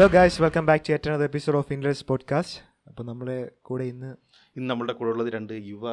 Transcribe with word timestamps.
Hello 0.00 0.12
guys 0.12 0.38
welcome 0.42 0.64
back 0.68 0.84
to 0.98 1.08
another 1.08 1.26
episode 1.28 1.56
of 1.58 1.72
ഇൻഡ്രസ് 1.74 2.04
podcast 2.08 2.58
അപ്പോൾ 2.88 3.04
നമ്മുടെ 3.08 3.34
കൂടെ 3.62 3.84
ഇന്ന് 3.84 4.10
ഇന്ന് 4.56 4.68
നമ്മുടെ 4.70 4.92
കൂടെ 4.92 5.10
ഉള്ളത് 5.12 5.28
രണ്ട് 5.34 5.52
യുവ 5.66 5.84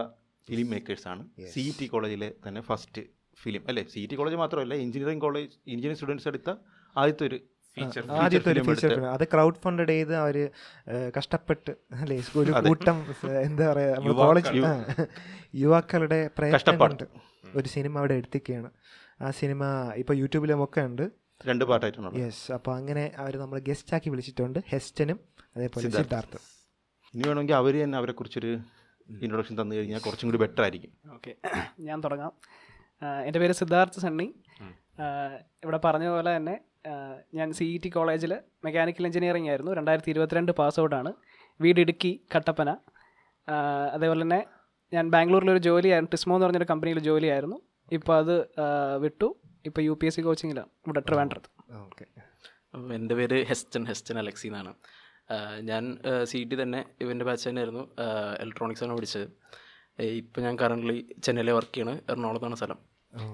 ഫിലിം 0.48 0.68
മേക്കേഴ്സാണ് 0.70 1.24
സി 1.54 1.64
ടി 1.80 1.86
കോളേജിലെ 1.88 2.30
തന്നെ 2.46 2.62
ഫസ്റ്റ് 2.68 3.02
ഫിലിം 3.38 3.64
അല്ലേ? 3.68 3.84
സി 3.94 4.04
ടി 4.06 4.16
കോളേജ് 4.16 4.38
മാത്രമല്ല 4.44 4.76
എഞ്ചിനീയറിംഗ് 4.84 5.24
കോളേജ് 5.26 5.52
എഞ്ചിനീയറിംഗ് 5.66 6.00
സ്റ്റുഡൻസ് 6.00 6.28
എടുത്ത 6.32 6.50
ആദ്യത്തെ 6.96 7.26
ഒരു 7.26 7.40
ആദ്യത്തെ 8.20 8.50
ഒരു 8.54 8.64
ഫീച്ചർ 8.70 8.90
ഫിലിം 8.92 9.10
അത് 9.12 9.26
ക്രൗഡ് 9.34 9.62
ഫണ്ടഡ് 9.64 9.92
ചെയ്ത് 9.92 10.16
അവർ 10.18 10.38
കഷ്ടപ്പെട്ട് 11.18 11.74
അല്ലേ 11.98 12.20
ഒരു 12.38 12.54
കൂട്ടം 12.64 13.00
എന്താ 13.44 13.68
പറയുക 13.72 14.16
കോളേജ് 14.22 14.56
യുവാക്കളുടെ 15.58 16.22
പ്രയത്നം 16.38 16.82
ഒരു 17.56 17.68
സിനിമ 17.68 17.94
അവിടെ 18.00 18.16
എടുത്തിക്കുകയാണ് 18.16 18.72
ആ 19.20 19.32
സിനിമ 19.38 19.62
ഇപ്പോൾ 19.98 20.16
യൂട്യൂബിലും 20.16 20.60
ഒക്കെ 20.64 20.82
ഉണ്ട്. 20.82 21.06
രണ്ട് 21.46 21.66
പാട്ടായിട്ടാണ് 21.66 22.20
യെസ് 22.20 22.52
അപ്പോൾ 22.52 22.76
അങ്ങനെ 22.76 23.12
അവർ 23.18 23.38
നമ്മൾ 23.38 23.60
ഗസ്റ്റ് 23.60 23.94
ആക്കി 23.96 24.10
വിളിച്ചിട്ടുണ്ട്. 24.10 24.60
ഹെസ്റ്റനും 24.70 25.20
അതേപോലെ 25.56 25.90
സിദ്ധാർത്ഥും. 25.90 26.40
ഇനി 27.14 27.28
വേണമെങ്കിൽ 27.28 27.56
അവർ 27.56 27.84
തന്നെ 27.84 27.98
അവരെ 27.98 28.12
കുറിച്ചൊരു 28.12 28.52
ഇൻട്രൊഡക്ഷൻ 29.24 29.62
തന്നു 29.62 29.76
കഴിഞ്ഞാൽ 29.76 30.00
കുറച്ചും 30.00 30.28
കൂടി 30.30 30.38
ബെറ്റർ 30.38 30.64
ആയിരിക്കും. 30.64 30.92
ഓക്കെ 31.16 31.36
ഞാൻ 31.80 32.04
തുടങ്ങാം. 32.04 32.32
എന്റെ 33.26 33.40
പേര് 33.40 33.54
സിദ്ധാർത്ഥ് 33.54 34.00
സണ്ണി. 34.00 34.28
ഇവിടെ 35.64 35.80
പറഞ്ഞ 35.86 36.08
പോലെ 36.08 36.38
തന്നെ 36.38 36.56
ഞാൻ 37.34 37.54
സി 37.54 37.64
ഇ 37.64 37.78
ടി 37.78 37.90
കോളേജിൽ 37.90 38.42
മെക്കാനിക്കൽ 38.66 39.06
എഞ്ചിനീയറിംഗ് 39.06 39.50
ആയിരുന്നു. 39.50 39.72
രണ്ടായിരത്തി 39.74 40.10
ഇരുപത്തിരണ്ട് 40.10 40.52
പാസ് 40.52 40.80
ഔട്ടാണ് 40.80 41.14
വീട് 41.62 41.80
ഇടുക്കി 41.82 42.22
കട്ടപ്പന. 42.36 42.70
അതേപോലെ 43.94 44.22
തന്നെ 44.22 44.46
ഞാൻ 44.94 45.10
ബാംഗ്ലൂരിലൊരു 45.10 45.60
ജോലിയായിരുന്നു. 45.60 46.12
ടിസ്മോ 46.12 46.36
എന്ന് 46.36 46.46
പറഞ്ഞൊരു 46.48 46.68
കമ്പനിയിൽ 46.70 47.00
ജോലിയായിരുന്നു. 47.00 47.62
ഇപ്പോൾ 47.92 48.16
അത് 48.18 48.36
വിട്ടു. 48.98 49.36
ഇപ്പോൾ 49.70 49.84
യു 49.88 49.94
പി 50.02 50.08
എസ് 50.10 50.18
സി 50.20 50.22
കോച്ചിങ്ങിലാണ് 50.28 50.70
ഇവിടെ 50.86 51.02
ട്രിവാൻഡ്രത്ത്. 51.08 51.50
ഓക്കെ. 51.86 52.06
എന്റെ 52.98 53.16
പേര് 53.20 53.38
ഹെസ്റ്റൻ 53.52 53.84
ഹെസ്റ്റൻ 53.92 54.18
അലക്സി 54.24 54.48
എന്നാണ്. 54.52 54.74
ഞാൻ 55.70 55.84
സി 56.32 56.40
ടി 56.50 56.56
തന്നെ 56.62 56.80
ഇവന്റെ 57.04 57.26
ബാച്ച് 57.30 57.46
തന്നെയായിരുന്നു 57.50 57.84
ഇലക്ട്രോണിക്സ് 58.44 58.84
ആണ് 58.86 58.96
പഠിച്ചത്. 58.98 59.26
ഇപ്പം 60.22 60.42
ഞാൻ 60.46 60.56
കറന്റ്ലി 60.62 60.98
ചെന്നൈയിലെ 61.26 61.54
വർക്ക് 61.58 61.74
ചെയ്യണ്. 61.78 61.94
എറണാകുളത്താണ് 62.12 62.58
സ്ഥലം. 62.62 62.80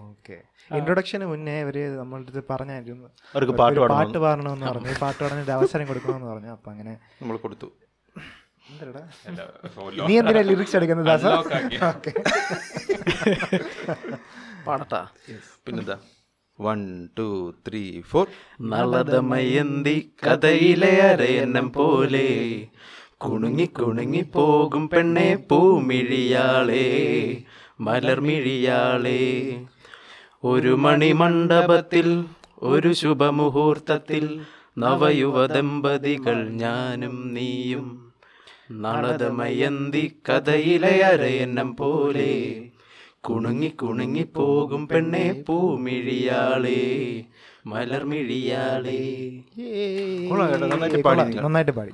ഓക്കെ. 0.09 0.36
ഇൻട്രൊഡക്ഷന് 0.78 1.26
മുന്നേ 1.31 1.56
അവർ 1.64 1.78
നമ്മളുടെ 2.02 2.30
അടുത്ത് 2.31 2.44
പറഞ്ഞായിരുന്നു. 2.52 3.08
അവർക്ക് 3.36 3.56
പാട്ട് 3.61 3.80
പാട്ട് 3.94 4.17
പാടണമെന്ന് 4.26 4.67
പറഞ്ഞു. 4.72 4.94
പാട്ട് 5.04 5.20
പാടാൻ 5.23 5.39
ഒരു 5.45 5.54
അവസരം 5.58 5.88
കൊടുക്കണമെന്ന് 5.92 6.30
പറഞ്ഞു. 6.31 6.52
അപ്പം 6.58 6.72
അങ്ങനെ 6.73 6.94
നമ്മൾ 7.22 7.38
കൊടുത്തു? 7.45 7.70
നീ 10.09 10.14
എന്തിനാ 10.20 10.42
ലിറിക്സ് 10.50 10.76
എടുക്കുന്നത് 10.80 11.08
ദാസ? 11.11 11.26
ഓക്കെ. 11.89 12.11
പാടട്ടാ. 14.67 15.02
പിന്നെന്താ? 15.66 15.98
One 16.59 17.09
two 17.19 17.53
three 17.67 18.01
four 18.01 18.27
Nalathamayanthi 18.61 20.11
കഥയിലെ 20.27 21.01
അരയന്നം 21.01 21.71
പോലെ 21.71 22.27
കുണുങ്ങി 23.17 23.65
കുണുങ്ങി 23.65 24.21
പോകും 24.21 24.89
പെണ്ണെ 24.89 25.35
പൂമിഴിയാളെ 25.49 26.87
മലർമിഴിയാളെ 27.81 29.21
ഒരു 30.43 30.69
മണിമണ്ഡപത്തിൽ 30.75 32.25
ഒരു 32.63 32.93
ശുഭമുഹൂർത്തത്തിൽ 32.93 34.39
നവയുവ 34.77 35.45
ദമ്പതികൾ 35.45 36.49
ഞാനും 36.53 37.33
നീയും. 37.33 38.13
നളതമയന്തി 38.71 40.19
കഥയിലെ 40.29 41.05
അരയന്നം 41.05 41.75
പോലെ 41.75 42.31
കുണുങ്ങി 43.23 43.69
കുണുങ്ങി 43.81 44.23
പോകും 44.38 44.81
പെണ്ണെ 44.88 45.25
പൂമിഴിയാളേ 45.47 46.79
മലർമിഴിയാളേ. 47.71 48.98
നന്നായിട്ട് 51.43 51.73
പാടി. 51.77 51.93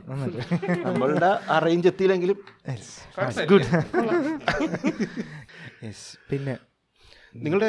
നമ്മളുടെ 0.87 1.29
അറേഞ്ച് 1.57 1.89
എത്തിയില്ലെങ്കിലും 1.91 2.37
പിന്നെ. 6.31 6.55
നിങ്ങളുടെ 7.43 7.67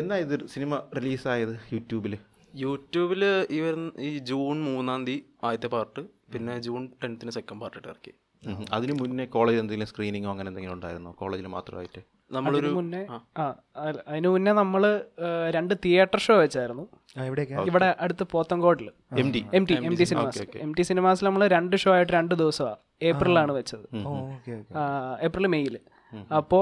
എന്നാ 0.00 0.16
ഇത് 0.24 0.34
സിനിമ 0.52 0.74
റിലീസായത് 0.98 1.54
യൂട്യൂബിൽ 1.74 2.12
യൂട്യൂബിൽ 2.54 3.22
ഈ 3.54 3.60
വരുന്ന 3.60 3.90
ഈ 4.00 4.18
ജൂൺ 4.30 4.56
മൂന്നാം 4.68 5.00
തീയതി 5.06 5.16
ആദ്യത്തെ 5.46 5.68
പാർട്ട് 5.74 6.02
പിന്നെ 6.32 6.54
ജൂൺ 6.66 6.82
ടെൻത്തിന് 7.02 7.32
സെക്കൻഡ് 7.36 7.60
പാർട്ട് 7.62 7.78
ഇറക്കി. 7.84 8.12
അതിന് 8.76 8.94
മുന്നേ 9.00 9.24
കോളേജ് 9.34 9.58
എന്തെങ്കിലും 9.62 9.88
സ്ക്രീനിങ്ങോ 9.92 10.30
അങ്ങനെ 10.34 10.48
എന്തെങ്കിലും 10.50 10.74
ഉണ്ടായിരുന്നോ? 10.78 11.10
കോളേജിൽ 11.20 11.46
മാത്രമായിട്ട്? 11.56 12.00
നമ്മളൊരു 12.30 12.66
അതിന് 12.66 12.76
മുന്നേ 12.76 13.00
ആ. 13.38 13.46
അതിനു 14.06 14.28
മുന്നേ 14.28 14.52
നമ്മൾ 14.52 14.82
രണ്ട് 15.50 15.74
തിയേറ്റർ 15.84 16.18
ഷോ 16.18 16.34
വെച്ചായിരുന്നു. 16.36 16.84
ആ, 17.16 17.24
എവിടെയൊക്കെ? 17.24 17.56
ഇവിടെ 17.70 17.88
അടുത്ത് 18.00 18.24
പോത്തങ്കോട്ടിൽ 18.30 18.88
M 19.18 19.28
T. 19.34 19.40
M 19.54 19.64
T 19.66 19.74
M 19.82 19.94
T 19.96 20.04
cinemas. 20.04 20.44
M 20.64 20.70
T 20.74 20.82
സിനിമാസിൽ 20.82 21.26
നമ്മൾ 21.26 21.44
രണ്ട് 21.48 21.76
ഷോ 21.76 21.92
ആയിട്ട് 21.94 22.12
രണ്ട് 22.12 22.34
ദിവസമാണ് 22.34 22.78
ഏപ്രിലാണ് 23.02 23.52
വെച്ചത്. 23.52 23.84
ഓ 24.02 24.12
ഓക്കെ 24.28 24.52
ഓക്കെ 24.52 24.74
ഏപ്രിൽ 25.26 25.46
മെയ്യിൽ 25.46 25.76
അപ്പോ 26.36 26.58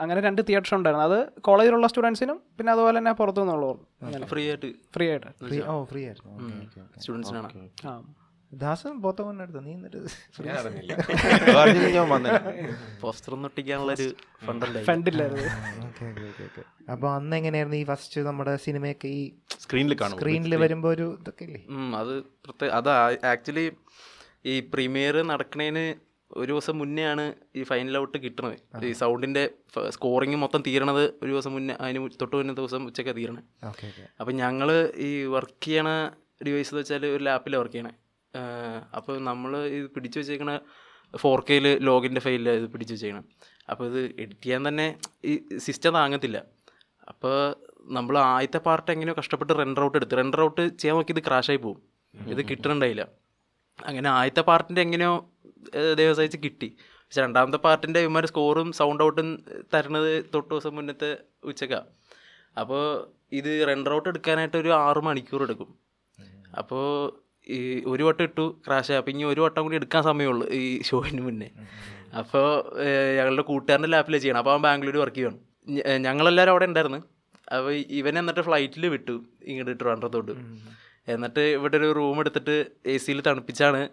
അങ്ങനെ 0.00 0.20
രണ്ട് 0.20 0.40
തിയേറ്റർ 0.48 0.68
ഷോ 0.70 0.76
ഉണ്ടായിരുന്നു. 0.76 1.06
അത് 1.06 1.18
കോളേജിലുള്ള 1.40 1.86
സ്റ്റുഡൻസിനും 1.86 2.38
പിന്നെ 2.58 2.72
അതുപോലെ 2.72 2.96
തന്നെ 2.98 3.12
പുറത്തു 3.14 3.40
നിന്നുള്ളവർക്കും 3.40 4.26
ഫ്രീ 4.32 4.42
ആയിട്ട് 4.48 4.70
ഫ്രീ 4.94 5.06
ആയിട്ട്. 5.10 5.30
ഫ്രീ 5.42 5.58
ഓ 5.68 5.76
ഫ്രീ 5.84 6.02
ആയിരുന്നു. 6.06 6.32
Okay 6.36 6.54
okay 6.60 6.80
okay. 6.80 7.00
സ്റ്റുഡൻസിനാണ്. 7.00 7.50
ആ. 7.86 7.94
ദാസൻ 8.52 8.94
പോത്തവണ്ണ 9.04 9.44
എടുത്തു 9.44 9.60
നീ 9.64 9.72
എന്നിട്ട് 9.76 9.98
അപ്പൊ 16.92 17.06
അന്ന് 17.16 17.34
എങ്ങനെയായിരുന്നു 17.38 17.78
ഈ 17.80 17.84
ഫസ്റ്റ് 17.90 18.20
നമ്മുടെ 18.28 18.52
സിനിമയൊക്കെ 18.66 19.08
ഈ 19.18 19.20
സ്ക്രീനിൽ 19.64 19.94
കാണും 20.00 20.16
സ്ക്രീനിൽ 20.18 20.54
വരുമ്പോ 20.64 20.88
ഒരു 20.96 21.06
ഇതൊക്കെ 21.20 21.46
അത് 22.00 22.14
പ്രത്യേക 22.46 22.70
അത് 22.78 22.88
ആക്ച്വലി 23.32 23.66
ഈ 24.52 24.54
പ്രീമിയർ 24.72 25.16
നടക്കണേന് 25.32 25.84
ഒരു 26.30 26.50
ദിവസം 26.52 26.74
മുന്നേ 26.80 27.04
ആണ് 27.12 27.24
ഈ 27.58 27.60
ഫൈനൽ 27.70 27.94
ഔട്ട് 28.00 28.18
കിട്ടണത്. 28.24 28.56
ഈ 28.88 28.90
സൗണ്ടിന്റെ 29.02 29.44
സ്കോറിങ് 29.96 30.38
മൊത്തം 30.44 30.60
തീരണത് 30.68 31.04
ഒരു 31.22 31.30
ദിവസം 31.34 31.52
മുന്നേ 31.56 31.74
അതിന് 31.84 32.00
തൊട്ട് 32.22 32.34
മുന്നേ 32.36 32.54
ദിവസം 32.60 32.82
ഉച്ചയ്ക്ക് 32.90 33.14
തീരണേ. 33.20 33.42
അപ്പൊ 33.62 33.70
ഞങ്ങൾ 33.70 34.10
അപ്പം 34.20 34.34
ഞങ്ങൾ 34.42 34.70
ഈ 35.08 35.20
വർക്ക് 35.36 35.58
ചെയ്യണ 35.66 35.88
ഡിവൈസ് 36.46 36.70
എന്ന് 36.72 36.82
വെച്ചാൽ 36.82 37.06
ഒരു 37.14 37.22
ലാപ്പിൽ 37.28 37.56
വർക്ക് 37.60 37.74
ചെയ്യണേ. 37.76 37.92
അപ്പോൾ 38.98 39.16
നമ്മൾ 39.30 39.52
ഇത് 39.78 39.86
പിടിച്ചു 39.94 40.18
വെച്ചേക്കണ 40.20 40.52
ഫോർ 41.22 41.40
കെയിൽ 41.48 41.66
ലോഗിന്റെ 41.88 42.20
ഫയലിൽ 42.26 42.48
ഇത് 42.60 42.66
പിടിച്ചു 42.72 42.94
വെച്ചേക്കണം. 42.94 43.24
അപ്പോൾ 43.72 43.84
ഇത് 43.90 44.00
എഡിറ്റ് 44.22 44.42
ചെയ്യാൻ 44.46 44.62
തന്നെ 44.68 44.86
ഈ 45.30 45.32
സിസ്റ്റം 45.66 45.92
താങ്ങത്തില്ല. 45.98 46.38
അപ്പോൾ 47.12 47.36
നമ്മൾ 47.96 48.14
ആദ്യത്തെ 48.18 48.60
പാർട്ട് 48.66 48.90
എങ്ങനെയോ 48.94 49.14
കഷ്ടപ്പെട്ട് 49.20 49.52
റെൻഡർ 49.60 49.82
ഔട്ട് 49.86 49.98
എടുത്ത് 50.00 50.16
റെൻഡർ 50.20 50.40
ഔട്ട് 50.46 50.62
ചെയ്യാൻ 50.80 50.96
നോക്കി 50.98 51.12
ഇത് 51.14 51.22
ക്രാഷായി 51.28 51.60
പോകും 51.64 51.80
ഇത് 52.32 52.40
കിട്ടണുണ്ടായില്ല. 52.50 53.02
അങ്ങനെ 53.78 54.08
ആദ്യത്തെ 54.18 54.42
പാർട്ടിന്റെ 54.50 54.82
എങ്ങനെയോ 54.86 55.14
ദേവസായിച്ച് 56.00 56.38
കിട്ടി. 56.44 56.68
പക്ഷെ 57.04 57.20
രണ്ടാമത്തെ 57.24 57.60
പാർട്ടിന്റെ 57.66 58.00
ഇവന്മാർ 58.04 58.24
സ്കോറും 58.30 58.68
സൗണ്ട് 58.78 59.02
ഔട്ടും 59.04 59.28
തരണത് 59.74 60.10
തൊട്ട് 60.34 60.50
ദിവസം 60.52 60.74
മുന്നത്തെ 60.78 61.10
ഉച്ചക്കാണ് 61.50 61.88
അപ്പോൾ 62.62 62.82
ഇത് 63.38 63.50
റെൻഡർ 63.68 63.92
ഔട്ട് 63.96 64.08
എടുക്കാനായിട്ട് 64.12 64.58
ഒരു 64.62 64.70
ആറ് 64.84 65.00
മണിക്കൂർ 65.08 65.42
എടുക്കും. 65.46 65.70
അപ്പോൾ 66.60 66.86
ഈ 67.48 67.82
ഒരു 67.86 68.02
വട്ടം 68.02 68.22
ഇട്ടു 68.22 68.60
ക്രാഷ് 68.66 68.92
അപ്പം 68.92 69.10
ഇനി 69.10 69.24
ഒരു 69.24 69.40
വട്ടം 69.40 69.62
കൂടി 69.62 69.76
എടുക്കാൻ 69.76 70.02
സമയമുള്ളൂ 70.02 70.48
ഈ 70.48 70.82
ഷോയിന് 70.82 71.20
മുന്നേ. 71.20 71.50
അപ്പോൾ 72.18 72.74
ഞങ്ങളുടെ 73.16 73.42
കൂട്ടുകാരന്റെ 73.42 73.88
ലാപ്പിലേ 73.88 74.18
ചെയ്യണം. 74.18 74.38
അപ്പോൾ 74.38 74.50
അവൻ 74.50 74.62
ബാംഗ്ലൂർ 74.62 74.96
വർക്ക് 74.96 75.16
ചെയ്യണം 75.16 75.48
ഞങ്ങളെല്ലാവരും 76.02 76.50
അവിടെ 76.50 76.66
ഉണ്ടായിരുന്നു. 76.66 76.98
അപ്പോൾ 77.56 77.72
ഇവൻ 77.72 78.18
എന്നിട്ട് 78.18 78.40
ഫ്ലൈറ്റിൽ 78.40 78.86
വിട്ടു 78.86 79.24
ഇങ്ങോട്ട് 79.44 79.80
ട്രിവാൻഡ്രത്തോട്ട്. 79.80 80.32
എന്നിട്ട് 81.08 81.40
ഇവിടെ 81.40 81.76
ഒരു 81.76 81.92
റൂം 81.92 82.20
എടുത്തിട്ട് 82.20 82.66
എ 82.86 82.96
സിയിൽ 82.96 83.20
തണുപ്പിച്ചാണ് 83.20 83.88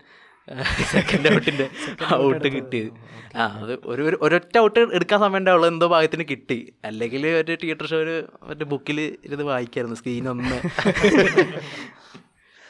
സെക്കൻഡ് 0.91 1.35
ഔട്ടിന്റെ 1.35 1.69
ഔട്ട് 2.15 2.47
കിട്ടിയത്. 2.47 2.91
ആ 3.37 3.45
അത് 3.45 3.79
ഒരു 3.85 4.01
ഒരു- 4.01 4.19
ഒരൊറ്റ 4.21 4.57
ഔട്ട് 4.57 4.79
എടുക്കാൻ 4.79 5.19
സമയം 5.19 5.37
ഉണ്ടാവുള്ളൂ. 5.37 5.67
എന്തോ 5.67 5.87
ഭാഗത്തിന് 5.87 6.23
കിട്ടി. 6.29 6.73
അല്ലെങ്കിൽ 6.85 7.27
ഒരു 7.27 7.57
തിയേറ്റർ 7.63 7.87
ഷോ 7.87 7.97
ഒരു 7.97 8.25
മറ്റേ 8.43 8.65
ബുക്കിൽ 8.65 9.17
ഇരുന്ന് 9.25 9.43
വായിക്കായിരുന്നു. 9.43 9.95
സ്ക്രീൻ 9.95 10.29
ഒന്ന്. 10.29 10.67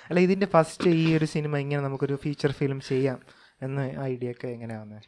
അല്ല 0.05 0.19
ഇതിന്റെ 0.19 0.45
ഫസ്റ്റ് 0.45 0.89
ഈ 0.89 1.17
ഒരു 1.17 1.25
സിനിമ 1.25 1.57
ഇങ്ങനെ 1.57 1.81
നമുക്കൊരു 1.81 2.15
ഫീച്ചർ 2.15 2.51
ഫിലിം 2.51 2.79
ചെയ്യാം 2.79 3.19
എന്ന 3.61 3.79
ഐഡിയ 4.03 4.31
ഒക്കെ 4.31 4.47
എങ്ങനെയാവുന്നത് 4.47 5.03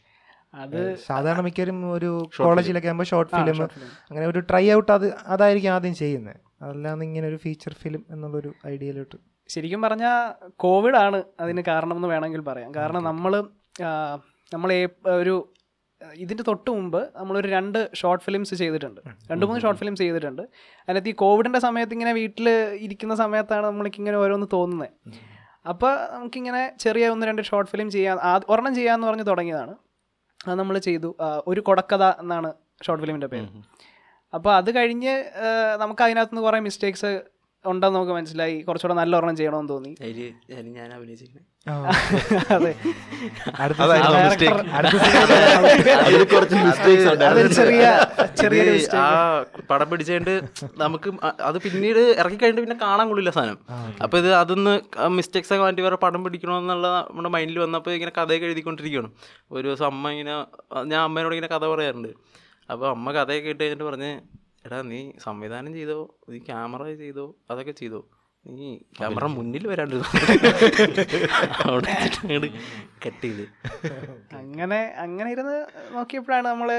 അത് 0.54 0.96
സാധാരണ 0.96 1.42
മിക്കവരും 1.42 1.92
ഒരു 1.92 2.10
കോളേജിലൊക്കെ 2.38 2.88
ആകുമ്പോൾ 2.88 3.04
ഷോർട്ട് 3.04 3.32
ഫിലിം 3.36 3.58
അങ്ങനെ 4.12 4.26
ഒരു 4.28 4.40
ട്രൈ 4.40 4.66
ഔട്ട് 4.72 4.92
അത് 4.92 5.14
അതായിരിക്കും 5.28 5.74
ആദ്യം 5.74 5.96
ചെയ്യുന്നത് 5.96 6.38
അതല്ലാതെ 6.62 7.04
ഇങ്ങനെ 7.04 7.28
ഒരു 7.28 7.36
ഫീച്ചർ 7.36 7.74
ഫിലിം 7.74 8.06
എന്നുള്ളൊരു 8.12 8.54
ഐഡിയയിലോട്ട് 8.68 9.18
ശരിക്കും 9.50 9.82
പറഞ്ഞാൽ 9.82 10.16
കോവിഡാണ് 10.56 11.24
അതിന് 11.40 11.62
കാരണം 11.68 11.96
എന്ന് 11.96 12.08
വേണമെങ്കിൽ 12.08 12.42
പറയാം. 12.42 12.72
കാരണം 12.76 13.04
നമ്മൾ 13.04 13.34
നമ്മൾ 14.52 14.70
ഒരു 15.16 15.36
ഇതിന്റെ 16.24 16.44
തൊട്ട് 16.48 16.70
മുമ്പ് 16.76 17.00
നമ്മളൊരു 17.16 17.48
രണ്ട് 17.48 17.80
ഷോർട്ട് 18.00 18.24
ഫിലിംസ് 18.26 18.56
ചെയ്തിട്ടുണ്ട്. 18.62 19.02
രണ്ട് 19.32 19.46
മൂന്ന് 19.46 19.62
ഷോർട്ട് 19.64 19.80
ഫിലിംസ് 19.82 20.02
ചെയ്തിട്ടുണ്ട്. 20.04 20.44
അതിനകത്ത് 20.86 21.12
ഈ 21.14 21.16
കോവിഡിന്റെ 21.24 21.60
സമയത്ത് 21.60 21.94
ഇങ്ങനെ 21.98 22.14
വീട്ടിൽ 22.20 22.50
ഇരിക്കുന്ന 22.86 23.16
സമയത്താണ് 23.24 23.66
നമ്മൾക്കിങ്ങനെ 23.66 24.18
ഓരോന്ന് 24.24 24.48
തോന്നുന്നത് 24.54 25.18
അപ്പോൾ 25.72 25.94
നമുക്കിങ്ങനെ 26.16 26.64
ചെറിയ 26.84 27.08
ഒന്ന് 27.14 27.26
രണ്ട് 27.30 27.42
ഷോർട്ട് 27.50 27.72
ഫിലിം 27.72 27.88
ചെയ്യാൻ 27.96 28.18
ആ 28.30 28.34
ഒരെണ്ണം 28.52 28.76
ചെയ്യാമെന്ന് 28.80 29.08
പറഞ്ഞ് 29.08 29.26
തുടങ്ങിയതാണ്. 29.32 29.74
അത് 30.48 30.56
നമ്മൾ 30.60 30.78
ചെയ്തു. 30.88 31.10
ഒരു 31.52 31.62
കൊടക്കഥ 31.68 32.04
എന്നാണ് 32.24 32.52
ഷോർട്ട് 32.86 33.04
ഫിലിമിന്റെ 33.04 33.30
പേര്. 33.34 33.48
അപ്പോൾ 34.34 34.52
അത് 34.60 34.70
കഴിഞ്ഞ് 34.78 35.16
നമുക്ക് 35.84 36.04
അതിനകത്ത് 36.06 36.34
നിന്ന് 36.34 36.46
കുറേ 36.48 36.60
മിസ്റ്റേക്സ് 36.68 37.12
ഉണ്ടെന്ന് 37.66 37.96
നമുക്ക് 37.98 38.14
മനസ്സിലായി. 38.18 38.58
കുറച്ചുകൂടെ 38.68 38.96
നല്ല 39.00 39.14
ഒരെണ്ണം 39.18 39.38
ചെയ്യണമെന്ന് 39.40 39.72
തോന്നി. 39.74 39.92
ഞാൻ 40.78 40.90
അഭിനയിച്ചിരിക്കുന്നത് 40.98 41.46
പടം 49.70 49.88
പിടിച്ചുകൊണ്ട് 49.92 50.34
നമുക്ക് 50.84 51.10
അത് 51.48 51.58
പിന്നീട് 51.66 52.00
ഇറക്കി 52.22 52.38
കഴിഞ്ഞിട്ട് 52.42 52.64
പിന്നെ 52.66 52.78
കാണാൻ 52.86 53.06
കൊള്ളില്ല 53.10 53.32
സാധനം. 53.38 53.58
അപ്പൊ 54.04 54.16
ഇത് 54.22 54.30
അതൊന്ന് 54.42 54.74
മിസ്റ്റേക്സ് 55.18 55.52
ഒക്കെ 55.54 55.64
മാറ്റി 55.64 55.82
വേറെ 55.88 55.98
പടം 56.06 56.22
പിടിക്കണമെന്നുള്ള 56.26 56.88
നമ്മുടെ 57.10 57.32
മൈൻഡിൽ 57.36 57.60
വന്നപ്പോൾ 57.66 57.92
ഇങ്ങനെ 57.98 58.14
കഥയൊക്കെ 58.20 58.48
എഴുതിക്കൊണ്ടിരിക്കുകയാണ്. 58.50 59.10
ഒരു 59.56 59.66
ദിവസം 59.68 59.88
അമ്മ 59.92 60.12
ഇങ്ങനെ 60.16 60.34
ഞാൻ 60.92 61.02
അമ്മേനോട് 61.08 61.36
ഇങ്ങനെ 61.38 61.52
കഥ 61.56 61.64
പറയാറുണ്ട്. 61.74 62.12
അപ്പോൾ 62.70 62.88
അമ്മ 62.96 63.08
കഥയൊക്കെ 63.20 63.50
ഇട്ട് 63.56 63.64
കഴിഞ്ഞിട്ട് 63.64 63.88
പറഞ്ഞ് 63.90 64.12
എടാ 64.68 64.80
നീ 64.92 65.02
സംവിധാനം 65.26 65.72
ചെയ്തോ? 65.80 66.00
നീ 66.32 66.40
ക്യാമറ 66.52 66.82
ചെയ്തോ? 67.04 67.26
അതൊക്കെ 67.52 67.74
ചെയ്തോ? 67.82 68.00
നീ 68.48 68.68
ക്യാമറ 68.98 69.26
മുന്നിൽ 69.36 69.64
വരാണ്ട് 69.72 69.96
അവിടെ 71.68 71.94
കട്ട് 73.04 73.24
ചെയ്ത്. 73.24 73.44
അങ്ങനെ 74.42 74.80
അങ്ങനെ 75.04 75.30
ഇരുന്ന് 75.36 75.58
നോക്കിയപ്പോഴാണ് 75.96 76.46
നമ്മൾ 76.48 76.70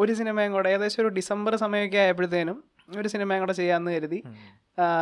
ഒരു 0.00 0.12
സിനിമയും 0.18 0.52
കൂടെ 0.56 0.68
ഏകദേശം 0.74 1.00
ഒരു 1.04 1.10
ഡിസംബർ 1.18 1.52
സമയമൊക്കെ 1.62 1.98
ആയപ്പോഴത്തേനും 2.04 2.58
ഒരു 3.00 3.08
സിനിമയും 3.14 3.40
കൂടെ 3.44 3.54
ചെയ്യാമെന്ന് 3.60 3.92
കരുതി 3.96 4.18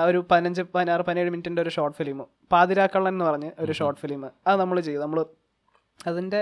ഒരു 0.09 0.19
പതിനഞ്ച് 0.31 0.63
പതിനാറ് 0.75 1.03
പതിനേഴ് 1.09 1.31
മിനിറ്റിന്റെ 1.35 1.63
ഒരു 1.65 1.73
ഷോർട്ട് 1.77 1.99
ഫിലിം 1.99 2.19
പാതിരാക്കള്ളൻ 2.55 3.13
എന്ന് 3.15 3.27
പറഞ്ഞ് 3.31 3.51
ഒരു 3.65 3.73
ഷോർട്ട് 3.81 4.01
ഫിലിം 4.03 4.23
അത് 4.49 4.57
നമ്മൾ 4.63 4.79
ചെയ്തു. 4.89 5.01
നമ്മൾ 5.07 5.21
അതിന്റെ 6.01 6.41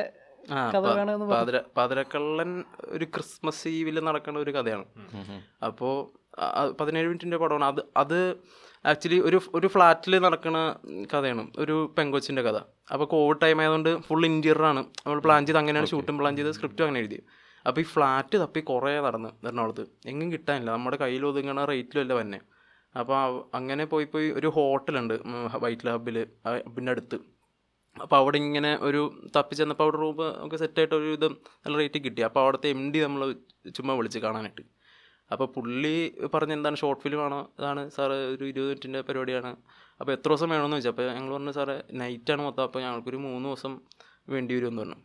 പാതിരക്കള്ളൻ 1.77 2.51
ഒരു 2.97 3.07
ക്രിസ്മസ് 3.15 3.69
ഈവിൽ 3.79 3.97
നടക്കുന്ന 4.09 4.39
ഒരു 4.45 4.53
കഥയാണ്. 4.57 4.87
അപ്പോൾ 5.69 5.95
പതിനേഴ് 6.81 7.07
മിനിറ്റിന്റെ 7.09 7.39
പടമാണ്. 7.43 7.65
അത് 7.65 7.83
അത് 8.03 8.19
ആക്ച്വലി 8.91 9.19
ഒരു 9.29 9.39
ഒരു 9.55 9.67
ഫ്ലാറ്റിൽ 9.75 10.15
നടക്കുന്ന 10.27 10.59
കഥയാണ്. 11.13 11.45
ഒരു 11.63 11.77
പെങ്കൊച്ചിന്റെ 11.97 12.43
കഥ. 12.49 12.59
അപ്പോൾ 12.93 13.07
കോവിഡ് 13.15 13.41
ടൈം 13.45 13.61
ആയതുകൊണ്ട് 13.61 13.91
ഫുൾ 14.09 14.25
ഇന്റീരിയറാണ് 14.27 14.81
നമ്മൾ 15.07 15.21
പ്ലാൻ 15.27 15.47
ചെയ്ത് 15.47 15.61
അങ്ങനെയാണ് 15.63 15.91
ഷൂട്ടും 15.93 16.19
പ്ലാൻ 16.21 16.37
ചെയ്ത് 16.37 16.51
സ്ക്രിപ്റ്റും 16.59 16.85
അങ്ങനെ 16.87 17.01
എഴുതി. 17.05 17.19
അപ്പോൾ 17.69 17.81
ഈ 17.81 17.87
ഫ്ലാറ്റ് 17.95 18.37
തപ്പി 18.43 18.61
കുറേ 18.71 18.93
നടന്ന് 19.07 19.31
എറണാകുളത്ത്. 19.49 19.85
എങ്ങും 20.11 20.29
കിട്ടാനില്ല. 20.35 20.71
നമ്മുടെ 20.77 20.97
കയ്യിൽ 21.03 21.25
ഒതുങ്ങണ 21.31 21.65
റേറ്റിലും 21.73 22.03
അല്ല 22.05 22.21
തന്നെ 22.21 22.41
അപ്പോൾ 22.95 23.17
അങ്ങനെ 23.59 23.85
പോയി 23.93 24.07
പോയി 24.13 24.29
ഒരു 24.39 24.49
ഹോട്ടലുണ്ട് 24.57 25.15
വൈറ്റ് 25.65 25.87
ലാബിൽ 25.87 26.19
അബിന്റെ 26.51 26.93
അടുത്ത്. 26.93 27.17
അപ്പോൾ 28.03 28.17
അവിടെ 28.17 28.39
ഇങ്ങനെ 28.45 28.71
ഒരു 28.89 29.01
തപ്പി 29.37 29.55
ചെന്നപ്പോൾ 29.59 29.85
അവിടെ 29.85 29.99
റൂം 30.03 30.17
നമുക്ക് 30.39 30.59
സെറ്റായിട്ട് 30.63 30.95
ഒരു 30.95 31.11
ഇത് 31.19 31.27
നല്ല 31.65 31.75
റേറ്റ് 31.81 31.99
കിട്ടി. 32.07 32.23
അപ്പോൾ 32.29 32.41
അവിടുത്തെ 32.45 32.69
എം 32.77 32.83
ഡി 32.93 32.99
നമ്മൾ 33.07 33.23
ചുമ്മാ 33.77 33.95
വിളിച്ച് 33.95 34.19
കാണാനായിട്ട്. 34.19 34.65
അപ്പോൾ 35.31 35.47
പുള്ളി 35.57 35.95
പറഞ്ഞ 36.35 36.53
എന്താണ് 36.53 36.77
ഷോർട്ട് 36.77 37.03
ഫിലിം 37.03 37.21
ആണോ? 37.27 37.41
ഇതാണ് 37.59 37.83
സാറ് 37.91 38.17
ഒരു 38.35 38.45
ഇരുപത് 38.51 38.69
മിനിറ്റിന്റെ 38.69 39.01
പരിപാടിയാണ്. 39.01 39.51
അപ്പോൾ 40.01 40.13
എത്ര 40.13 40.29
ദിവസം 40.29 40.49
വേണമെന്ന് 40.51 40.77
ചോദിച്ചു. 40.77 40.93
അപ്പോൾ 40.95 41.07
ഞങ്ങൾ 41.19 41.33
പറഞ്ഞു 41.37 41.53
സാറേ 41.59 41.77
നൈറ്റാണ് 42.01 42.43
മൊത്തം. 42.43 42.63
അപ്പോൾ 42.63 42.81
ഞങ്ങൾക്കൊരു 42.81 43.17
മൂന്ന് 43.17 43.49
ദിവസം 43.49 43.73
വേണ്ടി 44.35 44.55
വരുമെന്ന് 44.57 44.83
പറഞ്ഞു. 44.83 44.99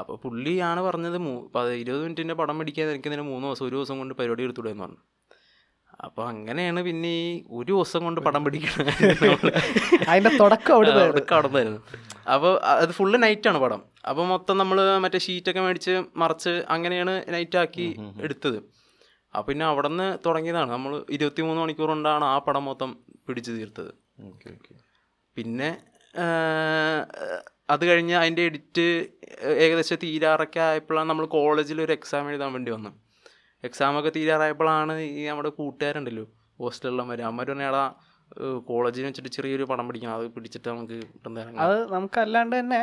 അപ്പോൾ 0.00 0.16
പുള്ളിയാണ് 0.22 0.80
പറഞ്ഞത് 0.80 1.18
മൂ 1.18 1.34
അത് 1.60 1.72
ഇരുപത് 1.82 2.02
മിനിറ്റിന്റെ 2.02 2.34
പടം 2.34 2.58
പിടിക്കാൻ 2.58 2.88
എനിക്ക് 2.90 3.10
ഇതിന് 3.10 3.24
മൂന്ന് 3.32 3.46
ദിവസം 3.48 3.64
ഒരു 3.66 3.76
ദിവസം 3.76 3.98
കൊണ്ട് 3.98 4.14
പരിപാടി 4.14 4.42
എടുത്തുവിടുക 4.42 4.72
എന്ന് 4.72 4.84
പറഞ്ഞു. 4.84 5.02
അപ്പോൾ 6.04 6.28
അങ്ങനെയാണ് 6.28 6.80
പിന്നെ 6.82 7.10
ഈ 7.24 7.26
ഒരു 7.50 7.72
ദിവസം 7.72 8.04
കൊണ്ട് 8.04 8.20
പടം 8.20 8.44
പിടിക്കുന്നത് 8.44 8.88
അതിന്റെ 10.10 10.30
തുടക്കം 10.40 10.74
അവിടെ 10.74 10.90
കടന്നായിരുന്നു 11.32 11.80
അപ്പോൾ 12.34 12.52
അത് 12.82 12.92
ഫുള്ള് 12.92 13.22
നൈറ്റാണ് 13.22 13.58
പടം. 13.58 13.80
അപ്പോൾ 14.10 14.24
മൊത്തം 14.26 14.58
നമ്മൾ 14.58 14.78
മറ്റേ 15.04 15.18
ഷീറ്റൊക്കെ 15.18 15.60
മേടിച്ച് 15.60 15.94
മറച്ച് 16.22 16.54
അങ്ങനെയാണ് 16.74 17.14
നൈറ്റാക്കി 17.34 17.86
എടുത്തത്. 18.22 18.58
അപ്പോൾ 19.34 19.46
പിന്നെ 19.50 19.64
അവിടെ 19.72 19.88
നിന്ന് 19.92 20.08
തുടങ്ങിയതാണ്. 20.26 20.70
നമ്മൾ 20.76 20.92
ഇരുപത്തി 21.16 21.42
മൂന്ന് 21.46 21.60
മണിക്കൂർ 21.62 21.88
കൊണ്ടാണ് 21.92 22.24
ആ 22.32 22.36
പടം 22.46 22.64
മൊത്തം 22.68 22.90
പിടിച്ചു 23.26 23.52
തീർത്തത്. 23.58 23.92
Okay 24.30 24.48
okay. 24.56 24.74
പിന്നെ 25.36 25.70
അത് 27.72 27.82
കഴിഞ്ഞ് 27.90 28.14
അതിന്റെ 28.20 28.42
എഡിറ്റ് 28.48 28.86
ഏകദേശം 29.64 29.98
തീരാറൊക്കെ 30.04 30.60
ആയപ്പോഴാണ് 30.68 31.08
നമ്മൾ 31.10 31.26
കോളേജിൽ 31.36 31.78
ഒരു 31.84 31.92
എക്സാം 31.98 32.28
എഴുതാൻ 32.32 32.50
വേണ്ടി 32.56 32.70
വന്നു. 32.76 32.90
എക്സാമൊക്കെ 33.68 34.10
തീരാറായപ്പോഴാണ് 34.16 34.94
ഈ 35.18 35.22
നമ്മുടെ 35.28 35.50
കൂട്ടുകാരുണ്ടല്ലോ 35.60 36.24
ഹോസ്റ്റലിലുള്ളവർ 36.62 37.20
അമ്മ 37.30 37.40
പറഞ്ഞാടാ 37.42 37.84
കോളേജിൽ 38.68 39.04
വെച്ചിട്ട് 39.06 39.30
ചെറിയൊരു 39.36 39.64
പടം 39.70 39.84
പിടിക്കണം. 39.88 40.14
അത് 40.18 40.24
പിടിച്ചിട്ട് 40.36 40.66
നമുക്ക് 40.68 40.96
കിട്ടുന്ന 41.12 41.44
അത് 41.66 41.76
നമുക്കല്ലാണ്ട് 41.94 42.54
തന്നെ 42.60 42.80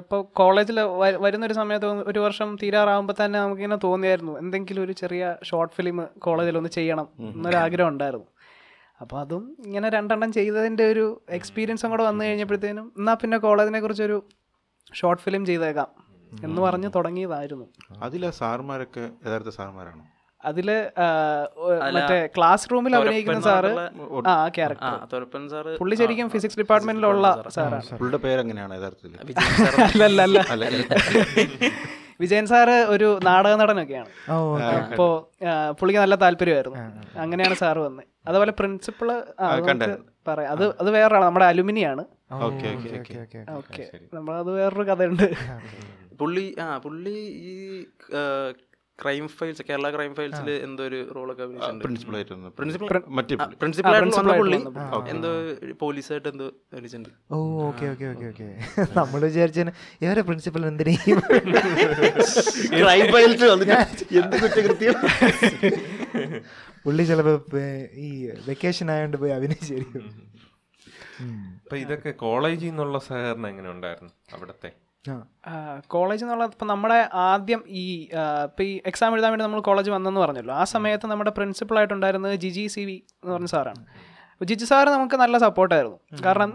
ഇപ്പോൾ 0.00 0.20
കോളേജിൽ 0.40 0.78
വരുന്നൊരു 1.24 1.56
സമയത്ത് 1.60 1.90
ഒരു 2.12 2.20
വർഷം 2.26 2.48
തീരാറാകുമ്പോൾ 2.62 3.16
തന്നെ 3.20 3.38
നമുക്കിങ്ങനെ 3.44 3.78
തോന്നിയായിരുന്നു. 3.86 4.34
എന്തെങ്കിലും 4.42 4.82
ഒരു 4.86 4.96
ചെറിയ 5.02 5.36
ഷോർട്ട് 5.50 5.74
ഫിലിം 5.78 6.00
കോളേജിൽ 6.26 6.58
ഒന്ന് 6.62 6.72
ചെയ്യണം 6.78 7.08
എന്നൊരു 7.30 7.58
ആഗ്രഹം 7.64 7.90
ഉണ്ടായിരുന്നു. 7.94 8.28
അപ്പോൾ 9.02 9.18
അതും 9.22 9.44
ഇങ്ങനെ 9.66 9.88
രണ്ടെണ്ണം 9.96 10.30
ചെയ്തതിന്റെ 10.38 10.84
ഒരു 10.92 11.06
എക്സ്പീരിയൻസും 11.38 11.90
കൂടെ 11.94 12.04
വന്നു 12.10 12.22
കഴിഞ്ഞപ്പോഴത്തേനും 12.24 12.86
എന്നാൽ 12.98 13.16
പിന്നെ 13.22 13.38
കോളേജിനെ 13.46 13.80
കുറിച്ചൊരു 13.80 14.18
ഷോർട്ട് 15.00 15.22
ഫിലിം 15.24 15.42
ചെയ്തേക്കാം 15.50 15.90
എന്ന് 16.32 16.60
പറഞ്ഞ് 16.64 16.88
തുടങ്ങിയതായിരുന്നു. 16.96 17.66
അതിലെ 18.06 18.30
സാർമാരൊക്കെ 18.40 19.04
യഥാർത്ഥ 19.26 19.52
സാർമാരാണോ? 19.58 20.04
അതിൽ 20.48 20.90
മറ്റേ 21.94 22.28
ക്ലാസ് 22.36 22.72
റൂമിൽ 22.72 22.96
അഭിനയിക്കുന്ന 22.96 23.40
സാറ് 23.40 23.90
ആ 24.26 24.48
ക്യാരക്ടർ 24.48 25.24
പുള്ളി 25.80 25.94
ശരിക്കും 25.94 26.30
ഫിസിക്സ് 26.30 26.58
ഡിപ്പാർട്ട്മെന്റിലുള്ള 26.58 27.44
സാറാണ്. 27.48 27.98
പുള്ളിയുടെ 27.98 28.26
പേരെങ്ങനെയാണ് 28.26 28.78
യഥാർത്ഥത്തിൽ? 28.78 29.28
വിജയൻ 32.20 32.46
സാറ്. 32.46 32.70
ഒരു 32.70 33.18
നാടക 33.24 33.54
നടനൊക്കെയാണ്. 33.54 34.32
ഓ 34.32 34.58
അപ്പോൾ 34.58 35.72
പുള്ളിക്ക് 35.72 36.00
നല്ല 36.00 36.14
താല്പര്യമായിരുന്നു. 36.14 36.78
അങ്ങനെയാണ് 37.18 37.54
സാറ് 37.54 37.78
വന്നത് 37.78 38.06
അതുപോലെ 38.28 38.52
പ്രിൻസിപ്പൾ. 38.52 39.22
പറയാം. 40.28 40.52
അത് 40.52 40.80
അത് 40.80 40.90
വേറൊരാളാണ്. 40.90 41.28
നമ്മുടെ 41.28 41.44
അലുമിനിയാണ്. 41.44 42.04
Okay 42.32 42.46
okay 42.46 42.98
okay 42.98 43.20
okay. 43.20 43.52
Okay 43.52 43.90
നമ്മളത് 44.14 44.50
വേറൊരു 44.50 44.90
കഥയുണ്ട്. 44.90 45.34
പുള്ളി 46.20 46.56
ആ 46.62 46.78
പുള്ളി 46.78 47.46
ഈ 47.50 47.84
ക്രൈം 48.98 49.24
ഫയൽസ് 49.34 49.62
കേരള 49.68 49.88
ക്രൈം 49.94 50.12
ഫയൽസിൽ 50.18 50.48
എന്തോ 50.66 50.82
ഒരു 50.88 50.98
റോളൊക്കെ 51.16 51.42
അഭിനയിച്ചിട്ടുണ്ട്? 51.44 51.82
പ്രിൻസിപ്പൾ 51.84 52.14
ആയിട്ടുണ്ട് 52.18 52.48
പ്രിൻസിപ്പൽ 52.58 52.86
മറ്റേ 53.18 53.34
പ്രിൻസിപ്പൽ 53.60 53.90
ആയിട്ട് 53.90 54.06
principal 54.06 54.38
പുള്ളി. 54.40 54.58
എന്തോ 55.12 55.30
പോലീസായിട്ട് 55.82 56.28
എന്തോ 56.32 56.46
അഭിനയിച്ചിട്ടുണ്ട് 56.72 57.10
ഓ 57.34 57.38
ഓക്കെ 57.68 57.84
ഓക്കെ 57.92 58.06
ഓക്കെ 58.12 58.26
ഓക്കെ. 58.30 58.48
നമ്മൾ 58.98 59.20
വിചാരിച്ചാൽ 59.26 59.70
ഇവരെ 60.04 60.24
പ്രിൻസിപ്പൽ 60.28 60.66
എന്തിനേയും 60.70 61.20
ക്രൈം 62.80 63.04
ഫയൽസ് 63.14 63.50
എന്ത് 64.20 64.36
കുറ്റകൃത്യം? 64.42 64.96
പുള്ളി 66.84 67.04
ചിലപ്പോ 67.04 67.32
ഈ 68.04 68.08
വെക്കേഷൻ 68.46 68.86
ആയതുകൊണ്ട് 68.92 69.16
പോയി 69.22 69.32
അഭിനയിച്ചായിരിക്കും 69.38 70.04
അപ്പൊ 71.60 71.76
ഇതൊക്കെ 71.76 72.10
കോളേജിൽ 72.20 72.68
നിന്നുള്ള 72.68 72.98
സഹകരണം 73.06 73.48
എങ്ങനെ 73.50 73.68
ഉണ്ടായിരുന്നു 73.72 74.12
അവിടത്തെ? 74.36 74.70
കോളേജ് 75.94 76.22
എന്നുള്ള 76.24 76.44
ഇപ്പം 76.52 76.68
നമ്മുടെ 76.72 76.98
ആദ്യം 77.28 77.60
ഈ 77.82 77.84
ഇപ്പം 78.48 78.64
ഈ 78.70 78.72
എക്സാം 78.90 79.14
എഴുതാൻ 79.14 79.30
വേണ്ടി 79.32 79.44
നമ്മൾ 79.46 79.60
കോളേജ് 79.68 79.90
വന്നെന്ന് 79.94 80.20
പറഞ്ഞല്ലോ. 80.24 80.54
ആ 80.62 80.64
സമയത്ത് 80.74 81.06
നമ്മുടെ 81.12 81.32
പ്രിൻസിപ്പൾ 81.38 81.76
ആയിട്ടുണ്ടായിരുന്നത് 81.80 82.34
ജിജി 82.44 82.64
സി 82.74 82.84
വി 82.88 82.96
എന്ന് 83.22 83.32
പറഞ്ഞ 83.34 83.50
സാറാണ്. 83.54 83.82
ജിജി 84.48 84.66
സാറ് 84.70 84.90
നമുക്ക് 84.96 85.16
നല്ല 85.22 85.36
സപ്പോർട്ടായിരുന്നു 85.46 85.98
കാരണം 86.26 86.50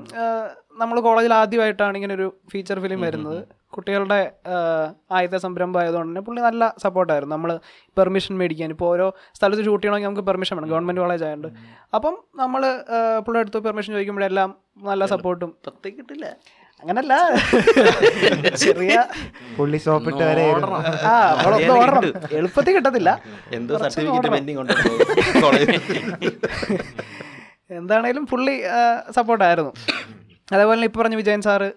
നമ്മൾ 0.82 0.98
കോളേജിൽ 1.08 1.34
ആദ്യമായിട്ടാണ് 1.40 1.96
ഇങ്ങനെ 2.00 2.14
ഒരു 2.20 2.28
ഫീച്ചർ 2.52 2.78
ഫിലിം 2.84 3.00
വരുന്നത്. 3.06 3.42
കുട്ടികളുടെ 3.76 4.20
ആദ്യത്തെ 5.16 5.40
സംരംഭം 5.46 5.80
ആയതുകൊണ്ട് 5.82 6.10
തന്നെ 6.12 6.24
പുള്ളി 6.26 6.42
നല്ല 6.48 6.64
സപ്പോർട്ടായിരുന്നു 6.84 7.34
നമ്മൾ 7.36 7.52
പെർമിഷൻ 7.98 8.34
മേടിക്കാൻ. 8.42 8.70
ഇപ്പോൾ 8.76 8.90
ഓരോ 8.94 9.08
സ്ഥലത്ത് 9.38 9.64
ഷൂട്ട് 9.68 9.82
ചെയ്യണമെങ്കിൽ 9.84 10.10
നമുക്ക് 10.10 10.26
പെർമിഷൻ 10.30 10.56
വേണം. 10.58 10.70
ഗവൺമെന്റ് 10.74 11.02
കോളേജ് 11.04 11.26
ആയതുകൊണ്ട് 11.28 11.50
അപ്പം 11.98 12.16
നമ്മൾ 12.42 12.62
പുള്ളിയുടെ 13.26 13.46
അടുത്ത് 13.46 13.62
പെർമിഷൻ 13.68 13.92
ചോദിക്കുമ്പോഴെല്ലാം 13.98 14.52
നല്ല 14.92 15.06
സപ്പോർട്ടും 15.14 15.52
പ്രത്യേകിട്ടില്ല 15.66 16.26
കിട്ടില്ല. 16.30 16.62
അങ്ങനല്ല. 16.84 17.14
ചെറിയ 18.64 18.96
പുള്ളി 19.58 19.80
സോപ്പിട്ട് 19.86 20.24
വരെ 20.30 20.46
ആ 21.10 21.14
ഓടണം. 21.76 22.06
എളുപ്പത്തിൽ 22.40 22.74
കിട്ടത്തില്ല. 22.78 23.10
എന്തോ 23.58 23.78
സർട്ടിഫിക്കറ്റ് 23.84 24.32
പെൻഡിങ് 24.36 24.60
ഉണ്ട്? 24.64 24.74
എന്താണേലും 27.80 28.24
പുള്ളി 28.32 28.56
സപ്പോർട്ടായിരുന്നു. 29.18 29.72
അതേപോലെ 30.54 30.76
തന്നെ 30.76 30.88
ഇപ്പോൾ 30.90 31.02
പറഞ്ഞ 31.02 31.16
വിജയൻ 31.22 31.42
സാറ് 31.48 31.70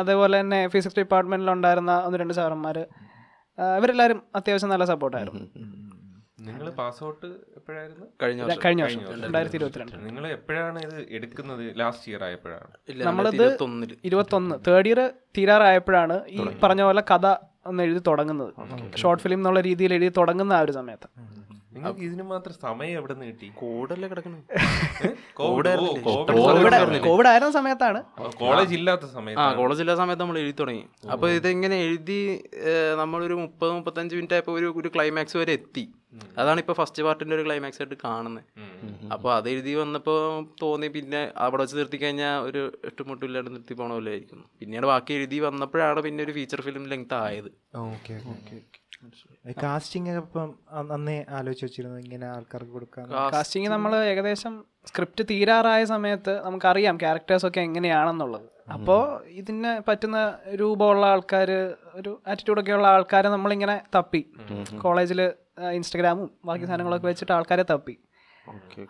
അതേപോലെ 0.00 0.34
തന്നെ 0.40 0.58
ഫിസിക്സ് 0.72 0.98
ഡിപ്പാർട്ട്മെന്റിലുണ്ടായിരുന്ന 1.00 1.92
ഒന്ന് 2.06 2.18
രണ്ട് 2.22 2.34
സാറന്മാർ 2.38 2.76
ഇവരെല്ലാവരും 3.78 4.18
അത്യാവശ്യം 4.38 4.70
നല്ല 4.74 4.84
സപ്പോർട്ടായിരുന്നു. 4.92 5.42
നിങ്ങൾ 6.46 6.66
പാസ് 6.78 7.00
ഔട്ട് 7.08 7.28
എപ്പോഴായിരുന്നു? 7.58 8.06
കഴിഞ്ഞ 8.22 8.42
കഴിഞ്ഞ 8.64 8.82
വർഷം. 8.86 9.02
രണ്ടായിരത്തി 9.24 9.56
ഇരുപത്തിരണ്ട് 9.60 9.94
നിങ്ങൾ 10.06 10.24
എപ്പോഴാണ് 10.36 10.78
ഇത് 10.86 10.96
എടുക്കുന്നത് 11.18 11.62
ലാസ്റ്റ് 11.80 12.06
ഇയർ 12.12 12.22
ആയപ്പോഴാണ്? 12.28 12.70
ഇല്ല 12.92 13.04
നമ്മളിത് 13.08 13.46
ഇരുപത്തൊന്ന്. 14.10 14.56
തേർഡ് 14.68 14.90
ഇയർ 14.90 15.00
തീരാറായപ്പോഴാണ് 15.38 16.16
ഈ 16.36 16.38
പറഞ്ഞ 16.64 16.82
പോലെ 16.88 17.04
കഥ 17.12 17.26
ഒന്ന് 17.70 17.82
എഴുതി 17.86 18.02
തുടങ്ങുന്നത്. 18.10 18.52
ഷോർട്ട് 19.02 19.22
ഫിലിം 19.24 19.40
എന്നുള്ള 19.40 19.60
രീതിയിൽ 19.68 19.94
എഴുതി 19.98 20.12
തുടങ്ങുന്ന 20.20 20.52
ആ 20.58 20.64
ഒരു 20.66 20.72
സമയത്ത്. 20.80 21.08
നിങ്ങൾക്ക് 21.74 22.02
ഇതിന് 22.06 22.24
മാത്രം 22.30 22.54
സമയം 22.64 22.94
എവിടെ 22.98 23.14
നിന്ന് 23.14 23.26
കിട്ടി? 23.28 23.46
കോവിഡല്ലേ 23.60 24.08
കിടക്കണേ? 24.10 24.40
കോവിഡ് 27.06 27.28
ആയിരുന്ന 27.30 27.52
സമയത്താണ്. 27.60 28.00
കോളേജ് 28.42 28.74
ഇല്ലാത്ത 28.78 29.04
ആ 29.44 29.46
കോളേജ് 29.60 29.80
ഇല്ലാത്ത 29.84 30.00
സമയത്ത് 30.02 30.22
നമ്മൾ 30.24 30.38
എഴുതി 30.42 30.54
തുടങ്ങി. 30.60 30.84
അപ്പോൾ 31.14 31.28
ഇതെങ്ങനെ 31.38 31.78
എഴുതി 31.86 32.20
നമ്മളൊരു 33.02 33.38
മുപ്പത് 33.44 33.72
മുപ്പത്തഞ്ച് 33.78 34.14
മിനിറ്റ് 34.18 34.36
ആയപ്പോൾ 34.38 34.56
ഒരു 34.60 34.68
ഒരു 34.82 34.90
ക്ലൈമാക്സ് 34.96 35.36
വരെ 35.42 35.54
എത്തി. 35.60 35.84
അതാണ് 36.36 36.60
ഇപ്പൊ 36.60 36.74
ഫസ്റ്റ് 36.78 37.02
പാർട്ടിന്റെ 37.02 37.34
ഒരു 37.36 37.44
ക്ലൈമാക്സ് 37.44 37.80
ആയിട്ട് 37.82 37.98
കാണുന്നത് 38.04 38.44
അപ്പൊ 39.12 39.28
അത് 39.34 39.48
എഴുതി 39.48 39.72
വന്നപ്പോ 39.74 40.14
തോന്നി 40.62 40.88
പിന്നെ 40.88 41.22
അവിടെ 41.38 41.62
വെച്ച് 41.62 41.76
നിർത്തി 41.76 41.98
കഴിഞ്ഞാൽ 41.98 42.36
ഒരു 42.48 42.60
എട്ടുമുട്ടില്ലാണ്ട് 42.84 43.50
നിർത്തി 43.50 43.74
പോണ 43.74 43.90
പോലെ 43.92 44.10
ആയിരിക്കും 44.10 44.42
പിന്നീട് 44.60 44.86
ബാക്കി 44.86 45.14
എഴുതി 45.14 45.40
വന്നപ്പോഴാണ് 45.40 46.02
പിന്നെ 46.02 46.24
ഒരു 46.24 46.32
ഫീച്ചർ 46.32 46.60
ഫിലിം 46.60 46.84
ലെങ്ത് 46.88 47.16
ആയത്. 47.22 47.50
ഓക്കെ 47.86 48.14
ഓക്കെ 48.30 48.58
കാസ്റ്റിംഗ് 49.62 50.10
ഒക്കെ 50.10 50.20
ഇപ്പം 50.22 50.48
അ- 50.72 50.90
അന്നേ 50.92 51.16
ആലോചിച്ച് 51.30 51.64
വെച്ചിരുന്നു 51.64 51.98
ഇങ്ങനെ 51.98 52.26
ആൾക്കാർക്ക് 52.28 52.72
കൊടുക്കാൻ? 52.72 53.06
കാസ്റ്റിംഗ് 53.32 53.68
നമ്മൾ 53.68 53.92
ഏകദേശം 54.04 54.54
സ്ക്രിപ്റ്റ് 54.86 55.22
തീരാറായ 55.30 55.84
സമയത്ത് 55.86 56.32
നമുക്കറിയാം 56.44 56.96
ക്യാരക്ടേഴ്സ് 57.00 57.46
ഒക്കെ 57.46 57.60
എങ്ങനെയാണെന്നുള്ളത്. 57.60 58.46
അപ്പോൾ 58.68 59.00
ഇതിന് 59.32 59.82
പറ്റുന്ന 59.88 60.18
രൂപമുള്ള 60.54 61.06
ആൾക്കാർ 61.06 61.50
ഒരു 61.94 62.10
ആറ്റിറ്റ്യൂഡൊക്കെ 62.26 62.72
ഉള്ള 62.72 62.88
ആൾക്കാരെ 62.88 63.28
നമ്മളിങ്ങനെ 63.28 63.76
തപ്പി. 63.94 64.22
കോളേജിൽ 64.80 65.20
ഇൻസ്റ്റഗ്രാമും 65.78 66.28
ബാക്കി 66.48 66.64
സാധനങ്ങളൊക്കെ 66.68 67.08
വെച്ചിട്ട് 67.10 67.32
ആൾക്കാരെ 67.36 67.64
തപ്പി. 67.70 67.94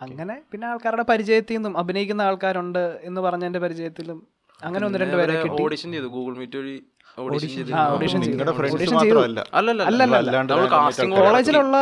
അങ്ങനെ 0.05 0.35
പിന്നെ 0.51 0.65
ആൾക്കാരുടെ 0.71 1.05
പരിചയത്തിൽ 1.09 1.55
നിന്നും 1.57 1.73
അഭിനയിക്കുന്ന 1.81 2.21
ആൾക്കാരുണ്ട് 2.29 2.83
എന്ന് 3.09 3.21
പറഞ്ഞതിന്റെ 3.25 3.61
പരിചയത്തിലും 3.65 4.19
അങ്ങനെ 4.59 4.83
ഒന്ന് 4.87 4.99
രണ്ട് 5.03 5.15
പേരെ 5.19 5.35
ഓഡിഷൻ 5.65 5.89
ചെയ്തു? 5.95 6.09
ഗൂഗിൾ 6.15 6.33
മീറ്റ് 6.41 6.57
വഴി 6.61 6.75
ഓഡിഷൻ 7.23 7.49
ചെയ്തു? 7.55 7.71
ഓഡിഷൻ 7.95 8.19
ചെയ്തു. 8.21 8.31
നിങ്ങളുടെ 8.31 8.53
ഫ്രണ്ട്സ് 8.57 8.75
ഓഡിഷൻ 8.77 8.95
ചെയ്തു. 9.03 9.15
മാത്രമല്ല 9.15 9.43
അല്ലല്ല 9.59 9.83
അല്ലല്ല, 9.89 10.31
നമ്മൾ 10.51 10.67
വേറെ 10.73 11.07
കോളേജിലുള്ള 11.19 11.77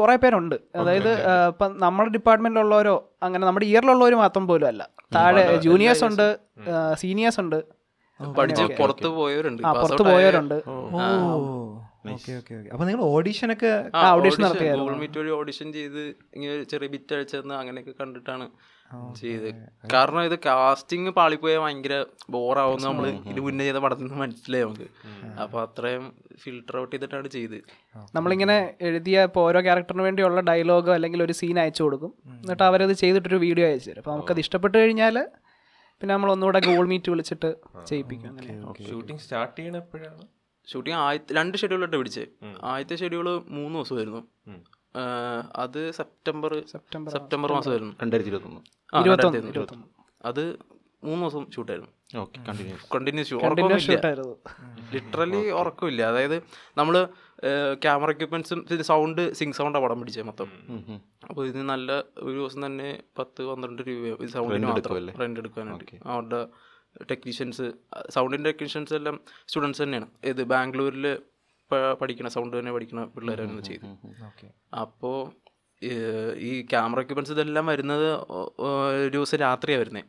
കുറെ 0.00 0.16
പേരുണ്ട്. 0.24 0.56
അതായത് 0.80 1.12
ഇപ്പൊ 1.52 1.68
നമ്മുടെ 1.84 2.10
ഡിപ്പാർട്ട്മെന്റിലുള്ളവരോ 2.16 2.96
അങ്ങനെ 3.26 3.44
നമ്മുടെ 3.46 3.66
ഇയറിലുള്ളവർ 3.72 4.14
മാത്രം 4.24 4.46
പോലും 4.50 4.68
അല്ല. 4.72 4.82
താഴെ 5.16 5.44
ജൂനിയേഴ്സ് 5.66 6.04
ഉണ്ട് 6.10 6.26
സീനിയേഴ്സ് 7.02 7.40
ഉണ്ട്. 7.44 7.58
പഠിച്ച് 8.38 8.64
പുറത്ത് 8.80 9.08
പോയവരുണ്ട്. 9.18 9.62
പുറത്ത് 9.82 10.04
പോയവരുണ്ട്. 10.10 10.58
ഓ 12.04 12.12
ഓക്കെ 12.16 12.32
ഓക്കെ 12.40 12.52
ഓക്കെ 12.58 12.70
അപ്പൊ 12.74 12.84
നിങ്ങൾ 12.88 13.02
ഓഡിഷൻ 13.14 13.48
ഒക്കെ 13.54 13.70
ഓഡിഷൻ. 14.18 14.42
ഗൂഗിൾ 14.80 14.94
മീറ്റ് 15.02 15.18
വഴി 15.20 15.32
ഓഡിഷൻ 15.38 15.68
ചെയ്ത് 15.78 16.02
ഇങ്ങനെ 16.36 16.52
ഒരു 16.58 16.66
ചെറിയ 16.72 16.88
ബിറ്റ് 16.94 17.14
അയച്ചെന്ന് 17.16 17.54
അങ്ങനെയൊക്കെ 17.60 17.94
കണ്ടിട്ടാണ് 18.02 18.46
ചെയ്ത്. 19.18 19.48
കാരണം 19.92 20.22
ഇത് 20.28 20.34
കാസ്റ്റിംഗ് 20.46 21.10
പാളിപ്പോയാൽ 21.18 21.60
ഭയങ്കര 21.64 21.96
ബോറാവുന്ന 22.34 22.84
നമ്മൾ 22.90 23.04
ഇത് 23.32 23.40
മുന്നേ 23.46 23.64
ചെയ്ത 23.66 23.80
പടത്തിൽ 23.84 24.04
നിന്ന് 24.06 24.18
മനസ്സിലായി 24.22 24.64
നമുക്ക്. 24.66 24.86
അപ്പൊ 25.42 25.58
അത്രയും 25.66 26.06
ഫിൽട്ടർ 26.44 26.76
ഔട്ട് 26.80 26.92
ചെയ്തിട്ടാണ് 26.94 27.28
ചെയ്ത്. 27.36 27.58
നമ്മളിങ്ങനെ 28.16 28.56
എഴുതിയ 28.88 29.26
ഇപ്പോൾ 29.28 29.44
ഓരോ 29.50 29.60
ക്യാരക്ടറിന് 29.68 30.06
വേണ്ടിയുള്ള 30.08 30.42
ഡയലോഗോ 30.50 30.92
അല്ലെങ്കിൽ 30.96 31.22
ഒരു 31.26 31.36
സീൻ 31.40 31.58
അയച്ചു 31.64 31.82
കൊടുക്കും. 31.86 32.12
എന്നിട്ട് 32.40 32.64
അവരത് 32.70 32.94
ചെയ്തിട്ടൊരു 33.02 33.40
വീഡിയോ 33.46 33.66
അയച്ചു 33.70 33.90
തരും. 33.90 34.02
അപ്പൊ 34.04 34.12
നമുക്കത് 34.16 34.42
ഇഷ്ടപ്പെട്ടു 34.46 34.76
കഴിഞ്ഞാൽ 34.82 35.18
പിന്നെ 36.02 36.12
നമ്മൾ 36.16 36.30
ഒന്നുകൂടെ 36.34 36.60
ഗൂഗിൾ 36.68 36.86
മീറ്റ് 36.94 37.10
വിളിച്ചിട്ട് 37.14 37.48
ചെയ്യിപ്പിക്കും. 37.92 38.34
ഷൂട്ടിംഗ് 38.90 39.22
സ്റ്റാർട്ട് 39.26 39.56
ചെയ്യണ 39.60 39.76
എപ്പോഴാണ്? 39.84 40.22
ഷൂട്ടിംഗ് 40.70 40.96
ആദ്യത്തെ 41.04 41.34
രണ്ട് 41.40 41.56
ഷെഡ്യൂളായിട്ട് 41.60 41.98
പിടിച്ചേ. 42.00 42.24
ആദ്യത്തെ 42.70 42.96
ഷെഡ്യൂൾ 43.02 43.26
മൂന്ന് 43.58 43.76
ദിവസമായിരുന്നു. 43.78 44.22
അത് 45.64 45.80
സെപ്റ്റംബർ 46.00 46.52
സെപ്റ്റംബർ 46.74 47.10
സെപ്റ്റംബർ 47.16 47.52
മാസമായിരുന്നു 47.56 47.94
രണ്ടായിരത്തി 48.02 48.30
ഇരുപത്തൊന്ന്. 48.32 49.88
അത് 50.30 50.44
മൂന്ന് 51.08 51.22
ദിവസം 51.24 51.44
ഷൂട്ടായിരുന്നു. 51.54 51.90
Okay 52.22 52.38
continuous. 52.94 53.34
ലിറ്ററലി 54.94 55.42
ഉറക്കമില്ല. 55.60 56.00
അതായത് 56.12 56.34
നമ്മൾ 56.80 56.94
ക്യാമറ 57.84 58.10
എക്യുപ്മെന്റ്സും 58.14 58.58
സൗണ്ട് 58.90 59.22
സിങ് 59.38 59.56
സൗണ്ടാണ് 59.58 59.84
പടം 59.84 60.00
പിടിച്ചത് 60.00 60.26
മൊത്തം. 60.30 60.48
അപ്പോൾ 61.28 61.42
ഇതിന് 61.50 61.64
നല്ല 61.74 61.90
ഒരു 62.26 62.36
ദിവസം 62.40 62.60
തന്നെ 62.66 62.88
പത്ത് 63.18 63.46
പന്ത്രണ്ട് 63.50 63.82
രൂപ 63.88 64.04
ഇത് 64.24 64.32
സൗണ്ടിന് 64.36 64.68
മാത്രം? 64.72 64.98
റെന്റ് 65.22 65.40
എടുക്കാനായിട്ട് 65.44 65.98
അവരുടെ 66.14 66.42
ടെക്നീഷ്യൻസ് 67.10 67.66
സൗണ്ടിന്റെ 68.14 68.50
ടെക്നീഷ്യൻസ് 68.50 68.94
എല്ലാം 68.94 69.16
സ്റ്റുഡൻസ് 69.48 69.82
തന്നെയാണ്. 69.82 70.08
ഇത് 70.24 70.42
ബാംഗ്ലൂരിൽ 70.52 71.06
പഠിക്കണ 72.00 72.28
സൗണ്ട് 72.28 72.54
തന്നെ 72.58 72.72
പഠിക്കണ 72.72 73.04
പിള്ളേരായിരുന്നു 73.16 73.62
ചെയ്ത്. 73.62 73.84
അപ്പോൾ 74.82 75.16
ഈ 76.50 76.52
ക്യാമറ 76.72 77.00
എക്യുപ്മെന്റ്സ് 77.00 77.34
ഇതെല്ലാം 77.36 77.66
വരുന്നത് 77.66 78.08
ഒരു 78.98 79.10
ദിവസം 79.16 79.38
രാത്രിയാണ് 79.38 79.82
വരുന്നത് 79.82 80.08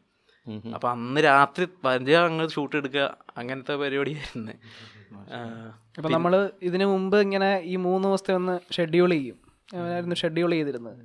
അപ്പം 0.76 0.90
അന്ന് 0.92 1.22
രാത്രി 1.22 1.66
വരിക 1.86 2.16
അങ്ങ് 2.30 2.46
ഷൂട്ട് 2.50 2.76
എടുക്കുക 2.76 3.04
അങ്ങനത്തെ 3.38 3.74
പരിപാടിയായിരുന്നു 3.76 4.54
അപ്പം 5.98 6.12
നമ്മൾ 6.12 6.34
ഇതിനു 6.62 6.86
മുമ്പ് 6.86 7.18
ഇങ്ങനെ 7.18 7.50
ഈ 7.72 7.76
മൂന്ന് 7.88 8.08
ദിവസത്തെ 8.08 8.34
ഒന്ന് 8.40 8.56
ഷെഡ്യൂൾ 8.78 9.10
ചെയ്യും. 9.10 9.38
ഷെഡ്യൂൾ 10.22 10.52
ചെയ്തിരുന്നത്. 10.52 10.98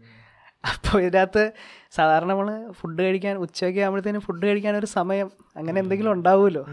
അപ്പോൾ 0.72 1.02
ഇതിനകത്ത് 1.02 1.52
സാധാരണ 1.90 2.26
നമ്മൾ 2.26 2.72
ഫുഡ് 2.72 3.02
കഴിക്കാൻ 3.02 3.36
ഉച്ചയ്ക്ക് 3.36 3.80
ആകുമ്പോഴത്തേനും 3.80 4.20
ഫുഡ് 4.20 4.46
കഴിക്കാൻ 4.46 4.76
ഒരു 4.76 4.86
സമയം 4.86 5.30
അങ്ങനെ 5.56 5.80
എന്തെങ്കിലും 5.80 6.12
ഉണ്ടാവുമല്ലോ. 6.12 6.66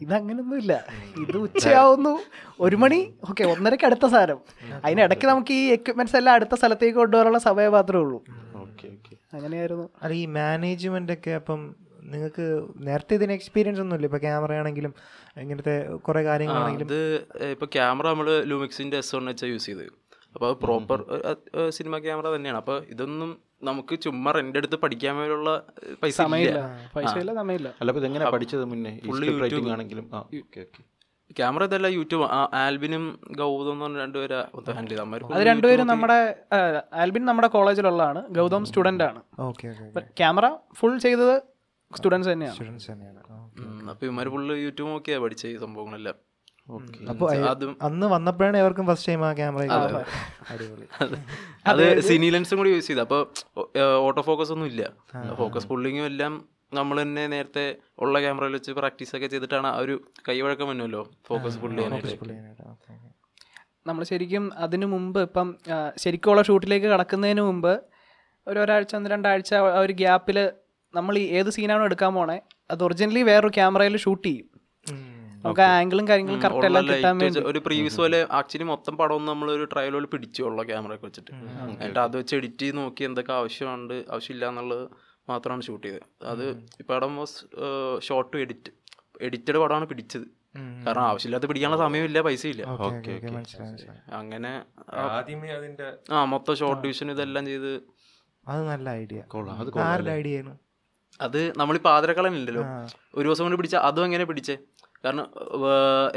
ഇതങ്ങനൊന്നുമില്ല. 0.00 0.84
ഇത് 1.20 1.36
ഉച്ചയാവുന്നു. 1.36 2.18
ഒരു 2.60 2.76
മണി 2.76 3.14
ഓക്കെ 3.30 3.44
ഒന്നരയ്ക്ക് 3.44 3.84
അടുത്ത 3.84 4.06
സാധനം. 4.06 4.38
അതിനിടയ്ക്ക് 4.84 5.26
നമുക്ക് 5.26 5.52
ഈ 5.52 5.66
എക്യുപ്മെന്റ്സ് 5.66 6.16
എല്ലാം 6.16 6.34
അടുത്ത 6.34 6.54
സ്ഥലത്തേക്ക് 6.54 6.98
കൊണ്ടുപോകാനുള്ള 6.98 7.38
സമയം 7.38 7.72
മാത്രമേ 7.72 8.02
ഉള്ളൂ. 8.02 8.24
Okay 8.54 8.88
okay. 8.88 9.16
അങ്ങനെയായിരുന്നു. 9.32 9.88
അല്ല 10.02 10.14
ഈ 10.14 10.26
മാനേജ്മെന്റ് 10.26 11.12
ഒക്കെ 11.12 11.30
അപ്പം 11.30 11.74
നിങ്ങൾക്ക് 12.02 12.66
നേരത്തെ 12.76 13.14
ഇതിന് 13.14 13.32
എക്സ്പീരിയൻസ് 13.32 13.80
ഒന്നും 13.80 13.96
ഇല്ല 13.96 14.06
ഇപ്പൊ 14.06 14.18
ക്യാമറ 14.18 14.52
ആണെങ്കിലും 14.52 14.94
ഇങ്ങനത്തെ 15.36 15.94
കുറെ 15.96 16.22
കാര്യങ്ങളാണെങ്കിലും. 16.22 16.86
ഇത് 16.86 17.44
ഇപ്പൊ 17.44 17.66
ക്യാമറ 17.66 18.06
നമ്മൾ 18.06 18.42
ലൂമിക്സിന്റെ 18.44 18.96
എസ് 18.96 19.16
വൺ 19.16 19.30
എച്ച് 19.30 19.44
യൂസ് 19.44 19.66
ചെയ്ത് 19.66 20.05
അപ്പോൾ 20.36 20.48
അത് 20.50 20.56
പ്രോപ്പർ 20.56 20.98
സിനിമ 21.68 21.98
ക്യാമറ 21.98 22.26
തന്നെയാണ്. 22.34 22.58
അപ്പോൾ 22.62 22.78
ഇതൊന്നും 22.84 23.30
നമുക്ക് 23.62 23.94
ചുമ്മാ 24.00 24.30
റെന്റ് 24.32 24.58
എടുത്ത് 24.58 24.76
പഠിക്കാൻ 24.76 25.14
വേണ്ടിയുള്ള 25.16 25.50
പൈസ 26.02 26.18
അല്ല 27.80 27.92
ഇതെങ്ങനെ 27.96 28.26
പഠിച്ചത് 28.30 28.64
മുന്നേ? 28.64 28.92
ആണെങ്കിലും? 29.76 30.06
ആ 30.14 30.20
ഓക്കെ 30.40 30.60
ഓക്കെ 30.60 30.82
ക്യാമറ 31.36 31.64
ഇതല്ല 31.64 31.86
യൂട്യൂബ്. 31.86 32.26
ആൽബിനും 32.54 33.04
ഗൗതം 33.38 33.72
എന്ന് 33.72 33.84
പറഞ്ഞ 33.84 33.98
രണ്ടുപേരാ 33.98 34.40
ഹാൻഡിൽ 34.76 34.94
ചെയ്ത്. 34.96 35.32
അത് 35.36 35.42
രണ്ടുപേരും 35.50 35.86
നമ്മുടെ 35.86 36.18
ആൽബിൻ 37.02 37.24
നമ്മുടെ 37.30 37.48
കോളേജിലുള്ളതാണ്. 37.48 38.22
ഗൗതം 38.38 38.64
സ്റ്റുഡന്റ് 38.64 39.04
ആണ് 39.04 39.22
ഓക്കെ 39.48 39.68
ഓക്കെ 39.68 40.04
ക്യാമറ 40.20 40.48
ഫുൾ 40.74 40.98
ചെയ്തത് 40.98 41.34
സ്റ്റുഡൻസ് 41.90 42.28
തന്നെയാണ്. 42.28 42.54
സ്റ്റുഡൻസ് 42.54 42.86
തന്നെയാണ്. 42.90 43.20
ആ. 43.30 43.90
അപ്പൊ 43.90 44.06
ഇമാര് 44.06 44.30
ഫുള്ള് 44.36 44.54
യൂട്യൂബ് 44.66 44.90
നോക്കിയാ 44.92 45.18
പഠിച്ച 45.18 45.46
ഈ 45.46 45.56
സംഭവങ്ങളെല്ലാം. 45.66 46.16
അപ്പൊ 47.10 47.26
അതും 47.50 47.72
അന്ന് 47.82 48.06
വന്നപ്പോഴാണ് 48.06 48.56
എവർക്കും 48.58 48.86
ഫസ്റ്റ് 48.86 49.08
ടൈം 49.10 49.24
ആ 49.24 49.32
ക്യാമറ 49.32 49.62
അടിപൊളി. 50.52 50.86
അത്. 51.66 51.84
സിനി 52.08 52.30
ലെൻസും 52.30 52.58
കൂടി 52.58 52.70
യൂസ് 52.70 52.86
ചെയ്ത്. 52.86 53.00
അപ്പോൾ 53.00 53.20
ഓട്ടോ 54.06 54.22
ഫോക്കസ് 54.22 54.52
ഒന്നും 54.52 54.66
ഇല്ല. 54.66 54.82
ഫോക്കസ് 55.38 55.66
പുള്ളിങ്ങും 55.66 56.06
എല്ലാം 56.06 56.32
നമ്മൾ 56.74 57.02
തന്നെ 57.02 57.26
നേരത്തെ 57.26 57.64
ഉള്ള 57.98 58.20
ക്യാമറയിൽ 58.20 58.52
വെച്ച് 58.52 58.72
പ്രാക്ടീസ് 58.72 59.16
ഒക്കെ 59.16 59.26
ചെയ്തിട്ടാണ് 59.26 59.66
ആ 59.66 59.76
ഒരു 59.76 59.94
കൈവഴക്കം 60.28 60.68
വന്നല്ലോ 60.68 61.02
ഫോക്കസ് 61.28 61.58
പുള്ളി 61.58 61.82
നമ്മൾ 63.86 64.04
ശരിക്കും 64.04 64.52
അതിനു 64.56 64.86
മുമ്പ് 64.86 65.20
ഇപ്പം 65.20 65.48
ശരിക്കുള്ള 65.96 66.42
ഷൂട്ടിലേക്ക് 66.42 66.86
കടക്കുന്നതിന് 66.86 67.40
മുമ്പ് 67.40 67.72
ഒരു 68.46 68.58
ഒരാഴ്ച 68.60 68.96
ഒന്ന് 68.96 69.10
രണ്ടാഴ്ച 69.10 69.54
ആ 69.54 69.80
ഒരു 69.80 69.92
ഗ്യാപ്പിൽ 69.92 70.38
നമ്മൾ 70.94 71.18
ഈ 71.18 71.24
ഏത് 71.38 71.50
സീനാണോ 71.50 71.84
എടുക്കാൻ 71.84 72.14
പോണേ 72.14 72.36
അത് 72.70 72.84
ഒറിജിനലി 72.84 73.22
വേറൊരു 73.22 73.52
ക്യാമറയിൽ 73.52 73.96
ഷൂട്ട് 73.96 74.26
ചെയ്യും. 74.26 74.46
നമുക്ക് 75.46 75.64
ആംഗിളും 75.78 76.06
കാര്യങ്ങളും 76.10 76.40
കറക്റ്റ് 76.44 76.68
എല്ലാം 76.70 76.84
കിട്ടാൻ 76.90 77.16
വേണ്ടി. 77.22 77.40
ഒരു 77.50 77.60
പ്രീവിയസ് 77.66 77.98
പോലെ 78.02 78.20
ആക്ച്വലി 78.38 78.66
മൊത്തം 78.72 78.94
പടം 79.00 79.24
നമ്മൾ 79.30 79.50
ഒരു 79.56 79.66
ട്രയലോട് 79.72 80.08
പിടിച്ചു 80.14 80.42
ഉള്ള 80.50 80.62
ക്യാമറ 80.70 80.94
ഒക്കെ 80.98 81.06
വെച്ചിട്ട്. 81.08 81.32
എന്നിട്ട് 81.80 82.00
അത് 82.06 82.16
വെച്ച് 82.20 82.34
എഡിറ്റ് 82.38 82.62
ചെയ്ത് 82.64 82.78
നോക്കി 82.82 83.04
എന്തൊക്കെ 83.10 83.34
ആവശ്യമുണ്ട് 83.40 83.96
ആവശ്യമില്ല 84.14 84.46
എന്നുള്ളത് 84.52 84.84
മാത്രമാണ് 85.30 85.62
ഷൂട്ട് 85.68 85.84
ചെയ്തത്. 85.86 86.02
അത് 86.32 86.46
ഈ 86.80 86.84
പടം 86.90 87.12
was 87.20 87.38
short 88.08 88.30
to 88.32 88.40
edit 88.44 88.72
edited 89.28 89.58
പടമാണ് 89.62 89.86
പിടിച്ചത്. 89.92 90.26
കാരണം 90.84 91.04
ആവശ്യമില്ലാത്ത 91.08 91.46
പിടിക്കാനുള്ള 91.48 91.80
സമയമില്ല 91.86 92.18
പൈസയില്ല. 92.26 92.62
അങ്ങനെ 94.20 94.52
ആദ്യമേ 95.16 95.50
അതിന്റെ 95.58 95.88
ആ 96.12 96.24
മൊത്തം 96.34 96.54
ഷോർട്ട് 96.60 96.82
ഡിവിഷൻ 96.84 97.10
ഇതെല്ലാം 97.16 97.44
ചെയ്ത് 97.50 97.72
അത് 98.52 98.62
നല്ല 98.70 98.86
ഐഡിയ 99.02 99.20
കൊള്ളാം 99.34 99.58
അത് 99.62 99.70
ആരുടെ 99.90 100.12
ഐഡിയ 100.20 100.40
ആണ്? 100.42 100.52
അത് 101.20 101.38
നമ്മളിപ്പോൾ 101.60 101.90
ആതിരക്കളനില്ലല്ലോ 101.96 102.62
ഒരു 103.16 103.24
ദിവസം 103.28 103.44
കൊണ്ട് 103.44 103.58
പിടിച്ച 103.60 103.76
അതും 103.88 104.04
എങ്ങനെ 104.08 104.24
പിടിച്ചേ? 104.30 104.56
കാരണം 105.04 105.26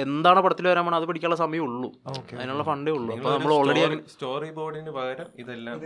എന്താണ് 0.03 0.39
പടത്തിൽ 0.45 0.65
വരാൻ 0.69 0.83
പോണത്? 0.85 0.97
അത് 0.99 1.07
പിടിക്കാനുള്ള 1.09 1.37
സമയം 1.43 1.63
ഉള്ളൂ. 1.69 1.89
അതിനുള്ള 2.37 2.63
ഫണ്ടേ 2.69 2.91
ഉള്ളൂ. 2.97 3.11
അപ്പൊ 3.17 3.31
നമ്മൾ 3.35 3.53
ഓൾറെഡി 3.57 3.81
സ്റ്റോറി 4.13 4.49
ബോർഡിന് 4.57 4.93
പകരം 4.97 5.27
ഇതെല്ലാം 5.41 5.77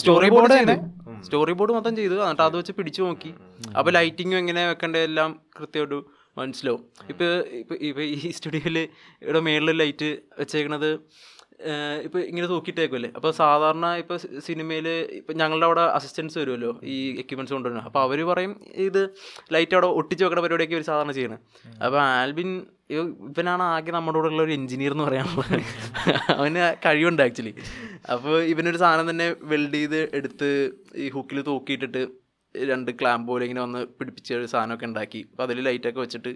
സ്റ്റോറി 0.00 0.30
ബോർഡ് 0.34 0.54
തന്നെ 0.58 0.76
സ്റ്റോറി 1.26 1.54
ബോർഡ് 1.60 1.76
മൊത്തം 1.78 1.94
ചെയ്തു. 2.00 2.16
എന്നിട്ട് 2.24 2.44
അത് 2.48 2.56
വെച്ച് 2.60 2.74
പിടിച്ചു 2.78 3.02
നോക്കി. 3.08 3.32
അപ്പൊ 3.78 3.92
ലൈറ്റിങ്ങും 3.98 4.38
എങ്ങനെ 4.42 4.64
വെക്കേണ്ടത് 4.72 5.06
എല്ലാം 5.10 5.30
കൃത്യമായിട്ട് 5.58 6.00
മനസ്സിലാവും. 6.40 6.82
ഇപ്പൊ 7.12 7.26
ഇപ്പൊ 7.60 7.74
ഇപ്പൊ 7.88 8.02
ഈ 8.14 8.30
സ്റ്റുഡിയോയിൽ 8.38 8.78
ഇവിടെ 9.24 9.40
മേളിൽ 9.48 9.76
ലൈറ്റ് 9.82 10.10
വെച്ചേക്കണത് 10.40 10.90
ഏഹ് 11.60 11.98
ഇപ്പൊ 12.04 12.18
ഇങ്ങനെ 12.22 12.46
തൂക്കിയിട്ടേക്കുമല്ലേ 12.48 13.10
അപ്പൊ 13.14 13.28
സാധാരണ 13.36 13.86
ഇപ്പൊ 14.00 14.14
സിനിമയിൽ 14.46 14.86
ഇപ്പൊ 15.18 15.32
ഞങ്ങളുടെ 15.40 15.66
അവിടെ 15.68 15.84
അസിസ്റ്റൻസ് 15.94 16.36
വരുമല്ലോ 16.40 16.70
ഈ 16.86 17.16
എക്യുപ്മെന്റ്സ് 17.20 17.54
കൊണ്ടുവരുന്നത് 17.54 17.86
അപ്പൊ 17.86 18.00
അവർ 18.06 18.20
പറയും 18.30 18.52
ഇത് 18.84 19.00
ലൈറ്റ് 19.52 19.76
അവിടെ 19.76 19.88
ഒട്ടിച്ച് 19.98 20.22
വെക്കണ 20.24 20.40
പരിപാടിയൊക്കെ 20.44 20.76
ഇവർ 20.76 20.86
സാധാരണ 20.88 21.12
ചെയ്യണം. 21.12 21.40
അപ്പൊ 21.80 21.98
ആൽബിൻ 22.12 22.50
ഇവ- 22.90 23.06
ഇവനാണ് 23.28 23.64
ആകെ 23.70 23.92
നമ്മുടെ 23.92 24.18
കൂടെ 24.18 24.30
ഉള്ള 24.30 24.42
ഒരു 24.42 24.54
എഞ്ചിനീയർ 24.56 24.92
എന്ന് 24.92 25.04
പറയാൻ 25.04 25.28
അവന് 26.34 26.58
കഴിവുണ്ട് 26.84 27.22
ആക്ച്വലി 27.22 27.54
അപ്പോൾ 28.08 28.36
ഇവനൊരു 28.50 28.80
സാധനം 28.82 29.08
തന്നെ 29.10 29.28
വെൽഡ് 29.52 29.76
ചെയ്ത് 29.76 30.00
എടുത്ത് 30.18 30.50
ഈ 30.96 31.08
ഹുക്കിൽ 31.10 31.40
തൂക്കിയിട്ടിട്ട് 31.48 32.02
രണ്ട് 32.54 32.90
ക്ലാമ്പ് 32.98 33.28
പോലെ 33.28 33.44
ഇങ്ങനെ 33.46 33.62
വന്ന് 33.62 33.80
പിടിപ്പിച്ച 33.96 34.28
ഒരു 34.34 34.48
സാധനമൊക്കെ 34.50 34.86
ഉണ്ടാക്കി. 34.88 35.20
അപ്പോൾ 35.30 35.44
അതിൽ 35.44 35.58
ലൈറ്റൊക്കെ 35.64 36.00
വെച്ചിട്ട് 36.02 36.32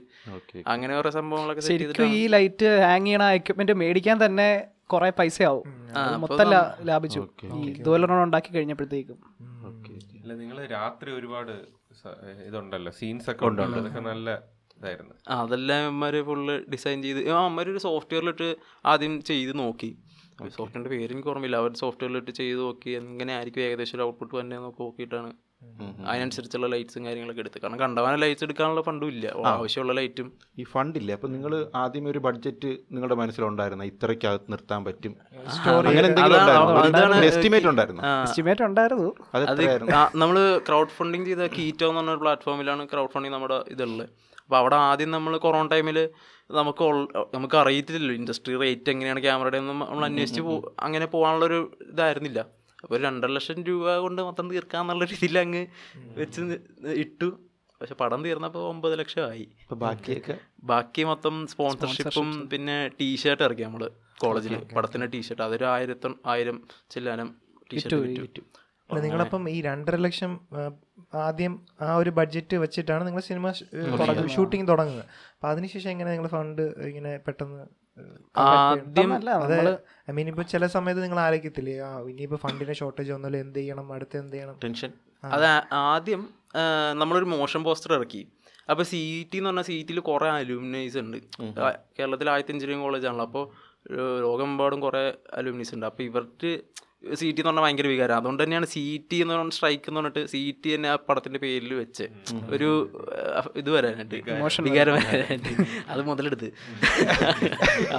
അങ്ങനെ 0.66 0.92
കുറേ 0.96 1.10
സംഭവങ്ങളൊക്കെ 1.16 1.62
ശരിക്കും 1.68 2.16
ഈ 2.16 2.24
ലൈറ്റ് 2.34 2.70
ഹാങ് 2.84 3.06
ചെയ്യണ 3.06 3.26
എക്യുപ്മെന്റ് 3.36 3.76
മേടിക്കാൻ 3.78 4.18
തന്നെ 4.24 4.48
കുറെ 4.92 5.10
പൈസയാവും. 5.18 5.66
മൊത്തം 6.22 6.50
ലാഭിച്ചു. 6.90 7.22
ഈ 7.56 7.60
ഇതുപോലെ 7.70 8.06
ഉണ്ടാക്കി 8.26 8.50
കഴിഞ്ഞപ്പോഴത്തേക്കും. 8.54 9.18
നിങ്ങൾ 10.42 10.58
രാത്രി 10.76 11.10
ഒരുപാട് 11.18 11.54
ഇതുണ്ടല്ലോ 12.46 12.92
സീൻസ് 12.98 13.28
ഒക്കെ 13.30 13.44
ഉണ്ടല്ലോ 13.50 13.78
അതൊക്കെ 13.78 14.00
നല്ല 14.00 14.30
ഇതായിരുന്നു. 14.78 15.14
അതെല്ലാം 15.36 15.86
അമ്മമാര് 15.86 16.20
ഫുള്ള് 16.24 16.54
ഡിസൈൻ 16.72 16.98
ചെയ്ത് 17.02 17.20
ആ 17.30 17.38
അമ്മമാര് 17.44 17.70
ഒരു 17.74 17.80
സോഫ്റ്റ്വെയറിലിട്ട് 17.86 18.48
ആദ്യം 18.86 19.14
ചെയ്ത് 19.22 19.52
നോക്കി. 19.58 19.90
സോഫ്റ്റ്വെയറിന്റെ 20.56 20.90
പേര് 20.90 21.10
എനിക്ക് 21.12 21.28
ഓർമ്മയില്ല. 21.28 21.56
അവർ 21.62 21.72
സോഫ്റ്റ്വെയറിലിട്ട് 21.82 22.32
ചെയ്ത് 22.40 22.60
നോക്കി 22.60 22.90
എങ്ങനെ 23.00 23.32
ആയിരിക്കും 23.36 23.62
ഏകദേശം 23.68 23.96
ഒരു 23.98 24.04
ഔട്ട്പുട്ട് 24.08 24.34
തന്നെ 24.40 24.56
നോക്കി 24.64 24.82
നോക്കിയിട്ടാണ് 24.82 25.30
അതിനനുസരിച്ചുള്ള 26.10 26.66
ലൈറ്റ്സും 26.72 27.02
കാര്യങ്ങളൊക്കെ 27.06 27.42
എടുത്ത്. 27.44 27.58
കാരണം 27.62 27.78
കണ്ടവാന 27.82 28.14
ലൈറ്റ്സ് 28.22 28.44
എടുക്കാനുള്ള 28.46 28.82
ഫണ്ടും 28.88 29.08
ഇല്ല. 29.14 29.26
ആവശ്യമുള്ള 29.52 29.94
ലൈറ്റും 29.98 30.28
ഈ 30.60 30.64
ഫണ്ടില്ല 30.72 31.10
അപ്പൊ 31.16 31.28
നിങ്ങൾ 31.34 31.52
ആദ്യം 31.82 32.06
ഒരു 32.12 32.20
ബഡ്ജറ്റ് 32.26 32.70
നിങ്ങളുടെ 32.94 33.16
മനസ്സിലുണ്ടായിരുന്ന? 33.20 33.84
ഇത്രയ്ക്കകത്ത് 33.92 34.48
നിർത്താൻ 34.54 34.80
പറ്റും? 34.88 35.14
എസ്റ്റിമേറ്റ് 37.30 37.68
ഉണ്ടായിരുന്നു? 37.72 38.02
എസ്റ്റിമേറ്റ് 38.26 38.64
ഉണ്ടായിരുന്നു? 38.68 39.10
നമ്മൾ 40.22 40.38
ക്രൗഡ് 40.68 40.96
ഫണ്ടിങ് 40.98 41.26
ചെയ്ത 41.30 41.46
കീറ്റോ 41.58 41.88
എന്ന് 41.90 42.02
പറഞ്ഞ 42.02 42.16
പ്ലാറ്റ്ഫോമിലാണ് 42.24 42.84
ക്രൗഡ് 42.94 43.12
ഫണ്ടിങ് 43.14 43.36
നമ്മുടെ 43.36 43.58
ഇതുള്ളത്. 43.74 44.06
അപ്പോൾ 44.44 44.58
അവിടെ 44.62 44.76
ആദ്യം 44.90 45.10
നമ്മൾ 45.14 45.32
കൊറോണ 45.46 45.66
ടൈമിൽ 45.72 45.98
നമുക്ക് 46.58 46.84
നമുക്ക് 47.34 47.56
അറിയത്തില്ലല്ലോ 47.62 48.14
ഇൻഡസ്ട്രി 48.20 48.54
റേറ്റ് 48.62 48.90
എങ്ങനെയാണ് 48.92 49.20
ക്യാമറയുടെ 49.24 49.58
ഒന്നും 49.62 49.80
നമ്മൾ 49.88 50.04
അന്വേഷിച്ച് 50.10 50.42
അങ്ങനെ 50.42 50.70
അങ്ങനെ 50.86 51.06
പോകാനുള്ളൊരു 51.14 51.58
ഇതായിരുന്നില്ല. 51.92 52.40
അപ്പോൾ 52.82 52.94
ഒരു 52.96 53.02
രണ്ടര 53.08 53.30
ലക്ഷം 53.36 53.62
രൂപ 53.68 53.96
കൊണ്ട് 54.04 54.20
മൊത്തം 54.28 54.46
തീർക്കാന്നുള്ള 54.52 55.04
രീതിയിൽ 55.12 55.38
അങ്ങ് 55.44 55.62
വെച്ച് 56.20 56.40
ഇട്ടു. 57.04 57.28
പക്ഷെ 57.80 57.94
പടം 58.00 58.20
തീർന്നപ്പോൾ 58.26 58.62
ഒമ്പത് 58.72 58.94
ലക്ഷം 59.00 59.24
ആയി 59.30 59.44
അപ്പൊ 59.64 59.76
ബാക്കിയൊക്കെ? 59.82 60.34
ബാക്കി 60.70 61.02
മൊത്തം 61.10 61.34
സ്പോൺസർഷിപ്പും 61.52 62.30
പിന്നെ 62.52 62.76
ടീഷർട്ട് 63.00 63.44
ഇറക്കി 63.46 63.64
നമ്മൾ 63.68 63.82
കോളേജിൽ 64.22 64.54
പടത്തിന്റെ 64.76 65.08
ടീഷർട്ട്. 65.14 65.42
അതൊരു 65.48 65.66
ആയിരത്തി 65.74 66.10
ആയിരം 66.32 66.56
ചില്ലാനം 66.94 67.28
ടീഷർട്ട് 67.72 68.42
നിങ്ങളപ്പം 68.90 69.42
ഈ 69.54 69.56
രണ്ടര 69.68 69.96
ലക്ഷം 70.04 70.32
ആദ്യം 71.24 71.54
ആ 71.86 71.88
ഒരു 72.02 72.10
ബഡ്ജറ്റ് 72.18 72.56
വെച്ചിട്ടാണ് 72.62 73.02
നിങ്ങൾ 73.06 73.22
സിനിമ 73.30 73.50
ഷൂട്ടിംഗ് 74.36 74.66
തുടങ്ങുന്നത്. 74.70 75.04
അപ്പൊ 75.34 75.48
അതിനുശേഷം 75.48 75.90
എങ്ങനെ 75.94 76.10
നിങ്ങൾ 76.14 76.28
ഫണ്ട് 76.36 76.62
ഇങ്ങനെ 76.90 77.12
പെട്ടെന്ന് 77.26 77.64
ആദ്യം 78.44 79.12
അല്ല 79.18 79.30
അതെ 79.44 79.58
ഐ 80.10 80.14
മീൻ 80.16 80.28
ഇപ്പൊ 80.32 80.44
ചില 80.52 80.66
സമയത്ത് 80.76 81.00
നിങ്ങൾ 81.04 81.20
ആലോചിക്കത്തില്ലേ 81.26 81.74
ഇനിയിപ്പോ 82.12 82.38
ഫണ്ടിന്റെ 82.44 82.74
ഷോർട്ടേജ് 82.80 83.12
വന്നാലും 83.16 83.40
എന്ത് 83.44 83.58
ചെയ്യണം 83.60 83.86
അടുത്ത് 83.96 84.16
എന്ത് 84.22 84.34
ചെയ്യണം? 84.36 84.56
ടെൻഷൻ. 84.64 84.90
അത് 85.36 85.46
ആദ്യം 85.92 86.22
നമ്മളൊരു 87.00 87.28
മോഷൻ 87.34 87.62
പോസ്റ്റർ 87.68 87.92
ഇറക്കി. 87.98 88.22
അപ്പൊ 88.70 88.82
സി 88.90 89.00
ടി 89.32 89.38
എന്ന് 89.38 89.48
പറഞ്ഞാൽ 89.50 89.66
സി 89.68 89.76
ടിയിൽ 89.88 90.00
കുറെ 90.08 90.28
അലൂമിനൈസ് 90.30 90.98
ഉണ്ട്. 91.02 91.18
കേരളത്തിൽ 91.98 92.30
ആദ്യത്തെ 92.32 92.52
എഞ്ചിനീയറിംഗ് 92.54 92.86
കോളേജാണല്ലോ 92.86 93.26
അപ്പോൾ 93.28 93.44
ലോകമെമ്പാടും 94.24 94.80
കുറെ 94.86 95.02
അലൂമിനൈസ് 95.40 95.72
ഉണ്ട്. 95.76 95.86
അപ്പോൾ 95.90 96.04
ഇവർക്ക് 96.08 96.50
സി 97.02 97.24
ടി 97.24 97.40
എന്ന് 97.40 97.48
പറഞ്ഞാൽ 97.48 97.62
ഭയങ്കര 97.62 97.86
വികാരം. 97.86 98.16
അതുകൊണ്ട് 98.16 98.42
തന്നെയാണ് 98.42 98.66
സി 98.66 98.82
ടി 99.10 99.16
എന്ന് 99.16 99.34
പറഞ്ഞ 99.34 99.50
സ്ട്രൈക്ക് 99.50 99.88
എന്ന് 99.88 100.00
പറഞ്ഞിട്ട് 100.00 100.22
സി 100.30 100.40
ടി 100.64 100.68
തന്നെ 100.74 100.88
ആ 100.88 100.94
പടത്തിന്റെ 101.08 101.38
പേരിൽ 101.38 101.74
വെച്ച് 101.74 102.04
ഒരു 102.48 102.68
ഇത് 103.56 103.70
വരാനായിട്ട് 103.70 104.14
വികാരം. 104.62 104.94
വരാനായിട്ട്. 104.94 105.48
അത് 105.88 106.02
മുതലെടുത്ത്. 106.02 106.48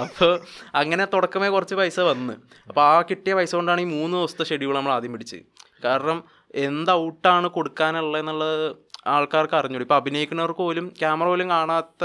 അപ്പോൾ 0.00 0.32
അങ്ങനെ 0.74 1.04
തുടക്കമേ 1.04 1.48
കുറച്ച് 1.48 1.74
പൈസ 1.74 2.00
വന്ന്. 2.00 2.34
അപ്പോൾ 2.68 2.82
ആ 2.82 3.02
കിട്ടിയ 3.10 3.34
പൈസ 3.34 3.54
കൊണ്ടാണ് 3.54 3.80
ഈ 3.80 3.88
മൂന്ന് 3.96 4.16
ദിവസത്തെ 4.16 4.44
ഷെഡ്യൂൾ 4.44 4.74
നമ്മൾ 4.74 4.92
ആദ്യം 4.92 5.12
പിടിച്ച് 5.12 5.40
കാരണം 5.84 6.20
എന്ത് 6.54 6.90
ഔട്ടാണ് 6.90 7.48
കൊടുക്കാനുള്ളതെന്നുള്ളത് 7.48 8.76
ആൾക്കാർക്ക് 9.06 9.54
അറിഞ്ഞൂടി. 9.54 9.84
ഇപ്പൊ 9.84 9.96
അഭിനയിക്കുന്നവർക്ക് 9.96 10.60
പോലും 10.60 10.86
ക്യാമറ 11.00 11.26
പോലും 11.26 11.48
കാണാത്ത 11.50 12.04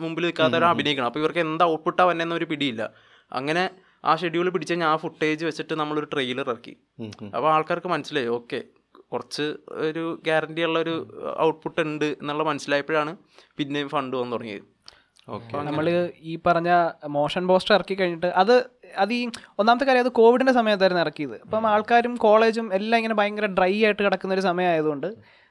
മുമ്പിൽ 0.00 0.24
നിൽക്കാത്തവരും 0.24 0.68
അഭിനയിക്കണം. 0.68 1.06
അപ്പോൾ 1.06 1.20
ഇവർക്ക് 1.20 1.42
എന്ത് 1.46 1.64
ഔട്ട്പുട്ടാ 1.64 2.04
വന്നതെന്നൊരു 2.04 2.44
ഒരു 2.44 2.50
പിടിയില്ല. 2.50 2.82
അങ്ങനെ 3.32 3.64
ആ 4.04 4.12
ഷെഡ്യൂൾ 4.20 4.46
പിടിച്ച് 4.54 4.72
കഴിഞ്ഞാൽ 4.72 4.90
ആ 4.92 4.96
ഫുട്ടേജ് 5.02 5.44
വെച്ചിട്ട് 5.48 5.74
നമ്മളൊരു 5.80 6.08
ട്രെയിലർ 6.12 6.46
ഇറക്കി. 6.50 6.74
അപ്പോൾ 7.34 7.48
ആൾക്കാർക്ക് 7.54 7.90
മനസ്സിലായി 7.94 8.30
ഓക്കെ 8.38 8.60
കുറച്ച് 9.12 9.46
ഒരു 9.88 10.04
ഗ്യാരണ്ടി 10.26 10.62
ഉള്ള 10.68 10.78
ഒരു 10.84 10.94
ഔട്ട്പുട്ട് 11.46 11.80
ഉണ്ട് 11.86 12.08
എന്നുള്ള 12.20 12.42
മനസ്സിലായപ്പോഴാണ് 12.50 13.12
പിന്നെയും 13.58 13.88
ഫണ്ട് 13.94 14.14
വന്നു 14.20 14.36
തുടങ്ങിയത്. 14.36 14.66
നമ്മൾ 15.68 15.86
ഈ 16.30 16.32
പറഞ്ഞ 16.46 16.70
മോഷൻ 17.16 17.42
പോസ്റ്റർ 17.50 17.74
ഇറക്കി 17.74 17.94
കഴിഞ്ഞിട്ട് 18.00 18.30
അത് 18.42 18.54
അത് 19.02 19.12
ഈ 19.18 19.20
ഒന്നാമത്തെ 19.60 19.84
കാര്യം 19.88 20.04
അത് 20.04 20.12
കോവിഡിന്റെ 20.20 20.54
സമയത്തായിരുന്നു 20.56 21.02
ഇറക്കിയത്. 21.02 21.36
അപ്പം 21.44 21.66
ആൾക്കാരും 21.72 22.14
കോളേജും 22.24 22.66
എല്ലാം 22.78 22.98
ഇങ്ങനെ 23.00 23.16
ഭയങ്കര 23.20 23.46
ഡ്രൈ 23.58 23.74
ആയിട്ട് 23.84 24.02
കിടക്കുന്ന 24.06 24.34
ഒരു 24.34 24.44
സമയമായതുകൊണ്ട് 24.48 25.08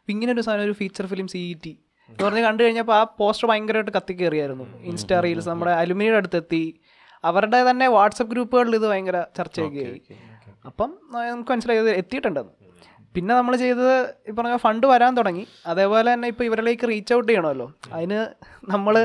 ഇങ്ങനെ 0.07 0.31
ഒരു 0.35 0.43
സാധനം 0.47 0.65
ഒരു 0.67 0.75
feature 0.81 1.05
film 1.13 1.27
C 1.33 1.41
E 1.51 1.53
T 1.63 1.73
എന്ന് 2.09 2.23
പറഞ്ഞ് 2.25 2.43
കണ്ടു 2.47 2.61
കഴിഞ്ഞപ്പോൾ 2.63 2.95
ആ 2.99 3.03
പോസ്റ്റർ 3.19 3.45
ഭയങ്കരമായിട്ട് 3.51 3.93
കത്തിക്കേറിയായിരുന്നു 3.97 4.65
ഇൻസ്റ്റാ 4.91 5.19
റീൽസ് 5.25 5.49
നമ്മുടെ 5.49 5.73
അലുമിനിയുടെ 5.81 6.17
അടുത്തെത്തി. 6.21 6.63
അവരുടെ 7.29 7.59
തന്നെ 7.69 7.87
വാട്സപ്പ് 7.95 8.31
ഗ്രൂപ്പുകളിൽ 8.33 8.75
ഇത് 8.79 8.87
ഭയങ്കര 8.91 9.17
ചർച്ചയൊക്കെയായി 9.37 10.01
അപ്പം 10.69 10.89
നമുക്ക് 11.31 11.51
മനസ്സിലായി 11.53 11.81
ഇത് 11.83 11.91
എത്തിയിട്ടുണ്ടെന്ന് 12.01 12.53
പിന്നെ 13.15 13.33
നമ്മൾ 13.37 13.53
ചെയ്തത് 13.63 13.95
ഈ 14.27 14.33
പറഞ്ഞ 14.37 14.57
ഫണ്ട് 14.65 14.85
വരാൻ 14.91 15.11
തുടങ്ങി. 15.19 15.43
അതേപോലെ 15.71 16.07
തന്നെ 16.13 16.27
ഇപ്പോൾ 16.33 16.45
ഇവരിലേക്ക് 16.49 16.85
റീച്ച് 16.91 17.13
ഔട്ട് 17.15 17.27
ചെയ്യണമല്ലോ. 17.29 17.67
അതിന് 17.95 18.19
നമ്മൾ 18.73 18.95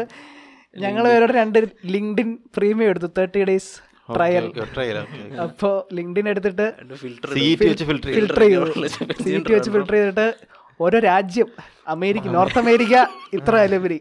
ഞങ്ങൾ 0.85 1.05
ഇവരുടെ 1.13 1.35
രണ്ട് 1.41 1.59
ലിങ്ക്ഡിൻ 1.95 2.31
പ്രീമിയം 2.57 2.91
എടുത്തു 2.93 3.09
തേർട്ടി 3.19 3.43
ഡേയ്സ് 3.51 3.73
ട്രയൽ 4.17 4.45
അപ്പോൾ 5.47 5.75
ലിങ്ക്ഡിൻ 5.99 6.27
എടുത്തിട്ട് 6.33 6.67
ഫിൽട്ടർ 7.03 8.43
ചെയ്തു. 8.43 8.67
സീറ്റ് 9.25 9.53
വെച്ച് 9.55 9.71
ഫിൽട്ടർ 9.77 9.95
ചെയ്തിട്ട് 9.97 10.27
ഓരോ 10.85 10.99
രാജ്യം 11.11 11.49
അമേരിക്ക 11.95 12.35
നോർത്ത് 12.37 12.61
അമേരിക്ക 12.63 12.95
ഇത്ര 13.39 13.57
അലവരി 13.67 13.99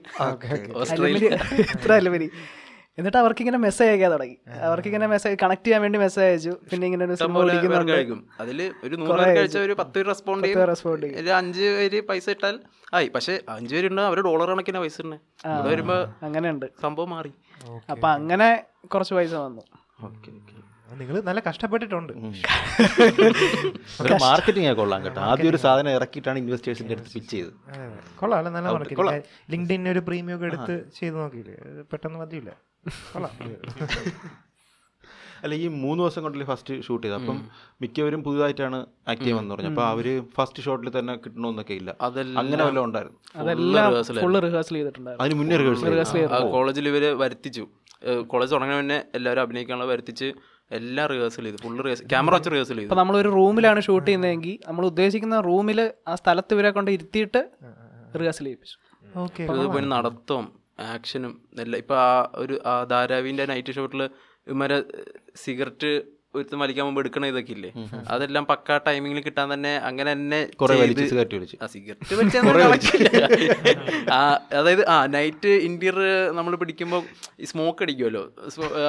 അലുമിനി 0.94 1.30
ഇത്ര 1.76 1.92
അലുമിനി. 2.00 2.28
എന്നിട്ട് 2.98 3.18
അവർക്ക് 3.22 3.42
ഇങ്ങനെ 3.44 3.60
മെസ്സേജ് 3.66 3.90
അയക്കാൻ 3.92 4.12
തുടങ്ങി. 4.14 4.36
അവർക്ക് 4.68 4.88
ഇങ്ങനെ 4.92 5.08
മെസ്സേജ് 5.14 5.38
കണക്ട് 5.42 5.66
ചെയ്യാൻ 5.66 5.82
വേണ്ടി 5.86 5.98
മെസ്സേജ് 6.04 6.28
അയച്ചു. 6.28 6.54
പിന്നെ 6.70 6.86
ഇങ്ങനെ 6.90 7.04
ഒരു 7.08 7.16
സിനിമ 7.22 7.42
കഴിക്കും 7.92 8.20
അതിൽ 8.44 8.60
ഒരു 8.86 8.96
നൂറ് 9.02 9.18
പേർക്ക് 9.20 9.38
കഴിച്ച 9.40 9.58
ഒരു 9.68 9.74
പത്ത് 9.82 9.96
പേര് 9.98 10.08
റെസ്പോണ്ട് 10.12 10.46
ചെയ്യും. 10.48 10.64
റെസ്പോണ്ട് 10.72 11.06
ചെയ്യും. 11.06 11.32
അഞ്ച് 11.40 11.66
പേര് 11.80 12.00
പൈസ 12.10 12.28
ഇട്ടാൽ 12.36 12.56
ആയി. 12.98 13.08
പക്ഷെ 13.16 13.34
അഞ്ച് 13.56 13.74
പേരുണ്ട് 13.76 14.02
അവർ 14.10 14.20
ഡോളർ 14.28 14.50
കണക്കിന് 14.54 14.82
പൈസ 14.84 14.98
ഉണ്ട് 15.06 15.18
വരുമ്പോ 15.70 15.98
അങ്ങനെയുണ്ട്. 16.28 16.68
സംഭവം 16.86 17.10
മാറി. 17.16 17.32
അപ്പൊ 17.96 18.08
അങ്ങനെ 18.20 18.50
കുറച്ച് 18.94 19.16
പൈസ 19.20 19.34
വന്നു. 19.46 19.64
നിങ്ങൾ 21.00 21.16
നല്ല 21.28 21.40
കഷ്ടപ്പെട്ടിട്ടുണ്ട്. 21.48 22.12
മാർക്കറ്റിംഗ് 24.26 24.74
കൊള്ളാം 24.80 25.00
കേട്ടോ. 25.06 25.20
ആദ്യം 25.32 25.50
ഒരു 25.52 25.60
സാധനം 25.66 25.92
ഇറക്കിയിട്ടാണ് 25.98 26.38
ഇൻവെസ്റ്റേഴ്സിന്റെ 26.44 26.94
അടുത്ത് 26.96 27.12
പിച്ച് 27.16 27.32
ചെയ്ത്. 27.36 27.52
കൊള്ളാം. 28.20 28.38
അല്ല 28.42 28.50
നല്ല 28.58 28.68
മാർക്കറ്റിംഗ് 28.76 29.18
ലിങ്ക്ഡിൻ 29.54 29.90
ഒരു 29.94 30.04
പ്രീമിയം 30.10 30.38
ഒക്കെ 30.38 30.48
എടുത്ത് 30.52 30.76
ചെയ്ത് 31.00 31.18
നോക്കിയില്ലേ? 31.22 31.58
പെട്ടെന്ന് 31.92 32.20
മതിയില്ല. 32.24 32.52
അല്ല 35.44 35.54
ഈ 35.64 35.66
മൂന്ന് 35.82 36.00
ദിവസം 36.02 36.22
കൊണ്ടല്ലേ 36.26 36.46
ഫസ്റ്റ് 36.50 36.74
ഷൂട്ട് 36.86 37.02
ചെയ്തത്? 37.06 37.18
അപ്പം 37.22 37.38
മിക്കവരും 37.82 38.22
പുതുതായിട്ടാണ് 38.28 38.78
ആക്ട് 39.12 39.22
ചെയ്യാമെന്ന് 39.22 39.54
പറഞ്ഞു 39.54 39.70
അപ്പൊ 39.72 39.84
അവർ 39.94 40.08
ഫസ്റ്റ് 40.38 40.62
ഷോട്ടിൽ 40.66 40.90
തന്നെ 40.98 41.14
കിട്ടണമെന്നൊക്കെ 41.24 41.76
ഇല്ല. 41.82 41.90
അങ്ങനെ 42.42 42.62
വല്ലതും 42.68 42.86
ഉണ്ടായിരുന്നു? 42.88 43.20
റിഹേഴ്സൽ 44.46 44.76
ചെയ്തിട്ടുണ്ടായിരുന്നു. 44.78 45.24
അതിന് 45.26 45.38
മുന്നേ 45.42 45.58
റിഹേഴ്സൽ 45.62 46.26
കോളേജിൽ 46.56 46.88
ഇവർ 46.92 47.06
വരുത്തിച്ചു. 47.24 47.66
കോളേജ് 48.34 48.54
തുടങ്ങിയ 48.56 48.78
മുന്നേ 48.82 49.00
എല്ലാവരും 49.20 49.44
അഭിനയിക്കാനുള്ള 49.46 49.88
വരുത്തിച്ച് 49.94 50.30
എല്ലാം 50.80 51.08
റിഹേഴ്സൽ 51.14 51.46
ചെയ്തു. 51.48 51.60
ഫുള്ള് 51.66 51.82
റിഹേഴ്സൽ 51.86 52.10
ക്യാമറ 52.14 52.34
വെച്ച് 52.38 52.52
റിഹേഴ്സൽ 52.56 52.78
ചെയ്തു. 52.82 53.00
നമ്മൾ 53.04 53.18
ഒരു 53.24 53.32
റൂമിലാണ് 53.40 53.82
ഷൂട്ട് 53.88 54.08
ചെയ്യുന്നതെങ്കിൽ 54.10 54.56
നമ്മൾ 54.68 54.86
ഉദ്ദേശിക്കുന്ന 54.92 55.40
റൂമിൽ 55.52 55.82
ആ 56.12 56.16
സ്ഥലത്ത് 56.24 56.54
ഇവരെ 56.58 56.72
കൊണ്ട് 56.78 56.92
ഇരുത്തിയിട്ട് 56.98 57.42
റിഹേഴ്സൽ 58.22 58.46
ചെയ്യിപ്പിച്ചു. 58.50 58.78
ഓക്കെ 59.26 59.44
നടത്തവും 59.96 60.48
ആക്ഷനും 60.80 61.42
എല്ലാം 61.60 61.80
ഇപ്പോൾ 61.84 61.98
ആ 62.02 62.10
ഒരു 62.38 62.62
ആ 62.66 62.84
ധാരാവിന്റെ 62.92 63.46
നൈറ്റ് 63.52 63.76
ഷോട്ടിൽ 63.78 64.02
ഇവരെ 64.48 64.78
സിഗരറ്റ് 65.44 65.92
ഒരുത്തും 66.36 66.62
വലിക്കാൻ 66.62 66.86
മുമ്പ് 66.88 67.00
എടുക്കണ 67.02 67.26
ഇതൊക്കെ 67.32 67.54
ഇല്ലേ? 67.56 67.70
അതെല്ലാം 68.14 68.46
പക്ക 68.50 68.78
ടൈമിങ്ങിൽ 68.88 69.22
കിട്ടാൻ 69.28 69.54
തന്നെ 69.54 69.72
അങ്ങനെ 69.90 70.12
തന്നെ 70.12 70.40
സിഗരറ്റ് 71.04 71.36
വലിച്ച്. 71.36 71.58
ആ 71.64 71.68
സിഗരറ്റ് 71.74 72.16
വലിച്ചൊന്നും 72.20 72.58
കണക്കില്ല. 72.58 73.10
ആ 74.16 74.18
അതായത് 74.60 74.84
ആ 74.94 75.06
നൈറ്റ് 75.14 75.52
ഇന്റീരിയർ 75.68 76.00
നമ്മൾ 76.38 76.56
പിടിക്കുമ്പോൾ 76.64 77.02
ഈ 77.40 77.46
സ്മോക്ക് 77.52 77.84
അടിക്കുമല്ലോ 77.86 78.24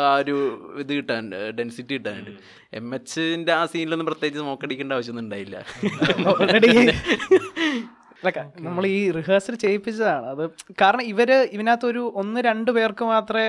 ആ 0.03 0.16
ഒരു 0.22 0.35
ഇത് 0.83 0.92
കിട്ടാനുണ്ട് 0.92 1.37
ഡെൻസിറ്റി 1.61 1.94
കിട്ടാനുണ്ട് 1.96 2.33
എം 2.72 2.94
എച്ചിന്റെ 2.99 3.53
ആ 3.53 3.66
സീനിലൊന്നും 3.75 4.09
പ്രത്യേകിച്ച് 4.11 4.42
സ്മോക്ക് 4.44 4.66
അടിക്കേണ്ട 4.68 4.92
ആവശ്യമൊന്നും 4.92 5.27
ഉണ്ടായില്ല. 5.27 5.57
നമ്മൾ 8.66 8.85
ഈ 8.96 9.00
റിഹേഴ്സൽ 9.16 9.55
ചെയ്യിപ്പിച്ചതാണ്. 9.64 10.26
അത് 10.35 10.44
കാരണം 10.83 11.05
ഇവർ 11.12 11.31
ഇതിനകത്ത് 11.57 11.87
ഒരു 11.92 12.02
ഒന്ന് 12.22 12.40
രണ്ട് 12.48 12.70
പേർക്ക് 12.76 13.05
മാത്രമേ 13.12 13.48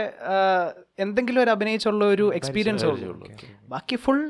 എന്തെങ്കിലും 1.06 1.41
ഒരു 1.43 1.53
അഭിനയിച്ചുള്ള 1.56 2.06
ഒരു 2.15 2.25
എക്സ്പീരിയൻസ് 2.39 2.86
ഉള്ളൂ. 2.91 3.30
ബാക്കി 3.73 3.97
ഫുൾ 4.06 4.21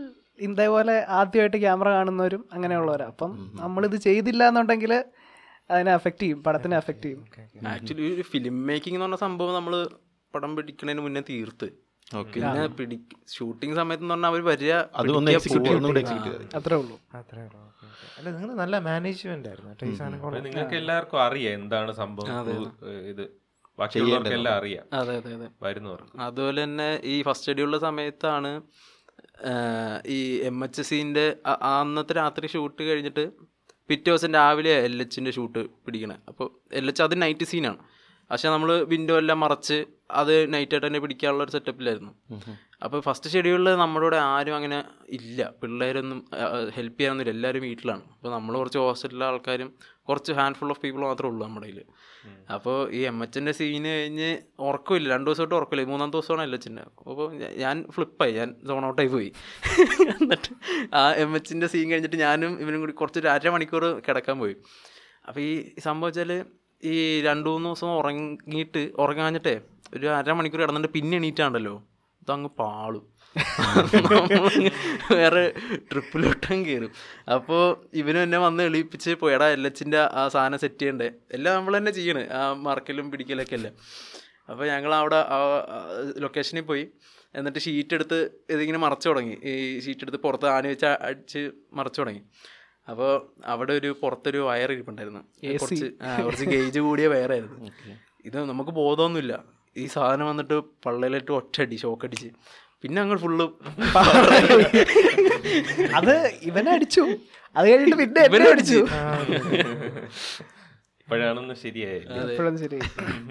ഇതേപോലെ 0.48 0.96
ആദ്യമായിട്ട് 1.20 1.60
ക്യാമറ 1.66 1.90
കാണുന്നവരും 1.98 2.44
അങ്ങനെയുള്ളവരാണ് 2.56 3.12
അപ്പം 3.14 3.32
നമ്മളിത് 3.62 3.98
ചെയ്തില്ല 4.08 4.44
എന്നുണ്ടെങ്കിൽ 4.52 4.94
അതിനെ 5.72 5.92
അഫക്റ്റ് 6.00 6.24
ചെയ്യും 6.24 6.40
പടത്തിനെ 6.44 6.76
അഫക്റ്റ് 6.82 7.08
ചെയ്യും. 7.08 7.24
ആക്ച്വലി 7.74 8.06
ഒരു 8.16 8.26
ഫിലിം 8.34 8.56
മേക്കിംഗ് 8.68 8.98
എന്ന് 8.98 9.06
പറഞ്ഞ 9.06 9.20
സംഭവം 9.26 9.56
നമ്മൾ 9.60 9.74
പടം 10.34 10.52
പിടിക്കുന്നതിന് 10.56 11.04
മുന്നേ 11.06 11.22
തീർത്ത്. 11.30 11.68
പിന്നെ 12.34 12.62
പിടി 12.78 12.96
ഷൂട്ടിംഗ് 13.36 13.76
സമയത്ത് 13.76 14.06
പറഞ്ഞാൽ 14.12 14.30
അവർ 14.30 14.42
വരിക 14.50 14.74
അത്രേ 16.58 16.76
ഉള്ളൂ. 16.78 16.96
അത്രേ 17.20 17.42
ഉള്ളൂ. 17.48 17.64
അല്ല 18.18 18.28
നിങ്ങൾ 18.36 18.52
നല്ല 18.62 18.76
മാനേജ്മെന്റ് 18.88 19.50
ആയിരുന്നു. 19.50 19.72
നിങ്ങൾക്ക് 20.48 20.78
എല്ലാവർക്കും 20.82 21.20
അറിയാം 21.24 21.54
എന്താണ് 21.60 21.92
സംഭവം 22.02 22.30
ഇത്. 23.12 23.26
ബാക്കിയുള്ളവർക്കെല്ലാം 23.80 24.56
അറിയാം. 24.60 24.86
അതെ 25.00 25.16
അതെ 25.22 25.34
അതെ. 25.38 25.48
വരുന്നവർക്ക്. 25.66 26.14
അതുപോലെ 26.28 26.64
തന്നെ 26.64 26.88
ഈ 27.06 27.22
ഫസ്റ്റ് 27.22 27.50
ഷെഡ്യൂളിലെ 27.52 27.80
സമയത്താണ് 27.88 28.52
ഈ 30.10 30.20
എം 30.50 30.58
എച്ച് 30.66 30.82
സിന്റെ 30.82 31.26
അന്നത്തെ 31.74 32.14
രാത്രി 32.14 32.48
ഷൂട്ട് 32.48 32.82
കഴിഞ്ഞിട്ട് 32.84 33.26
പിറ്റേ 33.90 34.10
ദിവസം 34.10 34.34
രാവിലെ 34.34 34.74
എൽ 34.88 34.96
എച്ചിന്റെ 35.02 35.32
ഷൂട്ട് 35.32 35.62
പിടിക്കണേ. 35.86 36.16
അപ്പോൾ 36.30 36.48
എൽ 36.80 36.88
എച്ച് 36.88 37.02
അത് 37.02 37.22
നൈറ്റ് 37.22 37.44
സീനാണ് 37.44 37.80
പക്ഷെ 38.32 38.48
നമ്മൾ 38.50 38.72
വിൻഡോ 38.92 39.18
എല്ലാം 39.18 39.40
മറച്ച് 39.40 39.78
അത് 40.12 40.54
നൈറ്റായിട്ട് 40.54 40.88
തന്നെ 40.88 41.00
പിടിക്കാനുള്ള 41.00 41.44
ഒരു 41.44 41.52
സെറ്റപ്പിലായിരുന്നു 41.52 42.12
അപ്പോൾ 42.86 43.00
ഫസ്റ്റ് 43.02 43.30
ഷെഡ്യൂളിൽ 43.34 43.70
നമ്മുടെ 43.82 44.06
കൂടെ 44.06 44.18
ആരും 44.18 44.56
അങ്ങനെ 44.56 44.78
ഇല്ല. 45.10 45.54
പിള്ളേരൊന്നും 45.62 46.20
ഹെൽപ്പ് 46.76 46.98
ചെയ്യാനൊന്നുമില്ല. 47.00 47.34
എല്ലാവരും 47.36 47.62
വീട്ടിലാണ്. 47.62 48.04
അപ്പോൾ 48.16 48.32
നമ്മൾ 48.32 48.54
കുറച്ച് 48.58 48.80
ഹോസ്റ്റലിലെ 48.80 49.26
ആൾക്കാരും 49.26 49.70
കുറച്ച് 50.10 50.32
ഹാൻഡ്ഫുൾ 50.32 50.70
ഓഫ് 50.74 50.82
പീപ്പിൾ 50.84 51.02
മാത്രമേ 51.02 51.30
ഉള്ളൂ 51.32 51.48
നമ്മുടെ 51.48 51.68
കയ്യിൽ 51.68 51.80
അപ്പോൾ 52.56 52.78
ഈ 52.98 53.02
എം 53.12 53.18
എച്ചിന്റെ 53.24 53.52
സീന് 53.52 53.92
കഴിഞ്ഞ് 53.96 54.30
ഉറക്കമില്ല. 54.60 55.08
രണ്ട് 55.14 55.28
ദിവസം 55.30 55.44
തൊട്ട് 55.44 55.56
ഉറക്കമില്ല 55.56 55.88
മൂന്നാം 55.94 56.12
ദിവസമാണ് 56.12 56.44
എൽ 56.48 56.56
എച്ചിന്റെ 56.56 56.82
അപ്പോൾ 56.82 57.28
ഞാൻ 57.64 57.86
ഫ്ലിപ്പായി 57.96 58.34
ഞാൻ 58.40 58.52
സോൺ 58.68 58.86
ഔട്ടായി 58.86 59.08
പോയി. 59.08 59.30
എന്നിട്ട് 60.22 60.52
ആ 60.96 61.04
എം 61.24 61.34
എച്ചിന്റെ 61.36 61.68
സീൻ 61.68 61.88
കഴിഞ്ഞിട്ട് 61.92 62.20
ഞാനും 62.26 62.54
ഇവനും 62.62 62.80
കൂടി 62.80 62.96
കുറച്ചൊരു 63.02 63.28
അരമണിക്കൂർ 63.28 63.86
കിടക്കാൻ 64.08 64.38
പോയി. 64.40 64.56
അപ്പോൾ 65.28 65.42
ഈ 65.42 65.54
സംഭവം 65.88 66.08
വെച്ചാൽ 66.08 66.32
ഈ 66.84 66.96
രണ്ട് 67.28 67.48
മൂന്ന് 67.50 67.68
ദിവസം 67.70 67.90
ഉറങ്ങിയിട്ട് 68.00 68.82
ഉറങ്ങാഞ്ഞിട്ടേ 69.04 69.56
ഒരു 69.96 70.08
അരമണിക്കൂർ 70.18 70.62
കിടന്നിട്ട് 70.62 70.92
പിന്നെ 70.98 71.16
എണീറ്റാണ്ടല്ലോ. 71.18 71.76
ഇതങ്ങ് 72.24 72.50
പാളും. 72.62 73.06
വേറെ 75.18 75.42
ട്രിപ്പിലോട്ടും 75.90 76.60
കയറും 76.68 76.92
അപ്പോൾ 77.36 77.64
ഇവനും 78.00 78.22
എന്നെ 78.26 78.40
വന്ന് 78.46 78.64
എളിപ്പിച്ച് 78.70 79.12
പോയടാ 79.24 79.48
എൽ 79.56 79.66
ആ 80.20 80.24
സാധനം 80.36 80.60
സെറ്റ് 80.64 80.80
ചെയ്യണ്ടേ. 80.82 81.08
എല്ലാം 81.38 81.56
നമ്മൾ 81.58 81.74
തന്നെ 81.78 81.92
ചെയ്യണ് 81.98 82.24
ആ 82.40 82.42
മറക്കലും 82.68 83.12
പിടിക്കലൊക്കെ 83.12 83.56
അല്ലേ. 83.60 83.72
അപ്പോൾ 84.52 84.66
ഞങ്ങൾ 84.72 84.92
അവിടെ 84.96 85.20
ആ 85.36 85.40
ലൊക്കേഷനിൽ 86.24 86.66
പോയി. 86.72 86.86
എന്നിട്ട് 87.36 87.60
ഷീറ്റ് 87.66 87.96
എടുത്ത് 87.98 88.20
ഇതിങ്ങനെ 88.54 88.80
മറച്ചു 88.86 89.08
തുടങ്ങി. 89.10 89.36
ഈ 89.52 89.54
ഷീറ്റ് 89.86 90.04
എടുത്ത് 90.06 90.20
പുറത്ത് 90.26 90.48
ആന 90.56 90.68
വെച്ച് 90.74 90.88
അടിച്ച് 91.08 91.42
മറച്ചു 91.80 92.02
തുടങ്ങി. 92.02 92.22
അപ്പോൾ 92.88 93.12
അവിടെ 93.54 93.74
ഒരു 93.80 93.90
പുറത്തൊരു 94.02 94.40
വയർ 94.50 94.70
ഇരിപ്പുണ്ടായിരുന്നു. 94.76 95.22
കുറച്ച് 95.64 95.88
കുറച്ച് 96.26 96.46
ഗേജ് 96.54 96.80
കൂടിയ 96.86 97.08
വയറായിരുന്നു. 97.14 97.58
ഇത് 98.28 98.38
നമുക്ക് 98.52 98.72
ബോധമൊന്നുമില്ല. 98.82 99.34
ഈ 99.76 99.84
സാധനം 99.96 100.28
വന്നിട്ട് 100.32 100.56
പള്ളയിലിട്ട് 100.86 101.32
ഒറ്റയടി 101.40 101.78
ഷോക്കടിച്ച്. 101.84 102.30
പിന്നെ 102.84 103.00
അങ്ങ് 103.04 103.18
ഫുള്ള് 103.24 103.46
അത് 106.00 106.14
ഇവനെ 106.50 106.70
അടിച്ചു. 106.76 107.04
അത് 107.56 107.66
കഴിഞ്ഞിട്ട് 107.70 107.98
പിന്നെ 108.04 108.22
ഇവനെ 108.30 108.48
അടിച്ചു. 108.54 108.80
ഇപ്പോഴാണൊന്ന് 111.02 111.56
ശരിയായി 111.64 112.00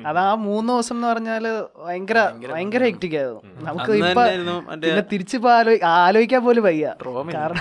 അത്. 0.03 0.19
ആ 0.23 0.35
മൂന്ന് 0.47 0.71
ദിവസം 0.73 0.95
എന്ന് 0.97 1.07
പറഞ്ഞാൽ 1.11 1.45
ഭയങ്കര 1.87 2.19
ഭയങ്കര 2.53 2.83
ഹെക്റ്റിക് 2.89 3.17
ആയിരുന്നു. 3.21 3.43
നമുക്ക് 3.69 3.93
ഇപ്പൊ 4.03 4.23
തിരിച്ചിപ്പോ 5.13 5.51
ആലോചിക്കാൻ 6.05 6.43
പോലും 6.47 6.65
വയ്യ. 6.69 6.87
കാരണം 7.37 7.61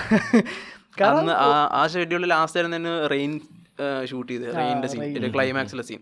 അന്ന് 1.04 1.32
ആ 1.78 1.86
ഷെഡ്യൂളിൽ 1.86 2.28
ലാസ്റ്റ് 2.28 2.58
ആയിരുന്നു 2.58 2.76
തന്നെ 2.76 3.08
റെയിൻ 3.08 3.40
ഷൂട്ട് 4.04 4.32
ചെയ്ത് 4.32 4.56
റെയിന്റെ 4.56 4.88
സീൻ 4.88 5.32
ക്ലൈമാക്സിലെ 5.34 5.82
സീൻ 5.82 6.00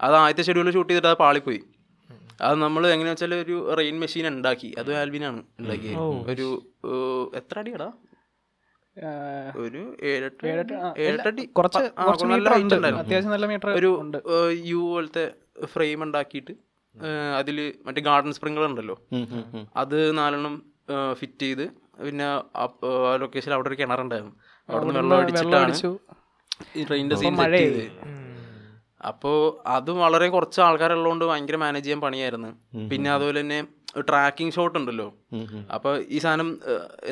അത് 0.00 0.14
ആദ്യത്തെ 0.14 0.42
ഷെഡ്യൂളിൽ 0.42 0.72
ഷൂട്ട് 0.72 0.90
ചെയ്തിട്ട് 0.90 1.08
അത് 1.08 1.18
പാളിപ്പോയി. 1.18 1.60
അത് 2.40 2.56
നമ്മൾ 2.62 2.86
എങ്ങനെയാ 2.86 3.12
വെച്ചാൽ 3.12 3.34
ഒരു 3.34 3.74
റെയിൻ 3.76 4.00
മെഷീൻ 4.00 4.26
ഉണ്ടാക്കി. 4.26 4.74
അത് 4.78 4.96
ആൽവിനാണ് 4.96 5.42
ഉണ്ടാക്കിയത് 5.60 6.30
ഒരു 6.30 6.48
എത്ര 7.34 7.58
അടിയാടാ? 7.58 7.92
ഒരു 9.56 9.82
ഒരു 13.76 13.90
ഉണ്ട്. 14.00 14.18
യു 14.64 14.76
പോലത്തെ 14.76 15.32
ഫ്രെയിം 15.64 16.02
ഉണ്ടാക്കിയിട്ട് 16.02 16.52
അതിൽ 17.36 17.74
മറ്റേ 17.86 18.02
ഗാർഡൻ 18.02 18.32
സ്പ്രിംഗിൾ 18.32 18.64
ഉണ്ടല്ലോ. 18.64 18.96
അത് 19.76 20.18
നാലെണ്ണം 20.18 20.62
ഫിറ്റ് 21.12 21.42
ചെയ്ത് 21.42 21.64
പിന്നെ 22.04 22.26
ലൊക്കേഷനിൽ 23.22 23.54
അവിടെ 23.56 23.68
ഒരു 23.70 23.78
കിണറുണ്ടായിരുന്നു. 23.82 24.34
അവിടെ 24.68 24.82
നിന്ന് 24.84 25.00
വെള്ളം 25.00 25.16
അടിച്ചിട്ടാണ് 25.22 25.74
ഈ 26.78 26.82
ട്രെയിനിന്റെ 26.88 27.16
സീൻ 27.20 27.36
സെറ്റ്. 27.42 27.60
ചെയ്ത് 27.64 27.84
അപ്പോൾ 29.10 29.38
അത് 29.76 29.90
വളരെ 30.00 30.26
കുറച്ച് 30.34 30.58
ആൾക്കാരുള്ളതുകൊണ്ട് 30.66 31.24
ഭയങ്കര 31.30 31.56
മാനേജ് 31.62 31.84
ചെയ്യാൻ 31.86 32.00
പണിയായിരുന്നു. 32.04 32.50
പിന്നെ 32.90 33.08
അതുപോലെ 33.14 33.40
തന്നെ 33.42 33.60
ട്രാക്കിംഗ് 34.08 34.54
ഷോട്ട് 34.56 34.76
ഉണ്ടല്ലോ. 34.80 35.06
അപ്പോൾ 35.76 35.94
ഈ 36.14 36.18
സാധനം 36.24 36.48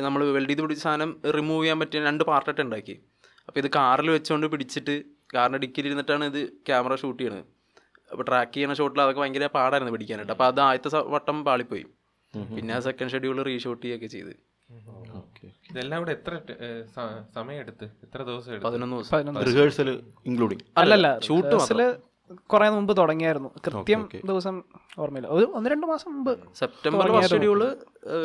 നമ്മൾ 0.06 0.20
വെൽഡ് 0.36 0.50
ചെയ്ത് 0.50 0.62
പിടിച്ച 0.64 0.82
സാധനം 0.88 1.10
റിമൂവ് 1.36 1.62
ചെയ്യാൻ 1.62 1.78
പറ്റിയ 1.82 2.02
രണ്ട് 2.08 2.22
പാർട്ടായിട്ട് 2.30 2.62
ഉണ്ടാക്കി. 2.66 2.94
അപ്പോൾ 3.46 3.60
ഇത് 3.62 3.68
കാറിൽ 3.78 4.10
വെച്ചുകൊണ്ട് 4.16 4.46
പിടിച്ചിട്ട് 4.52 4.94
കാറിന്റെ 5.34 5.60
ഡിക്കിൽ 5.64 5.88
ഇരുന്നിട്ടാണ് 5.88 6.24
ഇത് 6.32 6.40
ക്യാമറ 6.68 6.94
ഷൂട്ട് 7.02 7.18
ചെയ്യണത്. 7.22 7.44
അപ്പോൾ 8.12 8.24
ട്രാക്ക് 8.28 8.54
ചെയ്യുന്ന 8.54 8.74
ഷോട്ടിൽ 8.80 9.00
അതൊക്കെ 9.04 9.20
ഭയങ്കര 9.24 9.48
പാടായിരുന്നു 9.56 9.92
പിടിക്കാനായിട്ട്. 9.96 10.34
അപ്പോൾ 10.36 10.46
അത് 10.50 10.60
ആദ്യത്തെ 10.68 11.02
വട്ടം 11.14 11.38
പാളിപ്പോയി. 11.48 11.84
പിന്നെ 12.56 12.78
സെക്കൻഡ് 12.86 13.12
ഷെഡ്യൂൾ 13.14 13.38
റീഷൂട്ട് 13.50 13.82
ചെയ്യുകയൊക്കെ 13.84 14.08
ചെയ്ത്. 14.16 14.32
ഇതെല്ലാം 15.70 15.98
കൂടെ 16.02 16.12
എത്ര 16.18 16.32
സമയം 17.36 17.58
എടുത്ത് 17.64 17.86
എത്ര 18.04 18.20
ദിവസം 18.28 18.50
എടുത്ത്? 18.54 18.66
പതിനൊന്ന് 18.66 18.96
ദിവസം. 18.98 19.42
റിഹേഴ്സൽ 19.48 19.88
ഇൻക്ലൂഡിങ് 20.30 20.64
അല്ലല്ല 20.82 21.08
ഷൂട്ട് 21.26 21.56
കുറെ 22.52 22.66
മുമ്പ് 22.74 22.92
തുടങ്ങിയായിരുന്നു. 22.98 23.48
കൃത്യം 23.66 24.00
ദിവസം 24.30 24.56
ഓർമ്മയില്ല. 25.02 25.28
ഒരു 25.36 25.46
ഒന്ന് 25.58 25.68
രണ്ട് 25.72 25.86
മാസം 25.92 26.08
മുമ്പ് 26.14 26.32
സെപ്റ്റംബർ 26.60 27.08
ഷെഡ്യൂൾ 27.32 27.60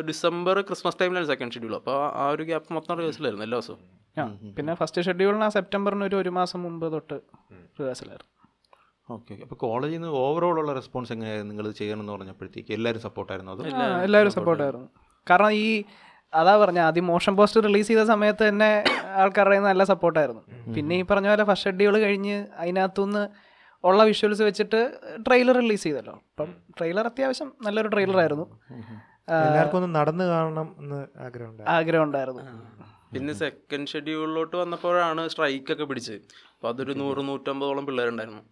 ഡിസംബർ 0.10 0.58
ക്രിസ്മസ് 0.68 1.00
ടൈമിലാണ് 1.02 1.30
സെക്കൻഡ് 1.32 1.56
ഷെഡ്യൂൾ 1.56 1.74
അപ്പോൾ 1.80 1.98
ആ 2.22 2.26
ഒരു 2.36 2.44
ഗ്യാപ്പ് 2.50 2.74
മൊത്തം 2.78 2.98
റിഹേഴ്സലായിരുന്നു 3.00 3.46
എല്ലാ 3.48 3.60
ദിവസവും. 3.60 3.80
പിന്നെ 4.58 4.74
ഫസ്റ്റ് 4.82 5.04
ഷെഡ്യൂളിന് 5.08 5.46
ആ 5.48 5.52
സെപ്റ്റംബറിന് 5.58 6.06
ഒരു 6.10 6.18
ഒരു 6.24 6.34
മാസം 6.40 6.60
മുമ്പ് 6.66 6.86
തൊട്ട് 6.96 7.18
റിഹേഴ്സലായിരുന്നു 7.80 8.32
ഓക്കെ 9.10 9.34
അപ്പോൾ 9.46 9.58
കോളേജിൽ 9.64 9.98
നിന്ന് 9.98 10.12
ഓവറോൾ 10.26 10.56
ഉള്ള 10.62 10.72
റെസ്പോൺസ് 10.80 11.12
എങ്ങനെയായിരുന്നു? 11.16 11.52
നിങ്ങൾ 11.54 11.66
ചെയ്യണമെന്ന് 11.80 12.14
പറഞ്ഞപ്പോഴത്തേക്ക് 12.16 12.72
എല്ലാവരും 12.78 13.02
സപ്പോർട്ടായിരുന്നു 13.08 13.52
അത്? 13.56 13.64
എല്ലാവരും 14.08 14.34
സപ്പോർട്ടായിരുന്നു 14.38 14.88
കാരണം 15.28 15.52
ഈ 15.66 15.68
അതാ 16.34 16.54
പറഞ്ഞ 16.62 16.80
ആദ്യം 16.88 17.06
മോഷൻ 17.12 17.34
പോസ്റ്റ് 17.38 17.64
റിലീസ് 17.66 17.88
ചെയ്ത 17.92 18.04
സമയത്ത് 18.14 18.44
തന്നെ 18.50 18.70
ആൾക്കാരുടെ 19.22 19.58
നല്ല 19.70 19.84
സപ്പോർട്ടായിരുന്നു. 19.92 20.44
പിന്നെ 20.76 20.96
ഈ 21.02 21.04
പറഞ്ഞ 21.12 21.28
പോലെ 21.32 21.46
ഫസ്റ്റ് 21.50 21.70
ഷെഡ്യൂൾ 21.70 21.96
കഴിഞ്ഞ് 22.06 22.38
അതിനകത്തുനിന്ന് 22.62 23.24
ഉള്ള 23.84 24.04
വിഷ്വൽസ് 24.10 24.44
വെച്ചിട്ട് 24.48 24.80
ട്രെയിലർ 25.26 25.56
റിലീസ് 25.62 25.84
ചെയ്തല്ലോ. 25.88 26.16
അപ്പം 26.32 26.50
ട്രെയിലർ 26.78 27.06
അത്യാവശ്യം 27.12 27.50
നല്ലൊരു 27.66 27.90
ട്രെയിലർ 27.94 28.18
ആയിരുന്നു. 28.24 28.48
എല്ലാവർക്കും 29.46 29.80
ഒന്ന് 29.80 29.92
നടന്നു 30.00 30.26
കാണണം 30.34 30.68
എന്ന് 30.82 31.00
ആഗ്രഹം 31.26 31.54
ആഗ്രഹം 31.78 32.06
ഉണ്ടായിരുന്നു 32.08 32.44
പിന്നെ 33.14 33.34
സെക്കൻഡ് 33.42 33.90
ഷെഡ്യൂളിലോട്ട് 33.92 34.56
വന്നപ്പോഴാണ് 34.62 35.22
സ്ട്രൈക്ക് 35.34 35.72
ഒക്കെ 35.74 35.86
പിടിച്ചത്. 35.90 36.22
അപ്പോൾ 36.56 36.70
അതൊരു 36.74 36.94
നൂറ് 37.02 37.22
നൂറ്റമ്പതോളം 37.30 37.86
പിള്ളേരുണ്ടായിരുന്നു. 37.88 38.44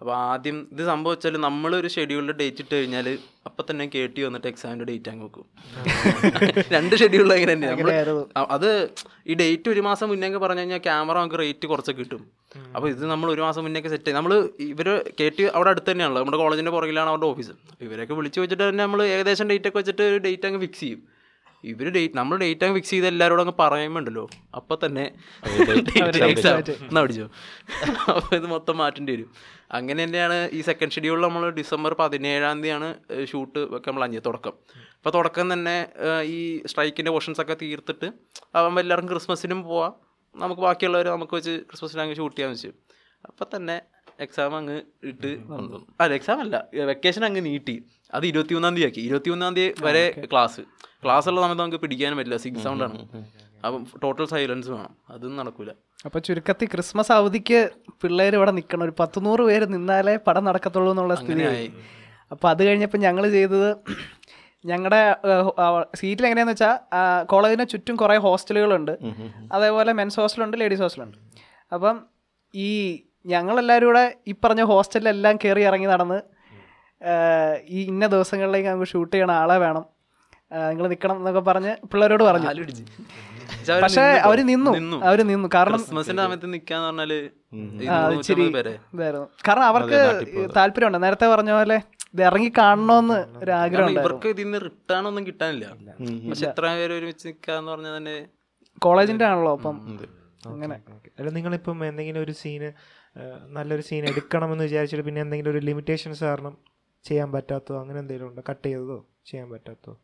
അപ്പോൾ 0.00 0.14
ആദ്യം 0.30 0.56
ഇത് 0.72 0.82
സംഭവിച്ചാൽ 0.88 1.34
നമ്മളൊരു 1.44 1.88
ഷെഡ്യൂളിന്റെ 1.94 2.34
ഡേറ്റ് 2.40 2.62
ഇട്ട് 2.64 2.74
കഴിഞ്ഞാൽ 2.74 3.06
അപ്പം 3.48 3.64
തന്നെ 3.68 3.84
കേട്ടി 3.94 4.20
വന്നിട്ട് 4.26 4.48
എക്സാമിന്റെ 4.50 4.86
ഡേറ്റ് 4.90 5.10
അങ്ങ് 5.12 5.24
വെക്കും. 5.26 5.46
രണ്ട് 6.74 6.94
ഷെഡ്യൂളിൽ 7.02 7.32
അങ്ങനെ 7.36 7.52
തന്നെ 7.54 7.68
നമ്മൾ 7.72 7.90
അത് 8.56 8.68
ഈ 9.30 9.34
ഡേറ്റ് 9.42 9.68
ഒരു 9.74 9.82
മാസം 9.88 10.08
മുന്നേ 10.12 10.28
ഒക്കെ 10.30 10.40
പറഞ്ഞു 10.44 10.62
കഴിഞ്ഞാൽ 10.64 10.82
ക്യാമറ 10.88 11.16
നമുക്ക് 11.22 11.40
റേറ്റ് 11.42 11.66
കുറച്ച് 11.72 11.92
കിട്ടും. 12.00 12.22
അപ്പോൾ 12.76 12.88
ഇത് 12.94 13.04
നമ്മൾ 13.12 13.28
ഒരു 13.34 13.42
മാസം 13.46 13.62
മുന്നേ 13.66 13.80
ഒക്കെ 13.82 13.92
സെറ്റ് 13.94 14.04
ചെയ്യും 14.04 14.18
നമ്മൾ 14.20 14.34
ഇവർ 14.72 14.88
കേട്ടി 15.20 15.42
അവിടെ 15.56 15.70
അടുത്ത് 15.74 15.90
തന്നെയാണല്ലോ. 15.92 16.20
നമ്മുടെ 16.22 16.40
കോളേജിന്റെ 16.42 16.74
പുറകിലാണ് 16.76 17.10
അവരുടെ 17.14 17.28
ഓഫീസ് 17.32 17.54
ഇവരൊക്കെ 17.86 18.14
വിളിച്ച് 18.20 18.40
വെച്ചിട്ട് 18.44 18.64
തന്നെ 18.68 18.82
നമ്മൾ 18.86 19.02
ഏകദേശം 19.14 19.48
ഡേറ്റ് 19.52 19.68
ഒക്കെ 19.70 19.78
വെച്ചിട്ട് 19.82 20.06
ഡേറ്റ് 20.26 20.46
അങ്ങ് 20.50 20.62
ഫിക്സ് 20.66 20.82
ചെയ്യും. 20.84 21.02
ഇവർ 21.70 21.86
ഡേറ്റ് 21.96 22.16
നമ്മൾ 22.18 22.36
ഡേറ്റ് 22.42 22.64
അങ്ങ് 22.66 22.76
ഫിക്സ് 22.78 22.92
ചെയ്ത് 22.94 23.06
എല്ലാവരോടും 23.10 23.42
അങ്ങ് 23.44 23.56
പറയുമ്പോണ്ടല്ലോ. 23.62 24.24
അപ്പൊ 24.58 24.74
തന്നെ 24.84 25.04
എക്സാം 26.30 26.56
എന്നാ 26.86 27.00
പഠിച്ചോ 27.04 27.26
അപ്പൊ 28.14 28.30
ഇത് 28.38 28.46
മൊത്തം 28.54 28.76
മാറ്റേണ്ടി 28.82 29.12
വരും. 29.16 29.28
അങ്ങനെ 29.78 30.00
തന്നെയാണ് 30.04 30.38
ഈ 30.56 30.60
സെക്കൻഡ് 30.68 30.94
ഷെഡ്യൂളിൽ 30.96 31.24
നമ്മൾ 31.26 31.44
ഡിസംബർ 31.60 31.92
പതിനേഴാം 32.00 32.58
തീയതിയാണ് 32.64 32.88
ഷൂട്ട് 33.30 33.62
ഒക്കെ 33.76 33.86
നമ്മൾ 33.90 34.04
അഞ്ഞ് 34.06 34.20
തുടക്കം. 34.28 34.54
അപ്പോൾ 34.98 35.12
തുടക്കം 35.18 35.46
തന്നെ 35.52 35.76
ഈ 36.36 36.38
സ്ട്രൈക്കിന്റെ 36.72 37.10
പോർഷൻസ് 37.14 37.42
ഒക്കെ 37.44 37.56
തീർത്തിട്ട് 37.62 38.08
അപ്പം 38.56 38.80
എല്ലാവർക്കും 38.84 39.12
ക്രിസ്മസിനും 39.14 39.60
പോവാം. 39.70 39.94
നമുക്ക് 40.34 40.62
ബാക്കിയുള്ളവർ 40.66 41.08
നമുക്ക് 41.16 41.34
വെച്ച് 41.38 41.56
ക്രിസ്മസിന് 41.70 42.02
അങ്ങ് 42.04 42.16
ഷൂട്ട് 42.20 42.36
ചെയ്യാൻ 42.36 42.52
വെച്ചു. 42.54 42.70
അപ്പം 43.28 43.48
തന്നെ 43.56 43.76
എക്സാം 44.24 44.52
അങ്ങ് 44.56 44.76
ഇട്ട് 45.10 45.30
വന്നു. 45.52 45.78
അല്ല 46.02 46.14
എക്സാം 46.18 46.40
അല്ല 46.44 46.56
വെക്കേഷൻ 46.90 47.22
അങ്ങ് 47.28 47.40
നീട്ടി. 47.46 47.76
അത് 48.14 48.24
ഇരുപത്തിയൊന്നാം 48.30 48.74
തീയതി 48.76 48.88
ആക്കി. 48.88 49.02
ഇരുപത്തിയൊന്നാം 49.08 49.54
തീയതി 49.56 49.84
വരെ 49.86 50.04
ക്ലാസ് 50.32 50.62
ക്ലാസ്. 51.04 51.28
ഉള്ള 51.30 51.40
സമയത്ത് 51.44 51.62
നമുക്ക് 51.62 51.80
പിടിക്കാനും 51.84 52.16
പറ്റില്ല. 52.18 52.36
സിക്സ് 52.44 52.64
സൗണ്ട് 52.66 52.84
ആണ് 52.84 52.98
അപ്പം 53.66 53.82
ടോട്ടൽ 54.02 54.26
സൈലൻസ് 54.32 54.70
വേണം. 54.74 54.92
അതൊന്നും 55.10 55.38
നടക്കൂല. 55.40 55.70
അപ്പൊ 56.06 56.18
ചുരുക്കത്തിൽ 56.26 56.68
ക്രിസ്മസ് 56.72 57.12
അവധിക്ക് 57.12 57.58
പിള്ളേർ 58.02 58.34
ഇവിടെ 58.38 58.52
നിൽക്കണം. 58.58 58.84
ഒരു 58.84 58.94
പത്തുനൂറ് 59.00 59.42
പേര് 59.48 59.66
നിന്നാലേ 59.74 60.14
പടം 60.26 60.44
നടക്കത്തുള്ളൂ 60.44 60.90
എന്നുള്ള 60.92 61.14
സ്ഥിതിയായി 61.14 61.68
അപ്പൊ 62.32 62.46
അത് 62.48 62.60
കഴിഞ്ഞപ്പോൾ 62.66 62.98
ഞങ്ങൾ 62.98 63.24
ചെയ്തത് 63.30 63.70
ഞങ്ങളുടെ 64.64 65.00
സീറ്റിൽ 65.94 66.24
എങ്ങനെയാന്ന് 66.26 66.52
വെച്ചാൽ 66.52 66.76
കോളേജിന് 67.24 67.64
ചുറ്റും 67.68 67.96
കുറേ 67.96 68.16
ഹോസ്റ്റലുകളുണ്ട്. 68.26 68.92
അതേപോലെ 69.52 69.92
മെൻസ് 69.92 70.20
ഹോസ്റ്റലുണ്ട് 70.20 70.56
ലേഡീസ് 70.60 70.82
ഹോസ്റ്റലുണ്ട് 70.82 71.18
അപ്പം 71.74 71.96
ഈ 72.54 72.70
ഞങ്ങളെല്ലാവരും 73.26 73.86
കൂടെ 73.86 74.04
ഈ 74.28 74.34
പറഞ്ഞ 74.44 74.62
ഹോസ്റ്റലിലെല്ലാം 74.62 75.36
കയറി 75.44 75.62
ഇറങ്ങി 75.62 75.86
നടന്ന് 75.86 76.18
ഈ 77.76 77.80
ഇന്ന 77.92 78.04
ദിവസങ്ങളിലേക്ക് 78.14 78.68
നമുക്ക് 78.68 78.90
ഷൂട്ട് 78.92 79.12
ചെയ്യണ 79.14 79.32
ആളെ 79.42 79.56
വേണം. 79.64 79.84
നിങ്ങൾ 80.70 80.86
നിൽക്കണം 80.92 81.16
എന്നൊക്കെ 81.20 81.42
പറഞ്ഞ് 81.50 81.72
പിള്ളേരോട് 81.92 82.24
പറഞ്ഞു. 82.24 82.48
പക്ഷെ 83.82 84.04
അവർ 84.26 84.38
നിന്നു 84.52 84.70
അവർ 85.08 85.20
നിന്നു. 85.30 85.48
കാരണം 85.54 85.80
ഇച്ചിരി 88.18 88.44
ഇതായിരുന്നു. 88.50 89.22
കാരണം 89.48 89.66
അവർക്ക് 89.72 90.00
താല്പര്യമുണ്ട്. 90.58 90.98
നേരത്തെ 91.04 91.26
പറഞ്ഞ 91.34 91.52
പോലെ 91.58 91.78
ഇത് 92.14 92.22
ഇറങ്ങി 92.28 92.50
കാണണമെന്ന് 92.58 93.18
ഒരു 93.42 93.52
ആഗ്രഹം 93.62 93.92
ഇവർക്ക് 93.92 94.28
ഇതിന്ന് 94.34 94.58
റിട്ടേൺ 94.64 95.06
ഒന്നും 95.10 95.22
കിട്ടാനില്ല. 95.28 95.66
പക്ഷെ 96.28 96.46
എത്ര 96.50 96.66
പേര് 96.80 96.92
ഒരുമിച്ച് 96.98 97.26
നിൽക്കാന്ന് 97.28 97.72
പറഞ്ഞാൽ 97.72 97.96
തന്നെ 97.96 98.16
കോളേജിന്റെ 98.86 99.24
ആണല്ലോ 99.30 99.52
അപ്പം. 99.56 99.76
അങ്ങനെ. 100.52 100.76
അല്ല 101.18 101.28
നിങ്ങളിപ്പം 101.38 101.78
എന്തെങ്കിലും 101.88 102.20
ഒരു 102.22 102.34
സീന് 102.42 102.70
നല്ലൊരു 103.56 103.84
സീൻ 103.88 104.04
എടുക്കണമെന്ന് 104.10 104.64
വിചാരിച്ചിട്ട് 104.64 105.04
പിന്നെ 105.08 105.20
എന്തെങ്കിലും 105.24 105.50
ഒരു 105.54 105.60
ലിമിറ്റേഷൻസ് 105.68 106.22
കാരണം 106.28 106.54
ചെയ്യാൻ 107.08 107.28
പറ്റാത്തതോ 107.36 107.76
അങ്ങനെ 107.82 107.98
എന്തെങ്കിലും 108.02 108.28
ഉണ്ടോ? 108.30 108.42
കട്ട് 108.50 108.66
ചെയ്തതോ 108.68 108.98
ചെയ്യാൻ 109.28 109.48
പറ്റാത്തതോ? 109.54 109.94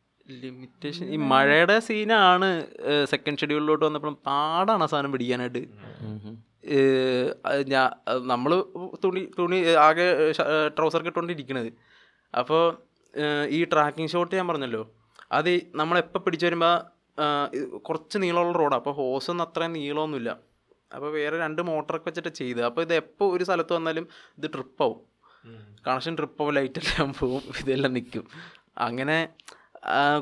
ലിമിറ്റേഷൻ 0.42 1.06
ഈ 1.14 1.16
മഴയുടെ 1.32 1.76
സീനാണ് 1.86 2.48
സെക്കൻഡ് 3.12 3.40
ഷെഡ്യൂളിലോട്ട് 3.42 3.84
വന്നപ്പോൾ 3.86 4.14
പാടാണ് 4.28 4.84
ആ 4.86 4.88
സാധനം 4.92 5.12
പിടിക്കാനായിട്ട്. 5.14 5.62
ഞാൻ 7.72 7.88
നമ്മൾ 8.32 8.52
തുണി 9.04 9.22
തുണി 9.38 9.58
ആകെ 9.86 10.06
ട്രൗസർ 10.76 11.02
ഇട്ടുകൊണ്ടിരിക്കണത് 11.10 11.70
അപ്പോൾ 12.34 12.62
ഈ 13.56 13.60
ട്രാക്കിംഗ് 13.72 14.12
ഷോട്ട് 14.14 14.34
ഞാൻ 14.38 14.46
പറഞ്ഞല്ലോ. 14.50 14.82
അത് 15.38 15.52
നമ്മളെപ്പോൾ 15.80 16.22
പിടിച്ചു 16.26 16.46
വരുമ്പോൾ 16.46 16.74
കുറച്ച് 17.86 18.16
നീളമുള്ള 18.24 18.54
റോഡാണ് 18.62 18.80
അപ്പോൾ 18.80 18.94
ഹോസൊന്നും 19.00 19.44
അത്രയും 19.46 19.72
നീളമൊന്നുമില്ല. 19.78 20.30
അപ്പോൾ 20.94 21.10
വേറെ 21.18 21.36
രണ്ട് 21.44 21.60
മോട്ടറൊക്കെ 21.68 22.08
വെച്ചിട്ട് 22.10 22.32
ചെയ്ത് 22.40 22.60
അപ്പോൾ 22.68 22.82
ഇത് 22.86 22.94
എപ്പോൾ 23.02 23.26
ഒരു 23.34 23.44
സ്ഥലത്ത് 23.48 23.72
വന്നാലും 23.78 24.04
ഇത് 24.38 24.46
ട്രിപ്പാവും 24.54 24.98
കണക്ഷൻ 25.86 26.16
ട്രിപ്പാവും 26.16 26.54
ലൈറ്റെല്ലാം 26.54 27.14
പോവും 27.20 27.42
ഇതെല്ലാം 27.60 27.92
നിൽക്കും 27.94 28.24
അങ്ങനെ 28.78 29.18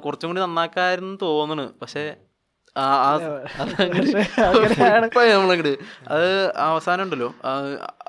കുറച്ചും 0.04 0.28
കൂടി 0.30 0.40
നന്നാക്കാരെന്ന് 0.40 1.18
തോന്നണ്. 1.22 1.66
പക്ഷേ 1.82 2.16
നമ്മളങ്ങട്. 5.16 5.70
അത് 6.08 6.26
അവസാനം 6.56 7.02
ഉണ്ടല്ലോ 7.04 7.28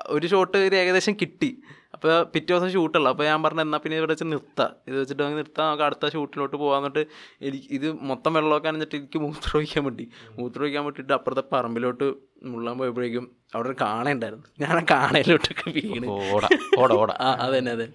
ഒരു 0.08 0.26
ഷോട്ട് 0.26 0.58
ഇത് 0.58 0.76
ഏകദേശം 0.76 1.14
കിട്ടി. 1.20 1.50
അപ്പോൾ 1.94 2.12
പിറ്റേ 2.22 2.52
ദിവസം 2.52 2.70
ഷൂട്ടുള്ള 2.72 3.08
അപ്പോൾ 3.08 3.24
ഞാൻ 3.24 3.42
പറഞ്ഞു 3.42 3.62
എന്നാൽ 3.62 3.78
പിന്നെ 3.78 3.96
ഇവിടെ 3.98 4.12
വെച്ച് 4.12 4.24
നിർത്താം. 4.24 4.70
ഇത് 4.88 4.96
വെച്ചിട്ട് 5.00 5.22
അങ്ങ് 5.22 5.38
നിർത്താം. 5.38 5.66
നമുക്ക് 5.66 5.82
അടുത്ത 5.82 6.08
ഷൂട്ടിലോട്ട് 6.12 6.56
പോകാൻ 6.56 6.78
എന്നിട്ട് 6.78 7.02
എനിക്ക് 7.42 7.68
ഇത് 7.70 7.92
മൊത്തം 8.00 8.34
വെള്ളമൊക്കെ 8.34 8.68
അണിഞ്ഞിട്ട് 8.68 8.96
എനിക്ക് 8.96 9.18
മൂത്രം 9.18 9.56
ഒഴിക്കാൻ 9.58 9.84
വേണ്ടി 9.84 10.06
മൂത്രം 10.38 10.62
ഒഴിക്കാൻ 10.62 10.84
വേണ്ടിയിട്ട് 10.84 11.12
അപ്പുറത്തെ 11.12 11.44
പറമ്പിലോട്ട് 11.52 12.08
മുള്ളാൻ 12.50 12.78
പോയപ്പോഴേക്കും 12.78 13.24
അവിടെ 13.54 13.68
ഒരു 13.68 13.76
കാണയുണ്ടായിരുന്നു. 13.80 14.46
ഞാൻ 14.62 14.74
ആ 14.80 14.82
കാണയിലോട്ടൊക്കെ 14.90 15.70
വീണ്. 15.76 16.06
ഓട 16.34 16.92
ഓട 17.00 17.10
ആ 17.26 17.30
അതന്നെ 17.46 17.72
അതെ 17.76 17.86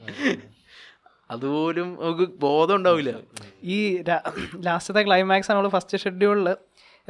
അതുപോലും 1.29 1.88
നമുക്ക് 2.01 2.25
ബോധം 2.39 2.75
ഉണ്ടാവില്ല. 2.75 3.12
ഈ 3.75 3.77
ലാസ്റ്റത്തെ 4.67 5.03
ക്ലൈമാക്സ് 5.08 5.51
നമ്മൾ 5.51 5.67
ഫസ്റ്റ് 5.75 5.97
ഷെഡ്യൂളിൽ 6.03 6.49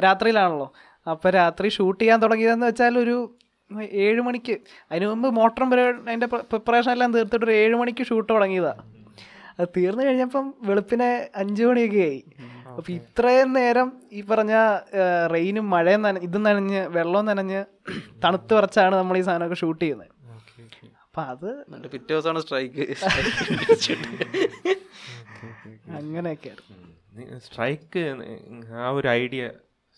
രാത്രിയിലാണല്ലോ. 0.05 0.67
അപ്പോൾ 1.13 1.29
രാത്രി 1.39 1.67
ഷൂട്ട് 1.69 1.99
ചെയ്യാൻ 2.01 2.19
തുടങ്ങിയതെന്ന് 2.21 2.67
വെച്ചാൽ 2.69 2.99
ഒരു 2.99 3.17
ഏഴ് 4.05 4.21
മണിക്ക്. 4.27 4.55
അതിന് 4.91 5.05
മുമ്പ് 5.11 5.27
മോട്ടറും 5.39 5.69
അതിന്റെ 6.07 6.27
പ്രിപ്പറേഷൻ 6.51 6.91
എല്ലാം 6.95 7.13
തീർത്തിട്ട് 7.13 7.45
ഒരു 7.45 7.55
ഏഴ് 7.61 7.75
മണിക്ക് 7.81 8.03
ഷൂട്ട് 8.09 8.29
തുടങ്ങിയതാണ് 8.33 8.83
അത് 9.59 9.67
തീർന്നു 9.77 10.03
കഴിഞ്ഞപ്പം 10.05 10.45
വെളുപ്പിനെ 10.69 11.09
അഞ്ച് 11.41 11.63
മണിയൊക്കെ 11.63 12.01
ആയി. 12.09 12.21
അപ്പം 12.77 12.91
ഇത്രയും 12.99 13.49
നേരം 13.57 13.89
ഈ 14.17 14.21
പറഞ്ഞ 14.31 14.53
റെയിനും 15.33 15.65
മഴയും 15.73 16.01
നന 16.05 16.21
ഇതും 16.27 16.43
നനഞ്ഞ് 16.47 16.81
വെള്ളവും 16.95 17.25
നനഞ്ഞ് 17.29 17.61
തണുത്ത് 18.23 18.53
വരച്ചാണ് 18.57 18.95
നമ്മൾ 19.01 19.17
ഈ 19.19 19.23
സാധനമൊക്കെ 19.27 19.57
ഷൂട്ട് 19.61 19.81
ചെയ്യുന്നത്. 19.83 20.11
അപ്പൊ 21.05 21.21
അത് 21.33 21.49
പിറ്റേ 21.93 22.11
ദിവസമാണ് 22.13 22.39
സ്ട്രൈക്ക് 22.45 22.85
അങ്ങനെയൊക്കെ 25.99 26.51
സ്ട്രൈക്ക് 27.45 28.01
ആ 28.85 28.89
ഒരു 28.97 29.07
ഐഡിയ 29.19 29.43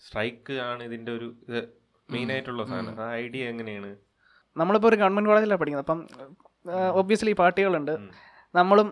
സ്ട്രൈക്ക് 0.06 0.54
ആണ് 0.66 0.82
ഇതിന്റെ 0.88 1.10
ഒരു 1.18 1.28
ഇത് 1.48 1.60
മെയിൻ 2.08 2.28
ആയിട്ടുള്ള 2.34 2.62
സാധനം. 2.68 3.00
ആ 3.04 3.08
ഐഡിയ 3.22 3.48
എങ്ങനെയാണ്? 3.52 3.90
നമ്മളിപ്പോൾ 4.60 4.88
ഒരു 4.90 4.98
ഗവൺമെന്റ് 5.00 5.30
കോളേജിലാണ് 5.30 5.60
പഠിക്കുന്നത്. 5.62 5.86
അപ്പം 5.86 6.00
ഒബ്വിയസ്ലി 7.00 7.34
പാർട്ടികളുണ്ട്. 7.40 7.92
നമ്മളും 8.58 8.88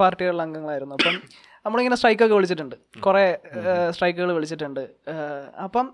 പാർട്ടികളിലെ 0.00 0.42
അംഗങ്ങളായിരുന്നു. 0.46 0.96
അപ്പം 0.98 1.16
നമ്മളിങ്ങനെ 1.64 1.96
സ്ട്രൈക്കൊക്കെ 2.00 2.36
വിളിച്ചിട്ടുണ്ട്. 2.38 2.76
കുറേ 3.06 3.24
സ്ട്രൈക്കുകൾ 3.96 4.30
വിളിച്ചിട്ടുണ്ട്. 4.38 4.84
അപ്പം 5.66 5.86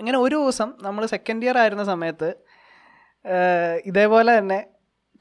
ഇങ്ങനെ 0.00 0.18
ഒരു 0.24 0.36
ദിവസം 0.42 0.68
നമ്മൾ 0.86 1.02
സെക്കൻഡ് 1.14 1.44
ഇയർ 1.46 1.56
ആയിരുന്ന 1.62 1.84
സമയത്ത് 1.92 2.28
ഇതേപോലെ 3.90 4.32
തന്നെ 4.38 4.58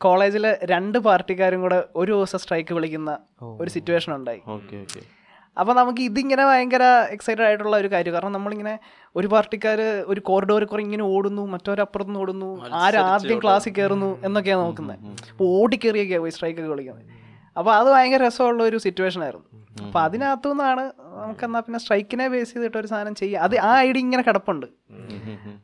കോളേജിലെ 0.03 0.51
രണ്ട് 0.71 0.97
പാർട്ടിക്കാരും 1.05 1.61
കൂടെ 1.65 1.77
ഒരു 2.01 2.11
ദിവസം 2.17 2.39
സ്ട്രൈക്ക് 2.43 2.73
വിളിക്കുന്ന 2.77 3.11
ഒരു 3.61 3.69
സിറ്റുവേഷൻ 3.75 4.11
ഉണ്ടായി. 4.17 4.41
Okay 4.55 4.75
okay. 4.83 5.01
അപ്പോൾ 5.57 5.73
നമുക്ക് 5.79 6.01
ഇതിങ്ങനെ 6.09 6.43
ഭയങ്കര 6.49 6.83
എക്സൈറ്റഡ് 7.15 7.45
ആയിട്ടുള്ള 7.47 7.75
ഒരു 7.83 7.89
കാര്യം. 7.93 8.13
കാരണം 8.15 8.35
നമ്മളിങ്ങനെ 8.37 8.75
ഒരു 9.19 9.27
പാർട്ടിക്കാർ 9.33 9.79
ഒരു 10.11 10.21
കോറിഡോറിൽ 10.29 10.67
കുറെ 10.71 10.83
ഇങ്ങനെ 10.87 11.05
ഓടുന്നു 11.13 11.43
മറ്റൊരപ്പുറത്ത് 11.53 12.11
നിന്ന് 12.11 12.21
ഓടുന്നു 12.25 12.49
ആരാദ്യം 12.83 13.09
ആദ്യം 13.13 13.39
ക്ലാസ്സിൽ 13.45 13.73
കയറുന്നു 13.77 14.11
എന്നൊക്കെയാണ് 14.27 14.63
നോക്കുന്നത് 14.67 14.99
അപ്പോൾ 15.31 15.47
ഓടിക്കേറിയൊക്കെയാണ് 15.59 16.25
പോയി 16.25 16.35
സ്ട്രൈക്കൊക്കെ 16.37 16.71
വിളിക്കുന്നത്. 16.75 17.05
അപ്പോൾ 17.59 17.73
അത് 17.79 17.89
ഭയങ്കര 17.95 18.21
രസമുള്ള 18.27 18.61
ഒരു 18.69 18.77
സിറ്റുവേഷൻ 18.85 19.21
ആയിരുന്നു. 19.27 19.47
അപ്പോൾ 19.87 20.01
അതിനകത്തു 20.07 20.49
നിന്നാണ് 20.51 20.83
നമുക്ക് 21.21 21.43
എന്നാൽ 21.47 21.61
പിന്നെ 21.65 21.79
സ്ട്രൈക്കിനെ 21.83 22.25
ബേസ് 22.33 22.51
ചെയ്തിട്ട് 22.53 22.77
ഒരു 22.81 22.89
സാധനം 22.93 23.13
ചെയ്യുക 23.21 23.45
അത് 23.47 23.55
ആ 23.69 23.71
ഐഡിയ 23.87 24.01
ഇങ്ങനെ 24.05 24.23
കിടപ്പുണ്ട്. 24.29 24.67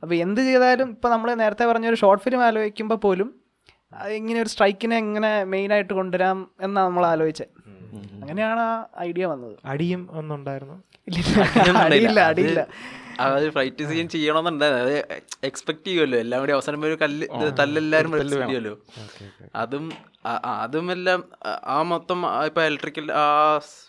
അപ്പോൾ 0.01 0.15
എന്ത് 0.25 0.41
ചെയ്താലും 0.47 0.89
ഇപ്പോൾ 0.95 1.11
നമ്മൾ 1.15 1.29
നേരത്തെ 1.43 1.65
പറഞ്ഞ 1.71 1.87
ഒരു 1.93 1.99
ഷോർട്ട് 2.03 2.23
ഫിലിം 2.25 2.41
ആലോചിക്കുമ്പോൾ 2.47 2.99
പോലും 3.05 3.29
ഇങ്ങനെ 4.19 4.39
ഒരു 4.43 4.51
സ്ട്രൈക്കിനെ 4.53 4.95
എങ്ങനെ 5.03 5.31
മെയിനായിട്ട് 5.53 5.93
കൊണ്ടുവരാം 5.99 6.37
എന്നാണ് 6.65 6.87
നമ്മൾ 6.87 7.05
ആലോചിച്ചത് 7.13 7.51
അങ്ങനെയാണ് 8.21 8.61
ആ 8.69 8.73
ഐഡിയ 9.07 9.25
വന്നത്. 9.31 9.55
അടിയും 9.71 10.01
ഒന്നുണ്ടായിരുന്നു? 10.19 10.77
ഇല്ല 11.09 11.77
അടിയില്ല 11.85 12.19
അടിയില്ല. 12.31 12.61
അടിയില്ല 13.19 13.35
അത് 13.37 13.49
ഫ്ലൈറ്റ് 13.49 13.83
സീൻ 13.83 14.09
ചെയ്യണമെന്നുണ്ടായിരുന്നു. 14.09 14.83
അത് 14.85 15.21
എക്സ്പെക്ട് 15.43 15.87
ചെയ്യുമല്ലോ 15.87 16.19
എല്ലാം 16.19 16.41
കൂടി 16.41 16.51
അവസാനം 16.51 16.85
ഒരു 16.85 16.97
കല്ല് 17.01 17.27
തല്ലെല്ലാവരും 17.57 18.11
ചെയ്യുമല്ലോ 18.47 18.73
അതും 19.55 19.85
അതും 20.35 20.91
എല്ലാം 20.91 21.19
ആ- 21.67 21.83
മൊത്തം 21.83 22.45
ഇപ്പം 22.45 22.65
ഇലക്ട്രിക്കൽ 22.65 23.11
ആ 23.13 23.25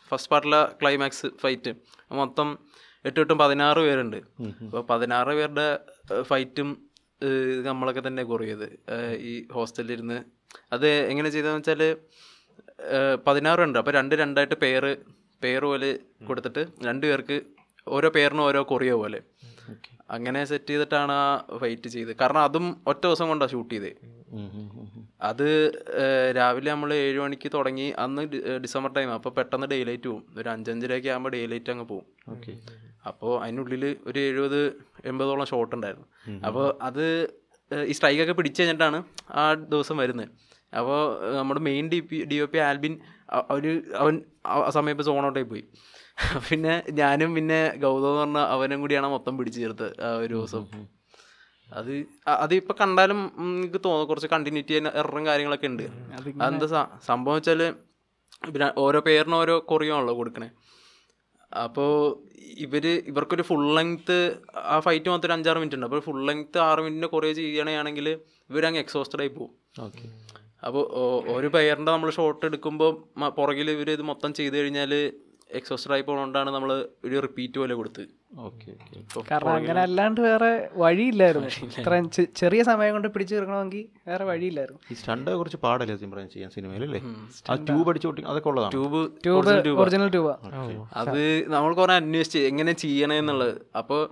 ഫസ്റ്റ് 0.09 0.31
പാർട്ടിലെ 0.31 0.69
ക്ലൈമാക്സ് 0.83 1.27
ഫൈറ്റ് 1.41 1.73
മൊത്തം 2.13 2.49
എട്ട് 3.05 3.21
എട്ടും 3.21 3.39
പതിനാറ് 3.39 3.79
പേരുണ്ട്. 3.79 4.17
അപ്പോൾ 4.65 4.87
പതിനാറ് 4.91 5.27
പേരുടെ 5.27 5.67
ഫൈറ്റും 6.23 6.69
നമ്മളൊക്കെ 7.63 8.03
തന്നെ 8.07 8.25
കുറയത്. 8.25 8.67
ഈ 9.21 9.47
ഹോസ്റ്റലിൽ 9.53 9.93
ഇരുന്ന് 9.93 10.19
അത് 10.73 10.87
എങ്ങനെ 10.89 11.29
ചെയ്തതെന്ന് 11.31 11.59
വെച്ചാൽ 11.59 11.83
പതിനാറ് 13.27 13.61
ഉണ്ട്. 13.61 13.79
അപ്പോൾ 13.79 13.91
രണ്ട് 13.91 14.15
രണ്ടായിട്ട് 14.15 14.55
പേര് 14.55 14.97
പേര് 15.43 15.63
പോലെ 15.63 15.99
കൊടുത്തിട്ട് 16.27 16.67
രണ്ട് 16.85 17.07
പേർക്ക് 17.07 17.37
ഓരോ 17.95 18.09
പേരിനും 18.17 18.45
ഓരോ 18.49 18.61
കൊറിയ 18.73 18.93
പോലെ. 19.03 19.21
അങ്ങനെ 20.15 20.41
സെറ്റ് 20.51 20.73
ചെയ്തിട്ടാണ് 20.73 21.13
ആ 21.23 21.25
ഫൈറ്റ് 21.63 21.89
ചെയ്ത് 21.95 22.13
കാരണം 22.21 22.43
അതും 22.49 22.67
ഒറ്റ 22.91 23.03
ദിവസം 23.07 23.27
കൊണ്ടാണ് 23.31 23.53
ഷൂട്ട് 23.55 23.73
ചെയ്തത് 23.75 23.93
അത് 25.29 25.47
രാവിലെ 26.39 26.71
നമ്മൾ 26.75 26.91
ഏഴ് 27.05 27.19
മണിക്ക് 27.25 27.49
തുടങ്ങി 27.57 27.87
അന്ന് 28.05 28.23
ഡിസംബർ 28.65 28.91
ടൈം 28.97 29.11
അപ്പോൾ 29.17 29.33
പെട്ടെന്ന് 29.39 29.67
ഡേ 29.73 29.79
ലൈറ്റ് 29.89 30.09
പോകും 30.11 30.25
ഒരു 30.41 30.49
അഞ്ചഞ്ചരയൊക്കെ 30.55 31.11
ആകുമ്പോൾ 31.15 31.33
ഡേ 31.37 31.41
ലൈറ്റ് 31.53 31.73
അങ്ങ് 31.75 31.87
പോകും 31.93 32.07
അപ്പോൾ 33.11 33.33
അതിനുള്ളിൽ 33.43 33.85
ഒരു 34.11 34.21
എഴുപത് 34.29 34.61
എൺപതോളം 35.11 35.47
ഷോട്ട് 35.53 35.75
ഉണ്ടായിരുന്നു. 35.79 36.07
അപ്പോൾ 36.49 36.67
അത് 36.89 37.05
ഈ 37.91 37.95
സ്ട്രൈക്കൊക്കെ 37.99 38.35
പിടിച്ചു 38.39 38.61
കഴിഞ്ഞിട്ടാണ് 38.63 38.99
ആ 39.41 39.43
ദിവസം 39.75 39.97
വരുന്നത്. 40.03 40.31
അപ്പോൾ 40.79 41.01
നമ്മുടെ 41.39 41.61
main 41.69 41.85
D 41.93 41.99
P 42.09 42.17
D 42.31 42.39
O 42.45 42.47
P 42.53 42.59
Albin 42.69 42.95
അവർ 43.37 43.45
ഒരു 43.59 43.73
അവൻ 44.03 44.15
ആ 44.55 44.57
സമയത്ത് 44.79 45.05
സോൺ 45.09 45.25
ഔട്ടായി 45.29 45.49
പോയി. 45.53 45.65
പിന്നെ 46.49 46.75
ഞാനും 47.01 47.31
പിന്നെ 47.37 47.59
ഗൗതം 47.85 48.09
എന്ന് 48.11 48.21
പറഞ്ഞ 48.21 48.43
അവനും 48.55 48.79
കൂടിയാണ് 48.83 49.09
മൊത്തം 49.15 49.35
പിടിച്ചു 49.39 49.59
ചേർത്ത് 49.65 49.89
ആ 50.07 50.11
ഒരു 50.25 50.35
ദിവസം. 50.37 50.65
അത് 51.79 51.93
അതിപ്പോ 52.45 52.75
കണ്ടാലും 52.81 53.21
എനിക്ക് 53.47 53.81
തോന്നുന്നു 53.85 54.09
കുറച്ച് 54.11 54.29
കണ്ടിന്യൂറ്റി 54.35 54.75
എററും 55.01 55.25
കാര്യങ്ങളൊക്കെ 55.29 55.69
ഉണ്ട്. 55.73 55.85
അതെന്താ 56.45 56.83
സംഭവം 57.11 57.37
വെച്ചാൽ 57.39 57.63
പിന്നെ 58.53 58.69
ഓരോ 58.85 58.99
പേരിനും 59.09 59.37
ഓരോ 59.43 59.57
കൊറിയാണല്ലോ 59.73 60.15
കൊടുക്കണേ. 60.21 60.49
അപ്പോൾ 61.65 61.93
ഇവർ 62.65 62.87
ഇവർക്കൊരു 63.11 63.45
ഫുൾ 63.49 63.67
ലെങ്ത്ത് 63.77 64.19
ആ 64.75 64.77
ഫൈറ്റ് 64.87 65.09
മാത്രം 65.13 65.29
ഒരു 65.29 65.35
അഞ്ചാറ് 65.37 65.59
മിനിറ്റ് 65.61 65.77
ഉണ്ട്. 65.79 65.89
അപ്പോൾ 65.89 66.03
ഫുൾ 66.07 66.21
ലെങ്ത്ത് 66.29 66.59
ആറ് 66.69 66.81
മിനിറ്റിന് 66.87 67.11
കുറേ 67.15 67.31
ചെയ്യണമെങ്കിൽ 67.39 68.09
ഇവരങ്ങ് 68.51 68.81
എക്സോസ്റ്റഡ് 68.85 69.23
ആയി 69.25 69.33
പോകും 69.37 69.53
ഓക്കെ. 69.87 70.05
അപ്പോൾ 70.67 70.85
ഒരു 71.37 71.49
പെയറിന്റെ 71.55 71.91
നമ്മൾ 71.95 72.11
ഷോട്ട് 72.19 72.45
എടുക്കുമ്പോൾ 72.49 72.93
പുറകിൽ 73.39 73.69
ഇവർ 73.77 73.89
ഇത് 73.97 74.05
മൊത്തം 74.11 74.31
ചെയ്ത് 74.39 74.57
കഴിഞ്ഞാൽ 74.61 74.93
എക്സോസ്റ്റഡ് 75.59 75.95
ആയി 75.95 76.03
പോകുന്നതുകൊണ്ടാണ് 76.07 76.51
നമ്മൾ 76.55 76.71
ഒരു 77.07 77.17
റിപ്പീറ്റ് 77.25 77.59
പോലെ 77.61 77.75
കൊടുത്ത്. 77.81 78.05
Okay 78.47 78.71
okay. 78.99 79.21
കാരണം 79.31 79.53
അങ്ങനെ 79.59 79.81
അല്ലാണ്ട് 79.87 80.21
വേറെ 80.27 80.51
വഴിയില്ലായിരുന്നു. 80.83 81.51
ഇത്രയും 81.81 82.07
ചെറിയ 82.41 82.63
സമയം 82.71 82.93
കൊണ്ട് 82.97 83.09
പിടിച്ചു 83.15 83.35
തീർക്കണമെങ്കിൽ 83.37 83.85
വേറെ 84.11 84.25
വഴിയില്ലായിരുന്നു. 84.31 84.81
ഈ 84.93 84.97
സ്റ്റണ്ട് 85.01 85.31
കുറച്ച് 85.41 85.61
പാടല്ലേ 85.65 85.97
സിംപ്രൈം 86.03 86.29
ചെയ്യാൻ 86.35 86.51
സിനിമയിലല്ലേ 86.57 87.01
ആ 87.51 87.57
ട്യൂബ് 87.69 87.89
അടിച്ചു 87.93 88.15
അതൊക്കെ 88.33 88.51
ഉള്ളതാണ്. 88.53 88.73
ട്യൂബ് 88.77 89.03
ട്യൂബ് 89.27 89.79
ഒറിജിനൽ 89.85 90.11
ട്യൂബ് 90.17 90.35
അത് 91.03 91.23
നമ്മൾ 91.57 91.71
കുറെ 91.81 91.97
അന്വേഷിച്ച് 92.03 92.43
എങ്ങനെ 92.51 92.75
ചെയ്യണമെന്നുള്ളത് 92.85 93.55
അപ്പോൾ 93.83 94.03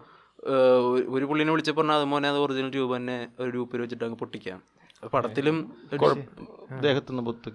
ഒരു 1.17 1.25
പുള്ളിനെ 1.29 1.51
വിളിച്ചപ്പോൾ 1.55 1.83
പറഞ്ഞാൽ 1.83 2.01
അത് 2.01 2.09
മോനെ 2.13 2.29
അത് 2.33 2.39
ഒറിജിനൽ 2.47 2.71
ട്യൂബ് 2.77 2.93
തന്നെ 2.97 3.19
ഒരു 3.43 3.51
ട്യൂബിൽ 3.55 3.83
വെച്ചിട്ട് 3.85 4.05
അങ്ങ് 4.07 4.19
പൊട്ടിക്കാം. 4.23 4.59
പടത്തിലും 5.13 5.57
പൊത്ത് 7.25 7.51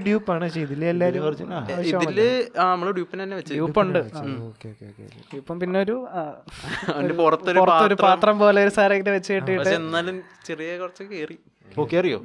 ഡ്യൂപ്പാണ് 0.00 0.46
ഇതിലെ 0.62 0.86
എല്ലാരും 0.88 1.22
ഇതിൽ 1.86 2.20
ആ 2.60 2.66
നമ്മൾ 2.72 2.88
ഡ്യൂപ്പിന് 2.92 3.20
തന്നെ 3.22 3.36
വെച്ച് 3.36 3.54
ഗ്രൂപ്പുണ്ട് 3.54 4.00
ഓക്കെ 4.46 4.68
ഓക്കെ 4.70 4.86
ഓക്കെ 4.90 5.36
ഇപ്പം 5.36 5.56
പിന്നെ 5.60 5.80
ഒരു 5.80 5.96
പുറത്തൊരു 7.20 7.96
പാത്രം. 8.02 8.34
പോലെ 8.38 8.60
ഒരു 8.62 8.72
ഇങ്ങനെ 8.78 9.12
വെച്ച് 9.12 9.32
കെട്ടിട്ട് 9.32 9.70
എന്നാലും 9.76 10.18
ചെറിയ 10.46 10.76
കുറച്ച് 10.78 11.04
കേറി. 11.12 11.38
ഓ 11.72 11.86
കേറിയോ. 11.92 12.18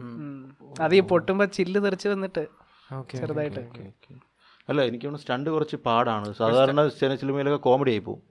അത് 0.81 0.95
ഈ 0.95 1.03
പൊട്ടുമ്പോ 1.11 1.45
ചില്ല് 1.57 1.79
തെറിച്ച് 1.83 2.09
വന്നിട്ട് 2.09 2.43
ഓക്കെ 2.89 3.15
ചെറുതായിട്ട് 3.17 3.63
അല്ല 4.69 4.81
എനിക്ക് 4.89 5.05
തോന്നുന്നു 5.05 5.23
സ്റ്റണ്ട് 5.23 5.49
കുറച്ച് 5.53 5.77
പാടാണ്. 5.87 6.27
സാധാരണ 6.39 6.81
സിനിമയിലൊക്കെ 7.21 7.61
കോമഡി 7.67 7.91
ആയി 7.93 8.01
പോകും. 8.07 8.21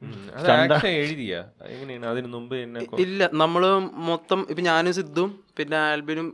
ആക്ഷൻ 0.52 0.92
എഴുതിയാ? 1.00 1.40
എങ്ങനെയാണ്? 1.72 2.06
അതിന് 2.12 2.28
മുമ്പ് 2.34 2.54
തന്നെ 2.62 2.82
ഇല്ല 3.04 3.30
നമ്മൾ 3.42 3.64
മൊത്തം 4.10 4.40
ഇപ്പൊ 4.50 4.64
ഞാനും 4.70 4.94
സിദ്ധും 4.98 5.30
പിന്നെ 5.58 5.78
ആൽബിനും 5.86 6.28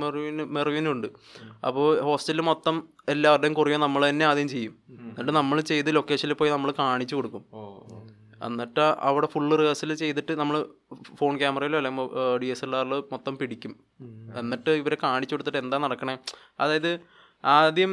മെറുവിനും 0.00 0.48
മെറുവിനും 0.56 0.90
ഉണ്ട്. 0.94 1.08
അപ്പോൾ 1.68 1.86
ഹോസ്റ്റലിൽ 2.08 2.44
മൊത്തം 2.50 2.76
എല്ലാവരുടെയും 3.14 3.54
കൊറിയ 3.58 3.76
നമ്മൾ 3.84 4.02
തന്നെ 4.08 4.24
ആദ്യം 4.30 4.48
ചെയ്യും. 4.54 4.74
എന്നിട്ട് 5.10 5.34
നമ്മൾ 5.40 5.58
ചെയ്ത് 5.70 5.90
ലൊക്കേഷനിൽ 5.96 6.36
പോയി 6.40 6.50
നമ്മൾ 6.56 6.70
കാണിച്ചു 6.82 7.14
കൊടുക്കും. 7.18 7.44
എന്നിട്ട് 8.46 8.84
അവിടെ 9.08 9.28
ഫുള്ള് 9.32 9.54
റിഹേഴ്സൽ 9.60 9.92
ചെയ്തിട്ട് 10.02 10.32
നമ്മൾ 10.40 10.56
ഫോൺ 11.20 11.32
ക്യാമറയിലോ 11.40 11.78
അല്ലെങ്കിൽ 11.80 12.08
ഡി 12.42 12.48
എസ് 12.54 12.64
എൽ 12.66 12.74
ആറിൽ 12.80 12.94
മൊത്തം 13.14 13.34
പിടിക്കും. 13.40 13.72
എന്നിട്ട് 14.40 14.70
ഇവരെ 14.80 14.98
കാണിച്ചു 15.06 15.34
കൊടുത്തിട്ട് 15.34 15.60
എന്താ 15.64 15.78
നടക്കണേ? 15.86 16.14
അതായത് 16.64 16.92
ആദ്യം 17.44 17.92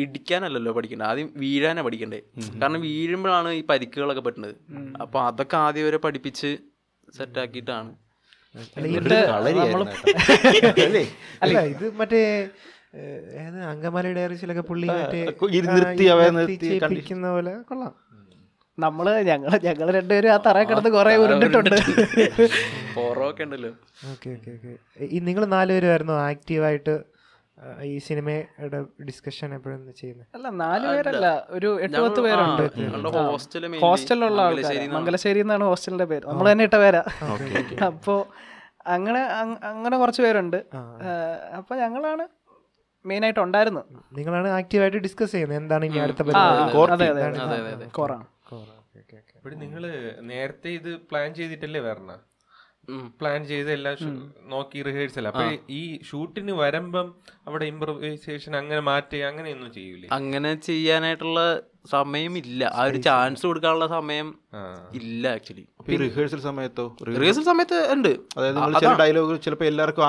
ഇടിക്കാനല്ലല്ലോ 0.00 0.72
പഠിക്കേണ്ടത് 0.72 1.08
ആദ്യം 1.08 1.28
വീഴാനാണ് 1.36 1.84
പഠിക്കണ്ടേ. 1.86 2.20
കാരണം 2.60 2.80
വീഴുമ്പോഴാണ് 2.80 3.50
ഈ 3.50 3.62
പരിക്കുകളൊക്കെ 3.70 4.22
പറ്റുന്നത് 4.22 4.54
അപ്പോൾ 5.00 5.20
അതൊക്കെ 5.26 5.56
ആദ്യം 5.56 5.86
വരെ 5.86 5.98
പഠിപ്പിച്ച് 5.98 6.50
സെറ്റാക്കിയിട്ടാണ്. 7.08 7.90
അല്ലേ 11.42 11.62
ഇത് 11.72 11.86
മറ്റേ 11.96 12.20
അങ്കമാലി 13.70 14.10
ഡയറീസിലൊക്കെ 14.12 14.64
പുള്ളി 14.68 14.88
മറ്റേ 14.90 15.20
ഇത് 15.50 15.68
നിർത്തി 15.76 16.04
അവയെ 16.14 16.28
ആ, 16.28 16.36
നിർത്തി 16.36 16.54
കണ്ടി- 16.54 16.66
ചെയ്യിപ്പിക്കുന്ന 16.66 17.30
പോലെ 17.30 17.54
കൊള്ളാം. 17.70 17.92
നമ്മൾ 18.78 19.06
ഞങ്ങൾ 19.28 19.52
ഞങ്ങൾ 19.64 19.88
രണ്ടുപേരും 19.90 20.30
ആ 20.32 20.38
തറ 20.46 20.58
കിടന്ന് 20.62 20.90
കുറെ 20.90 21.10
ഉരുണ്ടിട്ടുണ്ട്. 21.16 21.76
ഉണ്ടല്ലോ. 23.44 23.70
Okay 24.12 24.30
okay 24.30 24.50
okay. 24.54 24.72
ഈ 25.06 25.18
നിങ്ങൾ 25.20 25.44
നാലുപേരുമായിരുന്നു 25.46 26.14
ആക്റ്റീവായിട്ട് 26.24 26.94
ഈ 27.88 27.92
സിനിമയുടെ 28.06 28.78
ഡിസ്കഷൻ 29.08 29.50
എപ്പോഴും 29.56 29.80
ചെയ്യുന്നത് 30.00 30.28
അല്ല 30.36 30.48
നാല് 30.62 30.86
പേരല്ല. 30.94 31.26
ഒരു 31.56 31.68
എട്ട് 31.84 31.98
പത്ത് 32.04 32.20
പേരുണ്ട്. 32.26 32.64
ഹോസ്റ്റൽ 33.32 33.66
ഹോസ്റ്റലിലുള്ള 33.84 34.40
ആൾക്കാർ 34.46 34.78
മംഗലശ്ശേരി 34.96 35.42
എന്നാണ് 35.44 35.64
ഹോസ്റ്റലിന്റെ 35.70 36.06
പേര്. 36.12 36.24
നമ്മൾ 36.30 36.48
തന്നെ 36.52 36.64
ഇട്ട 36.68 36.76
പേരാ. 36.84 37.02
അപ്പോ 37.90 38.16
അങ്ങനെ 38.96 39.20
അങ്ങനെ 39.72 39.96
കുറച്ച് 40.02 40.22
പേരുണ്ട്. 40.26 40.58
അപ്പൊ 41.60 41.74
ഞങ്ങളാണ് 41.82 42.26
മെയിൻ 43.04 43.22
ആയിട്ട് 43.26 43.40
ഉണ്ടായിരുന്നു 43.46 43.82
നിങ്ങളാണ് 44.18 44.48
ആക്റ്റീവായിട്ട് 44.58 45.00
ഡിസ്കസ് 45.06 45.32
ചെയ്യുന്നത് 45.36 45.58
എന്താണ് 45.62 45.84
ഇനി 45.90 45.98
അടുത്ത 46.04 46.22
പരിപാടി? 46.28 46.72
നിങ്ങൾ 49.64 49.84
നേരത്തെ 50.32 50.68
ഇത് 50.78 50.90
പ്ലാൻ 51.10 51.28
ചെയ്തിട്ടല്ലേ 51.40 51.80
വരണ. 51.88 52.12
പ്ലാൻ 53.20 53.40
ചെയ്ത് 53.50 53.70
എല്ലാം 53.72 53.96
നോക്കി 54.54 54.82
റിഹേഴ്സൽ 54.88 55.26
അപ്പൊ 55.30 55.44
ഈ 55.80 55.82
ഷൂട്ടിന് 56.10 56.54
വരുമ്പം 56.62 57.06
അവിടെ 57.48 57.64
ഇംപ്രവൈസേഷൻ 57.72 58.52
അങ്ങനെ 58.62 58.82
മാറ്റി 58.90 59.18
അങ്ങനെയൊന്നും 59.30 59.70
ചെയ്യൂലേ? 59.78 60.08
അങ്ങനെ 60.18 60.50
ചെയ്യാനായിട്ടുള്ള 60.68 61.40
സമയമില്ല. 61.92 62.62
ആ 62.76 62.82
ഒരു 62.90 62.98
ചാൻസ് 63.06 63.42
കൊടുക്കാനുള്ള 63.46 63.86
സമയം 63.94 64.28
ഇല്ല 65.00 65.24
ആക്ച്വലി 65.36 65.64
റിഹേഴ്സൽ 66.02 66.40
സമയത്തോ? 66.46 66.84
റിഹേഴ്സൽ 67.18 67.44
സമയത്ത് 67.50 67.78
ഉണ്ട്. 67.94 68.10
അതായത് 68.38 68.86
ഡയലോഗ് 69.02 69.34
ചിലപ്പോൾ 69.46 69.66
എല്ലാവർക്കും 69.70 70.04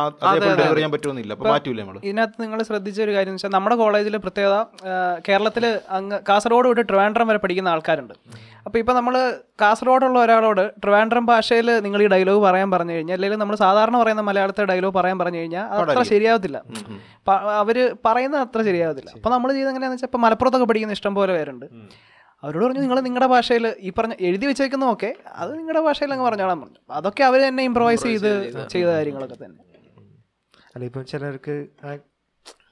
ഡെലിവർ 0.59 0.75
ചെയ്യാൻ 0.75 0.91
പറ്റുമെന്നില്ല 0.93 1.33
അപ്പോൾ 1.33 1.49
മാറ്റൂലേ 1.53 1.81
നമ്മൾ 1.83 1.97
ഇതിനകത്ത് 2.03 2.41
നിങ്ങൾ 2.43 2.59
ശ്രദ്ധിച്ച 2.69 3.01
ഒരു 3.07 3.15
കാര്യം 3.17 3.35
വെച്ചാൽ 3.37 3.53
നമ്മുടെ 3.57 3.75
കോളേജിൽ 3.75 4.17
പ്രത്യേകത 4.25 4.57
കേരളത്തിൽ 5.27 5.65
അങ്ങ് 5.97 6.19
കാസർഗോഡ് 6.29 6.69
വിട്ട് 6.71 6.85
ട്രിവാൻഡ്രം 6.91 7.27
വരെ 7.31 7.41
പഠിക്കുന്ന 7.45 7.73
ആൾക്കാരുണ്ട്. 7.75 8.15
അപ്പോൾ 8.65 8.79
ഇപ്പോൾ 8.81 8.95
നമ്മൾ 8.97 9.15
കാസർഗോഡുള്ള 9.61 10.17
ഒരാളോട് 10.25 10.61
ട്രിവാൻഡ്രം 10.83 11.25
ഭാഷയിൽ 11.31 11.67
നിങ്ങൾ 11.85 11.99
ഈ 12.05 12.07
ഡയലോഗ് 12.13 12.41
പറയാൻ 12.45 12.69
പറഞ്ഞു 12.73 12.93
കഴിഞ്ഞാൽ 12.95 13.17
അല്ലെങ്കിൽ 13.17 13.39
നമ്മൾ 13.41 13.57
സാധാരണ 13.63 13.95
പറയുന്ന 14.01 14.23
മലയാളത്തെ 14.29 14.63
ഡയലോഗ് 14.71 14.95
പറയാൻ 14.99 15.17
പറഞ്ഞു 15.21 15.39
കഴിഞ്ഞാൽ 15.41 15.65
അത് 15.73 15.91
അത്ര 15.91 16.03
ശരിയാവത്തില്ല. 16.13 16.57
അവർ 17.27 17.49
അവർ 17.61 17.77
പറയുന്നത് 18.07 18.41
അത്ര 18.45 18.61
ശരിയാവത്തില്ല. 18.69 19.11
അപ്പോൾ 19.19 19.33
നമ്മൾ 19.35 19.49
ചെയ്ത് 19.57 19.69
എങ്ങനെയാണെന്ന് 19.71 19.97
വെച്ചാൽ 19.99 20.11
ഇപ്പോൾ 20.11 20.23
മലപ്പുറത്തൊക്കെ 20.25 20.67
പഠിക്കുന്ന 20.71 20.97
ഇഷ്ടം 20.99 21.15
പോലെ 21.19 21.33
പേരുണ്ട്. 21.37 21.67
അവരോട് 22.43 22.63
പറഞ്ഞു 22.65 22.81
നിങ്ങൾ 22.85 22.99
നിങ്ങളുടെ 23.07 23.29
ഭാഷയിൽ 23.35 23.65
ഈ 23.87 23.91
പറഞ്ഞ 23.99 24.15
എഴുതി 24.29 24.45
വെച്ചേക്കുന്നതൊക്കെ 24.49 25.11
അത് 25.43 25.51
നിങ്ങളുടെ 25.59 25.83
ഭാഷയിൽ 25.87 26.11
അങ്ങ് 26.15 26.25
പറഞ്ഞോളാൻ 26.29 26.57
പറഞ്ഞു. 26.63 26.81
അതൊക്കെ 26.99 27.23
അവർ 27.29 27.39
തന്നെ 27.47 27.63
ഇമ്പ്രവൈസ് 27.69 28.05
ചെയ്ത് 28.09 28.31
ചെയ്ത 28.73 28.89
കാര്യങ്ങളൊക്കെ 28.97 29.39
തന്നെ. 29.45 29.61
അല്ല 30.75 30.83
ഇപ്പം 30.89 31.05
ചിലർക്ക് 31.13 31.55
ആ 31.85 31.91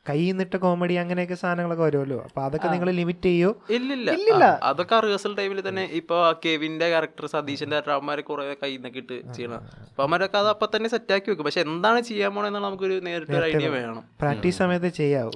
കൈ 0.10 0.32
നിട്ട 0.38 0.56
കോമഡി 0.64 0.96
അങ്ങനെയൊക്കെ 1.02 1.36
സാധനങ്ങളൊക്കെ 1.42 1.84
വരുമല്ലോ. 1.84 2.18
അപ്പൊ 2.28 2.42
അതൊക്കെ 2.46 2.68
നിങ്ങൾ 2.74 2.90
ലിമിറ്റ് 3.00 3.30
ചെയ്യോ. 3.30 3.52
ഇല്ലില്ല. 3.76 4.12
ഇല്ല 4.12 4.46
അതൊക്കെ 4.70 4.96
റിഹേഴ്സൽ 5.06 5.34
ടൈമിൽ 5.40 5.60
തന്നെ 5.68 5.84
ഇപ്പൊ 6.00 6.18
കെവിന്റെ 6.46 6.88
ക്യാരക്ടർ 6.94 7.26
സതീശന്റെ 7.34 7.78
അവന്മാരെ 7.96 8.24
കുറെ 8.30 8.46
കൈ 8.64 8.72
നിന്നൊക്കെ 8.76 9.00
ഇട്ട് 9.04 9.16
ചെയ്യണം. 9.38 9.62
അപ്പൊ 9.90 10.04
അവന്മാരൊക്കെ 10.04 10.38
അത് 10.42 10.50
അപ്പൊ 10.56 10.68
തന്നെ 10.76 10.90
സെറ്റ് 10.96 11.14
ആക്കി 11.18 11.30
വെക്കും. 11.32 11.48
പക്ഷെ 11.50 11.62
എന്താണ് 11.68 12.02
ചെയ്യാൻ 12.10 12.34
പോണെന്നുള്ള 12.36 12.68
നമുക്കൊരു 12.68 12.98
നേരിട്ട് 13.08 13.36
ഒരു 13.40 13.46
ഐഡിയ 13.52 13.70
വേണം. 13.78 14.04
പ്രാക്ടീസ് 14.24 14.58
സമയത്ത് 14.64 14.92
ചെയ്യാവും. 15.02 15.34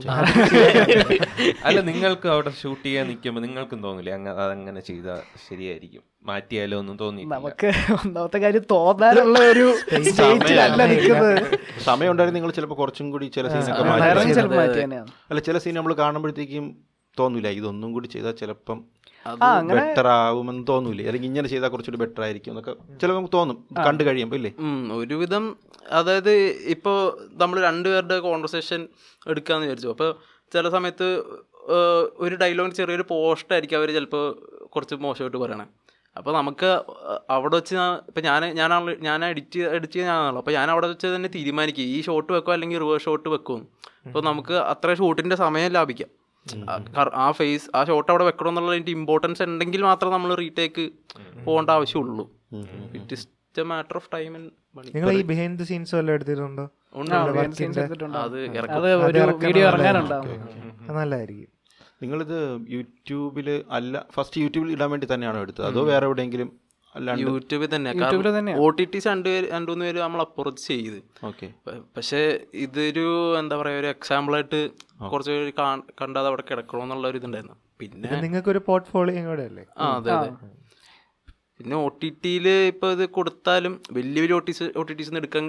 അല്ല 1.68 1.80
നിങ്ങൾക്ക് 1.92 2.30
അവിടെ 2.36 2.54
ഷൂട്ട് 2.62 2.84
ചെയ്യാൻ 2.86 3.08
നിൽക്കുമ്പോൾ 3.08 3.42
നിങ്ങൾക്കും 3.48 3.82
തോന്നില്ലേ? 3.88 4.14
അങ്ങനെ 4.20 4.36
അതങ്ങനെ 4.48 4.84
ചെയ്താൽ 4.92 5.22
ശരിയായിരിക്കും. 5.48 6.04
മാറ്റിയാലോ 6.30 6.78
ഒന്നും 6.82 6.96
തോന്നി 7.04 7.24
നമുക്ക് 7.36 7.70
ഒന്നാമത്തെ 8.00 8.40
കാര്യം 8.46 8.66
തോന്നാനുള്ള 8.76 9.38
ഒരു 9.54 9.68
സമയം 11.90 12.12
ഉണ്ടായിരുന്നു 12.12 12.38
നിങ്ങൾ 12.40 12.54
ചിലപ്പോൾ 12.58 12.78
കുറച്ചും 12.82 13.08
കൂടി 13.14 13.26
ചില 13.38 13.48
സീനൊക്കെ 13.54 13.84
മാറ്റി 14.58 14.84
അല്ല 15.32 15.40
ചില 15.48 15.58
സീൻ 15.66 15.76
നമ്മൾ 15.80 15.94
കാണുമ്പോഴത്തേക്കും 16.04 16.68
തോന്നൂല. 17.18 17.50
ഇതൊന്നും 17.60 17.90
കൂടി 17.96 18.08
ചെയ്താൽ 18.14 18.34
ചിലപ്പം 18.42 18.78
ബെറ്റർ 19.78 20.08
ആവുമെന്ന് 20.18 20.64
തോന്നൂലേ. 20.70 21.04
അല്ലെങ്കിൽ 21.10 21.30
ഇങ്ങനെ 21.30 21.48
ചെയ്താൽ 21.54 21.70
കുറച്ചുകൂടി 21.74 22.00
ബെറ്റർ 22.02 22.22
ആയിരിക്കും 22.26 22.52
എന്നൊക്കെ 22.54 22.74
ചിലപ്പോൾ 23.02 23.18
നമുക്ക് 23.20 23.34
തോന്നും. 23.38 23.58
കണ്ടു 23.88 24.04
കഴിയുമ്പോൾ 24.08 24.38
ഇല്ലേ? 24.40 24.52
ഒരുവിധം 25.00 25.46
അതായത് 26.00 26.34
ഇപ്പോൾ 26.76 26.98
നമ്മൾ 27.42 27.58
രണ്ടുപേരുടെ 27.68 28.18
കോൺവെർസേഷൻ 28.28 28.82
എടുക്കാന്ന് 29.32 29.66
വിചാരിച്ചു. 29.68 29.90
അപ്പോൾ 29.96 30.12
ചില 30.56 30.70
സമയത്ത് 30.76 31.08
ഒരു 32.26 32.36
ഡയലോഗ് 32.44 32.78
ചെറിയൊരു 32.80 33.06
പോസ്റ്റായിരിക്കും 33.14 33.78
അവർ 33.80 33.90
ചിലപ്പോൾ 33.98 34.26
കുറച്ച് 34.76 34.96
മോശമായിട്ട് 35.08 35.40
പറയണേ. 35.46 35.66
അപ്പോൾ 36.18 36.34
നമുക്ക് 36.38 36.70
അവിടെ 37.36 37.56
വെച്ച് 37.56 37.76
ഇപ്പം 38.10 38.24
ഞാൻ 38.24 38.44
ഞാനാണ് 38.60 38.96
ഞാൻ 39.08 39.26
എഡിറ്റ് 39.26 39.60
എഡിറ്റ് 39.76 40.00
ഞാനാണല്ലോ 40.00 40.42
അപ്പോൾ 40.42 40.52
ഞാൻ 40.52 40.72
അവിടെ 40.72 40.88
വെച്ച് 40.88 41.08
തന്നെ 41.08 41.30
തീരുമാനിക്കും. 41.36 41.84
ഈ 41.96 42.02
ഷോട്ട് 42.08 42.34
വെക്കോ 42.34 42.52
അല്ലെങ്കിൽ 42.54 42.80
റിവേഴ്സ് 42.84 43.06
ഷോട്ട് 43.06 43.30
വെക്കും. 43.30 43.60
അപ്പോൾ 44.08 44.24
നമുക്ക് 44.24 44.54
അത്ര 44.74 44.94
ഷൂട്ടിന്റെ 44.94 45.36
സമയം 45.36 45.72
ലാഭിക്കാം. 45.72 46.10
ആ, 47.16 47.32
ഫേസ് 47.40 47.68
ആ 47.76 47.84
ഷോട്ട് 47.84 48.12
അവിടെ 48.12 48.24
വെക്കണം 48.24 48.50
എന്നുള്ള 48.50 48.72
അതിന്റെ 48.72 48.92
ഇമ്പോർട്ടൻസ് 49.00 49.44
ഉണ്ടെങ്കിൽ 49.50 49.82
മാത്രം 49.90 50.12
നമ്മൾ 50.12 50.36
റീടേക്ക് 50.42 50.86
പോകേണ്ട 51.46 51.70
ആവശ്യമുള്ളൂ. 51.78 52.26
It 53.00 53.14
is 53.18 53.28
a 53.60 53.64
matter 53.74 53.96
of 53.96 54.10
time 54.14 54.34
നിങ്ങൾ 54.96 55.10
ഈ 55.20 55.22
ബിഹൈൻഡ് 55.32 55.58
ദി 55.60 55.66
സീൻസ് 55.72 55.96
വല്ലതും 55.98 56.16
എടുത്തിട്ടുണ്ടോ. 56.18 56.66
അത് 58.24 58.38
അത് 58.78 58.88
ഒരു 59.08 59.20
വീഡിയോ 59.46 59.66
ഇറങ്ങാനുണ്ടോ 59.70 60.18
ഇറങ്ങാനുണ്ടാവും. 60.18 60.28
നല്ലതായിരിക്കും. 61.00 61.50
നിങ്ങളിത് 62.02 62.40
യൂട്യൂബിൽ 62.76 63.48
അല്ല 63.78 64.06
ഫസ്റ്റ് 64.16 64.42
യൂട്യൂബിൽ 64.44 64.72
ഇടാൻ 64.76 64.90
വേണ്ടി 64.94 65.08
തന്നെയാണോ 65.14 65.40
എടുത്തത്? 65.46 65.68
അതോ 65.70 65.84
വേറെ 65.92 66.06
എവിടെയെങ്കിലും 66.10 66.50
യൂട്യൂബിൽ 67.24 67.70
തന്നെ. 67.76 68.54
ഒ 68.64 68.68
ടി 68.78 68.86
ടി 68.94 69.00
രണ്ട് 69.08 69.28
പേര് 69.30 69.48
പേര് 69.82 70.00
നമ്മൾ 70.04 70.20
അപ്രോച്ച് 70.26 70.64
ചെയ്ത്. 70.70 71.00
ഓക്കെ. 71.30 71.48
പക്ഷേ 71.98 72.22
ഇതൊരു 72.66 73.06
എന്താ 73.42 73.56
പറയാ 73.62 73.80
ഒരു 73.82 73.90
എക്സാമ്പിൾ 73.96 74.36
ആയിട്ട് 74.38 74.60
കുറച്ച് 75.12 75.32
പേര് 75.34 75.52
കണ്ടാതെ 76.02 76.28
അവിടെ 76.32 76.46
കിടക്കണമെന്നുള്ള 76.52 77.08
ഒരു 77.12 77.20
ഇതുണ്ടായിരുന്നു. 77.22 77.58
പിന്നെ 77.82 78.22
നിങ്ങൾക്ക് 78.26 78.52
ഒരു 78.54 78.62
പോർട്ട്ഫോളിയോ 78.70 79.24
കൂടെ 79.32 79.46
അല്ലേ? 79.50 79.66
ആ 79.82 79.88
അതെ 79.98 80.12
അതെ. 80.18 80.32
പിന്നെ 81.60 81.76
ഒ 81.84 81.88
ടി 82.02 82.10
ടിയിൽ 82.24 82.48
ഇപ്പോൾ 82.72 82.90
ഇത് 82.96 83.06
കൊടുത്താലും 83.18 83.74
വലിയ 83.98 84.20
വലിയ 84.24 84.36
O 84.40 84.42
T 84.48 84.54
O 84.80 84.84
T 84.90 84.96
Ts 85.00 85.14
എടുക്കാൻ 85.22 85.46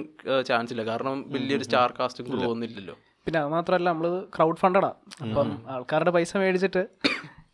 ചാൻസ് 0.49 0.71
ഇല്ല. 0.75 0.83
കാരണം 0.91 1.17
വലിയൊരു 1.35 1.65
സ്റ്റാർ 1.67 1.89
കാസ്റ്റിംഗ് 1.99 2.31
തോന്നുന്നില്ലല്ലോ 2.45 2.95
പിന്നെ 3.29 3.39
അത് 3.43 3.49
മാത്രമല്ല 3.55 3.87
നമ്മൾ 3.93 4.07
ക്രൗഡ് 4.35 4.59
ഫണ്ടഡാ 4.59 4.89
അപ്പം 5.23 5.49
ആൾക്കാരുടെ 5.73 6.11
പൈസ 6.15 6.31
മേടിച്ചിട്ട് 6.41 6.81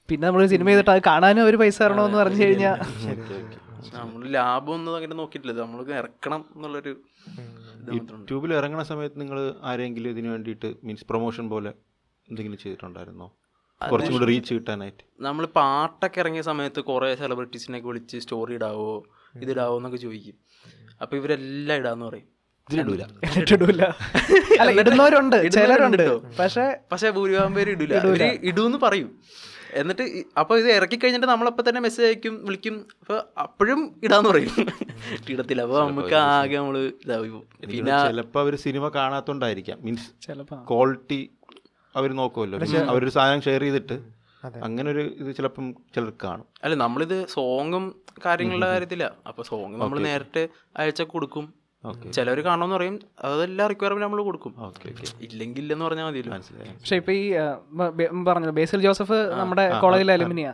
പിന്നെ 0.09 0.23
നമ്മൾ 0.27 0.43
സിനിമ 0.51 0.67
ചെയ്തിട്ട് 0.71 0.91
അത് 0.93 1.01
കാണാനും 1.07 1.43
ഒരു 1.49 1.57
പൈസ 1.61 1.77
തരണമെന്ന് 1.83 2.17
പറഞ്ഞു 2.21 2.43
കഴിഞ്ഞാൽ 2.45 2.75
നമ്മൾ 3.95 4.21
ലാഭം 4.35 4.71
ഒന്നും 4.75 4.93
അങ്ങനെ 4.97 5.15
നോക്കിയിട്ടില്ല. 5.19 5.53
നമ്മൾ 5.61 5.79
ഇറക്കണം 6.01 6.41
എന്നുള്ളൊരു 6.55 6.91
യൂട്യൂബിൽ 7.95 8.51
ഇറങ്ങുന്ന 8.59 8.85
സമയത്ത് 8.91 9.17
നിങ്ങൾ 9.23 9.39
ആരെങ്കിലും 9.69 10.11
ഇതിന് 10.15 10.29
വേണ്ടിയിട്ട് 10.33 10.69
മീൻസ് 10.85 11.07
പ്രൊമോഷൻ 11.11 11.45
പോലെ 11.53 11.71
എന്തെങ്കിലും 12.27 12.59
ചെയ്തിട്ടുണ്ടായിരുന്നോ? 12.63 13.27
കുറച്ചും 13.81 14.13
കൂടി 14.15 14.27
റീച്ച് 14.31 14.53
കിട്ടാനായിട്ട്. 14.57 15.03
നമ്മൾ 15.27 15.45
പാട്ടൊക്കെ 15.59 16.21
ഇറങ്ങിയ 16.23 16.43
സമയത്ത് 16.49 16.83
കുറേ 16.91 17.09
സെലിബ്രിറ്റീസിനെ 17.23 17.81
വിളിച്ച് 17.87 18.17
സ്റ്റോറി 18.25 18.55
ഇടാവോ 18.59 18.93
ഇതിടാവോ 19.43 19.75
എന്നൊക്കെ 19.81 19.99
ചോദിക്കും. 20.05 20.37
അപ്പൊ 21.01 21.13
ഇവരെല്ലാം 21.21 21.77
ഇടാന്ന് 21.81 22.05
പറയും. 22.09 22.29
ഇതിലിടൂല. 22.69 23.03
ഇട്ടിടൂല 23.39 23.81
അല്ല 24.61 24.69
ഇടുന്നവരുണ്ട് 24.83 25.35
ചിലരുണ്ട്. 25.55 26.03
പക്ഷേ 26.39 26.63
പക്ഷെ 26.91 27.09
ഭൂരിഭാഗം 27.17 27.53
പേര് 27.57 27.69
ഇടില്ല 27.75 27.97
ഇവർ 28.07 28.23
ഇടൂന്ന് 28.49 28.77
പറയും. 28.85 29.09
എന്നിട്ട് 29.81 30.03
അപ്പൊ 30.03 30.39
അപ്പോൾ 30.41 30.59
ഇത് 30.61 30.69
ഇറക്കി 30.77 30.97
കഴിഞ്ഞിട്ട് 30.99 31.27
നമ്മളപ്പോൾ 31.31 31.63
തന്നെ 31.67 31.81
മെസ്സേജ് 31.85 32.07
അയക്കും 32.09 32.35
വിളിക്കും. 32.47 32.75
അപ്പോൾ 33.01 33.17
അപ്പോഴും 33.43 33.81
ഇടാന്ന് 34.05 34.29
പറയും. 34.31 34.51
ഇടത്തില്ല. 35.33 35.61
അപ്പോൾ 35.67 35.79
നമുക്ക് 35.89 36.15
ആകെ 36.21 36.57
നമ്മൾ 36.59 36.77
ഇതാവും 37.05 37.41
പിന്നെ 37.71 37.95
ചിലപ്പോൾ 38.07 38.41
അവർ 38.45 38.55
സിനിമ 38.65 38.87
കാണാത്തോണ്ടായിരിക്കാം. 38.97 39.77
മീൻസ് 39.87 40.07
ചിലപ്പോ. 40.27 40.57
ക്വാളിറ്റി 40.71 41.19
അവർ 41.95 42.11
നോക്കുമല്ലോ 42.21 42.57
അവരൊരു 42.93 43.13
സാധനം 43.17 43.43
ഷെയർ 43.47 43.63
ചെയ്തിട്ട് 43.67 43.97
അങ്ങനെ 44.65 44.87
ഒരു 44.91 45.03
ഇത് 45.21 45.29
ചിലപ്പം 45.37 45.65
ചിലർക്ക് 45.95 46.21
കാണും. 46.25 46.47
അല്ല 46.63 46.75
നമ്മളിത് 46.83 47.17
സോങ്ങും 47.35 47.85
കാര്യങ്ങളുടെ 48.25 48.67
കാര്യത്തില്ല 48.73 49.05
അപ്പോൾ 49.29 49.43
സോങ് 49.51 49.77
നമ്മൾ 49.83 49.99
നേരിട്ട് 50.07 50.43
അയച്ച 50.81 51.01
കൊടുക്കും. 51.13 51.45
ചിലവർ 52.15 52.39
കാണണമെന്ന് 52.47 52.75
പറയും. 52.77 52.95
അതെല്ലാം 53.29 53.67
റിക്വയർമെന്റ് 53.71 54.05
നമ്മൾ 54.05 54.21
കൊടുക്കും. 54.29 54.53
Okay 54.67 54.85
okay. 54.91 55.05
ഇല്ലെങ്കിൽ 55.27 55.61
ഇല്ലെന്ന് 55.63 55.85
പറഞ്ഞാൽ 55.87 56.07
മതിയല്ലോ. 56.09 56.33
മനസ്സിലായി 56.35 56.71
പക്ഷെ 56.79 56.97
ഇപ്പൊ 57.01 57.13
ഈ 57.21 57.23
പറഞ്ഞല്ലോ 58.29 58.55
ബേസിൽ 58.59 58.81
ജോസഫ് 58.87 59.19
നമ്മുടെ 59.41 59.65
കോളേജിലെ 59.83 60.15
അലുമിനിയ. 60.17 60.47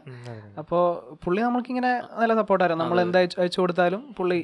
അപ്പോ 0.62 0.80
പുള്ളി 1.26 1.42
നമ്മൾക്ക് 1.48 1.72
ഇങ്ങനെ 1.76 1.94
നല്ല 2.22 2.36
സപ്പോർട്ടായിരുന്നു 2.42 2.84
നമ്മൾ 2.84 3.02
എന്താ 3.06 3.22
അയച്ചു 3.44 3.62
കൊടുത്താലും 3.62 4.04
പുള്ളി 4.20 4.40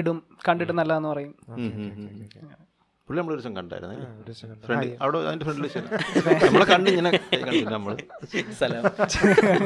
ഇടും 0.00 0.20
കണ്ടിട്ട് 0.48 0.76
നല്ലതെന്ന് 0.80 1.10
പറയും. 1.14 1.34
പുള്ളി 3.08 3.18
നമ്മളൊരു 3.20 3.38
ദിവസം 3.38 3.52
കണ്ടായിരുന്നു 3.56 3.96
ഫ്രണ്ട് 4.62 4.86
അവിടെ 5.02 5.18
അതിന്റെ 5.22 5.44
ഫ്രണ്ടിൽ 5.46 5.66
നമ്മളെ 6.46 6.64
കണ്ട് 6.70 6.88
ഇങ്ങനെ 6.92 7.10
നമ്മൾ 7.66 7.68
നമ്മൾ. 7.74 7.92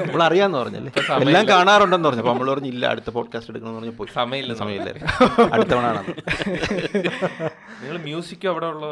നമ്മൾ 0.01 0.23
അറിയാന്ന് 0.27 0.59
പറഞ്ഞല്ലേ? 0.59 0.91
എല്ലാം 1.25 1.45
കാണാറുണ്ടെന്ന് 1.49 2.09
പറഞ്ഞു. 2.09 2.23
അപ്പൊ 2.25 2.33
നമ്മൾ 2.35 2.49
പറഞ്ഞില്ല 2.53 2.85
അടുത്ത 2.93 3.11
പോഡ്കാസ്റ്റ് 3.17 3.53
എടുക്കണം 3.53 3.77
പറഞ്ഞു. 3.79 3.93
പോയി. 4.01 4.11
സമയമില്ല. 4.15 4.55
സമയമില്ല 4.55 4.91
അടുത്ത 5.55 5.71
തവണ 5.73 5.87
നിങ്ങൾ 7.81 7.97
മ്യൂസിക് 8.05 8.47
അവിടെ 8.51 8.69
ഉള്ള 8.75 8.87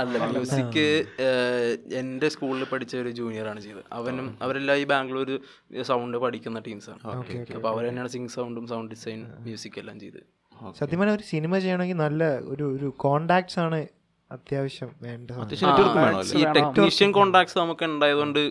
അല്ല 0.00 0.18
മ്യൂസിക് 0.26 0.78
എന്റെ 2.00 2.28
സ്കൂളിൽ 2.34 2.64
പഠിച്ച 2.72 2.92
ഒരു 2.96 3.10
ജൂനിയറാണ് 3.18 3.60
ചെയ്തത്. 3.64 3.82
അവനും 3.98 4.26
അവരെല്ലാം 4.44 4.76
ഈ 4.82 4.86
ബാംഗ്ലൂർ 4.92 5.30
സൗണ്ട് 5.90 6.18
പഠിക്കുന്ന 6.24 6.60
ടീംസാണ് 6.68 7.00
അപ്പോൾ 7.56 7.70
അവർ 7.72 7.82
തന്നെയാണ് 7.88 8.12
സിംഗ് 8.16 8.32
സൗണ്ടും 8.36 8.66
സൗണ്ട് 8.72 8.90
ഡിസൈൻ 8.94 9.22
മ്യൂസിക് 9.46 9.80
എല്ലാം 9.82 9.98
ചെയ്ത് 10.04 10.20
സത്യം 10.78 10.98
പറഞ്ഞാൽ 11.00 11.16
ഒരു 11.18 11.26
സിനിമ 11.32 11.52
ചെയ്യണമെങ്കിൽ 11.64 11.98
നല്ല 12.06 12.24
ഒരു 12.52 12.64
ഒരു 12.76 12.88
കോണ്ടാക്ട്സ് 13.04 13.58
ആണ് 13.66 13.80
അത്യാവശ്യം 14.30 14.90
വേണ്ടത്. 15.06 15.38
അത്യാവശ്യം 15.42 15.68
നെറ്റ്വർക്ക് 15.68 15.98
വേണമല്ലോ 16.00 16.40
ഈ 16.40 16.44
ടെക്നീഷ്യൻ 16.58 17.12
കോണ്ടാക്ട്സ് 17.18 17.56
നമുക്ക് 17.62 17.84
ഉണ്ടായതുകൊണ്ട് 17.92 18.42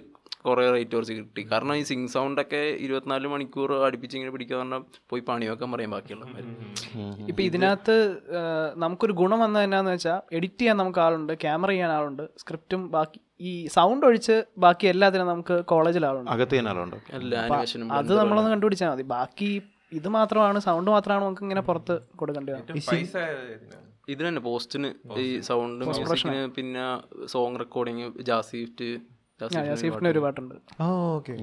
കുറേ 0.45 0.66
റേറ്റ് 0.74 0.93
കുറച്ച് 0.95 1.16
കിട്ടി. 1.20 1.41
കാരണം 1.51 1.74
ഈ 1.80 1.82
സിംഗ് 1.89 2.10
സൗണ്ട് 2.14 2.39
ഒക്കെ 2.43 2.62
ഇരുപത്തിനാല് 2.86 3.28
മണിക്കൂർ 3.34 3.72
അടുപ്പിച്ച് 3.88 4.16
ഇങ്ങനെ 4.18 4.32
പിടിക്കുക 4.36 4.57
പറഞ്ഞാൽ 4.60 4.84
പോയി 5.10 5.22
പണി 5.30 5.47
വെക്കാൻ 5.51 5.70
പറയാൻ 5.74 5.91
ബാക്കിയുള്ള 5.95 6.26
ഇപ്പൊ 7.32 7.41
ഇതിനകത്ത് 7.47 7.95
നമുക്കൊരു 8.84 9.16
ഗുണം 9.22 9.39
വന്നത് 9.45 9.64
എന്നാന്ന് 9.68 9.91
വെച്ചാൽ 9.95 10.20
എഡിറ്റ് 10.38 10.60
ചെയ്യാൻ 10.62 10.78
നമുക്ക് 10.82 11.01
ആളുണ്ട് 11.07 11.34
ക്യാമറ 11.43 11.70
ചെയ്യാൻ 11.76 11.91
ആളുണ്ട് 11.97 12.24
സ്ക്രിപ്റ്റും 12.43 12.84
ബാക്കി 12.95 13.20
ഈ 13.49 13.51
സൗണ്ട് 13.78 14.05
ഒഴിച്ച് 14.10 14.38
ബാക്കി 14.66 14.88
എല്ലാത്തിനും 14.93 15.28
നമുക്ക് 15.34 15.57
കോളേജിൽ 15.74 16.05
ആളുണ്ട്. 16.12 16.32
അകത്ത് 16.36 16.62
ആനിമേഷനും 16.62 17.91
അത് 17.99 18.14
നമ്മളൊന്ന് 18.22 18.51
കണ്ടുപിടിച്ചാൽ 18.55 18.91
മതി. 18.93 19.05
ബാക്കി 19.18 19.51
ഇത് 19.98 20.08
മാത്രമാണ് 20.16 20.60
സൗണ്ട് 20.66 20.90
മാത്രമാണ് 20.96 21.24
നമുക്ക് 21.26 21.44
ഇങ്ങനെ 21.46 21.62
പുറത്ത് 21.70 21.96
കൊടുക്കേണ്ടത്. 22.20 22.58
ഇതിന് 24.14 24.28
തന്നെ 24.28 24.42
പോസ്റ്റിന് 24.48 24.90
ഈ 25.24 25.26
സൗണ്ട് 25.48 25.84
മ്യൂസിക്കിന് 25.86 26.42
പിന്നെ 26.58 26.84
സോങ് 27.34 27.60
റെക്കോർഡിങ് 27.64 28.06
ജാസിഫ്റ്റ് 28.30 28.88
ജാസിഫ്റ്റിന് 29.40 30.10
ഒരു 30.14 30.22
പാട്ടുണ്ട് 30.26 30.56
ഓക്കെ 30.86 31.36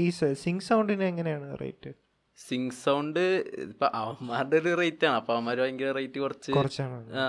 ഈ 0.00 0.10
സിംഗ് 0.44 0.64
സൗണ്ടിന് 0.68 1.06
എങ്ങനെയാണ് 1.12 1.48
റേറ്റ് 1.62 1.92
സിംഗ് 2.38 2.74
സൗണ്ട് 2.80 3.20
ഇപ്പൊ 3.64 3.86
അവന്മാരുടെ 3.98 4.56
ഒരു 4.62 4.72
റേറ്റ് 4.80 5.04
ആണ്. 5.08 5.16
അപ്പൊ 5.20 5.32
അവന്മാര് 5.34 5.58
ഭയങ്കര 5.62 5.90
റേറ്റ് 5.98 6.18
കുറച്ച് 6.24 6.50
കുറച്ചാണ്. 6.56 6.96
ആ, 7.14 7.22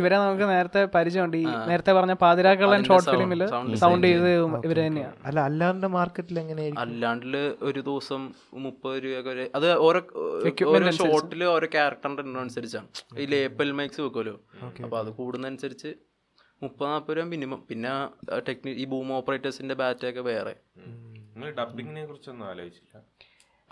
ഇവരെ 0.00 0.16
നമുക്ക് 0.16 0.46
നേരത്തെ 0.52 0.80
പരിചയമുണ്ട്. 0.94 1.36
ഈ 1.36 1.46
നേരത്തെ 1.70 1.92
പറഞ്ഞ 1.92 2.14
പാതിരാക്കളൻ 2.22 2.82
ഷോർട്ട് 2.88 3.10
ഫിലിമിൽ 3.10 3.42
സൗണ്ട് 3.82 4.06
ചെയ്ത് 4.06 4.28
ഇവർ 4.68 4.78
തന്നെയാണ് 4.80 5.14
അല്ല 5.28 5.38
അല്ലാണ്ട് 5.48 5.86
മാർക്കറ്റിൽ 5.96 6.40
എങ്ങനെയായിരിക്കും? 6.42 6.82
അല്ലാണ്ടിൽ 6.84 7.36
ഒരു 7.62 7.80
ദിവസം 7.80 8.22
മുപ്പത് 8.66 8.98
രൂപയൊക്കെ 9.04 9.30
വരെ 9.30 9.46
അത് 9.54 9.68
ഓരോ 9.86 10.02
ഓരോ 10.72 10.90
ഷോട്ടിൽ 11.00 11.44
ഓരോ 11.54 11.68
ക്യാരക്ടറിന്റെ 11.76 12.24
എണ്ണം 12.26 12.42
അനുസരിച്ചാണ്. 12.42 12.88
ഈ 13.18 13.26
ലേപ്പൽ 13.34 13.72
മൈക്സ് 13.80 14.00
വെക്കുമല്ലോ 14.00 14.36
അപ്പൊ 14.80 14.98
അത് 14.98 15.10
കൂടുന്നതനുസരിച്ച് 15.12 15.92
മുപ്പത് 16.62 16.88
നാൽപ്പത് 16.88 17.16
രൂപ 17.16 17.26
മിനിമം 17.28 17.60
പിന്നെ 17.68 17.92
ടെക്നിക് 18.48 18.78
ഈ 18.78 18.86
ബൂം 18.86 19.12
ഓപ്പറേറ്റേഴ്സിന്റെ 19.18 19.74
ബാറ്റൊക്കെ 19.80 20.24
വേറെ. 20.28 20.54
ഡബിങ്ങിനെ 21.58 22.02
കുറിച്ചൊന്നും 22.06 22.46
ആലോചിച്ചില്ല? 22.48 22.96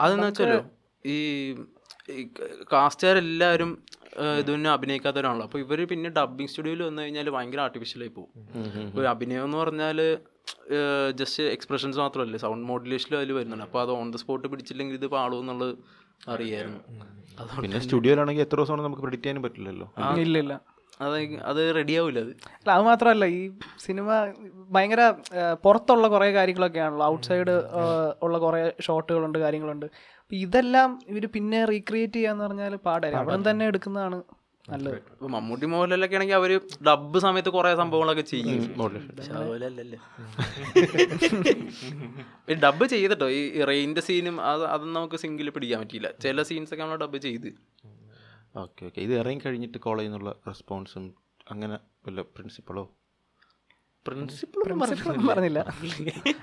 അതെന്ന് 0.04 0.26
വെച്ചാലോ 0.30 0.58
ഈ 1.14 1.16
കാസ്റ്റുകാരെല്ലാവരും 2.72 3.22
എല്ലാവരും 3.30 3.70
തന്നെ 4.48 4.68
അഭിനയിക്കാത്തവരാണല്ലോ. 4.76 5.44
അപ്പോൾ 5.48 5.60
ഇവർ 5.64 5.78
പിന്നെ 5.90 6.08
ഡബിങ് 6.16 6.50
സ്റ്റുഡിയോയിൽ 6.52 6.80
വന്നു 6.86 7.00
കഴിഞ്ഞാൽ 7.02 7.26
ഭയങ്കര 7.36 7.60
ആർട്ടിഫിഷ്യലായി 7.66 8.12
പോകും 8.16 8.32
ഒരു 8.98 9.06
അഭിനയം 9.12 9.44
എന്ന് 9.48 9.58
പറഞ്ഞാൽ 9.62 9.98
ജസ്റ്റ് 11.20 11.44
എക്സ്പ്രഷൻസ് 11.56 11.98
മാത്രമല്ല? 12.04 12.38
സൗണ്ട് 12.44 12.66
മോഡുലേഷനും 12.70 13.18
അതിൽ 13.20 13.32
വരുന്നുണ്ട്. 13.38 13.64
അപ്പോൾ 13.68 13.80
അത് 13.84 13.92
ഓൺ 13.98 14.08
ദ 14.14 14.20
സ്പോട്ട് 14.22 14.46
പിടിച്ചില്ലെങ്കിൽ 14.52 14.96
ഇത് 15.00 15.06
പാടും 15.14 15.40
എന്നുള്ളത് 15.44 15.74
അറിയായിരുന്നു. 16.34 16.80
പിന്നെ 17.62 17.80
സ്റ്റുഡിയോയിലാണെങ്കിൽ 17.86 18.44
എത്ര 18.46 18.58
ദിവസമാണ് 18.60 18.84
നമുക്ക് 18.86 19.04
പ്രെഡിക്റ്റ് 19.04 19.26
ചെയ്യാനും 19.26 19.44
പറ്റില്ലല്ലോ. 19.46 19.88
ഇല്ലില്ല 20.12 20.38
ഇല്ല. 20.44 20.54
അത് 21.04 21.16
അത് 21.50 21.60
റെഡി 21.78 21.94
ആവില്ല 22.00 22.20
അത്. 22.26 22.32
അല്ല 22.60 22.70
അത് 22.76 22.84
മാത്രമല്ല 22.90 23.24
ഈ 23.38 23.40
സിനിമ 23.86 24.06
ഭയങ്കര 24.76 25.02
പുറത്തുള്ള 25.66 26.06
കുറേ 26.14 26.28
കാര്യങ്ങളൊക്കെയാണല്ലോ 26.38 27.06
ഔട്ട്സൈഡ് 27.12 27.54
ഉള്ള 28.26 28.38
കുറേ 28.46 28.62
ഷോട്ടുകളുണ്ട് 28.86 29.38
കാര്യങ്ങളുണ്ട്. 29.44 29.86
അപ്പൊ 30.22 30.36
ഇതെല്ലാം 30.46 30.88
ഇവർ 31.12 31.24
പിന്നെ 31.36 31.60
റീക്രിയേറ്റ് 31.72 32.18
ചെയ്യാന്ന് 32.18 32.44
പറഞ്ഞാൽ 32.46 32.74
പാടായിരിക്കും. 32.88 33.22
അവിടെ 33.24 33.50
തന്നെ 33.50 33.66
എടുക്കുന്നതാണ് 33.72 34.18
നല്ലത്. 34.72 34.96
ഇപ്പൊ 35.12 35.28
മമ്മൂട്ടി 35.34 35.66
മോഹൻലാലൊക്കെ 35.72 36.16
ആണെങ്കിൽ 36.18 36.36
അവർ 36.38 36.50
ഡബ് 36.88 37.18
സമയത്ത് 37.24 37.50
കുറെ 37.54 37.70
സംഭവങ്ങളൊക്കെ 37.80 38.24
ചെയ്യും. 38.32 38.64
പക്ഷെ 38.80 39.32
അതുപോലെ 39.38 39.66
അല്ലല്ലേ. 39.70 39.98
ഈ 42.50 42.56
ഡബ് 42.64 42.86
ചെയ്തിട്ടോ? 42.94 43.28
ഈ 43.38 43.64
റെയിന്റെ 43.70 44.02
സീനും 44.08 44.36
അത് 44.50 44.64
അതൊന്നും 44.74 44.98
നമുക്ക് 44.98 45.20
സിംഗിൾ 45.24 45.48
പിടിക്കാൻ 45.56 45.80
പറ്റിയില്ല. 45.84 46.10
ചില 46.24 46.42
സീൻസ് 46.50 46.72
ഒക്കെ 46.74 46.82
നമ്മൾ 46.84 47.00
ഡബ് 47.04 47.20
ചെയ്ത്. 47.28 47.48
Okay 48.62 48.82
okay. 48.88 49.00
ഇത് 49.06 49.12
ഇറങ്ങി 49.20 49.42
കഴിഞ്ഞിട്ട് 49.46 49.78
കോളേജിൽ 49.86 50.10
നിന്നുള്ള 50.10 50.30
റെസ്പോൺസും 50.50 51.04
അങ്ങനെ 51.52 51.76
വല്ല 52.06 52.20
പ്രിൻസിപ്പളോ 52.36 52.84
പ്രിൻസിപ്പൾ 54.06 55.14
പറഞ്ഞില്ല. 55.30 55.60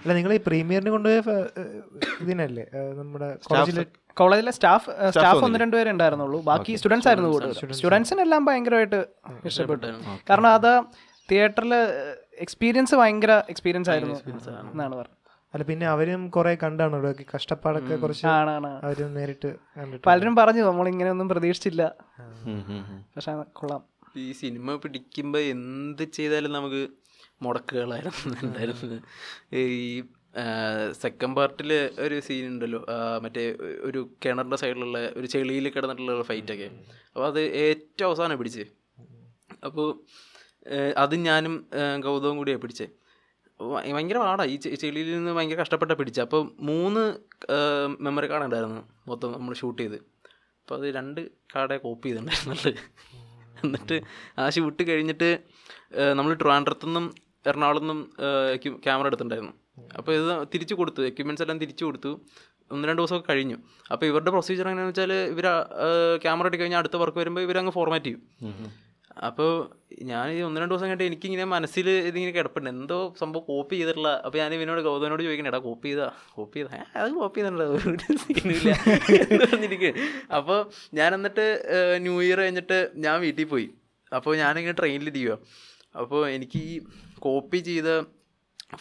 അല്ല 0.02 0.12
നിങ്ങൾ 0.18 0.32
ഈ 0.38 0.40
പ്രീമിയറിന് 0.48 0.92
കൊണ്ടുപോയ 0.96 1.20
ഇതിനല്ലേ 2.24 2.66
നമ്മുടെ 3.00 3.30
കോളേജിലെ 3.48 3.86
കോളേജിലെ 4.20 4.52
സ്റ്റാഫ് 4.58 4.90
സ്റ്റാഫ് 5.16 5.42
ഒന്ന് 5.48 5.60
രണ്ടുപേരെ 5.64 5.90
ഉണ്ടായിരുന്നുള്ളൂ. 5.96 6.40
ബാക്കി 6.50 6.74
സ്റ്റുഡൻസ് 6.82 7.08
ആയിരുന്നു 7.10 7.32
കൂടുതൽ. 7.34 7.74
സ്റ്റുഡൻസിനെല്ലാം 7.78 8.46
ഭയങ്കരമായിട്ട് 8.50 9.00
ഇഷ്ടപ്പെട്ടു. 9.52 9.88
കാരണം 10.30 10.52
അത് 10.58 10.72
തിയേറ്ററിൽ 11.30 11.74
എക്സ്പീരിയൻസ് 12.46 12.96
ഭയങ്കര 13.02 13.34
എക്സ്പീരിയൻസ് 13.54 13.92
ആയിരുന്നു. 13.94 14.18
എന്നാണ് 14.74 14.96
പറഞ്ഞത്. 15.02 15.22
അല്ല 15.56 15.64
പിന്നെ 15.68 15.86
അവരും 15.92 16.22
കുറെ 16.36 16.52
കണ്ടാണ് 16.64 16.96
ഇവിടെ 17.00 17.26
കഷ്ടപ്പാടൊക്കെ 17.34 17.96
കുറച്ച് 18.02 18.26
അവരും 18.88 19.12
നേരിട്ട് 19.18 19.50
കണ്ടിട്ട് 19.78 20.04
പലരും 20.08 20.34
പറഞ്ഞു 20.40 20.64
നമ്മൾ 20.70 20.88
ഇങ്ങനെ 20.94 21.10
ഒന്നും 21.14 21.28
പ്രതീക്ഷിച്ചില്ല 21.32 21.84
പക്ഷെ 23.16 23.34
കൊള്ളാം. 23.60 23.82
ഈ 24.24 24.26
സിനിമ 24.42 24.76
പിടിക്കുമ്പോൾ 24.84 25.44
എന്ത് 25.54 26.04
ചെയ്താലും 26.18 26.52
നമുക്ക് 26.58 26.82
മുടക്കുകളായിരുന്നു 27.46 28.34
ഉണ്ടായിരുന്നത്. 28.48 28.98
ഈ 29.62 30.04
സെക്കൻഡ് 31.04 31.36
പാർട്ടിൽ 31.38 31.72
ഒരു 32.06 32.16
സീൻ 32.28 32.46
ഉണ്ടല്ലോ 32.54 32.82
മറ്റേ 33.26 33.44
ഒരു 33.88 34.00
കിണറിന്റെ 34.26 34.58
സൈഡിലുള്ള 34.64 35.00
ഒരു 35.20 35.28
ചെളിയിൽ 35.36 35.68
കിടന്നിട്ടുള്ള 35.76 36.26
ഫൈറ്റൊക്കെ 36.32 36.70
അപ്പോൾ 37.14 37.28
അത് 37.32 37.42
ഏറ്റവും 37.66 38.08
അവസാനം 38.10 38.38
പിടിച്ച്. 38.42 38.66
അപ്പോൾ 39.68 39.88
അത് 40.98 41.16
ഞാനും 41.30 41.56
ഗൗതവും 42.08 42.38
കൂടിയാണ് 42.42 42.64
പിടിച്ചത് 42.64 42.94
ഭയങ്കര 43.60 44.18
പാടാ. 44.24 44.44
ഈ 44.54 44.56
ചെളിയിൽ 44.84 45.10
നിന്ന് 45.18 45.32
ഭയങ്കര 45.38 45.58
കഷ്ടപ്പെട്ട 45.62 45.94
പിടിച്ച. 46.00 46.20
അപ്പോൾ 46.28 46.42
മൂന്ന് 46.70 47.04
മെമ്മറി 48.06 48.28
കാർഡ് 48.32 48.46
ഉണ്ടായിരുന്നു 48.50 48.82
മൊത്തം 49.10 49.34
നമ്മൾ 49.38 49.54
ഷൂട്ട് 49.62 49.82
ചെയ്ത്. 49.82 49.98
അപ്പോൾ 50.62 50.76
അത് 50.80 50.88
രണ്ട് 50.98 51.22
കാർഡേ 51.54 51.78
കോപ്പി 51.86 52.08
ചെയ്തിട്ടുണ്ടായിരുന്നുള്ളത് 52.08 52.72
എന്നിട്ട് 53.64 53.98
ആ 54.40 54.46
ഷൂട്ട് 54.56 54.84
കഴിഞ്ഞിട്ട് 54.90 55.30
നമ്മൾ 56.20 56.32
ട്രിവാൻഡ്രത്തു 56.42 56.86
നിന്നും 56.88 57.06
എറണാകുളത്തു 57.50 57.86
നിന്നും 57.86 58.00
ക്യാമറ 58.86 59.06
എടുത്തിട്ടുണ്ടായിരുന്നു. 59.10 59.54
അപ്പോൾ 60.00 60.12
ഇത് 60.20 60.32
തിരിച്ചു 60.54 60.76
കൊടുത്തു. 60.80 61.02
എക്യുപ്മെന്റ്സ് 61.10 61.44
എല്ലാം 61.46 61.60
തിരിച്ചു 61.64 61.84
കൊടുത്തു. 61.86 62.12
ഒന്ന് 62.74 62.88
രണ്ട് 62.90 63.00
ദിവസമൊക്കെ 63.02 63.28
കഴിഞ്ഞു. 63.32 63.58
അപ്പോൾ 63.94 64.06
ഇവരുടെ 64.12 64.32
പ്രൊസീജിയർ 64.36 64.68
എങ്ങനെയാണെന്ന് 64.70 65.02
വെച്ചാൽ 65.02 65.14
ഇവർ 65.34 65.48
ക്യാമറ 66.24 66.46
എടുത്ത് 66.50 66.62
കഴിഞ്ഞാൽ 66.62 66.82
അടുത്ത 66.84 66.98
വർക്ക് 67.02 67.20
വരുമ്പോൾ 67.22 67.44
ഇവരങ്ങ് 67.48 67.74
ഫോർമാറ്റ് 67.78 68.06
ചെയ്യും. 68.06 68.22
അപ്പോൾ 69.18 69.52
ഞാൻ 70.10 70.26
ഈ 70.36 70.40
ഒന്ന് 70.46 70.62
രണ്ട് 70.62 70.72
ദിവസം 70.74 70.86
കഴിഞ്ഞിട്ട് 70.86 71.06
എനിക്കിങ്ങനെ 71.10 71.46
മനസ്സിൽ 71.54 71.88
ഇതിങ്ങനെ 71.90 72.34
കിടപ്പുണ്ട്. 72.38 72.70
എന്തോ 72.70 72.98
സംഭവം 73.22 73.44
കോപ്പി 73.50 73.76
ചെയ്തിട്ടുള്ള 73.80 74.10
അപ്പോൾ 74.26 74.40
ഞാൻ 74.42 74.54
ഇവനോട് 74.58 74.82
ഗൗതമനോട് 74.88 75.24
ചോദിക്കണേ 75.26 75.50
എടാ 75.52 75.60
കോപ്പി 75.68 75.88
ചെയ്താ 75.90 76.08
കോപ്പി 76.38 76.58
ചെയ്താ 76.60 76.82
അത് 77.04 77.12
കോപ്പി 77.20 77.40
ചെയ്തിട്ടുണ്ടോ 77.40 77.68
അപ്പോൾ 80.40 80.60
ഞാൻ 81.00 81.10
എന്നിട്ട് 81.18 81.46
ന്യൂ 82.06 82.16
ഇയർ 82.26 82.42
കഴിഞ്ഞിട്ട് 82.44 82.80
ഞാൻ 83.06 83.16
വീട്ടിൽ 83.26 83.48
പോയി. 83.54 83.68
അപ്പോൾ 84.12 84.34
ഞാനിങ്ങനെ 84.44 84.76
ട്രെയിനിലിരിക്കുക 84.82 85.38
അപ്പോൾ 86.02 86.22
എനിക്ക് 86.36 86.60
ഈ 86.72 86.76
കോപ്പി 87.26 87.62
ചെയ്ത 87.70 87.90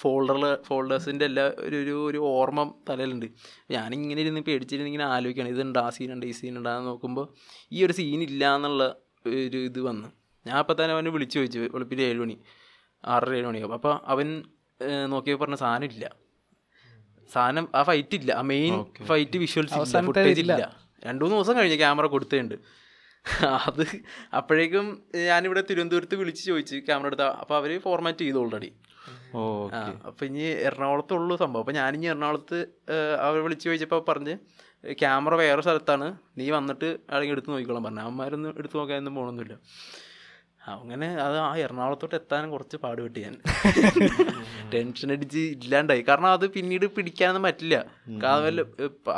ഫോൾഡറിൽ 0.00 0.44
ഫോൾഡേഴ്സിന്റെ 0.66 1.24
എല്ലാ 1.30 1.44
ഒരു 1.66 1.76
ഒരു 1.82 1.94
ഒരു 2.08 2.20
ഓർമ്മ 2.36 2.60
തലയിലുണ്ട്. 2.88 3.26
ഞാനിങ്ങനെ 3.74 4.20
ഇരുന്ന് 4.24 4.42
പേടിച്ചിരുന്ന് 4.48 4.90
ഇങ്ങനെ 4.90 5.06
ആലോചിക്കണം 5.14 5.50
ഇതുണ്ട് 5.54 5.78
ആ 5.84 5.88
സീനുണ്ട് 5.96 6.26
ഈ 6.30 6.34
ഉണ്ടാന്ന് 6.60 6.90
നോക്കുമ്പോൾ 6.90 7.26
ഈ 7.76 7.84
ഒരു 7.86 7.94
സീനില്ല 8.00 8.44
എന്നുള്ള 8.56 8.84
ഒരു 9.26 9.58
ഇത് 9.70 9.80
വന്നു. 9.88 10.08
ഞാൻ 10.46 10.56
അപ്പം 10.62 10.76
തന്നെ 10.80 10.94
അവനെ 10.96 11.10
വിളിച്ചു 11.16 11.36
ചോദിച്ചു 11.38 11.58
വെളുപ്പിന് 11.74 12.02
ഏഴ് 12.10 12.18
മണി 12.22 12.36
ആറര 13.04 13.34
ഏഴ് 13.38 13.46
മണിയാകും 13.48 13.74
അപ്പോൾ 13.78 13.94
അവൻ 14.12 14.28
നോക്കിയപ്പോൾ 15.12 15.44
പറഞ്ഞ 15.44 15.58
സാധനം 15.64 15.88
ഇല്ല. 15.92 16.04
സാധനം 17.30 17.66
ആ 17.78 17.82
ഫൈറ്റ് 17.88 18.16
ഇല്ല. 18.20 18.30
ആ 18.40 18.42
മെയിൻ 18.52 18.74
ഫൈറ്റ് 19.10 19.36
വിഷ്വൽസ് 19.44 19.74
ഇല്ല 19.80 20.00
ഫുട്ടേജ് 20.08 20.40
ഇല്ല. 20.44 20.54
രണ്ടു 21.06 21.22
മൂന്ന് 21.24 21.36
ദിവസം 21.36 21.54
കഴിഞ്ഞ് 21.58 21.78
ക്യാമറ 21.82 22.06
കൊടുത്തിട്ടുണ്ട് 22.14 22.56
അത് 23.68 23.84
അപ്പോഴേക്കും 24.38 24.86
ഞാനിവിടെ 25.28 25.60
തിരുവനന്തപുരത്ത് 25.68 26.16
വിളിച്ച് 26.22 26.42
ചോദിച്ചു 26.48 26.76
ക്യാമറ 26.88 27.06
എടുത്ത 27.10 27.26
അപ്പോൾ 27.42 27.56
അവർ 27.60 27.70
ഫോർമാറ്റ് 27.84 28.22
ചെയ്തു 28.24 28.40
ഓൾറെഡി 28.42 28.70
ഓ 29.38 29.40
ആ 29.76 29.80
അപ്പം 30.08 30.24
ഇനി 30.28 30.42
എറണാകുളത്തുള്ളൂ 30.68 31.34
സംഭവം. 31.42 31.62
അപ്പം 31.64 31.74
ഞാനിനി 31.78 32.06
എറണാകുളത്ത് 32.12 32.58
അവർ 33.26 33.38
വിളിച്ച് 33.46 33.64
ചോദിച്ചപ്പോൾ 33.68 34.02
പറഞ്ഞ് 34.08 34.34
ക്യാമറ 35.00 35.34
വേറെ 35.42 35.62
സ്ഥലത്താണ്. 35.66 36.06
നീ 36.38 36.46
വന്നിട്ട് 36.56 36.88
അല്ലെങ്കിൽ 37.10 37.34
എടുത്ത് 37.36 37.50
നോക്കിക്കോളാം 37.52 37.84
പറഞ്ഞു. 37.86 38.02
അമ്മമാരൊന്നും 38.08 38.52
എടുത്ത് 38.60 38.76
നോക്കാനൊന്നും 38.80 39.14
പോകണമെന്നില്ല 39.18 39.56
അങ്ങനെ 40.72 41.08
അത് 41.24 41.36
ആ 41.46 41.48
എറണാകുളത്തോട്ട് 41.64 42.16
എത്താനും 42.18 42.50
കുറച്ച് 42.54 42.76
പാടുപെട്ട് 42.84 43.18
ഞാൻ. 43.24 43.34
ടെൻഷൻ 44.72 45.08
അടിച്ച് 45.14 45.42
ഇല്ലാണ്ടായി. 45.56 46.02
കാരണം 46.08 46.28
അത് 46.36 46.46
പിന്നീട് 46.54 46.86
പിടിക്കാനൊന്നും 46.96 47.44
പറ്റില്ല. 47.48 47.76
കാതല്ല 48.22 48.60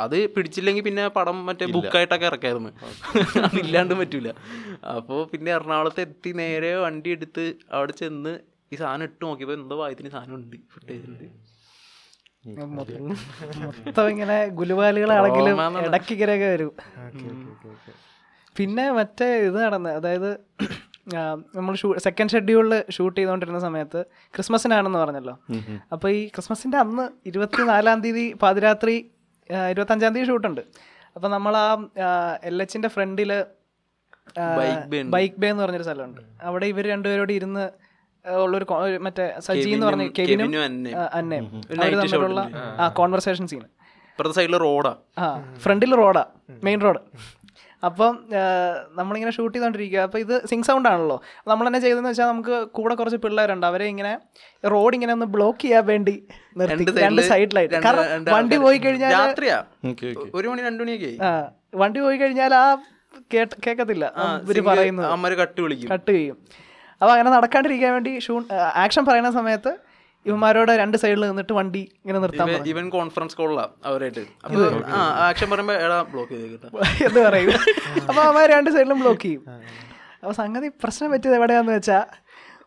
അത് 0.05 0.17
പിടിച്ചില്ലെങ്കിൽ 0.35 0.83
പിന്നെ 0.83 1.03
പടം 1.17 1.37
മറ്റേ 1.49 1.67
ബുക്കായിട്ടൊക്കെ 1.75 2.27
ഇറക്കായിരുന്നു. 2.31 2.71
അതില്ലാണ്ട് 2.81 3.59
ഇല്ലാണ്ടും 3.63 3.99
പറ്റൂല. 4.03 4.31
അപ്പോൾ 4.97 5.21
പിന്നെ 5.33 5.51
എറണാകുളത്ത് 5.57 6.01
എത്തി 6.07 6.33
നേരെ 6.41 6.71
വണ്ടി 6.85 7.11
എടുത്ത് 7.17 7.45
അവിടെ 7.77 7.95
ചെന്ന് 8.01 8.33
ഈ 8.71 8.77
സാധനം 8.81 9.05
ഇട്ട് 9.09 9.21
നോക്കിയപ്പോൾ 9.25 9.57
എന്തോ 9.61 9.77
വായത്തിന് 9.83 10.11
സാധനം 10.15 10.35
ഉണ്ട്. 10.39 10.57
ഫുട്ടേജ് 10.73 11.05
ഉണ്ട് 11.11 11.27
മൊത്തം 13.87 14.09
ഇങ്ങനെ 14.13 14.35
ഗുലുവാലുകളാണെങ്കിലും 14.59 15.57
ഇടയ്ക്ക് 15.87 16.11
ഇങ്ങനെയൊക്കെ 16.15 16.49
വരും. 16.53 16.73
പിന്നെ 18.55 18.85
മറ്റേ 18.99 19.27
ഇത് 19.47 19.57
നടന്ന് 19.63 19.89
അതായത് 19.97 20.29
നമ്മൾ 21.55 21.75
ഷൂ 21.75 21.95
സെക്കൻഡ് 21.97 22.29
ഷെഡ്യൂളിൽ 22.29 22.83
ഷൂട്ട് 22.91 23.19
ചെയ്തുകൊണ്ടിരുന്ന 23.19 23.59
സമയത്ത് 23.59 24.05
ക്രിസ്മസിനാണെന്ന് 24.35 24.99
പറഞ്ഞല്ലോ. 24.99 25.39
അപ്പോൾ 25.91 26.11
ഈ 26.11 26.27
ക്രിസ്മസിന്റെ 26.27 26.77
അന്ന് 26.77 27.09
ഇരുപത്തി 27.25 27.63
നാലാം 27.63 28.01
തീയതി 28.01 28.33
പാതിരാത്രി 28.33 29.11
ഇരുപത്തഞ്ചാം 29.69 30.15
തീയതി 30.15 30.27
ഷൂട്ടുണ്ട് 30.27 30.61
അപ്പോൾ 31.15 31.27
നമ്മൾ 31.27 31.57
ആ 31.57 31.77
എൽ 32.43 32.61
എച്ചിന്റെ 32.61 32.87
ഫ്രണ്ടിൽ. 32.87 33.45
ബൈക്ക് 35.05 35.35
ബേ 35.37 35.49
എന്ന് 35.49 35.63
പറഞ്ഞൊരു 35.63 35.83
സ്ഥലമുണ്ട്. 35.83 36.21
അവിടെ 36.41 36.65
ഇവർ 36.65 36.87
രണ്ടുപേരോട് 36.87 37.33
ഇരുന്ന് 37.33 37.69
ഉള്ളൊരു 38.29 38.65
മറ്റേ 39.01 39.35
സജി 39.39 39.69
എന്ന് 39.69 39.85
പറഞ്ഞ 39.85 40.07
കെവിനും 40.19 40.63
അന്നയും. 40.63 40.99
ആ, 40.99 41.09
അന്നയും. 41.13 41.61
അവർ 41.81 41.97
തമ്മിലുള്ള 41.97 42.51
ആ 42.79 42.87
കോൺവെർസേഷൻ 42.87 43.47
സീൻ 43.47 43.63
സൈഡിൽ 44.33 44.57
റോഡാ 44.57 44.95
ആ. 45.19 45.55
ഫ്രണ്ടിൽ 45.57 45.95
റോഡാ 45.95 46.25
മെയിൻ 46.63 46.81
റോഡ് 46.81 46.99
അപ്പം 47.83 48.13
നമ്മളിങ്ങനെ 48.99 49.31
ഷൂട്ട് 49.35 49.53
ചെയ്തുകൊണ്ടിരിക്കുക 49.55 49.99
അപ്പോൾ 50.07 50.19
ഇത് 50.23 50.33
സിങ് 50.49 50.65
സൗണ്ട് 50.67 50.87
ആണല്ലോ. 50.91 51.17
നമ്മൾ 51.49 51.65
തന്നെ 51.67 51.81
ചെയ്തതെന്ന് 51.83 52.11
വെച്ചാൽ 52.11 52.27
നമുക്ക് 52.31 52.55
കൂടെ 52.77 52.93
കുറച്ച് 52.99 53.19
പിള്ളേരുണ്ട്. 53.25 53.65
അവരെ 53.71 53.87
ഇങ്ങനെ 53.93 54.13
റോഡ് 54.73 54.95
ഇങ്ങനെ 54.97 55.13
ഒന്ന് 55.17 55.27
ബ്ലോക്ക് 55.35 55.61
ചെയ്യാൻ 55.63 55.83
വേണ്ടി 55.91 56.15
നിർത്തി. 56.59 56.85
രണ്ട് 57.05 57.21
സൈഡിലായിട്ട് 57.31 57.75
കാരണം 57.87 58.25
വണ്ടി 58.35 58.59
പോയി 58.65 58.79
കഴിഞ്ഞാൽ 58.85 59.13
രാത്രിയാ? 59.17 59.57
Okay 59.91 60.07
okay. 60.13 60.29
ഒരു 60.39 60.47
മണി 60.51 60.63
രണ്ടു 60.69 60.83
മണിയൊക്കെ 60.83 61.11
വണ്ടി 61.83 61.99
പോയി 62.05 62.19
കഴിഞ്ഞാൽ 62.23 62.53
ആ 62.61 62.65
കേട്ട് 63.33 63.55
കേൾക്കത്തില്ല 63.65 64.05
ഇവർ 64.45 64.61
പറയുന്നത്. 64.69 65.37
കട്ട് 65.43 65.59
വിളിക്കും. 65.65 65.89
കട്ട് 65.93 66.11
ചെയ്യും. 66.17 66.37
അപ്പോൾ 67.01 67.13
അങ്ങനെ 67.15 67.31
നടക്കാണ്ടിരിക്കാൻ 67.37 67.91
വേണ്ടി 67.97 68.11
ഷൂ 68.25 68.35
ആക്ഷൻ 68.83 69.03
പറയുന്ന 69.09 69.31
സമയത്ത് 69.39 69.73
ഇവന്മാരോട് 70.25 70.71
രണ്ട് 70.71 70.97
സൈഡിൽ 70.97 71.23
നിന്നിട്ട് 71.27 71.53
വണ്ടി 71.53 71.81
ഇങ്ങനെ 72.01 72.19
നിർത്താൻ 72.19 72.49
ഇവൻ 72.73 72.85
കോൺഫറൻസ് 72.89 73.35
കോളിലാണ് 73.39 73.73
അവരായിട്ട്. 73.83 74.23
അപ്പൊ 74.45 74.61
ആ 74.97 75.01
ആക്ഷൻ 75.27 75.49
പറയുമ്പോ 75.49 75.75
എടാ 75.85 75.97
ബ്ലോക്ക് 76.13 76.33
എന്ന് 77.07 77.19
പറയും. 77.27 77.51
അപ്പോൾ 78.09 78.21
അവന്മാർ 78.25 78.47
രണ്ട് 78.49 78.69
സൈഡിലും 78.75 78.99
ബ്ലോക്ക് 78.99 79.21
ചെയ്യും. 79.21 79.43
അപ്പൊ 80.21 80.33
സംഗതി 80.33 80.69
പ്രശ്നം 80.83 81.11
പറ്റിയത് 81.11 81.35
എവിടെയാന്ന് 81.35 81.73
വെച്ചാ 81.73 81.99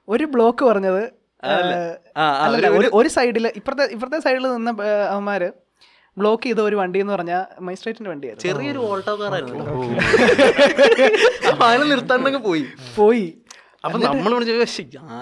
ഒരു 0.09 0.25
ബ്ലോക്ക് 0.25 0.65
പറഞ്ഞത് 0.65 1.03
അല്ലല്ല 1.43 2.69
ഒരു 2.79 2.89
ഒരു 2.93 3.09
സൈഡിൽ 3.09 3.47
ഇപ്പുറത്തെ 3.59 3.85
ഇപ്പുറത്തെ 3.95 4.19
സൈഡിൽ 4.19 4.47
നിന്ന 4.55 4.71
അവന്മാര് 5.13 5.49
ബ്ലോക്ക് 6.17 6.43
ചെയ്ത 6.43 6.61
ഒരു 6.61 6.77
വണ്ടി 6.77 6.99
എന്ന് 7.01 7.13
പറഞ്ഞാൽ 7.13 7.43
മജിസ്ട്രേറ്റിന്റെ 7.61 8.11
വണ്ടിയായിരുന്നു. 8.11 8.47
ചെറിയൊരു 8.47 8.81
ഓൾട്ടോ 8.89 9.13
കാറായിരുന്നു 9.21 9.65
ആയിരുന്നു 11.69 12.41
പോയി. 12.49 12.65
പോയി. 12.97 13.27
അപ്പൊ 13.85 13.99
നമ്മൾ 13.99 14.33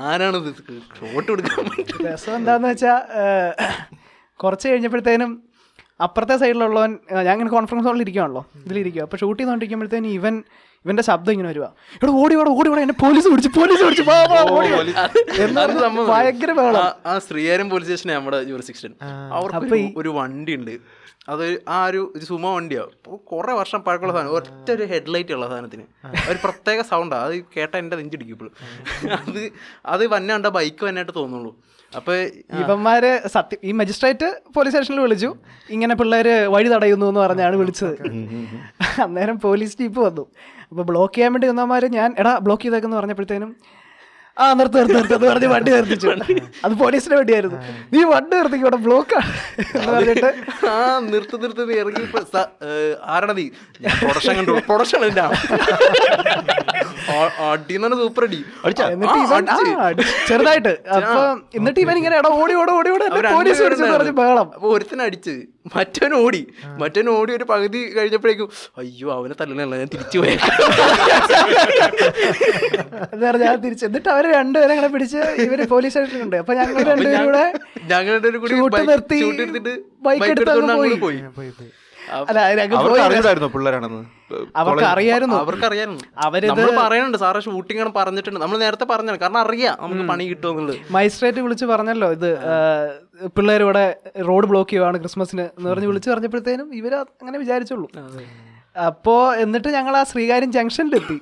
ആരാണിത് 0.03 0.49
ഷോട്ട് 0.99 1.29
കൊടുക്കാൻ 1.31 1.67
രസം 2.07 2.35
എന്താന്ന് 2.35 2.69
വെച്ചാൽ 2.69 2.99
കുറച്ച് 4.41 4.67
കഴിഞ്ഞപ്പോഴത്തേനും 4.69 5.31
അപ്പുറത്തെ 6.01 6.37
സൈഡിലുള്ളവൻ 6.37 6.99
ഞാൻ 7.13 7.33
ഇങ്ങനെ 7.33 7.51
കോൺഫറൻസ് 7.51 7.87
ഹോളിൽ 7.87 8.01
ഇരിക്കുവാണല്ലോ 8.01 8.47
ഇതിലിരിക്കുക 8.57 9.03
അപ്പോൾ 9.03 9.17
ഷൂട്ട് 9.17 9.43
ചെയ്തുകൊണ്ടിരിക്കുമ്പോഴത്തേന് 9.43 10.07
ഇവൻ 10.07 10.35
ഇവന്റെ 10.85 11.03
ശബ്ദം 11.03 11.33
ഇങ്ങനെ 11.33 11.49
വരുവാ. 11.49 11.69
ഇവിടെ 11.95 12.13
ഓടി 12.13 12.35
ഓടി 12.35 12.51
ഓടി 12.51 12.71
ഓടാ 12.71 12.81
എന്നെ 12.81 12.95
പോലീസ് 12.95 13.29
പിടിച്ചു 13.29 13.61
പോലീസ് 13.61 13.85
പിടിച്ചു 13.85 14.03
വാ, 14.03 14.23
വാ, 14.25 14.41
ഓടി 14.51 14.69
വാ." 14.69 14.79
എന്ന് 14.79 15.01
അത് 15.41 15.55
പറഞ്ഞ് 15.57 15.79
സംഭവം 15.79 16.09
ഭയങ്കര 16.09 16.51
ആ- 16.79 16.97
ആ 17.07 17.19
ശ്രീകാര്യം 17.19 17.71
പോലീസ് 17.71 17.93
സ്റ്റേഷൻ 17.93 18.15
നമ്മുടെ 18.15 18.37
അവർക്ക് 19.33 19.59
ഒരു- 19.97 20.15
വണ്ടി 20.15 20.55
ഉണ്ട് 20.55 20.75
അത് 21.29 21.63
ആ 21.69 21.87
ഒരു 21.87 22.13
ഒരു 22.17 22.25
സുമോ 22.25 22.55
വണ്ടിയാ. 22.55 22.83
കുറേ 23.25 23.53
വർഷം 23.53 23.85
പഴക്കമുള്ള 23.85 24.13
സാധനം. 24.13 24.31
ഒറ്റ 24.31 24.71
ഒരു 24.71 24.83
ഹെഡ്ലൈറ്റ് 24.85 25.33
ഉള്ള 25.33 25.49
സാധനത്തിന്. 25.49 25.83
ഒരു 26.31 26.39
പ്രത്യേക 26.45 26.81
സൗണ്ടാണ് 26.83 27.23
അത് 27.23 27.45
കേട്ടാൽ 27.57 27.79
എന്റെ 27.79 27.97
നെഞ്ചിടിക്കും 27.97 28.35
ഇപ്പോഴും. 28.35 28.53
അത് 29.13 29.43
അത് 29.87 30.07
വന്നെ 30.07 30.15
വന്നാണ്ട 30.15 30.47
ബൈക്ക് 30.47 30.85
വന്നായിട്ട് 30.85 31.13
തോന്നുള്ളൂ. 31.17 31.53
അപ്പൊ 31.97 32.13
ഇവന്മാര് 32.61 33.11
സത്യം 33.35 33.61
ഈ 33.65 33.73
മജിസ്ട്രേറ്റ് 33.73 34.27
പോലീസ് 34.55 34.75
സ്റ്റേഷനിൽ 34.75 35.01
വിളിച്ചു. 35.01 35.31
ഇങ്ങനെ 35.71 35.95
പിള്ളേര് 35.95 36.35
വഴി 36.55 36.69
തടയുന്നു 36.69 37.07
എന്ന് 37.07 37.21
പറഞ്ഞാണ് 37.21 37.57
വിളിച്ചത്. 37.57 37.95
അന്നേരം 39.05 39.39
പോലീസ് 39.41 39.79
ജീപ്പ് 39.79 40.01
വന്നു. 40.01 40.25
അപ്പൊ 40.71 40.83
ബ്ലോക്ക് 40.83 41.15
ചെയ്യാൻ 41.15 41.33
വേണ്ടി 41.33 41.49
വന്നമാര് 41.49 41.87
ഞാൻ 41.99 42.15
എടാ 42.19 42.39
ബ്ലോക്ക് 42.39 42.63
ചെയ്തേക്കെന്ന് 42.63 42.97
പറഞ്ഞപ്പോഴത്തേനും 42.97 43.57
ആ 44.43 44.47
നിർത്ത് 44.59 44.77
നിർത്ത് 44.81 44.97
നിർത്ത് 44.97 45.15
എന്ന് 45.17 45.29
പറഞ്ഞ് 45.31 45.49
വണ്ടി 45.53 45.71
നിർത്തിച്ചു. 45.77 46.09
അത് 46.67 46.75
പോലീസിന്റെ 46.83 47.17
വണ്ടിയായിരുന്നു. 47.21 47.59
നീ 47.95 48.01
വണ്ടി 48.13 48.35
നിർത്തിക്ക് 48.39 48.65
ഇവിടെ 48.67 48.79
ബ്ലോക്ക് 48.87 49.19
എന്ന് 49.79 49.91
പറഞ്ഞിട്ട്. 49.95 50.31
ആ 50.73 50.75
നിർത്ത് 51.13 51.37
നിർത്ത് 51.43 51.63
നീ 51.71 51.75
ഇറങ്ങി 51.83 52.05
നീ 53.41 53.47
പ്രൊഡക്ഷൻ 54.03 54.35
കണ്ടു. 54.39 54.55
പ്രൊഡക്ഷൻ 54.69 55.01
എന്റെ 55.09 55.25
അടിന്നാണ് 57.49 57.97
സൂപ്പർ 58.03 58.25
അടി. 58.29 58.41
എന്നിട്ട് 58.95 59.19
ഇവൻ 59.27 59.45
ചെറുതായിട്ട്. 60.29 60.73
അപ്പൊ 60.97 61.21
എന്നിട്ട് 61.59 61.81
ഇവൻ 61.85 61.97
ഇങ്ങനെ 62.01 62.17
എടാ 62.21 62.31
ഓടി 62.41 62.55
ഓടി 62.63 62.73
ഓടി 62.79 62.91
ഓടി 62.95 63.07
പോലീസ് 63.37 63.63
പറഞ്ഞു 63.63 64.15
ബഹളം. 64.23 64.49
ഉണ്ടായിരുന്നു. 64.97 65.37
മറ്റവൻ 65.75 66.15
ഓടി 66.15 66.41
മറ്റവൻ 66.79 67.09
ഓടി 67.11 67.33
ഒരു 67.33 67.45
പകുതി 67.45 67.81
കഴിഞ്ഞപ്പോഴേക്കും 67.93 68.49
അയ്യോ 68.79 69.09
അവനെ 69.13 69.35
തല്ലണല്ല 69.41 69.77
ഞാൻ 69.77 69.89
തിരിച്ചു 69.89 70.19
പോയ 70.19 70.35
ഞാൻ 73.43 73.57
തിരിച്ചു. 73.61 73.85
എന്നിട്ട് 73.87 74.09
അവർ 74.09 74.25
രണ്ടുപേരെ 74.33 74.71
ഞങ്ങളെ 74.73 74.89
പിടിച്ച് 74.89 75.21
ഇവർ 75.45 75.61
പോലീസ് 75.67 75.95
സ്റ്റേഷനിലുണ്ട് 75.95 76.37
അപ്പൊ 76.37 76.55
ഞങ്ങൾ 76.55 76.81
രണ്ടുപേരും 76.83 77.27
കൂടെ 77.27 77.45
നിർത്തി 78.91 79.21
ബൈക്ക് 80.03 80.31
എടുത്ത് 80.33 80.55
പോയി. 81.01 81.19
അല്ല 82.31 82.41
ഞങ്ങൾ 82.61 82.77
അവർക്ക് 82.79 82.93
പോയി 82.95 83.03
അവർക്ക് 84.61 84.87
അറിയായിരുന്നു. 84.93 85.37
അവർക്കറിയായിരുന്നു. 85.45 86.01
അവരിത് 86.27 86.51
നമ്മൾ 86.51 86.71
പറയുന്നുണ്ട് 86.81 87.19
സാറേ 87.23 87.41
ഷൂട്ടിംഗ് 87.47 87.81
ആണ് 87.85 87.93
പറഞ്ഞിട്ടുണ്ട്. 88.01 88.41
നമ്മൾ 88.45 88.59
നേരത്തെ 88.65 88.87
പറഞ്ഞാണ് 88.93 89.19
കാരണം 89.23 89.41
അറിയാം 89.45 89.77
നമുക്ക് 89.85 90.05
പണി 90.11 90.27
കിട്ടുമെന്നുള്ളത് 90.33 90.93
മജിസ്ട്രേറ്റ് 90.97 91.45
വിളിച്ച് 91.47 91.69
പറഞ്ഞല്ലോ 91.73 92.11
ഇത് 92.19 92.31
പിള്ളേർ 93.37 93.63
ഇവിടെ 93.67 93.87
റോഡ് 94.29 94.51
ബ്ലോക്ക് 94.53 94.71
ചെയ്യുവാണ് 94.73 95.01
ക്രിസ്മസിന് 95.05 95.47
എന്ന് 95.57 95.69
പറഞ്ഞ് 95.73 95.91
വിളിച്ച് 95.93 96.11
പറഞ്ഞപ്പോഴത്തേനും 96.13 96.69
ഇവർ 96.83 96.95
അങ്ങനെ 97.01 97.39
വിചാരിച്ചുള്ളൂ. 97.45 97.89
അപ്പോ 98.89 99.17
എന്നിട്ട് 99.43 99.69
ഞങ്ങൾ 99.77 99.95
ആ 100.01 100.03
ശ്രീകാര്യം 100.13 100.51
ജംഗ്ഷനിലെത്തി. 100.57 101.19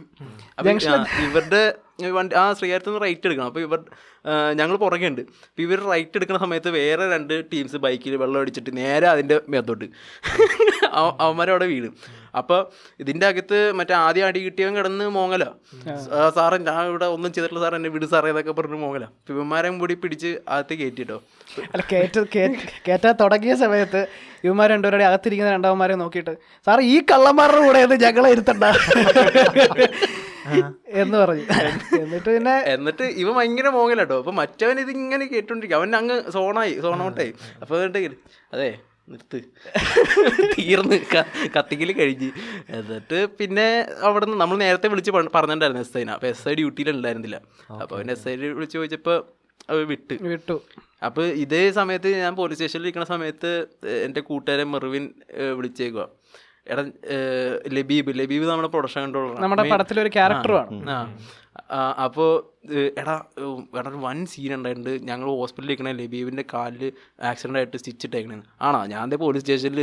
ജംഗ്ഷൻ 0.67 1.01
ഇവരുടെ 1.27 1.65
വണ്ടി 2.17 2.35
ആ 2.41 2.43
ശ്രീകാര്യത്തിൽ 2.59 2.91
നിന്ന് 2.91 3.03
റൈറ്റ് 3.05 3.27
എടുക്കണം. 3.29 3.49
അപ്പോൾ 3.51 3.63
ഇവർ 3.67 3.81
ഞങ്ങൾ 4.59 4.77
പുറകെ 4.83 5.07
ഉണ്ട് 5.11 5.21
അപ്പോൾ 5.23 5.63
ഇവർ 5.67 5.79
റൈറ്റ് 5.93 6.17
എടുക്കുന്ന 6.19 6.41
സമയത്ത് 6.45 6.71
വേറെ 6.77 7.05
രണ്ട് 7.13 7.35
ടീംസ് 7.53 7.79
ബൈക്കിൽ 7.85 8.17
വെള്ളം 8.23 8.39
അടിച്ചിട്ട് 8.43 8.73
നേരെ 8.81 9.07
അതിന്റെ 9.13 9.37
മേത്തോട്ട്. 9.53 9.87
അവന്മാരവിടെ 11.23 11.67
വീഴും 11.73 11.95
അപ്പോൾ 12.41 12.61
ഇതിന്റെ 13.03 13.25
അകത്ത് 13.31 13.59
മറ്റേ 13.79 13.95
ആദ്യം 14.07 14.27
അടി 14.29 14.41
കിട്ടിയവൻ 14.47 14.73
കിടന്ന് 14.79 15.05
മോങ്ങല. 15.17 15.45
സാറേ 16.37 16.57
ഞാൻ 16.69 16.81
ഇവിടെ 16.91 17.07
ഒന്നും 17.17 17.31
ചെയ്തിട്ടില്ല 17.35 17.61
സാർ 17.65 17.75
എന്നെ 17.79 17.91
വിട് 17.95 18.07
സാറേ 18.13 18.29
എന്നൊക്കെ 18.33 18.53
പറഞ്ഞു 18.59 18.79
മോങ്ങല. 18.83 19.05
ഇവന്മാരെയും 19.33 19.77
കൂടി 19.83 19.95
പിടിച്ച് 20.03 20.31
അകത്ത് 20.55 20.75
കയറ്റിട്ടോ 20.81 21.19
അല്ല 21.73 21.83
കേറ്റ 21.93 22.19
കയറ്റാൻ 22.87 23.15
തുടങ്ങിയ 23.23 23.55
സമയത്ത് 23.65 24.01
ഇവന്മാർ 24.47 24.69
രണ്ടുപേരുടെ 24.75 25.07
അകത്തിരിക്കുന്ന 25.11 25.53
രണ്ടാമന്മാരെ 25.57 25.97
നോക്കിയിട്ട് 26.03 26.35
സാർ 26.67 26.81
ഈ 26.95 26.97
കള്ളന്മാരുടെ 27.13 27.63
കൂടെ 27.67 27.81
ഞങ്ങളെ 28.07 28.31
ഇരുത്തണ്ട. 28.37 28.65
എന്ന് 31.03 31.17
പറഞ്ഞു. 31.23 31.45
എന്നിട്ട് 32.03 32.29
പിന്നെ 32.35 32.57
എന്നിട്ട് 32.75 33.05
ഇവ 33.23 33.29
ഭയങ്കര 33.39 33.69
മോങ്ങലട്ടോ. 33.77 34.17
അപ്പൊ 34.23 34.33
മറ്റവൻ 34.41 34.77
ഇത് 34.83 34.93
ഇങ്ങനെ 34.99 35.25
കേട്ടോണ്ടിരിക്കും. 35.33 35.79
അവൻ 35.81 35.97
അങ്ങ് 36.01 36.17
സോണായി 36.37 36.75
സോണോട്ടായി. 36.85 37.33
അപ്പൊ 37.63 37.75
അതെ 38.57 38.69
നിർത്ത്. 39.09 39.39
തീർന്ന് 40.53 40.97
കത്തിക്കൽ 41.13 41.51
കത്തിക്കൽ 41.57 41.93
കഴിഞ്ഞ്. 41.93 42.31
എന്നിട്ട് 42.69 43.19
പിന്നെ 43.39 43.67
അവിടെ 44.03 44.25
നിന്ന് 44.27 44.41
നമ്മൾ 44.41 44.57
നേരത്തെ 44.65 44.89
വിളിച്ച് 44.89 45.11
പറഞ്ഞിട്ടുണ്ടായിരുന്നു 45.11 45.83
എസ് 45.87 45.97
ഐന. 45.99 46.11
അപ്പൊ 46.11 46.29
എസ് 46.33 46.49
ഐ 46.49 46.55
ഡ്യൂട്ടിയിൽ 46.55 46.91
ഉണ്ടായിരുന്നില്ല. 46.91 47.39
അപ്പൊ 47.83 47.93
അവൻ 47.97 48.11
എസ് 48.11 48.29
ഐ 48.29 48.35
വിളിച്ച് 48.57 48.77
ചോദിച്ചപ്പോ 48.79 49.15
അവർ 49.71 49.83
വിട്ട്. 49.87 50.15
വിട്ടു. 50.33 50.57
അപ്പോൾ 51.05 51.25
ഇതേ 51.45 51.63
സമയത്ത് 51.71 52.09
ഞാൻ 52.17 52.35
പോലീസ് 52.37 52.59
സ്റ്റേഷനിൽ 52.59 52.85
ഇരിക്കുന്ന 52.85 53.07
സമയത്ത് 53.15 53.51
എന്റെ 54.07 54.21
കൂട്ടുകാരൻ 54.21 54.69
മെറിവിൻ 54.71 55.07
വിളിച്ചേക്കുക 55.59 56.05
എടാ 56.71 56.83
ലബീബ്. 57.69 58.13
ലബീബ് 58.21 58.47
നമ്മുടെ 58.51 58.69
പ്രൊഡക്ഷൻ 58.69 59.01
കൺട്രോളർ 59.03 59.35
നമ്മുടെ 59.41 59.65
പടത്തിലൊരു 59.73 60.11
ആ, 60.91 60.97
അപ്പോൾ 62.05 62.31
എടാ 63.01 63.15
എടാ 63.79 63.89
ഒരു 63.93 63.99
വൻ 64.07 64.19
സീൻ 64.33 64.53
ഉണ്ടായിട്ടുണ്ട്. 64.57 64.93
ഞങ്ങൾ 65.09 65.27
ഹോസ്പിറ്റലിൽ 65.41 65.73
ഇരിക്കണ 65.73 65.91
ലബീബിന്റെ 66.01 66.45
കാലിൽ 66.55 66.85
ആക്സിഡന്റ് 67.31 67.59
ആയിട്ട് 67.61 67.77
സ്റ്റിച്ച് 67.83 68.07
ഇട്ടേക്കണേ. 68.09 68.37
ആണോ? 68.69 68.81
ഞാൻ 68.95 69.05
ദേ 69.13 69.19
പോലീസ് 69.25 69.45
സ്റ്റേഷനിൽ 69.45 69.81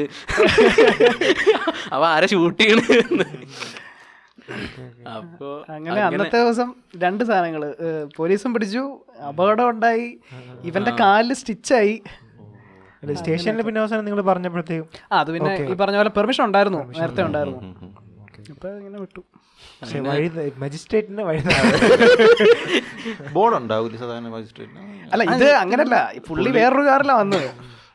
അപ്പോൾ 1.94 2.08
ആരെ 2.14 2.30
ഷൂട്ട് 2.34 2.60
ചെയ്യണ? 2.64 2.82
അപ്പോ 5.16 5.50
അങ്ങനെ 5.76 6.00
അന്നത്തെ 6.08 6.40
ദിവസം 6.44 6.70
രണ്ട് 7.04 7.24
സാധനങ്ങൾ. 7.30 7.64
ഏഹ് 7.86 8.04
പോലീസും 8.18 8.52
പിടിച്ചു. 8.56 8.84
അപകടം 9.30 9.68
ഉണ്ടായി. 9.74 10.08
ഇവന്റെ 10.70 10.94
കാലിൽ 11.04 11.36
സ്റ്റിച്ചായി 11.42 11.96
സ്റ്റേഷനിൽ 13.20 13.62
പിന്നെ 13.68 13.80
അവസാനം 13.84 14.06
നിങ്ങൾ 14.08 14.22
പറഞ്ഞപ്പോഴത്തേക്കും? 14.32 14.90
ആ 15.12 15.14
അത് 15.24 15.30
പിന്നെ 15.36 15.54
ഈ 15.72 15.76
പറഞ്ഞ 15.84 15.98
പോലെ 16.02 16.12
പെർമിഷൻ 16.18 16.44
ഉണ്ടായിരുന്നു. 16.50 16.82
നേരത്തെ 17.00 17.24
ഉണ്ടായിരുന്നു. 17.30 17.62
അപ്പൊ 18.56 18.70
ഇങ്ങനെ 18.80 19.00
വിട്ടു. 19.06 19.22
പക്ഷെ 19.84 20.00
വഴി 20.02 20.28
മജിസ്ട്രേറ്റിന്റെ 20.58 21.24
വഴി 21.24 21.42
ബോർഡ് 23.34 23.56
ഉണ്ടാവില്ല 23.56 23.98
സാധാരണ 23.98 24.28
മജിസ്ട്രേറ്റിന് 24.28 24.84
അല്ല 25.14 25.24
ഇത് 25.36 25.48
അങ്ങനല്ല. 25.54 25.96
പുള്ളി 26.28 26.50
വേറൊരു 26.52 26.88
കാറിലാണ് 26.88 27.20
വന്നത്. 27.20 27.48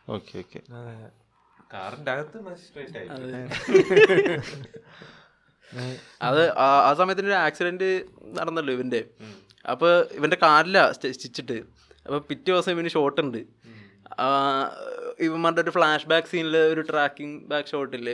Okay 0.08 0.38
okay. 0.38 0.60
കാറിന്റെ 1.72 2.10
അകത്ത് 2.10 2.38
മജിസ്ട്രേറ്റ് 2.40 2.98
ആയി 2.98 3.08
അത്. 6.22 6.42
ആ- 6.58 6.94
സമയത്തിന് 6.94 7.26
ഒരു 7.26 7.34
ആക്സിഡന്റ് 7.40 7.88
നടന്നല്ലോ 8.32 8.72
ഇവന്റെ. 8.72 9.00
അപ്പൊ 9.68 9.88
ഇവന്റെ 10.12 10.36
കാലിലാ 10.42 10.92
സ്റ്റിച്ചിട്ട് 10.92 11.58
അപ്പൊ 12.06 12.18
പിറ്റേ 12.18 12.52
ദിവസം 12.52 12.72
ഇവന് 12.72 12.88
ഷോട്ട് 12.88 13.20
ഉണ്ട്. 13.20 13.40
ഇവന്മാരുടെ 15.24 15.60
ഒരു 15.64 15.72
ഫ്ലാഷ് 15.76 16.06
ബാക്ക് 16.06 16.28
സീനിൽ 16.28 16.56
ഒരു 16.72 16.82
ട്രാക്കിംഗ് 16.90 17.38
ബാക്ക് 17.50 17.68
ഷോട്ട് 17.68 17.94
ഇല്ലേ? 17.96 18.12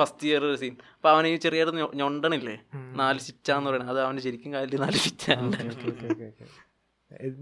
ഫസ്റ്റ് 0.00 0.26
ഇയർ 0.28 0.44
സീൻ 0.62 0.74
അപ്പൊ 0.96 1.08
അവന് 1.10 1.26
ഈ 1.26 1.36
ചെറിയ 1.36 1.64
ഞൊണ്ടണില്ലേ? 2.00 2.56
നാല് 3.00 3.20
ചിറ്റാന്ന് 3.26 3.68
പറയുന്നത് 3.70 3.92
അത് 3.94 4.00
അവന് 4.06 4.22
ശരിക്കും 4.26 4.52
കാലിൽ 4.54 4.80
നാല് 4.84 5.00
ചിറ്റാണ്ട് 5.06 5.58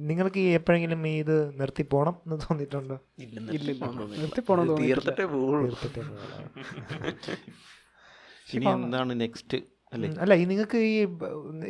നിങ്ങൾക്ക് 0.08 0.38
ഈ 0.38 0.48
എപ്പോഴെങ്കിലും 0.58 1.00
ഈ 1.06 1.14
ഇത് 1.18 1.36
നിർത്തി 1.60 1.84
പോണം 1.92 2.16
എന്ന് 2.24 2.36
തോന്നിയിട്ടുണ്ടോ? 2.42 2.96
നിർത്തി 4.16 4.42
പോണം 4.48 4.64
തോന്നി 4.70 4.88
തീർത്തിട്ടേ 4.88 5.26
പോകുള്ളൂ 5.34 5.68
ഇനി 8.54 8.66
എന്താണ് 8.74 9.12
നെക്സ്റ്റ് 9.22 9.58
അല്ല? 10.22 10.34
ഈ 10.34 10.44
നിങ്ങൾക്ക് 10.44 10.78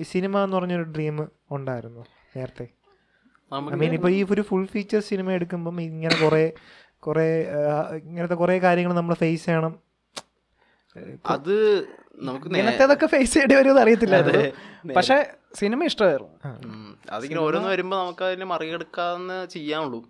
ഈ 0.01 0.05
സിനിമ 0.12 0.42
എന്ന് 0.45 0.57
പറഞ്ഞൊരു 0.57 0.86
ഡ്രീം 0.95 1.16
ഉണ്ടായിരുന്നു 1.51 2.03
നേരത്തെ? 2.36 2.66
ഐ 3.55 3.76
മീൻ 3.76 3.94
ഇപ്പൊ 3.94 4.09
ഈ 4.09 4.24
ഒരു 4.30 4.42
ഫുൾ 4.42 4.66
ഫീച്ചർ 4.66 5.00
സിനിമ 5.00 5.32
എടുക്കുമ്പോൾ 5.32 5.80
ഇങ്ങനെ 5.80 6.16
കുറെ 6.24 6.52
കുറെ 6.98 7.28
ഇങ്ങനത്തെ 7.96 8.34
കുറെ 8.34 8.59
കാര്യങ്ങൾ 8.59 8.92
നമ്മൾ 8.92 9.14
ഫേസ് 9.14 9.44
ചെയ്യണം. 9.44 9.72
അത് 11.26 11.55
നമുക്ക് 12.18 12.46
ഇങ്ങനത്തേതൊക്കെ 12.46 13.07
ഫേസ് 13.07 13.32
ചെയ്യേണ്ടി 13.34 13.55
വരുമെന്ന് 13.55 13.82
അറിയത്തില്ല. 13.82 14.16
പക്ഷെ 14.96 15.16
സിനിമ 15.55 15.84
ഇഷ്ടമായിരുന്നു. 15.84 16.32
അതിങ്ങനെ 17.11 17.40
ഓരോന്ന് 17.40 17.68
വരുമ്പോൾ 17.68 17.96
നമുക്ക് 17.96 18.24
അതിനെ 18.24 18.44
മറികടക്കാന്ന് 18.44 19.46
ചെയ്യാനുള്ളൂ. 19.46 20.00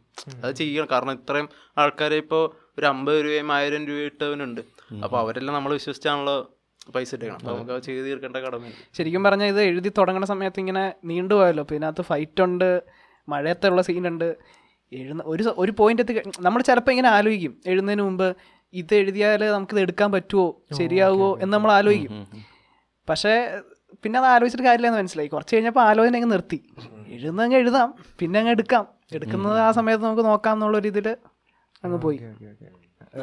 അത് 0.44 0.52
ചെയ്യണം. 0.54 0.88
കാരണം 0.90 1.12
ഇത്രയും 1.12 1.48
ആൾക്കാരെ 1.78 2.16
ഇപ്പോൾ 2.16 2.44
ഒരു 2.78 2.86
അമ്പത് 2.86 3.24
രൂപയും 3.24 3.52
ആയിരം 3.52 3.86
രൂപ 3.86 3.96
ഇട്ടവനുണ്ട്. 3.96 4.60
അപ്പോൾ 5.04 5.18
അവരെല്ലാം 5.18 5.54
നമ്മൾ 5.54 5.72
വിശ്വസിച്ചാണല്ലോ 5.72 6.36
പൈസ 6.94 7.14
ഇട്ടേക്കണം 7.14 7.38
അപ്പോൾ 7.38 7.54
നമുക്ക് 7.54 7.72
അത് 7.72 7.82
ചെയ്ത് 7.82 8.06
തീർക്കേണ്ട 8.06 8.36
കടമ 8.36 8.70
ശരിക്കും 8.92 9.24
പറഞ്ഞാൽ 9.24 9.46
ഇത് 9.46 9.60
എഴുതി 9.60 9.88
തുടങ്ങുന്ന 9.98 10.26
സമയത്ത് 10.26 10.60
ഇങ്ങനെ 10.60 10.94
നീണ്ടുപോയല്ലോ. 11.04 11.62
അപ്പോൾ 11.62 11.74
ഇതിനകത്ത് 11.74 12.02
ഫൈറ്റ് 12.02 12.42
ഉണ്ട്. 12.42 12.70
മഴയത്തുള്ള 13.28 13.82
സീനുണ്ട്. 13.88 14.28
എഴുന്ന 14.92 15.22
ഒരു 15.32 15.44
ഒരു 15.62 15.72
പോയിന്റ് 15.78 16.02
എത്തി 16.02 16.14
നമ്മൾ 16.46 16.60
ചിലപ്പോൾ 16.68 16.92
ഇങ്ങനെ 16.94 17.10
ആലോചിക്കും. 17.16 17.52
എഴുന്നതിന് 17.66 18.02
മുമ്പ് 18.02 18.28
ഇത് 18.74 18.94
എഴുതിയാൽ 18.94 19.42
നമുക്കിത് 19.54 19.80
എടുക്കാൻ 19.80 20.08
പറ്റുമോ 20.12 20.46
ശരിയാവുമോ 20.78 21.30
എന്ന് 21.42 21.54
നമ്മൾ 21.56 21.72
ആലോചിക്കും. 21.78 22.26
പക്ഷേ 23.08 23.34
പിന്നെ 24.02 24.16
അത് 24.20 24.26
ആലോചിച്ചിട്ട് 24.34 24.66
കാര്യമില്ലെന്ന് 24.66 25.00
മനസ്സിലായി. 25.00 25.28
കുറച്ച് 25.34 25.54
കഴിഞ്ഞപ്പോൾ 25.56 25.82
ആലോചന 25.90 26.16
അങ്ങ് 26.20 26.30
നിർത്തി. 26.32 26.58
എഴുതുന്നങ്ങ് 27.14 27.56
എഴുതാം 27.56 27.88
പിന്നെ 28.20 28.38
അങ്ങ് 28.40 28.52
എടുക്കാം. 28.56 28.84
എടുക്കുന്നത് 29.16 29.58
ആ 29.66 29.68
സമയത്ത് 29.78 30.04
നമുക്ക് 30.04 30.24
നോക്കാം 30.30 30.54
എന്നുള്ളൊരു 30.56 30.88
ഇതിൽ 30.92 31.06
അങ്ങ് 31.84 31.98
പോയി. 32.04 32.18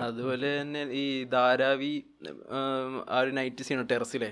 അതുപോലെ 0.07 0.49
തന്നെ 0.61 0.81
ഈ 1.03 1.05
ധാരാവി 1.33 1.93
ആ 3.13 3.19
ഒരു 3.23 3.31
നൈറ്റ് 3.37 3.63
സീനോ 3.67 3.83
ടെറസിലെ. 3.91 4.29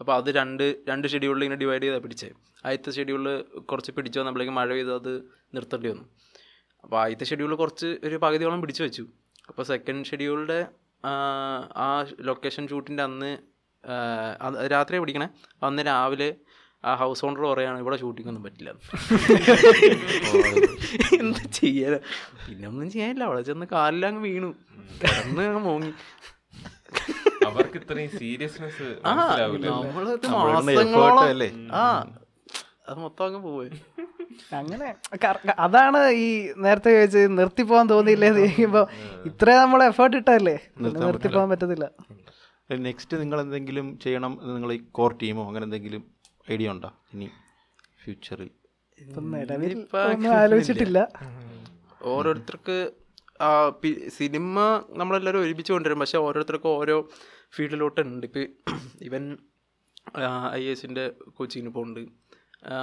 അപ്പോൾ 0.00 0.14
അത് 0.16 0.28
രണ്ട് 0.38 0.64
രണ്ട് 0.88 1.06
ഷെഡ്യൂളിൽ 1.12 1.44
ഇങ്ങനെ 1.44 1.60
ഡിവൈഡ് 1.60 1.82
ചെയ്താൽ 1.82 2.00
പിടിച്ചേ. 2.06 2.28
ആദ്യത്തെ 2.66 2.90
ഷെഡ്യൂളിൽ 2.96 3.28
കുറച്ച് 3.70 3.92
പിടിച്ചു 3.96 4.18
വന്നപ്പോഴേക്കും 4.20 4.56
മഴ 4.60 4.68
പെയ്ത് 4.68 4.92
അത് 5.00 5.12
നിർത്തേണ്ടി 5.56 5.88
വന്നു. 5.92 6.04
അപ്പോൾ 6.84 6.98
ആദ്യത്തെ 7.02 7.26
ഷെഡ്യൂളിൽ 7.30 7.56
കുറച്ച് 7.62 7.88
ഒരു 8.08 8.16
പകുതിയോളം 8.24 8.60
പിടിച്ചു 8.64 8.82
വെച്ചു. 8.82 9.04
അപ്പോൾ 9.48 9.62
സെക്കൻഡ് 9.72 10.06
ഷെഡ്യൂളിന്റെ 10.10 10.60
ആ 11.86 11.88
ലൊക്കേഷൻ 12.28 12.64
ഷൂട്ടിന്റെ 12.68 13.02
അന്ന് 13.08 13.30
രാത്രിയാണ് 14.74 15.02
പിടിക്കണേ? 15.04 15.28
അന്ന് 15.66 15.82
രാവിലെ 15.90 16.30
ആ 16.84 16.92
ഹൗസ് 17.00 17.24
ഓണർ 17.26 17.42
പറയാണ് 17.50 17.78
ഇവിടെ 17.82 17.96
ഷൂട്ടിംഗ് 18.00 18.28
ഒന്നും 18.30 18.42
പറ്റില്ല. 18.46 18.70
എന്താ 21.20 21.42
ചെയ്യാ? 21.58 21.88
പിന്നെ 22.46 22.68
ഒന്നും 22.68 22.88
ചെയ്യാനില്ല. 22.94 23.24
അവിടെ 23.28 23.42
ചെന്ന് 23.48 23.66
കാലിലങ്ങ് 23.72 24.22
വീണു. 24.26 24.50
കിടന്ന് 25.00 25.46
മോങ്ങി. 25.66 25.92
അവർക്ക് 27.48 27.78
ഇത്രയും 27.82 28.10
സീരിയസ്നെസ് 28.20 28.88
അല്ലേ? 31.32 31.48
ആ 31.80 31.84
അത് 32.88 32.98
മൊത്തം 33.04 33.24
അങ്ങ് 33.26 33.40
പോയി. 33.46 33.70
അങ്ങനെ 34.58 34.88
അതാണ് 35.66 36.00
ഈ 36.24 36.26
നേരത്തെ 36.64 36.90
ചോദിച്ചത് 36.96 37.32
നിർത്തി 37.38 37.62
പോകാൻ 37.70 37.86
തോന്നിയില്ലേ 37.92 38.26
എന്ന് 38.30 38.42
ചോദിക്കുമ്പോൾ 38.42 38.84
ഇത്രയും 39.30 39.60
നമ്മൾ 39.64 39.80
എഫേർട്ട് 39.90 40.16
ഇട്ടല്ലേ 40.20 40.56
നിർത്തിപ്പോവാൻ 40.82 41.06
നിർത്തി 41.08 41.28
പോവാൻ 41.34 41.48
പറ്റത്തില്ല. 41.52 41.86
നെക്സ്റ്റ് 42.86 43.14
നിങ്ങൾ 43.22 43.38
എന്തെങ്കിലും 43.44 43.86
ചെയ്യണം 44.04 44.32
എന്ന് 44.42 44.52
നിങ്ങൾ 44.56 44.72
ഈ 44.76 44.78
കോർ 44.98 45.10
ടീമോ 45.22 45.42
അങ്ങനെ 45.48 45.64
എന്തെങ്കിലും 45.68 46.02
ഐഡിയ 46.54 46.74
ഉണ്ടോ? 46.74 46.90
ഇനി 47.14 47.28
ഫ്യൂച്ചറിൽ 48.02 48.50
ആലോചിച്ചിട്ടില്ല. 50.42 50.98
ഓരോരുത്തർക്ക് 52.12 52.76
സിനിമ 54.18 54.58
നമ്മളെല്ലാവരും 55.00 55.42
ഒരുമിച്ച് 55.44 55.72
കൊണ്ടുവരും. 55.72 55.98
പക്ഷെ 56.02 56.18
ഓരോരുത്തർക്കും 56.26 56.70
ഓരോ 56.80 56.96
ഫീൽഡിലോട്ട് 57.52 58.00
ഉണ്ട് 58.06 58.26
ഇപ്പോൾ 58.28 58.44
ഇവൻ 59.08 59.24
ഐ 60.58 60.62
എസിന്റെ 60.72 61.04
കോച്ചിങ്ങിന് 61.36 61.72
പോകുന്നുണ്ട് 61.76 62.02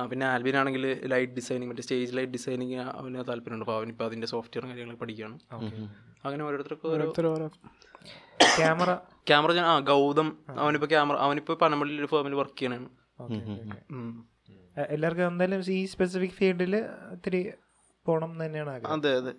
പിന്നെ 0.09 0.25
ആൽബിൻ 0.31 0.55
ആണെങ്കിൽ 0.59 0.83
ലൈറ്റ് 1.11 1.33
ഡിസൈനിങ് 1.37 1.69
മറ്റേ 1.69 1.83
സ്റ്റേജ് 1.85 2.11
ലൈറ്റ് 2.17 2.33
ഡിസൈനിങ് 2.37 2.79
അവന് 2.99 3.23
താല്പര്യമുണ്ട്. 3.29 3.65
അപ്പോൾ 3.65 3.77
അവനിപ്പോൾ 3.79 4.05
അതിന്റെ 4.09 4.27
സോഫ്റ്റ്വെയർ 4.33 4.65
കാര്യങ്ങളൊക്കെ 4.69 5.03
പഠിക്കുകയാണ്. 5.03 5.37
അങ്ങനെ 6.25 6.43
ഓരോരുത്തർക്കും 6.47 6.89
ഓരോ 6.93 7.47
ക്യാമറ. 8.57 8.91
ക്യാമറ 9.29 9.51
ആ 9.71 9.73
ഗൗതം 9.91 10.27
അവനിപ്പോൾ 10.63 10.89
ക്യാമറ 10.93 11.15
അവനിപ്പോൾ 11.25 11.55
പനമ്പള്ളിയിൽ 11.63 12.01
ഒരു 12.03 12.09
ഫേമിൽ 12.13 12.35
വർക്ക് 12.41 12.57
ചെയ്യണാണ്. 12.59 12.87
എല്ലാവർക്കും 14.95 15.25
എന്തായാലും 15.31 15.59
ഈ 15.79 15.81
സ്പെസിഫിക് 15.93 16.37
ഫീൽഡിൽ 16.39 16.75
ഇത്തിരി 17.15 17.41
പോണം 18.05 18.31
എന്ന് 18.33 18.45
തന്നെയാണ് 18.45 18.71
അതെ 18.95 19.11
അതെ. 19.19 19.33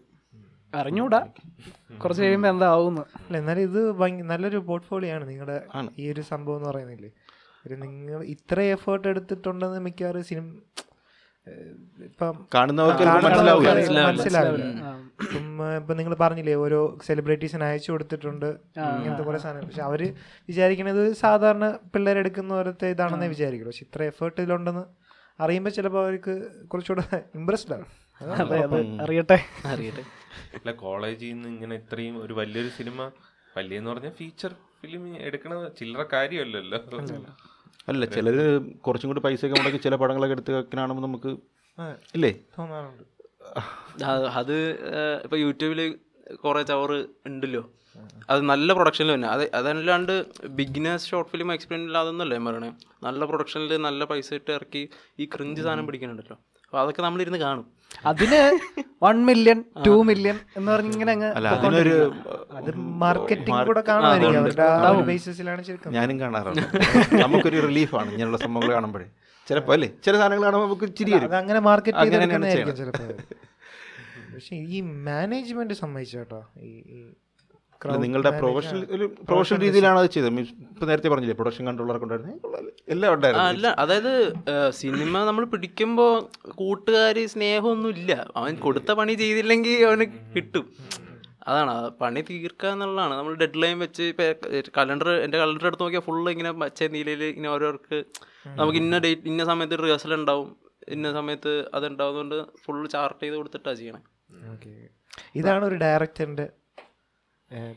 അറിഞ്ഞൂടാ. 0.81 1.21
കുറച്ച് 2.03 2.23
കഴിയുമ്പോൾ 2.23 2.51
എന്താവുന്നു. 2.55 3.03
അല്ല 3.25 3.37
എന്നാലും 3.43 3.63
ഇത് 3.69 3.81
നല്ലൊരു 4.33 4.59
പോർട്ട്ഫോളിയോ 4.69 5.15
ആണ് 5.17 5.25
നിങ്ങളുടെ 5.31 5.57
ഈ 6.03 6.13
ഒരു 6.13 6.23
സംഭവം 6.33 6.59
എന്ന് 6.61 6.69
പറയുന്നില്ലേ? 6.71 7.11
ഒരു 7.67 7.75
നിങ്ങൾ 7.83 8.23
ഇത്ര 8.35 8.59
എഫേർട്ട് 8.77 9.07
എടുത്തിട്ടുണ്ടെന്ന് 9.13 9.81
മിക്കവാറും 9.87 10.25
സിനിമ 10.31 10.47
ഇപ്പം 12.09 12.35
മനസ്സിലാവില്ല. 14.07 14.67
നിങ്ങൾ 16.01 16.15
പറഞ്ഞില്ലേ 16.23 16.55
ഓരോ 16.65 16.79
സെലിബ്രിറ്റീസിന് 17.07 17.65
അയച്ചു 17.69 17.91
കൊടുത്തിട്ടുണ്ട് 17.93 18.47
ഇങ്ങനത്തെ 18.99 19.25
കുറെ 19.29 19.39
സാധനം 19.45 19.67
പക്ഷെ 19.69 19.83
അവർ 19.89 20.03
വിചാരിക്കണത് 20.49 21.03
സാധാരണ 21.23 21.67
പിള്ളേരെടുക്കുന്ന 21.95 22.53
പോലത്തെ 22.59 22.89
ഇതാണെന്നേ 22.95 23.29
വിചാരിക്കുള്ളൂ. 23.35 23.73
പക്ഷെ 23.73 23.87
ഇത്ര 23.89 24.03
എഫേർട്ട് 24.13 24.39
ഇതിലുണ്ടെന്ന് 24.45 24.85
അറിയുമ്പോൾ 25.45 25.71
ചിലപ്പോൾ 25.71 26.03
അവർക്ക് 26.05 26.35
കുറച്ചുകൂടെ 26.73 27.05
ഇമ്പ്രസ്ഡ് 27.41 27.75
ആണ്. 27.77 27.87
അറിയട്ടെ. 29.05 29.39
അറിയട്ടെ. 29.73 30.03
അല്ല 30.59 30.73
കോളേജിൽ 30.85 31.33
നിന്ന് 31.35 31.49
ഇങ്ങനെ 31.55 31.75
ഇത്രയും 31.83 32.17
ഒരു 32.25 32.35
വലിയൊരു 32.41 32.71
സിനിമ 32.79 32.99
വലിയെന്ന് 33.59 33.91
പറഞ്ഞാൽ 33.93 34.15
ഫീച്ചർ 34.21 34.53
ഫിലിം 34.81 35.03
എടുക്കണ 35.29 35.53
ചില്ലറ 35.79 36.03
കാര്യമല്ലല്ലോ. 36.15 36.79
അല്ല 37.91 38.05
ചിലര് 38.15 38.45
കുറച്ചും 38.87 39.09
കൂടി 39.11 39.23
പൈസയൊക്കെ 39.27 39.57
മുടക്കി 39.61 39.79
ചില 39.87 39.95
പടങ്ങളൊക്കെ 40.03 40.35
എടുത്ത് 40.37 40.53
വെക്കാനാണെന്ന് 40.59 41.05
നമുക്ക് 41.09 41.31
ഇല്ലേ? 42.17 42.31
തോന്നാറുണ്ട്. 42.57 43.05
അത് 44.41 44.57
ഇപ്പൊ 45.25 45.37
യൂട്യൂബിൽ 45.45 45.81
കുറെ 46.45 46.63
ചവറ് 46.71 46.99
ഉണ്ടല്ലോ. 47.31 47.63
അത് 48.33 48.41
നല്ല 48.51 48.69
പ്രൊഡക്ഷനിൽ 48.77 49.13
തന്നെ. 49.15 49.29
അത് 49.35 49.43
അതല്ലാണ്ട് 49.59 50.13
ബിഗിനേഴ്സ് 50.61 51.09
ഷോർട്ട് 51.11 51.31
ഫിലിം 51.33 51.51
എക്സ്പീരിയൻസ് 51.55 51.89
ഇല്ലാതെന്നല്ലേ 51.91 52.37
ഞാൻ 52.39 52.47
പറയണേ. 52.49 52.71
നല്ല 53.07 53.25
പ്രൊഡക്ഷനിൽ 53.31 53.73
നല്ല 53.89 54.05
പൈസ 54.13 54.29
ഇട്ട് 54.41 54.51
ഇറക്കി 54.59 54.83
ഈ 55.23 55.27
ക്രിഞ്ച് 55.35 55.63
സാധനം 55.67 55.87
പിടിക്കുന്നുണ്ടല്ലോ 55.89 56.37
അപ്പോൾ 56.65 56.81
അതൊക്കെ 56.81 57.03
നമ്മളിരുന്ന് 57.03 57.39
കാണും. 57.39 57.67
അതിന് 58.07 58.59
വൺ 59.05 59.25
മില്യൺ 59.27 59.65
ടു 59.87 60.03
മില്യൺ 60.03 60.39
എന്ന് 60.57 60.73
പറഞ്ഞിങ്ങനെ 60.73 61.13
ഞാനും 65.91 66.21
കാണാറുണ്ട്. 66.21 66.67
നമുക്കൊരു 67.23 67.61
റിലീഫാണ് 67.67 68.07
ഇങ്ങനെയുള്ള 68.07 68.39
സംഭവങ്ങൾ 68.39 68.73
കാണുമ്പോഴേ. 68.73 69.07
ചിലപ്പോ 69.49 69.73
അല്ലേ? 69.73 69.89
ചില 70.05 70.17
സാധനങ്ങൾ 70.17 70.45
കാണുമ്പോൾ 70.45 70.67
നമുക്ക് 70.67 70.95
ചിരി 70.97 71.13
അങ്ങനെ 71.13 71.61
മാർക്കറ്റ് 71.61 71.99
പക്ഷെ 74.35 74.57
ഈ 74.57 74.81
മാനേജ്മെന്റ് 74.81 75.75
സംബന്ധിച്ചോട്ടോ 75.75 76.41
ഈ 76.61 76.71
നിങ്ങളുടെ 78.05 78.31
പ്രൊഫഷണൽ 78.41 78.83
ഒരു 78.97 79.07
പ്രൊഫഷണൽ 79.29 79.59
രീതിയിലാണ് 79.67 79.99
അത് 80.03 80.09
ചെയ്തത്? 80.15 80.33
മീൻസ് 80.37 80.53
ഇപ്പൊ 80.73 80.87
നേരത്തെ 80.91 81.11
പറഞ്ഞില്ലേ 81.13 81.37
പ്രൊഡക്ഷൻ 81.39 81.67
കൺട്രോളറൊക്കെ 81.69 82.07
ഉണ്ടായിരുന്നു? 82.07 82.35
എല്ലാം 82.95 83.13
ഉണ്ടായിരുന്നു 83.17 83.47
അല്ല 83.53 83.69
അതായത് 83.83 84.13
സിനിമ 84.81 85.25
നമ്മൾ 85.29 85.45
പിടിക്കുമ്പോൾ 85.55 86.13
കൂട്ടുകാർ 86.61 87.19
സ്നേഹമൊന്നും 87.35 87.91
ഇല്ല 87.97 88.13
അവൻ 88.41 88.55
കൊടുത്ത 88.67 88.93
പണി 89.01 89.15
ചെയ്തില്ലെങ്കിൽ 89.23 89.85
അവന് 89.89 90.07
കിട്ടും. 90.37 90.67
അതാണ് 91.51 91.73
പണി 92.03 92.21
തീർക്കുക 92.29 92.69
എന്നുള്ളതാണ്. 92.75 93.15
നമ്മൾ 93.21 93.33
ഡെഡ് 93.41 93.61
ലൈൻ 93.63 93.77
വെച്ച് 93.85 94.05
കലണ്ടർ 94.79 95.11
എന്റെ 95.25 95.37
കലണ്ടർ 95.43 95.67
എടുത്ത് 95.71 95.85
നോക്കിയാൽ 95.85 96.05
ഫുള്ള് 96.09 96.29
ഇങ്ങനെ 96.35 96.53
പച്ച 96.63 96.89
നീലയിൽ 96.97 97.23
ഇങ്ങനെ 97.33 97.51
ഓരോർക്ക് 97.57 97.99
നമുക്ക് 98.59 98.79
ഇന്ന 98.85 98.99
ഡേറ്റ് 99.07 99.29
ഇന്ന 99.33 99.45
സമയത്ത് 99.53 99.79
റിഹേഴ്സൽ 99.85 100.15
ഉണ്ടാവും. 100.21 100.51
ഇന്ന 100.95 101.09
സമയത്ത് 101.19 101.53
അത് 101.77 101.85
ഉണ്ടാവുന്നതുകൊണ്ട് 101.91 102.39
ഫുള്ള് 102.65 102.87
ചാർട്ട് 102.95 103.21
ചെയ്ത് 103.25 103.37
കൊടുത്തിട്ടാണ് 103.41 103.79
ചെയ്യണേ. 103.81 104.03
ഇതാണ് 105.41 105.65
ഒരു 105.71 105.77
ഡയറക്ടറിന്റെ 105.85 106.47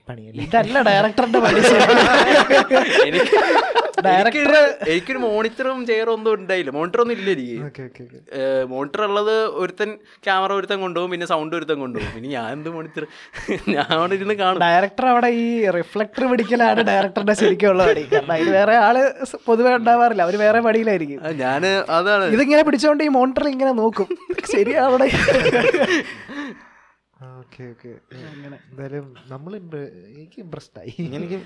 പണിയല്ലേ? 0.08 0.44
ഇതല്ല 0.46 0.78
ഡയറക്ടറിന്റെ 0.88 1.40
പണി. 1.46 1.60
എനിക്ക് 3.10 4.42
എനിക്കൊരു 4.92 5.20
മോണിറ്ററും 5.26 5.80
ചെയറും 5.90 6.12
ഒന്നും 6.16 6.32
ഉണ്ടായില്ല. 6.38 6.72
മോണിറ്റർ 6.76 7.00
ഒന്നും 7.04 7.16
ഇല്ല 7.18 7.30
എനിക്ക്. 7.36 7.58
Okay 7.68 7.84
okay 7.88 8.02
okay. 8.06 8.20
മോണിറ്റർ 8.74 9.02
ഉള്ളത് 9.08 9.34
ഒരുത്തൻ 9.62 9.90
ക്യാമറ 10.26 10.52
ഒരുത്തൻ 10.60 10.78
കൊണ്ടുപോകും 10.86 11.12
പിന്നെ 11.14 11.28
സൗണ്ട് 11.32 11.54
ഒരുത്തൻ 11.60 11.78
കൊണ്ടുപോകും. 11.84 12.12
പിന്നെ 12.16 12.30
ഞാൻ 12.36 12.50
എന്ത് 12.58 12.70
മോണിറ്റർ? 12.76 13.06
ഞാൻ 13.76 13.90
അവിടെ 13.98 14.16
ഇരുന്ന് 14.20 14.36
കാണും. 14.44 14.60
ഡയറക്ടർ 14.66 15.08
അവിടെ 15.14 15.30
ഈ 15.46 15.48
റിഫ്ലക്ടർ 15.78 16.26
പിടിക്കലാണ് 16.34 16.84
ഡയറക്ടറുടെ 16.92 17.36
ശരിക്കുള്ള 17.42 17.86
പണി. 17.90 18.06
കാരണം 18.14 18.34
അതിന് 18.38 18.54
വേറെ 18.60 18.76
ആൾ 18.86 18.98
പൊതുവേ 19.50 19.74
ഉണ്ടാവാറില്ല. 19.80 20.22
അവർ 20.28 20.38
വേറെ 20.46 20.62
പണിയിലായിരിക്കും. 20.68 21.20
ഞാൻ 21.44 21.58
ഞാൻ 21.58 21.66
അതാണ്. 21.98 22.26
ഇതിങ്ങനെ 22.38 22.64
പിടിച്ചോണ്ട് 22.70 23.04
ഈ 23.08 23.10
മോണിറ്ററിൽ 23.18 23.52
ഇങ്ങനെ 23.56 23.74
നോക്കും. 23.82 24.08
ശരിയാവിടെ 24.56 25.08
ഓക്കെ 25.08 25.38
ഓക്കെ 25.40 25.62
എന്തായാലും 25.62 25.86
നമ്മൾ 26.38 27.07
എനിക്ക് 27.22 28.00
ഇമ്പ്രസ്ഡ് 30.44 30.80
ആയി. 30.80 30.96
എനിക്ക് 31.00 31.42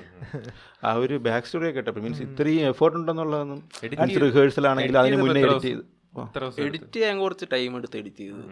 ആ 0.83 0.93
ഒരു 0.93 1.21
ബാക്ക് 1.27 1.47
സ്റ്റോറി 1.47 1.65
ഒക്കെ 1.65 1.75
കേട്ടപ്പോൾ 1.75 1.99
മീൻസ് 1.99 2.21
ഇത്രയും 2.21 2.67
എഫേർട്ട് 2.67 2.97
ഉണ്ടെന്നുള്ളതൊന്നും 2.97 3.69
റിഹേഴ്സൽ 4.25 4.67
ആണെങ്കിൽ 4.67 4.97
അതിന് 4.97 5.21
മുന്നേ 5.21 5.41
എഡിറ്റ് 5.41 5.65
ചെയ്ത്. 5.65 6.01
എഡിറ്റ് 6.59 6.93
ചെയ്യാൻ 6.93 7.19
കുറച്ച് 7.19 7.45
ടൈം 7.53 7.77
എടുത്ത് 7.77 7.97
എഡിറ്റ് 7.97 8.15
ചെയ്ത്. 8.15 8.43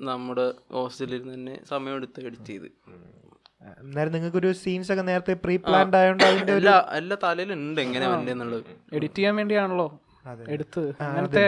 നമ്മുടെ 0.00 0.54
ഹോസ്റ്റലിൽ 0.72 1.34
തന്നെ 1.34 1.60
സമയം 1.68 1.94
എടുത്ത് 1.94 2.26
എഡിറ്റ് 2.26 2.44
ചെയ്ത്. 2.44 2.68
എന്നാലും 3.80 4.12
നിങ്ങൾക്ക് 4.12 4.36
ഒരു 4.36 4.52
സീൻസ് 4.52 4.92
ഒക്കെ 4.92 5.02
നേരത്തെ 5.02 5.32
പ്രീ 5.32 5.56
പ്ലാൻഡ് 5.56 5.96
ആയതുകൊണ്ട് 5.96 6.24
അതിന്റെ 6.24 6.52
ഒരു 6.52 6.68
എല്ലാ 6.96 7.16
തലയിലുണ്ട് 7.22 7.80
എങ്ങനെ 7.80 8.30
എന്നുള്ളത് 8.30 8.64
എഡിറ്റ് 8.92 9.14
ചെയ്യാൻ 9.14 9.36
വേണ്ടിയാണല്ലോ. 9.36 10.00
എടുത്ത്. 10.48 10.82
അങ്ങനത്തെ 11.00 11.44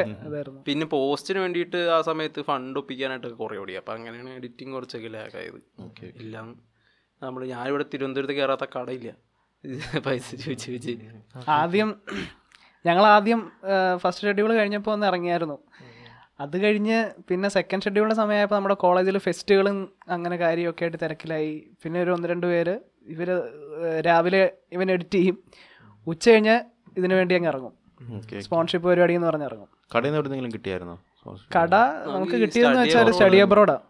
പിന്നെ 0.67 0.87
പോസ്റ്റിന് 0.87 1.39
വേണ്ടിയിട്ട് 1.39 1.81
ആ 1.97 2.01
സമയത്ത് 2.01 2.41
ഫണ്ട് 2.43 2.79
ഒപ്പിക്കാനായിട്ടൊക്കെ 2.79 3.37
കുറേ 3.37 3.59
ഓടി. 3.59 3.77
അപ്പം 3.77 3.95
അങ്ങനെയാണ് 3.95 4.31
എഡിറ്റിംഗ് 4.31 4.75
കുറച്ചൊക്കെ 4.75 5.09
ലാഗായത് 5.09 5.61
ഇല്ല 6.25 6.37
നമ്മൾ 7.23 7.47
ഞാനിവിടെ 7.47 7.85
തിരുവനന്തപുരത്ത് 7.93 8.33
കയറാത്ത 8.33 8.67
കടയില്ല. 8.77 9.13
പൈസ 10.07 10.29
ചോദിച്ച് 10.35 10.67
ചോദിച്ച് 10.67 10.93
ആദ്യം 11.49 11.89
ഞങ്ങൾ 12.87 13.05
ആദ്യം 13.07 13.41
ഫസ്റ്റ് 14.03 14.27
ഷെഡ്യൂൾ 14.29 14.51
കഴിഞ്ഞപ്പോൾ 14.57 14.93
ഒന്ന് 14.93 15.07
ഇറങ്ങിയായിരുന്നു. 15.07 15.57
അത് 16.41 16.63
കഴിഞ്ഞ് 16.65 16.99
പിന്നെ 17.29 17.49
സെക്കൻഡ് 17.49 17.83
ഷെഡ്യൂളിന്റെ 17.83 18.17
സമയമായപ്പോൾ 18.17 18.55
നമ്മുടെ 18.55 18.75
കോളേജിൽ 18.75 19.19
ഫെസ്റ്റുകളും 19.19 19.79
അങ്ങനെ 20.09 20.37
കാര്യമൊക്കെ 20.37 20.85
ആയിട്ട് 20.85 20.99
തിരക്കിലായി. 21.05 21.71
പിന്നെ 21.83 21.99
ഒരു 22.03 22.11
ഒന്ന് 22.11 22.29
രണ്ട് 22.29 22.47
പേര് 22.47 22.75
ഇവർ 23.15 23.29
രാവിലെ 24.07 24.43
ഇവൻ 24.73 24.91
എഡിറ്റ് 24.91 25.19
ചെയ്യും. 25.19 25.37
ഉച്ച 26.07 26.29
കഴിഞ്ഞ് 26.29 26.57
ഇതിനു 26.97 27.15
വേണ്ടി 27.15 27.35
അങ്ങ് 27.35 27.49
ഇറങ്ങും. 27.49 27.75
സ്പോൺഷിപ്പ് 28.41 28.89
പരിപാടി 28.89 29.15
എന്ന് 29.15 29.27
പറഞ്ഞിറങ്ങും. 29.27 29.69
കടയിൽ 29.91 30.05
നിന്ന് 30.05 30.19
എവിടെന്നെങ്കിലും 30.19 30.53
കിട്ടിയായിരുന്നോ? 30.53 30.99
കട 31.57 31.75
നമുക്ക് 32.07 32.33
കിട്ടിയതെന്ന് 32.33 32.83
വെച്ചാൽ 32.83 33.13
സ്റ്റഡി 33.13 33.37
അബ്രോഡാ 33.37 33.81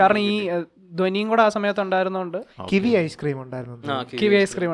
കാരണം 0.00 0.18
ഈ 0.18 0.50
ധ്വനിയും 0.92 1.28
കൂടെ 1.28 1.42
ആ 1.42 1.48
സമയത്ത് 1.48 1.80
ഉണ്ടായിരുന്നോണ്ട്. 1.80 2.38
കിവി 2.72 2.96
ഐസ്ക്രീം 2.96 3.42
ഉണ്ടായിരുന്നു. 3.42 3.94
Kiwi 4.12 4.34
ice cream. 4.34 4.72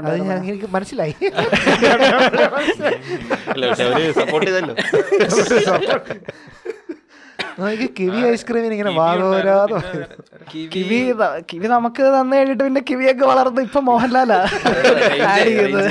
എനിക്ക് 0.49 0.71
മനസ്സിലായി. 0.71 1.15
സപ്പോർട്ട് 4.21 4.47
ചെയ്തല്ലോ. 4.47 4.77
എനിക്ക് 7.69 7.89
കിവി 7.99 8.21
ഐസ്ക്രീമിന് 8.33 8.75
ഇങ്ങനെ 8.77 8.93
വാദോരാതോ 8.99 9.79
കിവി. 10.53 10.99
കിവി 11.51 11.67
നമുക്ക് 11.75 12.03
തന്നു 12.17 12.35
കഴിഞ്ഞിട്ട് 12.37 12.63
പിന്നെ 12.67 12.83
കിവിയൊക്കെ 12.91 13.25
വളർന്നു 13.31 13.61
ഇപ്പൊ 13.69 13.81
മോഹൻലാലാ. 13.89 14.39
അതിവിടുന്ന് 15.33 15.51
ചെയ്തത് 15.51 15.91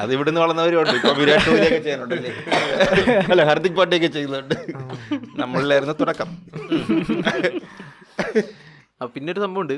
അത് 0.00 0.10
ഇവിടുന്ന് 0.16 0.40
വളർന്നവരുണ്ട്. 0.44 0.94
ഇപ്പൊ 1.00 1.12
വിരാട് 1.20 1.44
കോഹ്ലിയൊക്കെ 1.48 1.80
ചെയ്യുന്നുണ്ട്. 1.86 2.16
അല്ല? 3.32 3.42
ഹർദിക് 3.50 3.76
പാണ്ഡ്യയൊക്കെ 3.78 4.10
ചെയ്യുന്നുണ്ട്. 4.16 4.56
നമ്മളിലായിരുന്നു 5.42 5.94
തുടക്കം. 6.02 6.30
പിന്നെ 9.14 9.28
ഒരു 9.34 9.40
സംഭവമുണ്ട്. 9.44 9.76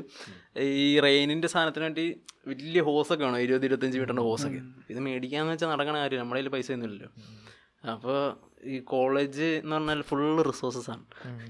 ഈ 0.84 0.86
റെയിനിന്റെ 1.04 1.48
സാധനത്തിന് 1.52 1.84
വേണ്ടി 1.88 2.04
വലിയ 2.50 2.80
ഹോസൊക്കെ 2.88 3.24
വേണം? 3.26 3.38
ഇരുപത് 3.44 3.64
ഇരുപത്തഞ്ച് 3.68 3.98
മീറ്ററിന്റെ 4.00 4.24
ഹോസൊക്കെ. 4.28 4.60
ഇത് 4.92 5.00
മേടിക്കാന്ന് 5.06 5.52
വെച്ചാൽ 5.52 5.70
നടക്കണ 5.74 5.96
കാര്യം 6.02 6.20
നമ്മുടെ 6.22 6.38
കയ്യിൽ 6.38 6.52
പൈസ 6.54 6.68
ഒന്നുമില്ലല്ലോ 6.76 7.10
അപ്പോൾ 7.94 8.18
ഈ 8.72 8.76
കോളേജ് 8.92 9.48
എന്ന് 9.60 9.74
പറഞ്ഞാൽ 9.76 10.00
ഫുള്ള് 10.10 10.42
റിസോഴ്സസ് 10.48 10.90
ആണ്. 10.94 11.04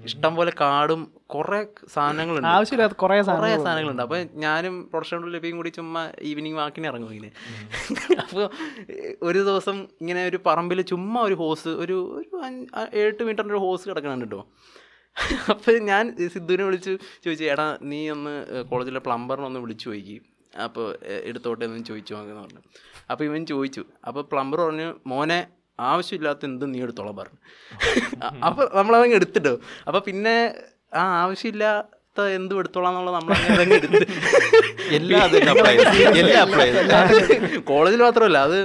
ഇഷ്ടം 0.09 0.33
പോലെ 0.39 0.53
കാടും 0.61 1.01
കുറെ 1.35 1.61
സാധനങ്ങളുണ്ട്. 1.95 2.49
ആവശ്യമില്ലാത്ത 2.55 2.97
കുറേ 3.03 3.17
കുറെ 3.31 3.51
സാധനങ്ങളുണ്ട്. 3.67 4.03
അപ്പോൾ 4.07 4.21
ഞാനും 4.45 4.77
പ്രൊഡക്ഷൻ 4.93 5.31
ലഭ്യം 5.37 5.57
കൂടി 5.61 5.73
ചുമ്മാ 5.79 6.03
ഈവനിങ് 6.31 6.59
വാക്കിന് 6.61 6.89
ഇറങ്ങും 6.93 7.13
ഇങ്ങനെ. 7.17 7.33
അപ്പോൾ 8.25 8.45
ഒരു 9.29 9.41
ദിവസം 9.51 9.79
ഇങ്ങനെ 10.03 10.23
ഒരു 10.33 10.41
പറമ്പിൽ 10.47 10.83
ചുമ്മാ 10.93 11.23
ഒരു 11.29 11.39
ഹോസ് 11.43 11.73
ഒരു 11.85 11.99
ഒരു 12.21 12.29
എട്ട് 13.07 13.23
മീറ്ററിന്റെ 13.29 13.57
ഒരു 13.57 13.63
ഹോസ് 13.67 13.89
കിടക്കണുണ്ട് 13.89 14.27
കേട്ടോ 14.27 14.43
അപ്പോൾ 15.53 15.75
ഞാൻ 15.89 16.05
സിദ്ധുവിനെ 16.35 16.65
വിളിച്ച് 16.69 16.93
ചോദിച്ചു 17.25 17.45
എടാ 17.55 17.67
നീ 17.91 17.99
ഒന്ന് 18.15 18.33
കോളേജിലെ 18.71 19.01
പ്ലംബറിനെ 19.09 19.47
ഒന്ന് 19.49 19.61
വിളിച്ചു 19.65 19.85
ചോദിക്കും 19.89 20.25
അപ്പോൾ 20.65 20.87
എടുത്തോട്ടെ 21.29 21.65
എന്ന് 21.67 21.85
ചോദിച്ചു 21.91 22.15
അങ്ങനെ 22.15 22.39
പറഞ്ഞു. 22.41 22.61
അപ്പോൾ 23.11 23.25
ഇവൻ 23.25 23.41
ചോദിച്ചു. 23.53 23.83
അപ്പോൾ 24.09 24.23
പ്ലംബർ 24.33 24.59
പറഞ്ഞു 24.65 24.89
മോനെ 25.13 25.39
ആവശ്യമില്ലാത്ത 25.79 26.45
എന്തും 26.51 26.71
നീ 26.73 26.79
എടുത്തോളാം 26.87 27.17
പറഞ്ഞു. 27.21 27.39
അപ്പോൾ 28.49 28.65
നമ്മളതങ്ങ് 28.79 29.17
എടുത്തിട്ടോ. 29.21 29.55
അപ്പോൾ 29.89 30.03
പിന്നെ 30.09 30.35
ആ 31.01 31.05
ആവശ്യമില്ലാത്ത 31.23 32.27
എന്തും 32.39 32.59
എടുത്തോളാം 32.63 32.91
എന്നുള്ളത് 32.93 33.15
നമ്മൾ 33.17 33.33
അതങ്ങ് 33.55 33.77
എടുത്ത്. 33.81 34.05
എല്ലാം 34.99 35.23
അത് 35.27 35.37
അപ്ലൈ 35.53 35.75
എല്ലാം 36.23 36.41
അപ്ലൈ 36.47 36.69
കോളേജിൽ 37.71 38.03
മാത്രമല്ല 38.07 38.39
അത് 38.49 38.59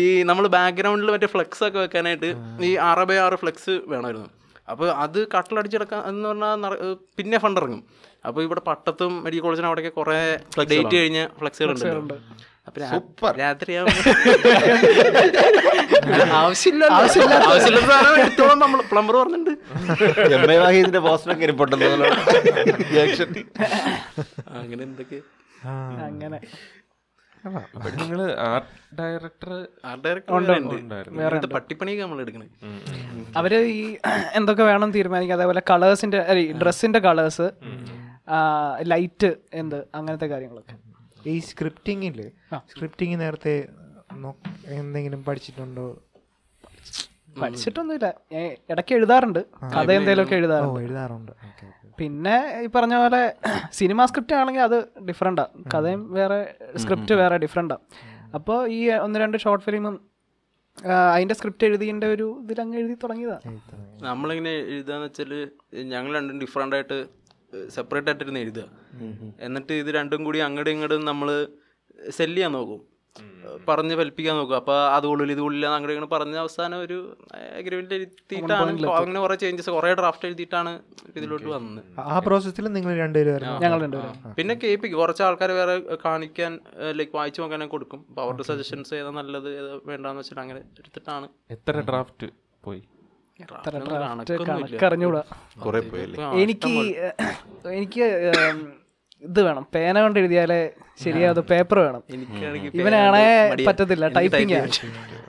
ഈ 0.00 0.02
നമ്മൾ 0.30 0.44
ബാക്ക്ഗ്രൗണ്ടിൽ 0.56 1.12
മറ്റേ 1.16 1.30
ഫ്ലെക്സ് 1.34 1.62
ഒക്കെ 1.68 1.78
വെക്കാനായിട്ട് 1.84 2.30
ഈ 2.68 2.72
ആറ് 2.88 3.04
ബൈ 3.10 3.18
ആറ് 3.26 3.38
ഫ്ലെക്സ് 3.42 3.74
വേണമായിരുന്നു. 3.92 4.30
അപ്പോൾ 4.72 4.88
അത് 5.04 5.20
കട്ടിലടിച്ചെടുക്കാൻ 5.34 6.02
എന്ന് 6.10 6.26
പറഞ്ഞാൽ 6.28 6.74
പിന്നെ 7.18 7.38
ഫണ്ട് 7.44 7.60
ഇറങ്ങും. 7.60 7.82
അപ്പോൾ 8.28 8.42
ഇവിടെ 8.46 8.62
പട്ടത്തും 8.68 9.12
മെഡിക്കൽ 9.24 9.44
കോളേജിനും 9.44 9.68
അവിടെയൊക്കെ 9.70 9.94
കുറേ 10.00 10.18
ഡേറ്റ് 10.70 10.96
കഴിഞ്ഞ 10.96 11.20
ഫ്ലെക്സുകളുണ്ട് 11.40 12.14
ആവശ്യമില്ല 16.38 16.84
സാധനം 17.88 18.60
നമ്മൾ 18.62 18.80
പ്ലംബർ 18.92 19.14
പറഞ്ഞിട്ടുണ്ട്. 19.16 19.52
എം 20.36 20.44
എ 20.50 20.56
വാഹിദിന്റെ 20.62 21.00
പോസ്റ്ററൊക്കെ 21.06 21.44
ഇരിപ്പുണ്ടല്ലോ 21.46 21.88
റിയാക്ഷൻ 22.84 23.28
അങ്ങനെ 24.54 24.82
എന്തൊക്കെ? 24.88 25.18
അങ്ങനെ. 26.08 26.38
നിങ്ങൾ 27.98 28.18
ആർട്ട് 28.46 28.70
ഡയറക്ടർ 29.00 29.50
ആർട്ട് 29.84 30.02
ഡയറക്ടർ 30.04 30.32
പട്ടിപ്പണിയൊക്കെ 31.54 32.02
നമ്മൾ 32.02 32.20
എടുക്കണേ. 32.24 32.46
അവർ 33.40 33.52
ഈ 33.74 33.82
എന്തൊക്കെ 34.38 34.64
വേണം 34.70 34.90
തീരുമാനിക്കുക 34.96 35.36
അതേപോലെ 35.38 35.62
കളേഴ്സിന്റെ 35.70 36.20
ഡ്രസ്സിന്റെ 36.62 37.00
കളേഴ്സ് 37.08 37.46
ലൈറ്റ് 38.92 39.30
എന്ത് 39.62 39.78
അങ്ങനത്തെ 39.94 40.26
കാര്യങ്ങളൊക്കെ. 40.26 40.74
ഈ 41.32 41.36
സ്ക്രിപ്റ്റിംഗിൽ 41.48 42.18
സ്ക്രിപ്റ്റിംഗ് 42.70 43.16
നേരത്തെ 43.20 43.54
എന്തെങ്കിലും 44.80 45.20
പഠിച്ചിട്ടുണ്ടോ? 45.24 45.86
പഠിച്ചിട്ടൊന്നുമില്ല. 47.40 48.08
ഇടയ്ക്ക് 48.72 48.92
എഴുതാറുണ്ട്. 48.96 49.40
കഥ 49.74 49.88
എന്തെങ്കിലുമൊക്കെ 49.98 50.34
ഓ 50.34 50.38
എഴുതാറുണ്ട്. 50.40 50.80
എഴുതാറുണ്ട് 50.80 51.32
പിന്നെ 51.98 52.36
ഈ 52.64 52.68
പറഞ്ഞ 52.76 52.94
പോലെ 52.94 53.22
സിനിമ 53.72 54.04
സ്ക്രിപ്റ്റ് 54.04 54.34
ആണെങ്കിൽ 54.34 54.60
അത് 54.60 54.78
ഡിഫറെന്റാ 55.08 55.44
കഥയും 55.74 56.02
വേറെ 56.12 56.38
സ്ക്രിപ്റ്റ് 56.76 57.14
വേറെ 57.14 57.36
ഡിഫറെന്റാ 57.38 57.76
അപ്പോൾ 58.34 58.58
ഈ 58.68 58.80
ഒന്ന് 58.96 59.18
രണ്ട് 59.20 59.36
ഷോർട്ട് 59.38 59.64
ഫിലിമും 59.64 59.96
അതിന്റെ 61.14 61.34
സ്ക്രിപ്റ്റ് 61.34 61.66
എഴുതിയതിന്റെ 61.66 62.06
ഒരു 62.06 62.26
ഇതിലങ്ങ് 62.42 62.78
എഴുതി 62.78 62.94
തുടങ്ങിയതാണ് 63.02 63.50
നമ്മളിങ്ങനെ 64.02 64.54
എഴുതാന്ന് 64.72 65.06
വെച്ചാൽ 65.06 65.32
ഞങ്ങൾ 65.92 66.12
രണ്ടും 66.16 66.38
ഡിഫറെന്റ് 66.38 66.76
ആയിട്ട് 66.76 66.98
സെപ്പറേറ്റ് 67.76 68.10
ആയിട്ടിരുന്ന് 68.10 68.42
എഴുതുക. 68.46 68.66
എന്നിട്ട് 69.46 69.72
ഇത് 69.82 69.92
രണ്ടും 70.00 70.24
കൂടി 70.28 70.40
അങ്ങോട്ടും 70.48 70.72
ഇങ്ങോട്ടും 70.74 71.04
നമ്മൾ 71.12 71.30
സെല്ല് 72.18 72.36
ചെയ്യാൻ 72.36 72.52
നോക്കും. 72.58 72.82
പറഞ്ഞ് 73.68 73.94
ഫലിപ്പിക്കാൻ 73.98 74.34
നോക്കും. 74.38 74.56
അപ്പോൾ 74.60 74.76
അത് 74.94 75.04
കൊള്ളില്ല 75.08 75.32
ഇത് 75.34 75.40
കൊള്ളില്ല 75.44 75.66
അങ്ങനെ 75.76 75.90
ഇങ്ങനെ 75.94 76.08
പറഞ്ഞ 76.14 76.36
അവസാനം 76.42 76.78
ഒരു 76.86 76.96
അഗ്രിമെന്റ് 77.58 77.94
എഴുതിയിട്ടാണ് 77.98 78.70
അങ്ങനെ 79.00 79.20
കുറേ 79.24 79.36
ചേഞ്ചസ് 79.42 79.72
കുറേ 79.76 79.90
ഡ്രാഫ്റ്റ് 80.00 80.26
എഴുതിയിട്ടാണ് 80.28 80.72
ഇതിലോട്ട് 81.18 81.48
വന്നത് 81.52 82.00
ആ 82.14 82.16
പ്രോസസ്സിൽ 82.26 82.68
നിങ്ങൾ 82.76 82.92
രണ്ടുപേരും 83.02 83.60
ഞങ്ങൾ 83.64 83.78
രണ്ടുപേരും. 83.84 84.16
പിന്നെ 84.38 84.56
കേൾപ്പിക്കും. 84.64 84.98
കുറച്ച് 85.02 85.22
ആൾക്കാർ 85.28 85.52
വേറെ 85.60 85.76
കാണിക്കാൻ 86.06 86.54
ലൈക്ക് 87.00 87.14
വായിച്ചു 87.18 87.42
നോക്കാനൊക്കെ 87.42 87.74
കൊടുക്കും. 87.76 88.02
അപ്പോൾ 88.08 88.22
അവരുടെ 88.26 88.46
സജഷൻസ് 88.50 88.94
ഏതാ 89.00 89.12
നല്ലത് 89.20 89.48
ഏതാ 89.60 89.72
വേണ്ടാന്ന് 89.92 90.22
വെച്ചിട്ട് 90.22 90.42
അങ്ങനെ 90.46 90.62
എടുത്തിട്ടാണ്. 90.80 91.28
എത്ര 91.56 91.84
ഡ്രാഫ്റ്റ് 91.90 92.28
പോയി. 92.68 92.82
കണക്കറിഞ്ഞൂടാ 93.38 95.22
എനിക്ക് 96.42 96.72
എനിക്ക് 97.78 98.04
ഇത് 99.22 99.38
വേണം. 99.46 99.64
പേന 99.74 99.96
കൊണ്ട് 100.04 100.18
എഴുതിയാലേ 100.20 100.58
ശരിയാത് 101.02 101.40
പേപ്പർ 101.50 101.78
വേണം. 101.84 102.02
ഇവനാണേ 102.80 103.22
പറ്റത്തില്ല 103.68 104.08
ടൈപ്പിംഗ് 104.18 104.58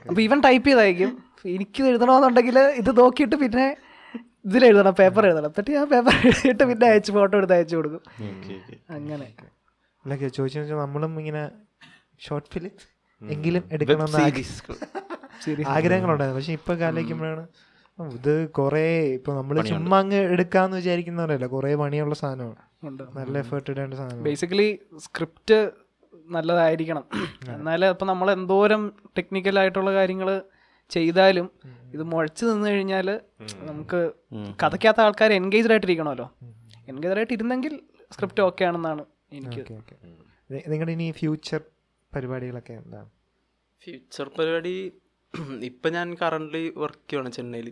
അപ്പൊ 0.08 0.20
ഇവൻ 0.26 0.38
ടൈപ്പ് 0.46 0.68
ചെയ്തായിരിക്കും. 0.68 1.10
എനിക്ക് 1.54 1.82
എഴുതണമെന്നുണ്ടെങ്കിൽ 1.90 2.58
ഇത് 2.80 2.90
നോക്കിയിട്ട് 3.00 3.36
പിന്നെ 3.42 3.66
ഇതിൽ 4.48 4.62
എഴുതണം 4.68 4.94
പേപ്പർ 5.00 5.22
എഴുതണം. 5.28 5.50
എന്നിട്ട് 5.50 5.70
ഞാൻ 5.76 5.86
പേപ്പർ 5.94 6.12
എഴുതിയിട്ട് 6.30 6.64
പിന്നെ 6.70 6.86
അയച്ച് 6.90 7.12
ഫോട്ടോ 7.16 7.34
എടുത്ത് 7.40 7.54
അയച്ചു 7.58 7.76
കൊടുക്കും. 7.78 8.02
അങ്ങനെ. 8.98 9.28
ചോദിച്ചു 10.36 10.76
നമ്മളും 10.84 11.12
ഇങ്ങനെ 11.22 11.42
ഷോർട്ട് 12.26 12.50
ഫിലിം 12.54 12.74
എങ്കിലും 13.20 13.62
എടുക്കണമെന്ന് 13.76 14.20
ആഗ്ര- 14.26 14.44
ആഗ്രഹങ്ങളുണ്ടായിരുന്നു. 15.76 16.38
പക്ഷെ 16.38 16.54
ഇപ്പൊ 16.58 16.72
കാലിക്കുമ്പോഴാണ് 16.82 17.44
ഇത് 17.98 18.32
കൊറേ 18.58 18.84
ഇപ്പൊ 19.16 19.30
നമ്മൾ 19.38 19.56
ചുമ്മാ 19.70 19.98
അങ്ങ് 20.02 20.18
എടുക്കാന്ന് 20.34 20.76
വിചാരിക്കുന്നവരല്ല? 20.80 21.46
കൊറേ 21.54 21.70
പണിയുള്ള 21.82 22.14
സാധനമാണ് 22.22 22.62
ഉണ്ട്. 22.88 23.02
നല്ല 23.18 23.34
എഫേർട്ട് 23.44 23.68
ഇടേണ്ട 23.74 23.94
സാധനം 24.00 24.24
ബേസിക്കലി 24.26 24.68
സ്ക്രിപ്റ്റ് 25.04 25.58
നല്ലതായിരിക്കണം. 26.34 27.04
എന്നാലേ 27.54 27.88
ഇപ്പം 27.94 28.08
നമ്മൾ 28.12 28.28
എന്തോരം 28.36 28.82
ടെക്നിക്കൽ 29.18 29.58
ആയിട്ടുള്ള 29.62 29.90
കാര്യങ്ങൾ 29.98 30.28
ചെയ്താലും 30.90 31.46
ഇത് 31.94 32.02
മുഴച്ചു 32.12 32.44
നിന്ന് 32.50 32.66
കഴിഞ്ഞാൽ 32.70 33.08
നമുക്ക് 33.68 34.00
കഥയ്ക്കാത്ത 34.62 35.00
ആൾക്കാർ 35.06 35.30
എൻഗേജ്ഡ് 35.40 35.72
ആയിട്ടിരിക്കണമല്ലോ. 35.74 36.26
എൻഗേജ്ഡ് 36.92 37.18
ആയിട്ട് 37.20 37.34
ഇരുന്നെങ്കിൽ 37.38 37.74
സ്ക്രിപ്റ്റ് 38.14 38.42
ഓക്കെ 38.48 38.64
ആണെന്നാണ് 38.68 39.04
എനിക്ക് 39.38 39.62
നിങ്ങളുടെ 40.72 40.92
ഇനി 40.96 41.06
ഫ്യൂച്ചർ 41.20 41.60
പരിപാടികളൊക്കെ 42.12 42.74
എന്താണ്? 42.82 43.08
ഫ്യൂച്ചർ 43.82 44.26
പരിപാടി 44.38 44.74
ഇപ്പൊ 45.70 45.88
ഞാൻ 45.88 46.14
കറന്റ് 46.14 46.72
വർക്ക് 46.76 47.08
ചെയ്യുവാണ് 47.08 47.32
ചെന്നൈയിൽ 47.32 47.68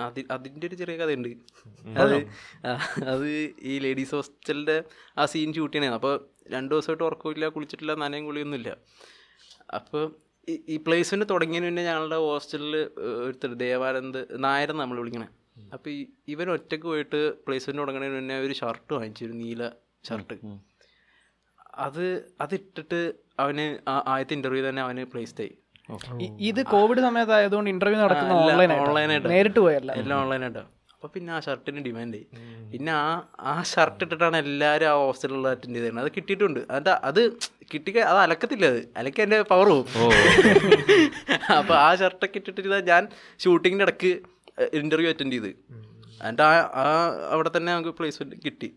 അതി 0.00 0.26
അതിന്റെ 0.30 0.66
ഒരു 0.66 0.74
ചെറിയ 0.74 0.96
കഥയുണ്ട്. 0.96 1.30
അത് 1.98 2.14
അത് 3.06 3.26
ഈ 3.62 3.78
ലേഡീസ് 3.78 4.14
ഹോസ്റ്റലിന്റെ 4.14 4.76
ആ 5.18 5.26
സീൻ 5.26 5.54
ഷൂട്ട് 5.54 5.76
ചെയ്യണേ. 5.76 5.94
അപ്പോൾ 5.94 6.14
രണ്ടു 6.50 6.74
ദിവസമായിട്ട് 6.74 7.04
ഉറക്കമില്ല 7.04 7.48
കുളിച്ചിട്ടില്ല 7.48 7.94
നനയും 7.94 8.26
കുളിയൊന്നുമില്ല. 8.26 8.70
അപ്പോൾ 9.74 10.04
ഈ- 10.48 10.78
പ്ലേസ്മെന്റ് 10.86 11.28
തുടങ്ങിയതിന് 11.30 11.66
മുന്നേ 11.66 11.84
ഞങ്ങളുടെ 11.84 12.16
ഹോസ്റ്റലിൽ 12.16 12.74
ഒരുത്തർ 13.20 13.54
ദേവാനന്ദ് 13.54 14.26
നായരെന്ന് 14.38 14.82
നമ്മൾ 14.82 14.98
വിളിക്കണേ. 14.98 15.28
അപ്പോൾ 15.72 15.90
ഈ 15.90 16.00
ഇവൻ 16.28 16.50
ഒറ്റയ്ക്ക് 16.50 16.86
പോയിട്ട് 16.86 17.20
പ്ലേസ്മെന്റ് 17.46 17.82
തുടങ്ങുന്നതിന് 17.82 18.16
മുന്നേ 18.16 18.38
ഒരു 18.38 18.52
ഷർട്ട് 18.52 18.94
വാങ്ങിച്ചു 18.94 19.24
നീല 19.40 19.62
ഷർട്ട് 20.08 20.34
അത് 21.78 22.04
അതിട്ടിട്ട് 22.40 23.00
അവന് 23.40 23.64
ആ- 23.88 24.02
ആദ്യത്തെ 24.06 24.34
ഇന്റർവ്യൂ 24.34 24.68
തന്നെ 24.68 24.82
അവന് 24.82 25.04
പ്ലേസ്ഡ് 25.04 25.40
ആയി 25.40 25.52
ഇ- 25.52 25.67
ഇത് 26.48 26.60
കോവിഡ് 26.72 27.02
സമയത്തായതുകൊണ്ട് 27.06 27.70
ഇന്റർവ്യൂ 27.70 28.00
നടക്കുന്ന 28.02 28.34
ഓൺലൈൻ 28.82 29.10
ആയിട്ട് 29.12 29.28
നേരിട്ട് 29.28 29.60
പോയല്ല 29.60 29.92
എല്ലാം 30.00 30.18
ഓൺലൈനായിട്ട് 30.22 30.64
അപ്പൊ 30.94 31.08
പിന്നെ 31.14 31.30
ആ 31.32 31.40
ഷർട്ടിന് 31.40 31.80
ഡിമാൻഡ് 31.84 32.20
പിന്നെ 32.70 32.92
ആ 32.94 33.04
ആ 33.44 33.52
ഷർട്ട് 33.70 34.00
ഇട്ടിട്ടാണ് 34.04 34.36
എല്ലാവരും 34.44 34.88
ആ 34.88 34.94
ഹോസ്റ്റലിൽ 35.02 35.46
അറ്റൻഡ് 35.50 35.76
ചെയ്തിരുന്നത് 35.76 36.04
അത് 36.04 36.12
കിട്ടിയിട്ടുണ്ട്. 36.16 36.60
അത് 36.76 36.90
അത് 37.08 37.20
കിട്ടി 37.72 37.90
അത് 38.04 38.18
അലക്കത്തില്ല 38.24 38.66
അത്. 38.72 38.80
അലക്ക 39.00 39.20
എന്റെ 39.24 39.38
പവർ 39.52 39.68
പോകും 39.70 39.86
അപ്പൊ 41.58 41.74
ആ 41.78 41.88
ഷർട്ടൊക്കെ 42.00 42.38
ഇട്ടിട്ട് 42.42 42.60
ഞാൻ 42.90 43.02
ഷൂട്ടിങ്ങിന്റെ 43.40 43.86
ഇടയ്ക്ക് 43.86 44.12
ഇന്റർവ്യൂ 44.80 45.10
അറ്റൻഡ് 45.12 45.36
ചെയ്ത്. 45.36 45.50
എന്നിട്ട് 46.20 46.44
ആ 46.44 46.52
ആ 46.80 46.84
അവിടെ 47.32 47.50
തന്നെ 47.56 47.70
നമുക്ക് 47.74 47.94
പ്ലേസ്മെന്റ് 47.98 48.38
കിട്ടി. 48.44 48.70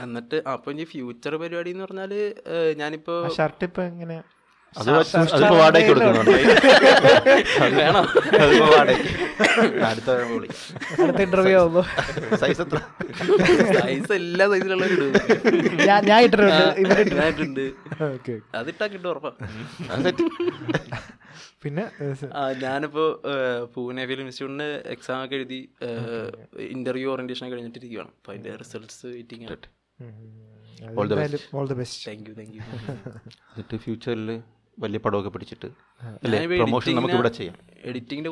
എന്നിട്ട് 0.00 0.38
അപ്പൊ 0.52 0.70
ഇനി 0.74 0.84
ഫ്യൂച്ചർ 0.90 1.34
പരിപാടി 1.42 1.70
എന്ന് 1.74 1.84
പറഞ്ഞാൽ 1.86 2.12
ഏഹ്, 2.14 2.72
ഞാനിപ്പോ 2.80 3.14
ഷർട്ട് 3.38 3.64
ഇപ്പൊ 3.68 3.82
എങ്ങനെ 3.90 4.18
അത് 4.76 4.88
അതിപ്പോ 4.90 5.56
വാടകയ്ക്ക് 5.58 5.90
കൊടുക്കുന്നുണ്ട്. 5.90 6.30
വേണോ. 7.80 8.00
അതിപ്പോ 8.42 8.66
വാടകയ്ക്ക്. 8.76 9.12
അടുത്ത 9.90 10.10
അടുത്ത 11.02 11.20
ഇന്റർവ്യൂ 11.26 11.56
ആവുമ്പോ. 11.60 11.82
സൈസ് 12.42 12.60
എത്ര? 12.64 12.78
സൈസ് 13.78 14.12
എല്ലാ 14.12 14.46
ഞാൻ 16.10 16.20
ഇട്ടിട്ടുണ്ട്. 16.24 17.64
അതിട്ടാ 18.54 18.86
കിട്ടും 18.86 19.10
പിന്നെ 21.62 21.84
ഞാനിപ്പോ 22.62 23.04
പൂനെ 23.74 24.06
ഫിലിം 24.06 24.26
ഇൻസ്റ്റിറ്റ്യൂട്ടിന് 24.26 24.68
എക്സാം 24.94 25.24
ഒക്കെ 25.24 25.34
എഴുതി 25.34 25.60
ഇന്റർവ്യൂ 26.74 27.12
ഓറിയന്റേഷൻ 27.12 27.46
ഒക്കെ 27.46 27.54
കഴിഞ്ഞിട്ടിരിക്കുകയാണ് 27.54 28.08
അപ്പൊ 28.08 28.32
അതിന്റെ 28.32 28.52
റിസൾട്ട്സ് 28.56 29.06
വെയിറ്റിംഗ് 29.06 29.44
എന്തായാലും 31.02 31.40
all 31.58 31.66
the 31.68 31.74
best 31.74 32.10
thank 32.10 32.30
you 32.30 32.34
thank 32.34 32.54
you 32.56 32.62
എന്നിട്ട് 33.50 33.76
ഫ്യൂച്ചറിൽ 33.76 34.30
വലിയ 34.78 34.98
പടമൊക്കെ 35.04 35.30
പിടിച്ചിട്ട്. 35.34 35.68
അല്ലേ? 36.24 36.40
പ്രൊമോഷൻ 36.54 36.92
നമുക്ക് 36.98 37.16
ഇവിടെ 37.16 37.32
ചെയ്യാം. 37.38 37.56
എഡിറ്റിംഗിന്റെ 37.84 38.30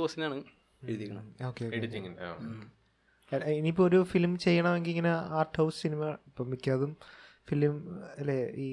എഡിറ്റിങ്ങിന്റെ 1.77 2.23
ആ. 2.25 2.33
ഇനിയിപ്പോ 3.53 3.85
ഒരു 3.85 3.99
ഫിലിം 4.11 4.33
ചെയ്യണമെങ്കിൽ 4.43 4.93
ഇങ്ങനെ 4.93 5.13
ആർട്ട് 5.39 5.59
ഹൗസ് 5.61 5.79
സിനിമ 5.83 6.03
ഇപ്പൊ 6.29 6.43
മിക്കതും 6.51 6.93
ഫിലിം 7.49 7.75
അല്ലേ 8.19 8.37
ഈ 8.59 8.69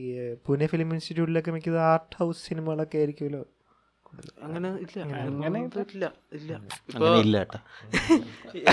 പൂനെ 0.46 0.68
ഫിലിം 0.68 0.90
ഇൻസ്റ്റിറ്റ്യൂട്ടിലൊക്കെ 0.94 1.52
മിക്കത് 1.52 1.80
ആർട്ട് 1.88 2.16
ഹൗസ് 2.20 2.42
സിനിമകളൊക്കെ 2.48 2.98
ആയിരിക്കുമല്ലോ 2.98 3.42
അങ്ങനെ 4.46 4.70
ഇല്ല. 4.82 4.98
അങ്ങനെ 5.28 5.60
ഇല്ല 5.88 6.06
ഇല്ല. 6.38 6.54
ഇപ്പോ 6.90 7.08
ഇല്ല 7.22 7.38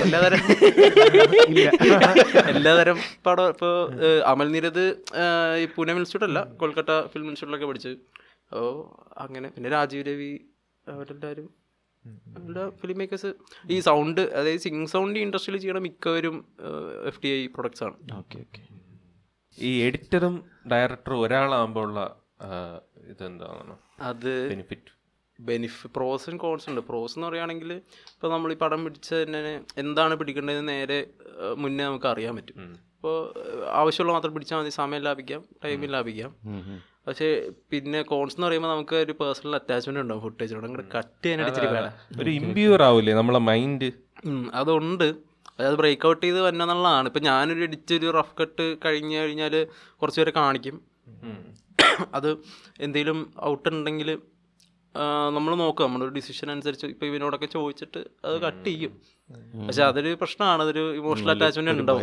എല്ലാതരം 0.01 0.43
എല്ലാതരം 2.51 2.99
പടം 3.27 3.49
ഇപ്പോൾ 3.51 3.73
അമൽ 4.33 4.49
നിരത് 4.53 4.85
ഈ 5.59 5.67
പൂനെ 5.75 5.93
ഇൻസ്റ്റിറ്റ്യൂട്ട് 5.95 6.29
അല്ല 6.31 6.43
കൊൽക്കത്ത 6.61 6.93
ഫിലിം 7.13 7.29
ഇൻസ്റ്റിറ്റ്യൂട്ടിലൊക്കെ 7.31 7.71
പഠിച്ചത് 7.71 7.97
അപ്പോൾ 8.51 8.71
അങ്ങനെ. 9.23 9.49
പിന്നെ 9.55 9.71
രാജീവ് 9.71 10.05
രവി 10.07 10.33
അവരെല്ലാവരും 10.87 11.49
അവരുടെ 12.37 12.63
ഫിലിം 12.81 12.99
മേക്കേഴ്സ് 12.99 13.31
ഈ 13.71 13.79
സൗണ്ട് 13.81 14.21
അതായത് 14.21 14.61
സിംഗ് 14.61 14.89
സൗണ്ട് 14.93 15.19
ഇൻഡസ്ട്രിയിൽ 15.19 15.61
ചെയ്യണ 15.63 15.79
മിക്കവരും 15.87 16.37
എഫ് 17.11 17.21
ഡി 17.25 17.31
ഐ 17.39 17.47
പ്രൊഡക്ട്സ് 17.47 17.85
ആണ്. 17.85 17.97
Okay 18.21 18.39
okay. 18.45 18.63
ഈ 19.59 19.71
എഡിറ്ററും 19.87 20.35
ഡയറക്ടറും 20.73 21.21
ഒരാളാകുമ്പോൾ 21.21 21.85
ഉള്ള 21.89 22.01
ഇതെന്താണ് 23.13 23.77
അത് 24.11 24.33
ബെനിഫിറ്റ് 24.53 24.93
ബെനിഫി 25.39 25.89
പ്രോസ് 25.97 26.31
ആൻഡ് 26.31 26.41
കോൺസ് 26.41 26.67
ഉണ്ട്. 26.71 26.81
പ്രോസ് 26.89 27.15
എന്ന് 27.17 27.27
പറയുകയാണെങ്കിൽ 27.27 27.71
ഇപ്പോൾ 28.15 28.31
നമ്മൾ 28.33 28.51
ഈ 28.53 28.57
പടം 28.57 28.81
പിടിച്ച 28.85 29.09
തന്നെ 29.15 29.41
എന്താണ് 29.83 30.15
പിടിക്കേണ്ടതെന്ന് 30.21 30.73
നേരെ 30.73 30.99
മുന്നേ 31.63 31.83
നമുക്ക് 31.85 32.09
അറിയാൻ 32.13 32.35
പറ്റും. 32.37 32.57
ഇപ്പോൾ 32.97 33.17
ആവശ്യമുള്ള 33.81 34.13
മാത്രം 34.13 34.35
പിടിച്ചാൽ 34.35 34.59
മതി. 34.59 34.73
സമയം 34.81 35.03
ലാഭിക്കാം 35.09 35.43
ടൈമിൽ 35.65 35.91
ലാഭിക്കാം. 35.97 36.33
പക്ഷേ 37.07 37.29
പിന്നെ 37.71 38.01
കോൺസ് 38.11 38.35
എന്ന് 38.37 38.47
പറയുമ്പോൾ 38.47 38.71
നമുക്ക് 38.75 38.97
ഒരു 39.05 39.13
പേഴ്സണൽ 39.21 39.55
അറ്റാച്ച്മെന്റ് 39.59 40.03
ഉണ്ടാവും 40.05 40.23
ഫുട്ടേജിനോട് 40.25 40.67
അങ്ങനെ 40.69 40.85
കട്ട് 40.95 41.23
ചെയ്യാൻ 41.25 41.41
അടിച്ചിട്ട് 41.45 41.71
വേണം 41.77 41.93
ഒരു 42.23 42.31
ഇമ്പ്യൂർ 42.41 42.83
ആവില്ലേ 42.89 43.15
നമ്മളെ 43.21 43.41
മൈൻഡ് 43.51 43.89
അതുണ്ട്. 44.61 45.09
അതായത് 45.55 45.79
ബ്രേക്ക് 45.81 46.07
ഔട്ട് 46.11 46.23
ചെയ്ത് 46.25 46.41
വരണമെന്നുള്ളതാണ് 46.47 47.09
ഇപ്പം 47.11 47.25
ഞാനൊരു 47.29 47.63
എഡിറ്റ് 47.69 47.95
ഒരു 48.01 48.11
റഫ് 48.19 48.35
കട്ട് 48.41 48.67
കഴിഞ്ഞു 48.85 49.17
കഴിഞ്ഞാൽ 49.23 49.55
കുറച്ച് 50.01 50.21
പേരെ 50.21 50.33
കാണിക്കും. 50.41 50.77
അത് 52.19 52.29
എന്തെങ്കിലും 52.85 53.19
ഔട്ട് 53.51 53.69
ഉണ്ടെങ്കിൽ 53.73 54.11
നമ്മൾ 55.37 55.51
നോക്കുക 55.63 55.85
നമ്മളൊരു 55.87 56.13
ഡിസിഷൻ 56.19 56.49
അനുസരിച്ച് 56.55 56.87
ഇപ്പം 56.93 57.07
ഇവനോടൊക്കെ 57.11 57.49
ചോദിച്ചിട്ട് 57.57 58.01
അത് 58.29 58.37
കട്ട് 58.47 58.65
ചെയ്യും. 58.69 58.93
പക്ഷെ 59.67 59.83
അതൊരു 59.89 60.13
പ്രശ്നമാണ്. 60.23 60.63
അതൊരു 60.65 60.85
ഇമോഷണൽ 61.01 61.31
അറ്റാച്ച്മെന്റ് 61.35 61.83
ഉണ്ടാവും? 61.83 62.03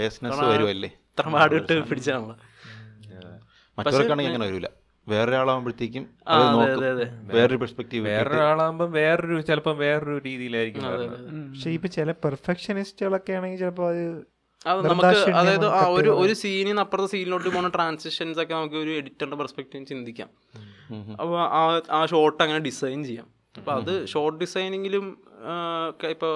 ഇത്ര 1.07 1.25
പാടിട്ട് 1.37 1.73
പിടിച്ചാണല്ലോ 1.89 2.35
മറ്റവർക്കാണെങ്കിൽ 3.77 4.31
അങ്ങനെ 4.31 4.47
വരില്ല 4.49 4.69
വേറൊരാളാകുമ്പോഴത്തേക്കും. 5.07 6.05
വേറൊരു 7.35 7.57
പെർസ്പെക്റ്റീവ് 7.57 8.07
വേറൊരാളാകുമ്പോൾ 8.07 8.91
വേറൊരു 8.91 9.41
ചിലപ്പോൾ 9.41 9.77
വേറൊരു 9.77 10.17
രീതിയിലായിരിക്കും. 10.25 10.83
പക്ഷെ 11.51 11.69
ഇപ്പൊ 11.69 11.87
ചില 11.87 12.11
പെർഫെക്ഷനിസ്റ്റുകളൊക്കെ 12.11 13.33
ആണെങ്കിൽ 13.33 13.57
ചിലപ്പോൾ 13.57 13.89
അത് 13.89 14.03
അത് 14.67 14.89
നമുക്ക് 14.89 15.31
അതായത് 15.39 15.65
ആ 15.65 15.81
ഒരു 15.87 16.09
ഒരു 16.09 16.33
സീനിൽ 16.33 16.67
നിന്ന് 16.67 16.81
അപ്പുറത്തെ 16.81 17.09
സീനിലോട്ട് 17.11 17.49
പോകുന്ന 17.49 17.69
ട്രാൻസിഷൻസ് 17.75 18.39
ഒക്കെ 18.39 18.53
നമുക്ക് 18.53 18.75
ഒരു 18.75 18.89
എഡിറ്ററിന്റെ 18.89 19.37
പെർസ്പെക്റ്റീവ് 19.37 19.85
ചിന്തിക്കാം. 19.85 20.29
അപ്പോൾ 21.21 21.39
ആ 21.39 21.81
ആ 21.91 22.05
ഷോട്ട് 22.05 22.43
അങ്ങനെ 22.43 22.59
ഡിസൈൻ 22.59 23.03
ചെയ്യാം. 23.03 23.27
അപ്പോൾ 23.57 23.71
അത് 23.71 24.07
ഷോർട്ട് 24.07 24.39
ഡിസൈനിങ്ങിലും 24.39 25.05
ഇപ്പോൾ 26.09 26.33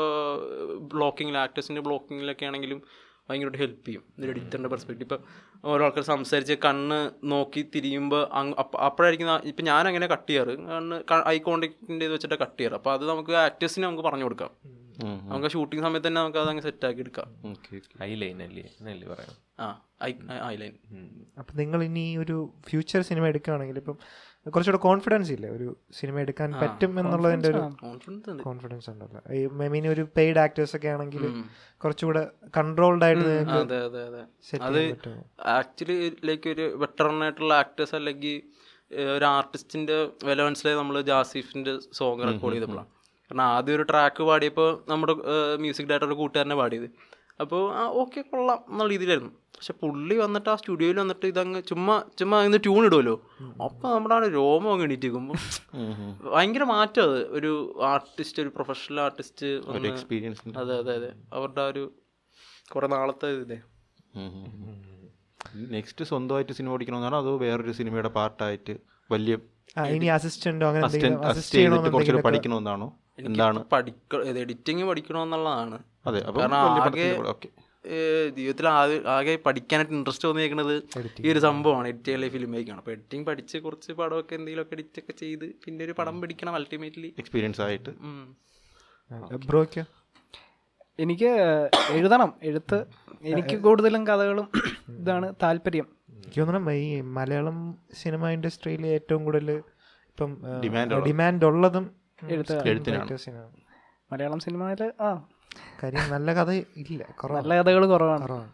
ബ്ലോക്കിങ്ങിൽ 0.93 1.37
ആക്ടേഴ്സിന്റെ 1.37 1.81
ബ്ലോക്കിങ്ങിലൊക്കെ 1.81 2.45
ആണെങ്കിലും 2.45 2.81
ഭയങ്കരമായിട്ട് 3.29 3.57
ഹെൽപ്പ് 3.57 3.85
ചെയ്യും. 3.87 4.03
ഒരു 4.19 4.29
എഡിറ്ററിന്റെ 4.29 4.69
പെർസ്പെക്റ്റീവ് 4.69 5.03
ഇപ്പോൾ 5.03 5.19
ഓരോ 5.69 5.81
ആൾക്കാർ 5.85 6.03
സംസാരിച്ച് 6.03 6.55
കണ്ണ് 6.65 6.97
നോക്കി 7.31 7.61
തിരിയുമ്പോൾ 7.75 8.21
അപ്പോഴായിരിക്കും 8.87 9.27
ഇപ്പം 9.49 9.63
ഞാൻ 9.63 9.87
അങ്ങനെ 9.87 10.07
കട്ട് 10.13 10.27
ചെയ്യാറ്. 10.29 10.53
കണ്ണ് 10.71 10.97
ഐ 11.33 11.37
കോണ്ടാക്റ്റിന്റെ 11.47 12.05
ഇത് 12.05 12.13
വെച്ചിട്ട് 12.13 12.37
കട്ട് 12.43 12.57
ചെയ്യാറ്. 12.59 12.77
അപ്പോൾ 12.79 12.93
അത് 12.93 13.03
നമുക്ക് 13.09 13.33
ആക്ടേഴ്സിന് 13.47 13.85
നമുക്ക് 13.87 14.05
പറഞ്ഞു 14.07 14.23
കൊടുക്കാം. 14.23 14.51
നമുക്ക് 15.27 15.49
ഷൂട്ടിംഗ് 15.53 15.83
സമയത്ത് 15.85 16.07
തന്നെ 16.07 16.19
നമുക്ക് 16.21 16.39
അതങ്ങ് 16.39 16.61
എടുക്കാം 16.63 16.89
ആക്കി 16.89 17.01
എടുക്കാം. 17.77 17.99
ഐ 18.03 18.11
ലൈൻ 18.15 18.41
അല്ലേ? 18.47 18.65
എന്നല്ലേ 18.79 19.07
പറയാം 19.13 19.37
ആ 19.59 19.67
ഐ 20.03 20.11
ഐലൈൻ 20.49 20.73
അപ്പൊ 21.39 21.51
നിങ്ങൾ 21.59 21.79
ഇനി 21.87 22.05
ഒരു 22.17 22.35
ഫ്യൂച്ചർ 22.69 23.01
സിനിമ 23.09 23.25
എടുക്കുകയാണെങ്കിൽ 23.31 23.77
ഇപ്പം 23.81 23.97
കുറച്ചുകൂടെ 24.45 24.81
കോൺഫിഡൻസ് 24.85 25.31
ഇല്ലേ? 25.35 25.49
ഒരു 25.49 25.67
സിനിമ 25.97 26.15
എടുക്കാൻ 26.23 26.49
പറ്റും 26.61 26.91
എന്നുള്ളതിന്റെ 27.01 27.49
ഒരു 27.51 27.61
കോൺഫിഡൻസ് 28.45 28.87
ഉണ്ടല്ലോ. 28.91 29.21
ഈ 29.37 29.41
മീൻ 29.73 29.85
ഒരു 29.87 30.03
പെയ്ഡ് 30.17 30.39
ആക്ടേഴ്സ് 30.45 30.75
ഒക്കെ 30.77 30.89
ആണെങ്കിൽ 30.95 31.23
കുറച്ചുകൂടെ 31.81 32.23
കൺട്രോൾഡ് 32.57 33.05
ആയിട്ട് 33.07 33.27
അതെ 33.59 33.79
അതെ 33.87 34.01
അതെ. 34.07 34.23
അത് 34.61 34.79
ചെയ്യാൻ 34.79 35.21
ആക്ച്വലി 35.57 35.97
ലൈക്ക് 36.29 36.49
ഒരു 36.55 36.65
വെറ്ററൻ 36.83 37.23
ആയിട്ടുള്ള 37.27 37.53
ആക്ടേഴ്സ് 37.63 37.95
അല്ലെങ്കിൽ 37.99 38.35
ഒരു 39.13 39.25
ആർട്ടിസ്റ്റിന്റെ 39.35 39.97
വില 40.29 40.39
മനസ്സിലായി 40.43 40.77
നമ്മൾ 40.77 40.95
ജാസിഫിന്റെ 41.09 41.73
സോങ് 41.99 42.25
റെക്കോർഡ് 42.29 42.55
ചെയ്തപ്പോഴാണ് 42.55 42.89
കാരണം 43.31 43.45
ആദ്യം 43.51 43.75
ഒരു 43.75 43.85
ട്രാക്ക് 43.89 44.23
പാടിയപ്പോൾ 44.27 44.69
നമ്മുടെ 44.89 45.13
മ്യൂസിക് 45.61 45.87
ഡയറക്ടറുടെ 45.89 46.17
കൂട്ടുകാരനെ 46.17 46.55
പാടിയത്. 46.59 46.87
അപ്പോൾ 47.39 47.61
ആ 47.73 47.83
ഓക്കെ 47.99 48.21
കൊള്ളാം 48.29 48.59
എന്നുള്ള 48.69 48.89
രീതിയിലായിരുന്നു. 48.93 49.31
പക്ഷെ 49.53 49.73
പുള്ളി 49.81 50.15
വന്നിട്ട് 50.17 50.49
ആ 50.49 50.57
സ്റ്റുഡിയോയിൽ 50.59 50.97
വന്നിട്ട് 51.01 51.25
ഇതങ്ങ് 51.31 51.59
ചുമ്മാ 51.69 51.95
ചുമ്മാ 52.19 52.37
ഇന്ന് 52.45 52.59
ട്യൂൺ 52.63 52.81
ഇടുമല്ലോ 52.87 53.13
അപ്പൊ 53.65 53.85
നമ്മുടെ 53.89 54.15
ആ 54.17 54.29
രോമം 54.35 54.69
അങ്ങ് 54.71 54.85
എണീറ്റിരിക്കുമ്പോൾ 54.87 55.37
ഭയങ്കര 56.27 56.63
മാറ്റം 56.71 57.03
അത്. 57.07 57.19
ഒരു 57.37 57.51
ആർട്ടിസ്റ്റ് 57.91 58.41
ഒരു 58.43 58.51
പ്രൊഫഷണൽ 58.57 58.99
ആർട്ടിസ്റ്റ് 59.01 59.49
എക്സ്പീരിയൻസ് 59.91 60.55
അതെ 60.61 60.75
അതെ 60.77 60.93
അതെ. 60.99 61.11
അവരുടെ 61.33 61.61
ആ 61.61 61.69
ഒരു 61.73 61.83
കുറെ 62.71 62.89
നാളത്തെ 62.93 63.29
ഇതേ. 63.37 63.59
നെക്സ്റ്റ് 65.71 66.03
സ്വന്തമായിട്ട് 66.09 66.53
സിനിമ 66.57 66.73
ഓടിക്കണമെന്നാണ് 66.73 67.17
അതോ 67.21 67.31
വേറൊരു 67.43 67.73
സിനിമയുടെ 67.79 68.11
പാർട്ടായിട്ട് 68.17 68.73
വലിയ 69.09 69.33
ആ, 69.75 69.81
ഇനി 69.95 70.07
അസിസ്റ്റന്റോ 70.13 70.65
അങ്ങനെ 70.69 70.85
അസിസ്റ്റന്റ് 71.29 71.89
കുറച്ചുകൂടെ 71.89 72.23
പഠിക്കണമെന്നാണോ 72.25 72.87
എന്താണ്? 73.29 73.59
പഠിക്ക 73.71 74.21
എഡിറ്റിംഗ് 74.43 74.83
പഠിക്കണമെന്നുള്ളതാണ്. 74.83 75.77
അതെ 76.07 76.21
അപ്പം 76.27 76.39
കാരണം 76.41 76.57
ആകെ 76.57 77.07
ജീവിതത്തിൽ 78.35 78.65
ആകെ 78.67 78.97
ആകെ 79.13 79.33
പഠിക്കാനായിട്ട് 79.45 79.93
ഇൻട്രസ്റ്റ് 79.93 80.25
തോന്നിയേക്കുന്നത് 80.27 80.75
ഈ 81.23 81.31
ഒരു 81.31 81.39
സംഭവമാണ്. 81.45 81.85
എഡിറ്റ് 81.91 82.07
ചെയ്യാൻ 82.07 82.31
ഫിലിം 82.35 82.51
മേക്കാണ് 82.51 82.79
അപ്പോൾ 82.81 82.93
എഡിറ്റിംഗ് 82.95 83.25
പഠിച്ച് 83.27 83.57
കുറച്ച് 83.57 83.91
പടമൊക്കെ 83.99 84.33
എന്തെങ്കിലുമൊക്കെ 84.35 84.75
എഡിറ്റ് 84.77 84.99
ഒക്കെ 85.01 85.13
ചെയ്ത് 85.21 85.45
പിന്നെ 85.63 85.85
ഒരു 85.85 85.95
പടം 85.99 86.15
പിടിക്കണം 86.21 86.55
അൾട്ടിമേറ്റ്ലി 86.55 87.09
എക്സ്പീരിയൻസ് 87.19 87.61
ആയിട്ട്. 87.61 87.93
ബ്രോയ്ക്ക് 89.49 89.83
എനിക്ക് 90.99 91.31
എഴുതണം 91.95 92.31
എഴുത്ത്. 92.43 92.79
എനിക്ക് 93.31 93.55
കൂടുതലും 93.65 94.03
കഥകളും 94.07 94.47
ഇതാണ് 94.99 95.27
താല്പര്യം. 95.43 95.87
എനിക്ക് 96.15 96.39
തോന്നുന്നു 96.41 96.71
ഈ 96.71 97.01
മലയാളം 97.17 97.57
സിനിമ 98.01 98.29
ഇൻഡസ്ട്രിയിൽ 98.35 98.83
ഏറ്റവും 98.95 99.21
കൂടുതൽ 99.25 99.49
ഇപ്പം 100.11 100.31
ഡിമാൻഡ് 101.07 101.45
ഉള്ളതും. 101.49 101.85
എഴുത്തിനാണ്. 102.29 103.17
മലയാളം 104.13 104.39
സിനിമയിൽ 104.39 104.91
ആ. 105.01 105.23
കാര്യം 105.83 106.11
നല്ല 106.11 106.33
കഥ 106.33 106.51
ഇല്ല 106.51 107.03
കുറവാണ് 107.03 107.43
നല്ല 107.43 107.61
കഥകൾ 107.61 107.85
കുറവാണ്. 107.85 108.21
കുറവാണ് 108.21 108.51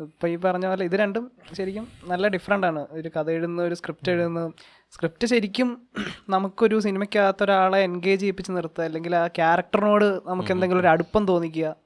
ഇപ്പം 0.00 0.28
ഈ 0.28 0.36
പറഞ്ഞ 0.36 0.66
പോലെ 0.66 0.84
ഇത് 0.84 0.96
രണ്ടും 0.96 1.32
ശരിക്കും 1.52 1.88
നല്ല 2.04 2.28
ഡിഫറെന്റ് 2.28 2.66
ആണ്. 2.66 2.86
ഒരു 2.90 3.08
കഥ 3.08 3.30
എഴുതുന്ന 3.30 3.62
ഒരു 3.62 3.74
സ്ക്രിപ്റ്റ് 3.74 4.12
എഴുതുന്ന. 4.12 4.52
സ്ക്രിപ്റ്റ് 4.90 5.26
ശരിക്കും 5.26 5.88
നമുക്കൊരു 6.28 6.80
സിനിമയ്ക്കകത്ത് 6.80 7.44
ഒരാളെ 7.44 7.78
എൻഗേജ് 7.78 8.20
ചെയ്യിപ്പിച്ച് 8.20 8.52
നിർത്തുക 8.52 8.84
അല്ലെങ്കിൽ 8.84 9.16
ആ 9.16 9.26
ക്യാരക്ടറിനോട് 9.26 10.20
നമുക്ക് 10.26 10.52
എന്തെങ്കിലും 10.52 10.80
ഒരു 10.80 10.88
അടുപ്പം 10.88 11.26
തോന്നിക്കുക. 11.26 11.76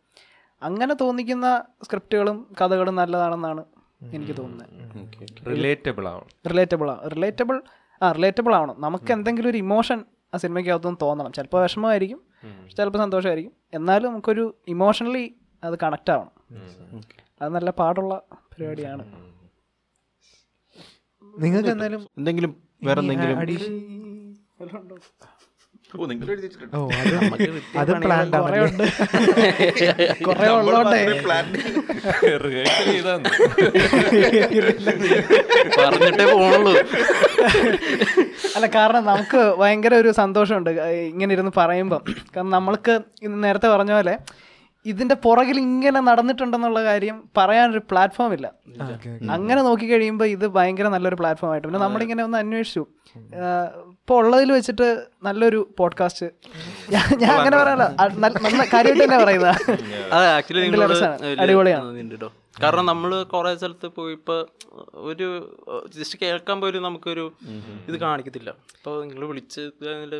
അങ്ങനെ 0.62 0.95
തോന്നിക്കുന്ന 0.95 1.64
സ്ക്രിപ്റ്റുകളും 1.82 2.47
കഥകളും 2.61 2.95
നല്ലതാണെന്നാണ് 2.95 3.64
എനിക്ക് 4.12 4.36
തോന്നുന്നത് 4.36 5.47
റിലേറ്റബിൾ 5.47 6.09
ആവണം. 6.09 6.51
റിലേറ്റബിൾ 6.51 6.91
ആ. 6.91 7.09
റിലേറ്റബിൾ 7.09 7.62
ആ 8.03 8.12
റിലേറ്റബിൾ 8.12 8.55
ആവണം. 8.55 8.76
നമുക്ക് 8.78 9.12
എന്തെങ്കിലും 9.12 9.49
ഒരു 9.49 9.59
ഇമോഷൻ 9.59 10.05
ആ 10.35 10.37
സിനിമയ്ക്കകത്തുനിന്ന് 10.37 10.99
തോന്നണം. 11.03 11.33
ചിലപ്പോൾ 11.33 11.62
വിഷമമായിരിക്കും. 11.62 12.20
ചിലപ്പോൾ 12.76 12.99
സന്തോഷമായിരിക്കും. 12.99 13.53
എന്നാലും 13.74 14.11
നമുക്കൊരു 14.11 14.57
ഇമോഷണലി 14.68 15.35
അത് 15.64 15.79
കണക്റ്റ് 15.83 16.12
ആവണം. 16.12 16.35
അത് 17.43 17.55
നല്ല 17.55 17.70
പാടുള്ള 17.70 18.22
പരിപാടിയാണ്. 18.33 19.05
നിങ്ങൾക്ക് 21.43 21.68
എന്തായാലും 21.68 22.07
എന്തെങ്കിലും 22.18 22.62
വേറെ 22.85 23.01
എന്തെങ്കിലും? 23.01 23.39
അത് 27.79 27.93
പ്ലാൻ 28.03 28.31
കുറെ 30.26 30.49
ഉള്ളോണ്ടേ 30.51 31.03
പറഞ്ഞിട്ടേ 35.79 36.24
പോണുള്ളൂ. 36.33 36.72
അല്ല 38.57 38.66
കാരണം 38.76 39.03
നമുക്ക് 39.11 39.40
ഭയങ്കര 39.61 39.94
ഒരു 40.03 40.11
സന്തോഷമുണ്ട് 40.20 40.70
ഇങ്ങനെ 41.12 41.30
ഇരുന്ന് 41.36 41.53
പറയുമ്പം. 41.61 42.03
കാരണം 42.34 42.53
നമ്മൾക്ക് 42.59 42.94
ഇന്ന് 43.26 43.38
നേരത്തെ 43.46 43.68
പറഞ്ഞ 43.74 43.92
പോലെ 43.99 44.14
ഇതിന്റെ 44.86 45.16
പുറകിൽ 45.24 45.57
ഇങ്ങനെ 45.66 46.01
നടന്നിട്ടുണ്ടെന്നുള്ള 46.09 46.80
കാര്യം 46.88 47.16
പറയാനൊരു 47.38 47.82
പ്ലാറ്റ്ഫോം 47.90 48.32
ഇല്ല. 48.36 48.46
അങ്ങനെ 49.36 49.61
നോക്കി 49.68 49.86
കഴിയുമ്പോൾ 49.92 50.28
ഇത് 50.36 50.46
ഭയങ്കര 50.57 50.88
നല്ലൊരു 50.94 51.18
പ്ലാറ്റ്ഫോം 51.20 51.51
ആയിട്ട്. 51.53 51.66
പിന്നെ 51.68 51.82
നമ്മളിങ്ങനെ 51.86 52.22
ഒന്ന് 52.28 52.38
അന്വേഷിച്ചു. 52.44 52.84
ഇപ്പോൾ 54.09 54.24
ഉള്ളതിൽ 54.24 54.52
വെച്ചിട്ട് 54.52 55.06
നല്ലൊരു 55.22 55.74
പോഡ്കാസ്റ്റ് 55.78 56.26
ഞാൻ 56.92 57.30
അങ്ങനെ 57.30 57.56
പറയാനല്ല. 57.56 57.86
നല്ല- 58.18 58.68
കാര്യമായിട്ട് 58.74 59.04
തന്നെ 59.04 59.18
പറയുന്നത്. 59.24 59.56
അടിപൊളിയാണ്. 61.40 62.28
കാരണം 62.62 62.86
നമ്മൾ 62.86 63.22
കുറെ 63.22 63.56
സ്ഥലത്ത് 63.56 63.86
പോയി 63.86 64.12
ഇപ്പൊ 64.12 64.46
ഒരു 64.94 65.50
ജസ്റ്റ് 65.98 66.18
കേൾക്കാൻ 66.22 66.61
പോലും 66.61 66.82
നമുക്കൊരു 66.82 67.32
ഇത് 67.88 67.96
കാണിക്കത്തില്ല. 67.96 68.50
അപ്പോൾ 68.50 69.06
നിങ്ങൾ 69.06 69.26
വിളിച്ച് 69.26 69.61
ഇപ്പൊ 69.61 70.16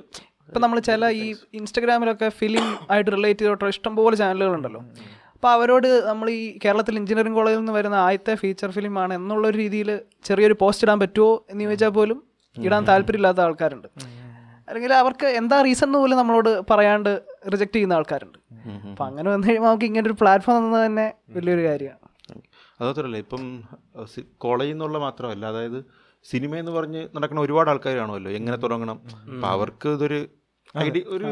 ഇപ്പം 0.49 0.61
നമ്മൾ 0.61 0.80
ചില 0.80 1.09
ഈ 1.09 1.34
ഇൻസ്റ്റഗ്രാമിലൊക്കെ 1.55 2.28
ഫിലിം 2.28 2.78
ആയിട്ട് 2.91 3.12
റിലേറ്റ് 3.12 3.41
ചെയ്തോട്ടോ 3.41 3.68
ഇഷ്ടംപോലെ 3.68 4.16
ചാനലുകളുണ്ടല്ലോ. 4.16 4.80
അപ്പോൾ 5.34 5.49
അവരോട് 5.49 6.09
നമ്മൾ 6.09 6.30
ഈ 6.30 6.59
കേരളത്തിൽ 6.64 6.97
എഞ്ചിനീയറിംഗ് 6.97 7.36
കോളേജിൽ 7.36 7.59
നിന്ന് 7.59 7.72
വരുന്ന 7.72 7.95
ആദ്യത്തെ 7.95 8.34
ഫീച്ചർ 8.34 8.70
ഫിലിമാണ് 8.70 9.14
എന്നുള്ളൊരു 9.14 9.59
രീതിയിൽ 9.59 10.01
ചെറിയൊരു 10.24 10.57
പോസ്റ്റ് 10.61 10.84
ഇടാൻ 10.84 11.01
പറ്റുമോ 11.01 11.47
എന്ന് 11.51 11.64
ചോദിച്ചാൽ 11.64 11.89
പോലും 11.89 12.28
ഇടാൻ 12.67 12.83
താല്പര്യമില്ലാത്ത 12.89 13.41
ആൾക്കാരുണ്ട്. 13.41 13.89
അല്ലെങ്കിൽ 14.69 14.93
അവർക്ക് 14.95 15.27
എന്താ 15.41 15.57
റീസൺ 15.63 15.87
എന്ന് 15.87 15.99
പോലും 15.99 16.19
നമ്മളോട് 16.19 16.51
പറയാണ്ട് 16.71 17.11
റിജക്റ്റ് 17.53 17.75
ചെയ്യുന്ന 17.75 17.95
ആൾക്കാരുണ്ട്. 17.95 18.39
അപ്പം 18.91 19.05
അങ്ങനെ 19.07 19.31
വന്നു 19.31 19.47
കഴിയുമ്പോൾ 19.49 19.69
നമുക്ക് 19.69 19.85
ഇങ്ങനെ 19.85 20.07
ഒരു 20.07 20.17
പ്ലാറ്റ്ഫോം 20.21 20.57
തന്നത് 20.59 20.87
തന്നെ 20.87 21.07
വലിയൊരു 21.37 21.65
കാര്യമാണ്. 21.69 22.05
അതുമാത്രമല്ല 22.81 23.17
ഇപ്പം 23.17 23.45
കോളേജിൽ 24.39 24.73
നിന്നുള്ള 24.73 24.99
മാത്രമല്ല 24.99 25.47
അതായത് 25.47 25.79
സിനിമ 26.25 26.55
എന്ന് 26.57 26.73
പറഞ്ഞ് 26.73 27.09
നടക്കുന്ന 27.17 27.41
ഒരുപാട് 27.41 27.71
ആൾക്കാർ 27.71 27.95
കാണുമല്ലോ 27.97 28.31
എങ്ങനെ 28.31 28.57
തുടങ്ങണം. 28.57 28.99
അപ്പൊ 29.35 29.49
അവർക്ക് 29.49 29.89
ഇതൊരു 29.89 30.19
ഐഡിയ 30.79 31.03
ഒരു 31.17 31.27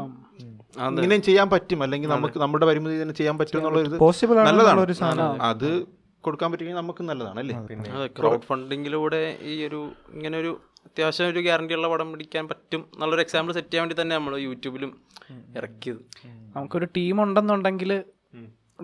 ഇങ്ങനെയും 0.96 1.22
ചെയ്യാൻ 1.22 1.50
പറ്റും. 1.50 1.82
അല്ലെങ്കിൽ 1.82 2.08
നമുക്ക് 2.08 2.38
നമ്മുടെ 2.38 2.66
പരിമിതി 2.66 3.02
തന്നെ 3.02 3.14
ചെയ്യാൻ 3.14 3.38
പറ്റും 3.38 3.58
എന്നുള്ള 3.58 3.78
ആണെന്നുള്ള 3.80 4.46
നല്ലതാണ്. 4.48 4.94
സാധനം. 5.00 5.42
അത് 5.42 5.68
കൊടുക്കാൻ 6.24 6.48
പറ്റുമെങ്കിൽ 6.52 6.78
നമുക്ക് 6.82 7.02
നല്ലതാണ് 7.10 7.38
അല്ലേ? 7.40 7.56
ക്രൗഡ് 8.18 8.46
ഫണ്ടിങ്ങിലൂടെ 8.50 9.22
ഈ 9.52 9.54
ഒരു 9.68 9.80
ഇങ്ങനെ 10.14 10.38
ഒരു 10.38 10.52
അത്യാവശ്യം 10.86 11.28
ഒരു 11.32 11.40
ഗ്യാരണ്ടി 11.46 11.74
ഉള്ള 11.78 11.88
പടം 11.92 12.08
പിടിക്കാൻ 12.12 12.44
പറ്റും 12.48 12.82
നല്ലൊരു 13.00 13.22
എക്സാമ്പിൾ 13.24 13.52
സെറ്റ് 13.58 13.70
ചെയ്യാൻ 13.70 13.84
വേണ്ടി 13.84 13.96
തന്നെ 14.00 14.14
നമ്മൾ 14.16 14.34
യൂട്യൂബിലും 14.46 14.92
ഇറക്കിയത്. 15.58 16.02
നമുക്കൊരു 16.56 16.88
ടീം 16.96 17.16
ഉണ്ടെന്നുണ്ടെങ്കിൽ 17.24 17.92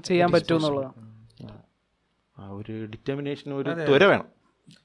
ചെയ്യാൻ 0.04 0.28
പറ്റും 0.32 0.56
എന്നുള്ളതാണ് 0.56 1.08
ആ 2.36 2.48
ഒരു 2.58 2.74
ഡിറ്റർമിനേഷൻ 2.92 3.48
ഒരു 3.60 3.70
ത്വര 3.88 4.04
വേണം. 4.12 4.28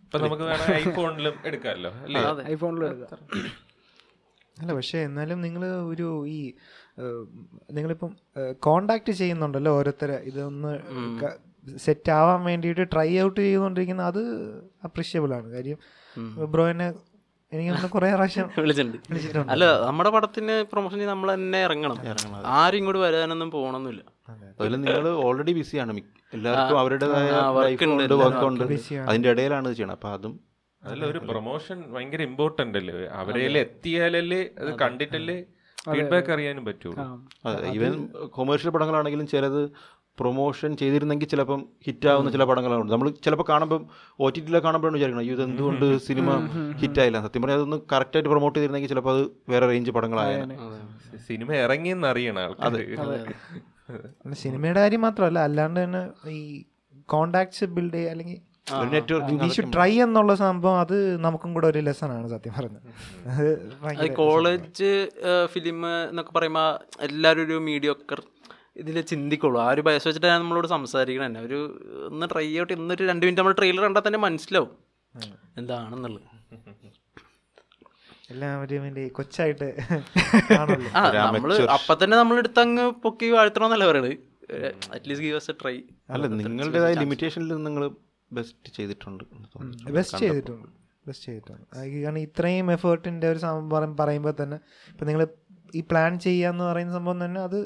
ഇപ്പൊ 0.03 0.17
നമുക്ക് 0.23 0.45
വേണം 0.49 0.67
ഐഫോണിലും 0.81 1.35
എടുക്കാമല്ലോ 1.45 1.91
അല്ലേ? 2.05 2.21
ഐഫോണിൽ 2.53 2.83
എടുക്കാം. 2.89 3.19
അല്ല 4.61 4.71
പക്ഷേ 4.73 4.99
എന്നാലും 5.07 5.39
നിങ്ങൾ 5.45 5.63
ഒരു 5.91 6.07
ഈ 6.35 6.39
നിങ്ങളിപ്പം 7.71 8.11
കോണ്ടാക്ട് 8.65 9.11
ചെയ്യുന്നുണ്ടല്ലോ 9.19 9.71
ഓരോരുത്തരെ. 9.79 10.17
ഇതൊന്ന് 10.29 10.71
സെറ്റ് 11.85 12.11
ആവാൻ 12.17 12.39
വേണ്ടിയിട്ട് 12.49 12.83
ട്രൈ 12.93 13.09
ഔട്ട് 13.23 13.39
ചെയ്തുകൊണ്ടിരിക്കുന്ന 13.41 14.03
അത് 14.11 14.21
അപ്രീഷ്യബിൾ 14.87 15.31
ആണ്. 15.37 15.47
കാര്യം 15.55 15.79
ബ്രോനെ 16.53 16.87
എനിക്ക് 17.51 17.69
തോന്നുന്നു 17.69 17.89
കുറേ 17.93 18.07
പ്രാവശ്യം 18.13 18.47
വിളിച്ചിട്ടുണ്ട്. 18.61 18.95
അല്ല 19.51 19.65
നമ്മുടെ 19.85 20.09
പടത്തിന് 20.15 20.55
പ്രൊമോഷൻ 20.71 20.97
ചെയ്ത് 20.97 21.11
നമ്മൾ 21.11 21.29
തന്നെ 21.33 21.59
ഇറങ്ങണം. 21.67 21.97
ആരും 22.57 22.77
ഇങ്ങോട്ട് 22.79 23.01
വരാനൊന്നും 23.03 23.49
പോകണമെന്നില്ല 23.53 24.01
അതിൽ 24.59 24.73
നിങ്ങൾ 24.81 24.95
ഓൾറെഡി 25.25 25.53
ബിസിയാണ് 25.59 26.01
എല്ലാവർക്കും 26.33 26.79
അവരുടേതായ 26.81 27.29
വർക്ക് 27.57 27.85
ഉണ്ട് 28.49 28.63
അതിന്റെ 29.07 29.29
ഇടയിലാണ് 29.33 29.73
ചെയ്യണം 29.77 29.95
അപ്പൊ 29.97 30.09
അതും 30.15 30.33
അതല്ല 30.83 31.05
ഒരു 31.11 31.19
പ്രൊമോഷൻ 31.29 31.77
ഭയങ്കര 31.93 32.21
ഇമ്പോർട്ടന്റ് 32.29 32.77
അല്ലേ? 32.81 32.93
അവരെ 33.21 33.45
എത്തിയാലല്ലേ 33.63 34.41
അത് 34.61 34.71
കണ്ടിട്ടല്ലേ 34.83 35.37
ഫീഡ്ബാക്ക് 35.87 36.31
അറിയാനും 36.35 36.63
പറ്റുള്ളൂ. 36.67 37.03
അതെ 37.47 37.67
ഈവൻ 37.75 37.93
കൊമേഴ്ഷ്യൽ 38.35 38.71
പടങ്ങളാണെങ്കിലും 38.75 39.27
ചിലത് 39.33 39.61
പ്രൊമോഷൻ 40.17 40.71
ചെയ്തിരുന്നെങ്കിൽ 40.79 41.27
ചിലപ്പം 41.27 41.59
ഹിറ്റാവുന്ന 41.85 42.29
ചില 42.31 42.43
പടങ്ങളുണ്ട് 42.43 42.93
നമ്മൾ 42.93 43.09
ചിലപ്പോൾ 43.25 43.47
കാണുമ്പോൾ 43.49 43.79
ഒ 44.19 44.29
ടി 44.29 44.39
ടിയിലൊക്കെ 44.39 44.65
കാണുമ്പോഴാണ് 44.67 44.97
വിചാരിക്കണം 44.97 45.23
അയ്യോ 45.23 45.35
ഇത് 45.37 45.43
എന്തുകൊണ്ട് 45.47 45.85
സിനിമ 46.07 46.29
ഹിറ്റായില്ല 46.81 47.21
സത്യം 47.25 47.43
പറഞ്ഞാൽ 47.43 47.59
അതൊന്ന് 47.59 47.79
കറക്റ്റായിട്ട് 47.93 48.31
പ്രൊമോട്ട് 48.33 48.55
ചെയ്തിരുന്നെങ്കിൽ 48.57 48.91
ചിലപ്പോൾ 48.93 49.13
അത് 49.15 49.23
വേറെ 49.53 49.67
റേഞ്ച് 49.71 49.93
പടങ്ങളായാണ് 49.97 50.55
സിനിമ 51.27 51.49
ഇറങ്ങിയെന്ന് 51.65 52.07
അറിയണം 52.07 52.41
ആൾക്കാർ 52.43 52.75
അല്ല, 54.23 54.35
സിനിമയുടെ 54.39 54.79
കാര്യം 54.81 55.01
മാത്രമല്ല 55.03 55.39
അല്ലാണ്ട് 55.47 55.79
തന്നെ 55.79 56.01
ഈ 56.33 56.41
കോണ്ടാക്ട്സ് 57.09 57.65
ബിൽഡ് 57.75 57.95
ചെയ്യുക 57.95 58.13
അല്ലെങ്കിൽ 58.13 58.39
ട്രൈ 59.73 59.91
എന്നുള്ള 60.05 60.31
സംഭവം 60.41 60.77
അത് 60.79 60.95
നമുക്കും 61.25 61.51
കൂടെ 61.53 61.67
ഒരു 61.69 61.79
ലെസൺ 61.79 62.09
ആണ് 62.15 62.27
സത്യം 62.33 62.53
പറഞ്ഞത്. 62.57 62.87
അത് 63.29 63.45
അത് 63.91 64.07
കോളേജ് 64.17 64.89
ഫിലിം 65.53 65.77
എന്നൊക്കെ 66.09 66.33
പറയുമ്പോൾ 66.37 66.67
എല്ലാവരും 67.07 67.43
ഒരു 67.47 67.57
മീഡിയോക്കർ 67.69 68.21
ഇതിൽ 68.81 68.97
ചിന്തിക്കുള്ളൂ. 69.11 69.59
ആ 69.65 69.67
ഒരു 69.75 69.81
ബയസ് 69.87 70.05
വെച്ചിട്ട് 70.07 70.29
ഞാൻ 70.31 70.39
നമ്മളോട് 70.43 70.67
സംസാരിക്കണം. 70.75 71.25
തന്നെ 71.29 71.41
ഒരു 71.47 71.59
ഒന്ന് 72.09 72.27
ട്രൈ 72.33 72.47
ഔട്ട് 72.61 72.73
ഇന്നൊരു 72.77 73.03
രണ്ട് 73.11 73.23
മിനിറ്റ് 73.25 73.41
നമ്മൾ 73.41 73.55
ട്രെയിലർ 73.59 73.83
കണ്ടാൽ 73.87 74.03
തന്നെ 74.07 74.19
മനസ്സിലാവും. 74.27 74.71
എന്താണെന്നുള്ളത്. 75.61 76.27
എല്ലാവരും 78.31 78.95
കൊച്ചായിട്ട് 79.17 79.67
നമ്മൾ 81.35 81.51
അപ്പൊ 81.75 81.93
തന്നെ 82.01 82.15
നമ്മൾ 82.21 82.37
എടുത്തങ്ങ് 82.41 82.85
പൊക്കി 83.03 83.27
വാഴ്ത്തണമെന്നല്ല 83.35 83.85
പറയണത്. 83.91 84.11
അറ്റ്ലീസ്റ്റ് 84.95 85.25
ഗീവ് 85.27 85.39
എ 85.53 85.55
ട്രൈ 85.61 85.75
അല്ല 86.15 86.27
നിങ്ങളുടേതായ 86.41 86.95
ലിമിറ്റേഷനിൽ 87.03 87.53
നിങ്ങൾ 87.67 87.83
ബെസ്റ്റ് 88.31 88.69
ചെയ്തിട്ടുണ്ട് 88.77 89.23
ബെസ്റ്റ് 89.97 90.19
ചെയ്തിട്ടുണ്ട്. 90.23 90.67
ബെസ്റ്റ് 91.07 91.25
ചെയ്തിട്ടുണ്ട്. 91.29 91.65
കാരണം 91.75 92.21
ഇത്രയും 92.27 92.67
എഫേർട്ടിന്റെ 92.75 93.27
ഒരു 93.33 93.39
സംഭവം 93.45 93.91
പറയുമ്പോൾ 94.01 94.35
തന്നെ 94.41 94.57
ഇപ്പം 94.91 95.07
നിങ്ങൾ 95.09 95.23
ഈ 95.79 95.81
പ്ലാൻ 95.91 96.11
ചെയ്യാന്ന് 96.25 96.63
പറയുന്ന 96.69 96.93
സംഭവം 96.97 97.19
തന്നെ 97.25 97.39
അത് 97.47 97.59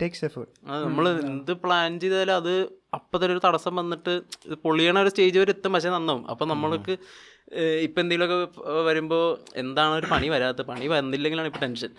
ടേക്സ് 0.00 0.24
എഫേർട്ട് 0.28 0.52
നമ്മൾ 0.86 1.04
എന്ത് 1.32 1.52
പ്ലാൻ 1.62 2.00
ചെയ്താലും 2.02 2.36
അത് 2.40 2.54
അപ്പത്തെ 2.98 3.24
ഒരു 3.26 3.40
തടസ്സം 3.44 3.74
വന്നിട്ട് 3.80 4.12
പൊളിയണ 4.64 4.98
ഒരു 5.04 5.10
സ്റ്റേജ് 5.12 5.38
വരെ 5.42 5.52
എത്തും. 5.54 5.72
പക്ഷെ 5.76 5.90
നന്നാവും. 5.94 6.24
അപ്പം 6.32 6.48
നമ്മൾക്ക് 6.52 6.92
ഇപ്പൊ 6.92 7.64
ഇപ്പം 7.86 8.00
എന്തെങ്കിലുമൊക്കെ 8.02 8.70
വരുമ്പോൾ 8.86 9.24
എന്താണ് 9.62 9.92
ഒരു 10.00 10.06
പണി 10.12 10.28
വരാത്ത? 10.34 10.62
പണി 10.70 10.86
വന്നില്ലെങ്കിലാണ് 10.92 11.48
ഇപ്പം 11.50 11.62
ടെൻഷൻ 11.64 11.90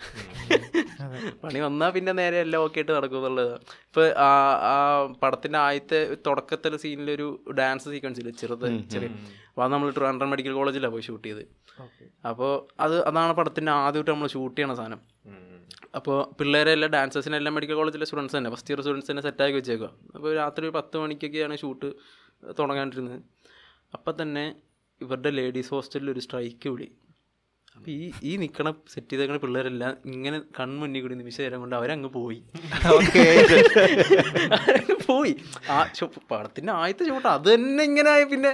പണി 1.42 1.58
വന്നാൽ 1.66 1.90
പിന്നെ 1.96 2.12
നേരെ 2.20 2.38
എല്ലാം 2.44 2.62
ഓക്കെ 2.64 2.78
ആയിട്ട് 2.80 2.92
നടക്കും 2.96 3.18
എന്നുള്ളത്. 3.18 3.52
ഇപ്പോൾ 3.88 4.06
ആ 4.26 4.30
ആ 4.72 4.74
പടത്തിന്റെ 5.22 5.58
ആദ്യത്തെ 5.58 6.00
തുടക്കത്തിലെ 6.26 6.78
സീനിലൊരു 6.84 7.28
ഡാൻസ് 7.60 7.88
സീക്വൻസ് 7.92 8.20
ഇല്ല? 8.22 8.32
ചെറുത് 8.42 8.66
ചെറിയ. 8.94 9.10
അപ്പോൾ 9.50 9.64
അത് 9.64 9.72
നമ്മൾ 9.74 9.90
ട്രിവാൻഡ്രം 9.98 10.30
മെഡിക്കൽ 10.34 10.54
കോളേജിലാണ് 10.58 10.94
പോയി 10.96 11.06
ഷൂട്ട് 11.08 11.26
ചെയ്ത്. 11.28 11.44
അപ്പോൾ 12.30 12.52
അത് 12.86 12.96
അതാണ് 13.10 13.34
പടത്തിന്റെ 13.40 13.72
ആദ്യമായിട്ട് 13.72 14.12
നമ്മൾ 14.14 14.30
ഷൂട്ട് 14.36 14.56
ചെയ്യണ 14.58 14.74
സാധനം. 14.80 15.02
അപ്പോൾ 15.96 16.18
പിള്ളേരെ 16.38 16.70
എല്ലാം 16.76 16.90
ഡാൻസേഴ്സിനെ 16.90 17.36
എല്ലാം 17.40 17.54
മെഡിക്കൽ 17.56 17.76
കോളേജിലെ 17.80 18.06
സ്റ്റുഡൻസ് 18.08 18.36
തന്നെ. 18.36 18.50
ഫസ്റ്റ് 18.54 18.70
ഇയർ 18.72 18.80
സ്റ്റുഡൻസ് 18.80 19.10
തന്നെ 19.10 19.22
സെറ്റാക്കി 19.22 19.56
വെച്ചേക്കുക 19.58 19.90
അപ്പോൾ 20.16 20.30
രാത്രി 20.40 20.64
ഒരു 20.66 20.74
പത്ത് 20.78 20.96
മണിക്കൊക്കെയാണ് 21.02 21.56
ഷൂട്ട് 21.62 21.88
തുടങ്ങാണ്ടിരുന്നത്. 22.58 23.18
അപ്പം 23.96 24.14
തന്നെ 24.22 24.44
ഇവരുടെ 25.00 25.30
ലേഡീസ് 25.38 25.70
ഹോസ്റ്റലിൽ 25.74 26.10
ഒരു 26.14 26.20
സ്ട്രൈക്ക് 26.26 26.68
വിളി 26.68 26.88
അപ്പം 27.76 27.90
ഈ 27.92 28.12
ഈ 28.28 28.30
നിൽക്കണ 28.42 28.68
സെറ്റ് 28.92 29.10
ചെയ്തേക്കണ 29.12 29.36
പിള്ളേരെല്ലാം 29.36 29.96
ഇങ്ങനെ 30.12 30.38
കൺമുന്നിൽ 30.58 31.00
കൂടി 31.04 31.14
നിമിഷ 31.14 31.40
നേരം 31.40 31.60
കൊണ്ട് 31.60 31.76
അവരങ്ങ് 31.76 32.08
പോയി. 32.08 32.38
അവരങ്ങ് 34.52 34.96
പോയി. 35.06 35.32
ആ 35.70 35.76
പടത്തിന്റെ 36.30 36.72
ആദ്യത്തെ 36.72 37.04
ഷൂട്ട് 37.10 37.28
അത് 37.34 37.48
തന്നെ 37.54 37.84
ഇങ്ങനെ 37.84 38.10
ആയി. 38.10 38.24
പിന്നെ 38.24 38.52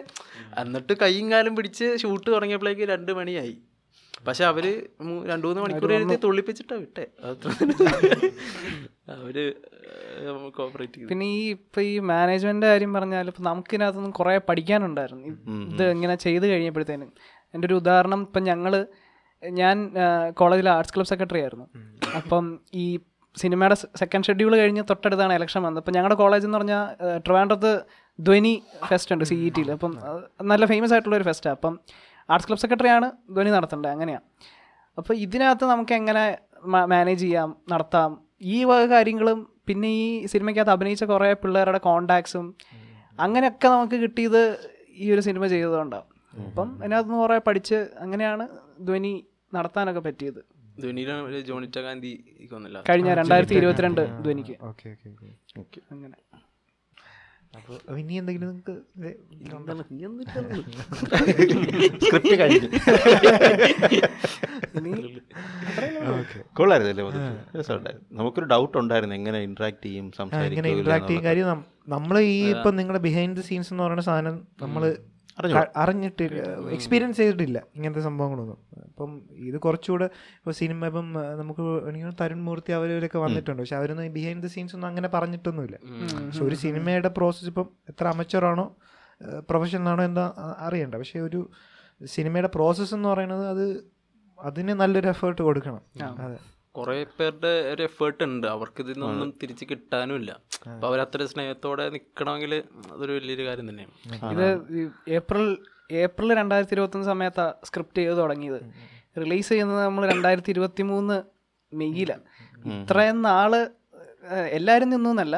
എന്നിട്ട് 0.62 0.93
കൈയും 1.03 1.28
കാലും 1.32 1.57
പിടിച്ച് 1.57 1.88
ഷൂട്ട് 2.03 2.28
തുടങ്ങിയപ്പോഴേക്ക് 2.34 2.88
രണ്ട് 2.95 3.12
മണിയായി. 3.20 3.55
പക്ഷെ 4.26 4.44
അവർ 4.44 4.64
രണ്ടു 5.30 5.46
മൂന്ന് 5.46 5.60
മണിക്കൂർ 5.62 5.92
എഴുതി 5.92 6.16
തുള്ളിപ്പിച്ചിട്ടാ 6.24 6.76
വിട്ടെ. 6.76 7.06
അത്ര 7.30 7.48
അവർ 9.16 9.36
കോപ്പറേറ്റ് 10.50 10.92
ചെയ്തു. 10.94 11.08
പിന്നെ 11.08 11.26
ഈ 11.26 11.50
ഇപ്പൊ 11.50 11.80
ഈ 11.80 11.98
മാനേജ്മെന്റ് 12.10 12.66
കാര്യം 12.66 12.92
പറഞ്ഞാൽ 12.92 13.26
ഇപ്പൊ 13.26 13.42
നമുക്കിതിനകത്തൊന്നും 13.42 14.12
കുറെ 14.12 14.34
പഠിക്കാനുണ്ടായിരുന്നു. 14.48 15.26
ഇത് 15.72 15.84
ഇങ്ങനെ 15.90 16.14
ചെയ്ത് 16.14 16.46
കഴിഞ്ഞപ്പോഴത്തേനും. 16.46 17.12
എന്റെ 17.54 17.66
ഒരു 17.66 17.74
ഉദാഹരണം 17.74 18.20
ഇപ്പം 18.20 18.44
ഞങ്ങൾ 18.44 18.86
ഞാൻ 19.42 19.76
കോളേജിൽ 20.30 20.68
ആർട്സ് 20.68 20.94
ക്ലബ് 20.94 21.06
സെക്രട്ടറി 21.06 21.40
ആയിരുന്നു. 21.40 21.66
അപ്പം 22.16 22.60
ഈ 22.74 22.86
സിനിമയുടെ 23.36 23.74
സെക്കൻഡ് 23.74 24.24
ഷെഡ്യൂൾ 24.24 24.56
കഴിഞ്ഞ് 24.56 24.82
തൊട്ടടുത്താണ് 24.90 25.32
ഇലക്ഷൻ 25.32 25.62
വന്നത്. 25.62 25.82
അപ്പം 25.82 25.94
ഞങ്ങളുടെ 25.96 26.14
കോളേജ് 26.14 26.46
എന്ന് 26.46 26.58
പറഞ്ഞാൽ 26.58 26.84
ട്രിവാൻഡ്രത്ത് 27.18 27.72
ധ്വനി 28.18 28.62
ഫെസ്റ്റ് 28.86 29.12
ഉണ്ട് 29.12 29.24
സി 29.24 29.34
ഇ 29.34 29.48
ടിയിൽ 29.48 29.70
അപ്പം 29.72 29.92
നല്ല 30.42 30.64
ഫേമസ് 30.66 30.92
ആയിട്ടുള്ള 30.92 31.16
ഒരു 31.16 31.24
ഫെസ്റ്റാണ് 31.24 31.56
അപ്പം 31.56 31.80
ആർട്സ് 32.28 32.48
ക്ലബ് 32.48 32.62
സെക്രട്ടറിയാണ് 32.64 33.08
ധ്വനി 33.34 33.50
നടത്തേണ്ടത് 33.50 33.92
അങ്ങനെയാണ്. 33.92 34.24
അപ്പോൾ 34.98 35.14
ഇതിനകത്ത് 35.24 35.64
നമുക്ക് 35.64 35.94
എങ്ങനെ 36.00 36.24
മാനേജ് 36.92 37.22
ചെയ്യാം 37.22 37.50
നടത്താം 37.72 38.10
ഈ 38.54 38.64
വക 38.64 38.82
കാര്യങ്ങളും 38.94 39.38
പിന്നെ 39.68 39.88
ഈ 39.88 40.06
സിനിമയ്ക്കകത്ത് 40.26 40.70
അഭിനയിച്ച 40.70 41.04
കുറേ 41.04 41.32
പിള്ളേരുടെ 41.42 41.80
കോണ്ടാക്ട്സും 41.88 42.46
അങ്ങനെയൊക്കെ 43.18 43.68
നമുക്ക് 43.68 43.96
കിട്ടിയത് 44.04 44.42
ഈ 44.96 45.12
ഒരു 45.14 45.20
സിനിമ 45.20 45.46
ചെയ്തതുകൊണ്ടാണ്. 45.46 46.06
അപ്പം 46.48 46.68
അതിനകത്ത് 46.80 47.08
നിന്ന് 47.08 47.22
കുറേ 47.22 47.38
പഠിച്ച് 47.48 47.78
അങ്ങനെയാണ് 48.04 48.44
ധ്വനി 48.86 49.14
നടത്താനൊക്കെ 49.54 50.00
പറ്റിയത്. 50.00 50.40
ധ്വനിയിലാണ് 50.82 51.22
ഒരു 51.22 51.40
ജോണിറ്റ 51.48 51.78
ഗാന്ധി 51.78 52.12
കഴിഞ്ഞ 52.88 53.14
രണ്ടായിരത്തി 53.20 53.54
ഇരുപത്തിരണ്ട് 53.54 54.02
ധ്വനിക്ക് 54.24 54.54
ഓക്കെ 54.70 54.88
ഓക്കെ 54.94 55.08
ഓക്കെ. 55.62 55.80
അങ്ങനെ. 55.90 56.16
അപ്പോൾ 57.55 57.96
ഇനി 57.96 58.14
എന്തെങ്കിലും 58.14 58.48
നിങ്ങൾക്ക് 58.48 58.74
സ്ക്രിപ്റ്റ് 62.03 62.36
കഴിഞ്ഞു. 62.40 62.68
കൊള്ളായിരുന്നല്ലേ 66.55 67.05
നമുക്കൊരു 68.12 68.46
ഡൗട്ട് 68.46 68.76
ഉണ്ടായിരുന്നു 68.78 69.14
എങ്ങനെ 69.14 69.40
ഇന്ററാക്ട് 69.42 69.82
ചെയ്യും 69.84 70.05
ഇങ്ങനെ 70.05 70.18
സംസാരിക്കും 70.22 70.68
ഇന്ററാക്ട് 70.74 71.09
ചെയ്യും 71.09 71.24
കാര്യം 71.24 71.61
നമ്മൾ 71.88 72.16
ഈ 72.28 72.36
ഇപ്പം 72.50 72.76
നിങ്ങളുടെ 72.76 73.03
ബിഹൈൻഡ് 73.03 73.36
ദ 73.36 73.44
സീൻസ് 73.48 73.70
എന്ന് 73.72 73.82
പറയുന്ന 73.82 74.05
സാധനം 74.09 74.34
നമ്മൾ 74.62 74.82
അറിഞ്ഞിട്ടില്ല 75.76 76.42
എക്സ്പീരിയൻസ് 76.68 77.16
ചെയ്തിട്ടില്ല 77.16 77.62
ഇങ്ങനത്തെ 77.76 78.00
സംഭവങ്ങളൊന്നും. 78.00 78.58
അപ്പം 78.84 79.22
ഇത് 79.34 79.58
കുറച്ചുകൂടെ 79.58 80.04
ഇപ്പോൾ 80.04 80.50
സിനിമ 80.50 80.86
ഇപ്പം 80.86 81.12
നമുക്ക് 81.12 81.60
എനിക്ക് 81.60 82.14
തരുൺ 82.20 82.44
മൂർത്തി 82.44 82.72
അവരവരൊക്കെ 82.72 83.18
വന്നിട്ടുണ്ട്. 83.18 83.62
പക്ഷെ 83.62 83.76
അവരൊന്നും 83.76 84.12
ബിഹൈൻഡ് 84.12 84.42
ദ 84.42 84.46
സീൻസ് 84.46 84.74
ഒന്നും 84.76 84.88
അങ്ങനെ 84.88 85.08
പറഞ്ഞിട്ടൊന്നുമില്ല. 85.08 85.78
പക്ഷെ 86.26 86.44
ഒരു 86.44 86.54
സിനിമയുടെ 86.54 87.08
പ്രോസസ്സ് 87.08 87.46
ഇപ്പം 87.46 87.68
എത്ര 87.88 88.06
അമച്ചറാണോ 88.06 88.76
ആണോ 89.22 89.40
പ്രൊഫഷണൽ 89.40 89.88
ആണോ 89.88 90.04
എന്താ 90.04 90.32
അറിയണ്ട. 90.58 90.94
പക്ഷെ 90.94 91.20
ഒരു 91.20 91.50
സിനിമയുടെ 92.04 92.48
പ്രോസസ്സ് 92.54 92.94
എന്ന് 92.94 93.08
പറയുന്നത് 93.08 93.46
അത് 93.46 93.84
അതിന് 94.38 94.68
നല്ലൊരു 94.68 95.08
എഫേർട്ട് 95.08 95.42
കൊടുക്കണം. 95.42 95.82
അതെ. 96.24 96.38
കുറെ 96.76 96.94
പേരുടെ 97.18 97.52
ഒരു 97.72 97.82
എഫേർട്ട് 97.82 98.22
ഉണ്ട്. 98.24 98.46
അവർക്ക് 98.46 98.80
ഇതിനൊന്നും 98.82 99.30
തിരിച്ചു 99.42 99.64
കിട്ടാനും 99.70 100.16
ഇല്ല 100.16 100.30
അപ്പൊ 100.72 100.86
അവരത്ര 100.88 101.24
സ്നേഹത്തോടെ 101.32 101.84
നിൽക്കണമെങ്കിൽ 101.88 102.52
അതൊരു 102.92 103.12
വലിയൊരു 103.12 103.44
കാര്യം 103.46 103.66
തന്നെയാണ്. 103.70 103.92
ഇത് 104.32 104.46
ഏപ്രിൽ 105.08 105.44
ഏപ്രിൽ 105.92 106.34
രണ്ടായിരത്തി 106.34 106.74
ഇരുപത്തൊന്ന് 106.74 107.06
സമയത്താ 107.06 107.54
സ്ക്രിപ്റ്റ് 107.64 107.98
ചെയ്ത് 107.98 108.18
തുടങ്ങിയത്. 108.18 108.60
റിലീസ് 109.22 109.48
ചെയ്യുന്നത് 109.48 109.84
നമ്മൾ 109.84 110.02
രണ്ടായിരത്തി 110.12 110.50
ഇരുപത്തി 110.50 110.82
മൂന്ന് 110.82 111.16
മെയ്യിലാണ് 111.72 112.24
ഇത്രയും 112.72 113.22
നാൾ 113.22 113.52
എല്ലാരും 114.56 114.56
എല്ലാവരും 114.56 114.90
നിന്നു 114.90 115.10
എന്നല്ല. 115.10 115.36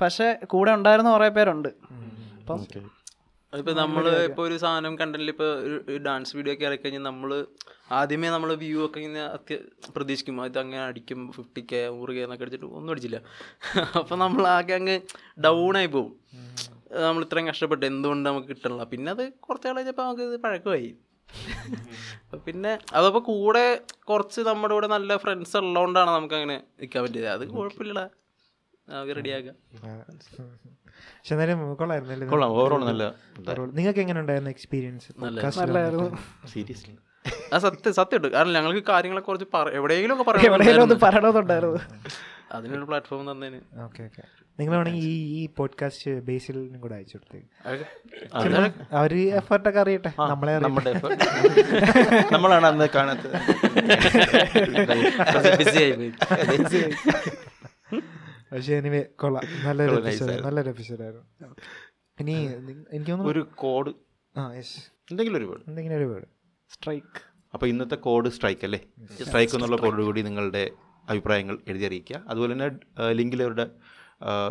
പക്ഷെ 0.00 0.26
കൂടെ 0.46 0.70
ഉണ്ടായിരുന്ന 0.72 1.10
കുറേ 1.12 1.28
പേരുണ്ട്. 1.28 1.68
അപ്പം 2.40 2.60
അതിപ്പോ 3.54 3.72
നമ്മൾ 3.80 4.04
ഇപ്പൊ 4.28 4.42
ഒരു 4.48 4.56
സാധനം 4.62 4.94
കണ്ടില്ല? 5.00 5.32
ഇപ്പൊ 5.34 5.48
ഒരു 5.90 5.98
ഡാൻസ് 6.06 6.32
വീഡിയോ 6.36 6.54
ഒക്കെ 6.56 6.66
ഇറക്കി 6.68 6.84
കഴിഞ്ഞാൽ 6.84 7.04
നമ്മൾ 7.10 7.30
ആദ്യമേ 7.98 8.28
നമ്മൾ 8.34 8.50
വ്യൂ 8.62 8.78
ഒക്കെ 8.86 8.98
ഇങ്ങനെ 9.02 9.22
അത്യ 9.36 9.56
പ്രതീക്ഷിക്കും. 9.96 10.40
അത് 10.46 10.58
അങ്ങനെ 10.62 10.82
അടിക്കും 10.88 11.20
ഫിഫ്റ്റി 11.36 11.62
കെ 11.72 11.80
നൂറ് 11.96 12.14
കെ 12.16 12.22
എന്നൊക്കെ 12.26 12.44
അടിച്ചിട്ട് 12.46 12.68
ഒന്നും 12.78 12.92
അടിച്ചില്ല. 12.94 13.20
അപ്പൊ 14.00 14.16
നമ്മൾ 14.24 14.44
ആകെ 14.56 14.74
അങ്ങ് 14.80 14.96
ഡൗൺ 15.46 15.76
ആയി 15.80 15.90
പോകും 15.96 16.12
നമ്മൾ 17.06 17.22
ഇത്രയും 17.26 17.46
കഷ്ടപ്പെട്ട് 17.50 17.84
എന്തുകൊണ്ട് 17.92 18.26
നമുക്ക് 18.30 18.48
കിട്ടണില്ല? 18.52 18.84
പിന്നെ 18.92 19.10
അത് 19.14 19.24
കുറച്ച് 19.46 19.68
നാൾ 19.68 19.76
കഴിഞ്ഞപ്പോൾ 19.78 20.06
നമുക്ക് 20.08 20.24
ഇത് 20.30 20.36
പഴക്കമായി. 20.46 20.90
പിന്നെ 22.46 22.72
അതപ്പോ 22.98 23.20
കൂടെ 23.30 23.64
കുറച്ച് 24.10 24.40
നമ്മുടെ 24.50 24.74
കൂടെ 24.78 24.88
നല്ല 24.96 25.16
ഫ്രണ്ട്സ് 25.24 25.56
ഉള്ളതുകൊണ്ടാണ് 25.62 26.10
നമുക്ക് 26.18 26.36
അങ്ങനെ 26.40 26.56
നിൽക്കാൻ 26.82 27.02
പറ്റിയത്. 27.06 27.28
അത് 27.36 27.44
റെഡിയാക്കാം 27.80 28.10
പക്ഷെ 31.16 31.32
എന്നാലും 31.34 31.60
കൊള്ളായിരുന്നല്ലേ 31.76 32.26
കൊള്ളാം 32.26 32.50
ഓവറോൾ 32.52 32.82
നല്ല 32.84 33.04
നിങ്ങൾക്ക് 33.72 34.00
എങ്ങനെ 34.00 34.20
ഉണ്ടായിരുന്നു 34.20 34.50
എക്സ്പീരിയൻസ് 34.50 35.08
നല്ലായിരുന്നു 35.56 36.06
സീരിയസ്ലി 36.48 36.94
ആ 37.54 37.58
സത്യം 37.58 37.94
സത്യമുണ്ട് 37.94 38.28
കാരണം 38.28 38.52
ഞങ്ങൾക്ക് 38.52 38.82
കാര്യങ്ങളെ 38.88 39.22
കുറച്ച് 39.22 39.46
എവിടെയെങ്കിലും 39.72 40.20
ഒക്കെ 40.22 40.46
എവിടെയെങ്കിലും 40.46 40.82
ഒന്ന് 40.82 40.96
പറയണം 40.96 41.04
പറയണമെന്നുണ്ടായിരുന്നു. 41.04 41.80
അതിനൊരു 42.52 42.84
പ്ലാറ്റ്ഫോം 42.84 43.22
തന്നതിന് 43.30 43.60
ഓക്കെ 43.84 44.02
ഓക്കെ 44.02 44.22
നിങ്ങൾ 44.58 44.72
വേണമെങ്കിൽ 44.74 45.04
ഈ 45.04 45.14
ഈ 45.36 45.46
പോഡ്കാസ്റ്റ് 45.56 46.10
ബേസിലും 46.24 46.80
കൂടെ 46.80 46.94
അയച്ചു 46.94 47.16
കൊടുത്തേക്ക് 47.16 47.48
അവർ 48.94 49.12
എഫർട്ടൊക്കെ 49.40 49.80
അറിയട്ടെ. 49.80 50.12
നമ്മളെ. 50.28 50.54
നമ്മുടെ 50.58 50.92
നമ്മളാണ് 52.32 52.66
അന്ന് 52.66 52.88
കാണാത്തത്. 52.94 53.36
പക്ഷെ 58.54 58.74
എനിവേ 58.80 59.02
കൊള്ളാം. 59.22 59.44
നല്ലൊരു 59.66 59.94
എപ്പിസോഡ്. 60.00 60.34
നല്ലൊരു 60.46 60.70
എപ്പിസോഡായിരുന്നു 60.74 61.54
ഇനി 62.20 62.34
എനിക്ക് 62.94 63.10
തോന്നുന്നു 63.10 63.32
ഒരു 63.32 63.42
കോഡ്. 63.62 63.92
ആ 64.36 64.42
യെസ് 64.58 64.76
എന്തെങ്കിലും 65.10 65.38
ഒരു 65.38 65.46
വേർഡ് 65.50 65.64
എന്തെങ്കിലും 65.68 65.96
ഒരു 65.96 66.06
വേർഡ് 66.12 66.28
സ്ട്രൈക്ക് 66.70 67.20
അപ്പോൾ 67.54 67.66
ഇന്നത്തെ 67.66 67.96
കോഡ് 68.06 68.28
സ്ട്രൈക്ക് 68.28 68.64
അല്ലേ? 68.64 68.80
സ്ട്രൈക്ക് 69.26 69.54
എന്നുള്ള 69.54 69.76
കോഡ് 69.76 70.02
കൂടി 70.02 70.22
നിങ്ങളുടെ 70.28 70.64
അഭിപ്രായങ്ങൾ 71.08 71.56
എഴുതി 71.68 71.84
അറിയിക്കുക. 71.84 72.16
അതുപോലെ 72.28 72.52
തന്നെ 72.54 72.68
ലിങ്കിൽ 73.20 73.42
അവരുടെ 73.42 73.66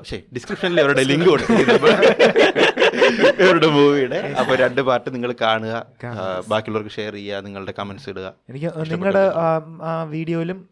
ശേ 0.09 0.17
ഡിസ്ക്രിപ്ഷനിൽ 0.35 0.79
അവരുടെ 0.81 1.03
ലിങ്ക് 1.03 1.29
കൊടുത്തിട്ടുണ്ട് 1.29 2.82
ഇവരുടെ 3.39 3.67
മൂവിയുടെ. 3.67 4.35
അപ്പൊ 4.39 4.55
രണ്ട് 4.55 4.81
പാർട്ട് 4.81 5.13
നിങ്ങൾ 5.13 5.35
കാണുക 5.41 5.85
ബാക്കിയുള്ളവർക്ക് 6.47 6.91
ഷെയർ 6.91 7.13
ചെയ്യുക 7.13 7.39
നിങ്ങളുടെ 7.39 7.73
കമന്റ്സ് 7.79 8.09
ഇടുക. 8.09 8.33
എനിക്ക് 8.49 8.65
നിങ്ങളുടെ 8.65 9.31
ആ 9.81 10.03
വീഡിയോയിലും 10.03 10.69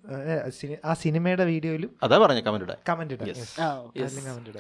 ആ 0.86 0.94
സിനിമയുടെ 0.94 1.46
വീഡിയോയിലും 1.46 1.90
അതാ 2.04 2.18
പറഞ്ഞ 2.18 2.40
കമന്റ് 2.40 2.66
ഇടുക 2.66 2.76
കമന്റ് 2.90 3.14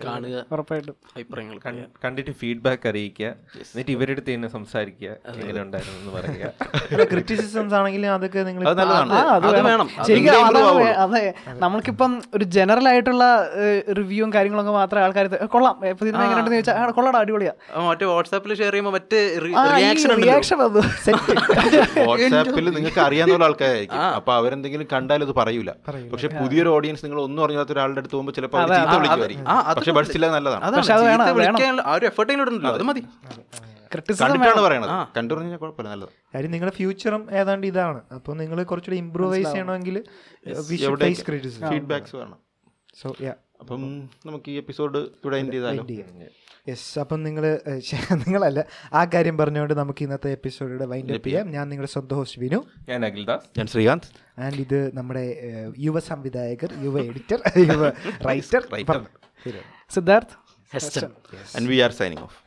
കാണുക. 0.05 0.45
ഉറപ്പായിട്ടും. 0.51 0.95
അഭിപ്രായങ്ങൾ 1.15 1.59
കൺ- 1.65 1.89
കണ്ടിട്ട് 2.05 2.31
ഫീഡ്ബാക്ക് 2.31 2.89
അറിയിക്കുക. 2.89 3.25
എന്നിട്ട് 3.25 3.91
ഇവരുടെ 3.91 4.11
അടുത്ത് 4.11 4.33
തന്നെ 4.33 4.47
സംസാരിക്കുക. 4.47 5.09
എങ്ങനെ 5.35 5.61
ഉണ്ടായിരുന്നു 5.61 5.99
എന്ന് 5.99 6.13
പറയുക. 6.13 7.03
ക്രിറ്റിസിസംസ് 7.05 7.75
ആണെങ്കിലും 7.75 8.13
അതൊക്കെ 8.13 8.39
നിങ്ങൾ 8.39 8.69
അത്. 8.69 9.51
ശരിക്കും 10.07 11.59
നമ്മൾക്കിപ്പം 11.59 12.21
ഒരു 12.35 12.43
ജനറൽ 12.43 12.87
ആയിട്ടുള്ള 12.87 13.23
റിവ്യൂവും 13.97 14.33
കാര്യങ്ങളൊക്കെ 14.33 14.71
മാത്രമേ 14.71 15.03
ആൾക്കാർ 15.03 15.27
കൊള്ളാം. 15.27 15.87
ഇപ്പൊ 15.87 16.05
സിനിമ 16.05 16.21
എങ്ങനെയുണ്ടെന്ന് 16.21 16.55
ചോദിച്ചാൽ 16.55 16.73
കൊള്ളടാ 16.73 16.91
കൊള്ളാടാ 17.01 17.19
അടിപൊളിയാ. 17.19 17.50
മറ്റേ 17.87 18.05
വാട്സാപ്പിൽ 18.11 18.51
ഷെയർ 18.59 18.71
ചെയ്യുമ്പോൾ 18.71 18.93
മറ്റേ 18.97 19.19
റിയാക്ഷൻ 19.45 20.09
വന്നു. 20.61 20.81
വാട്സാപ്പിൽ 22.09 22.65
നിങ്ങൾക്ക് 22.77 23.01
അറിയാവുന്ന 23.05 23.47
ആൾക്കാരായിരിക്കും. 23.49 24.01
അപ്പൊ 24.17 24.31
അവരെന്തെങ്കിലും 24.39 24.87
കണ്ടാലും 24.93 25.25
അത് 25.27 25.35
പറയൂല. 25.39 25.71
പക്ഷെ 26.13 26.29
പുതിയൊരു 26.39 26.69
ഓഡിയൻസ് 26.75 27.03
നിങ്ങൾ 27.05 27.21
ഒന്നും 27.27 27.43
അറിയാത്ത 27.47 27.71
ഒരാളുടെ 27.75 28.01
അടുത്ത് 28.01 28.15
പോകുമ്പോൾ 28.15 28.35
ചിലപ്പോൾ 28.39 28.61
ചീത്ത 28.73 28.95
വിളിക്കുമായിരിക്കും 28.97 29.47
പക്ഷെ 29.79 29.93
പഠിച്ചില്ല 29.99 30.29
നല്ലതാണ്. 30.37 30.63
വിളിക്കാനുള്ള 31.39 31.83
ആ 31.91 31.95
ഒരു 31.99 32.07
എഫർട്ട് 32.11 32.31
ഇടുന്നുണ്ടല്ലോ 32.35 32.73
അത് 32.79 32.85
മതി. 32.91 33.03
കാര്യം 36.33 36.51
നിങ്ങളുടെ 36.53 36.75
ഫ്യൂച്ചറും 36.77 37.23
ഏതാണ്ട് 37.39 37.65
ഇതാണ്. 37.71 37.99
അപ്പോൾ 38.17 38.33
നിങ്ങൾ 38.41 38.57
കുറച്ചുകൂടി 38.71 38.99
ഇംപ്രൂവൈസ് 39.05 39.51
ചെയ്യണമെങ്കിൽ 39.53 39.95
ഫീഡ്ബാക്സ് 41.69 42.15
വേണം. 42.21 42.37
സോ 43.01 43.07
യാ 43.25 43.33
അപ്പം 43.61 44.09
നമുക്ക് 44.25 44.51
ഈ 44.51 44.57
എപ്പിസോഡ് 44.57 44.97
ഇവിടെ 44.97 45.37
എൻഡ് 45.37 45.53
ചെയ്താലോ? 45.53 45.85
യെസ് 46.69 46.99
അപ്പം 46.99 47.23
നിങ്ങൾ 47.23 47.59
നിങ്ങളല്ല 48.13 48.65
ആ 48.93 49.05
കാര്യം 49.05 49.37
പറഞ്ഞുകൊണ്ട് 49.37 49.73
നമുക്ക് 49.73 50.03
ഇന്നത്തെ 50.03 50.31
എപ്പിസോഡിയുടെ 50.31 50.85
വൈൻഡ് 50.85 51.13
അപ്പ് 51.13 51.27
ചെയ്യാം. 51.27 51.51
ഞാൻ 51.51 51.69
നിങ്ങളുടെ 51.69 51.91
സ്വന്തം 51.91 52.15
ഹോസ്റ്റ് 52.15 52.41
വിനു. 52.41 52.65
ഞാൻ 52.89 53.05
അഖിൽദാസ്. 53.05 53.47
ഞാൻ 53.57 53.67
ശ്രീകാന്ത്. 53.67 54.07
ആൻഡ് 54.39 54.55
ഇത് 54.55 54.95
നമ്മുടെ 54.95 55.25
യുവ 55.79 55.99
സംവിധായകർ 55.99 56.73
യുവ 56.83 56.99
എഡിറ്റർ 56.99 57.41
യുവ 57.71 57.89
writer. 58.29 58.63
Siddharth 59.89 60.35
and 61.57 61.69
we 61.69 61.77
are 61.79 61.91
signing 61.91 62.21
off 62.21 62.37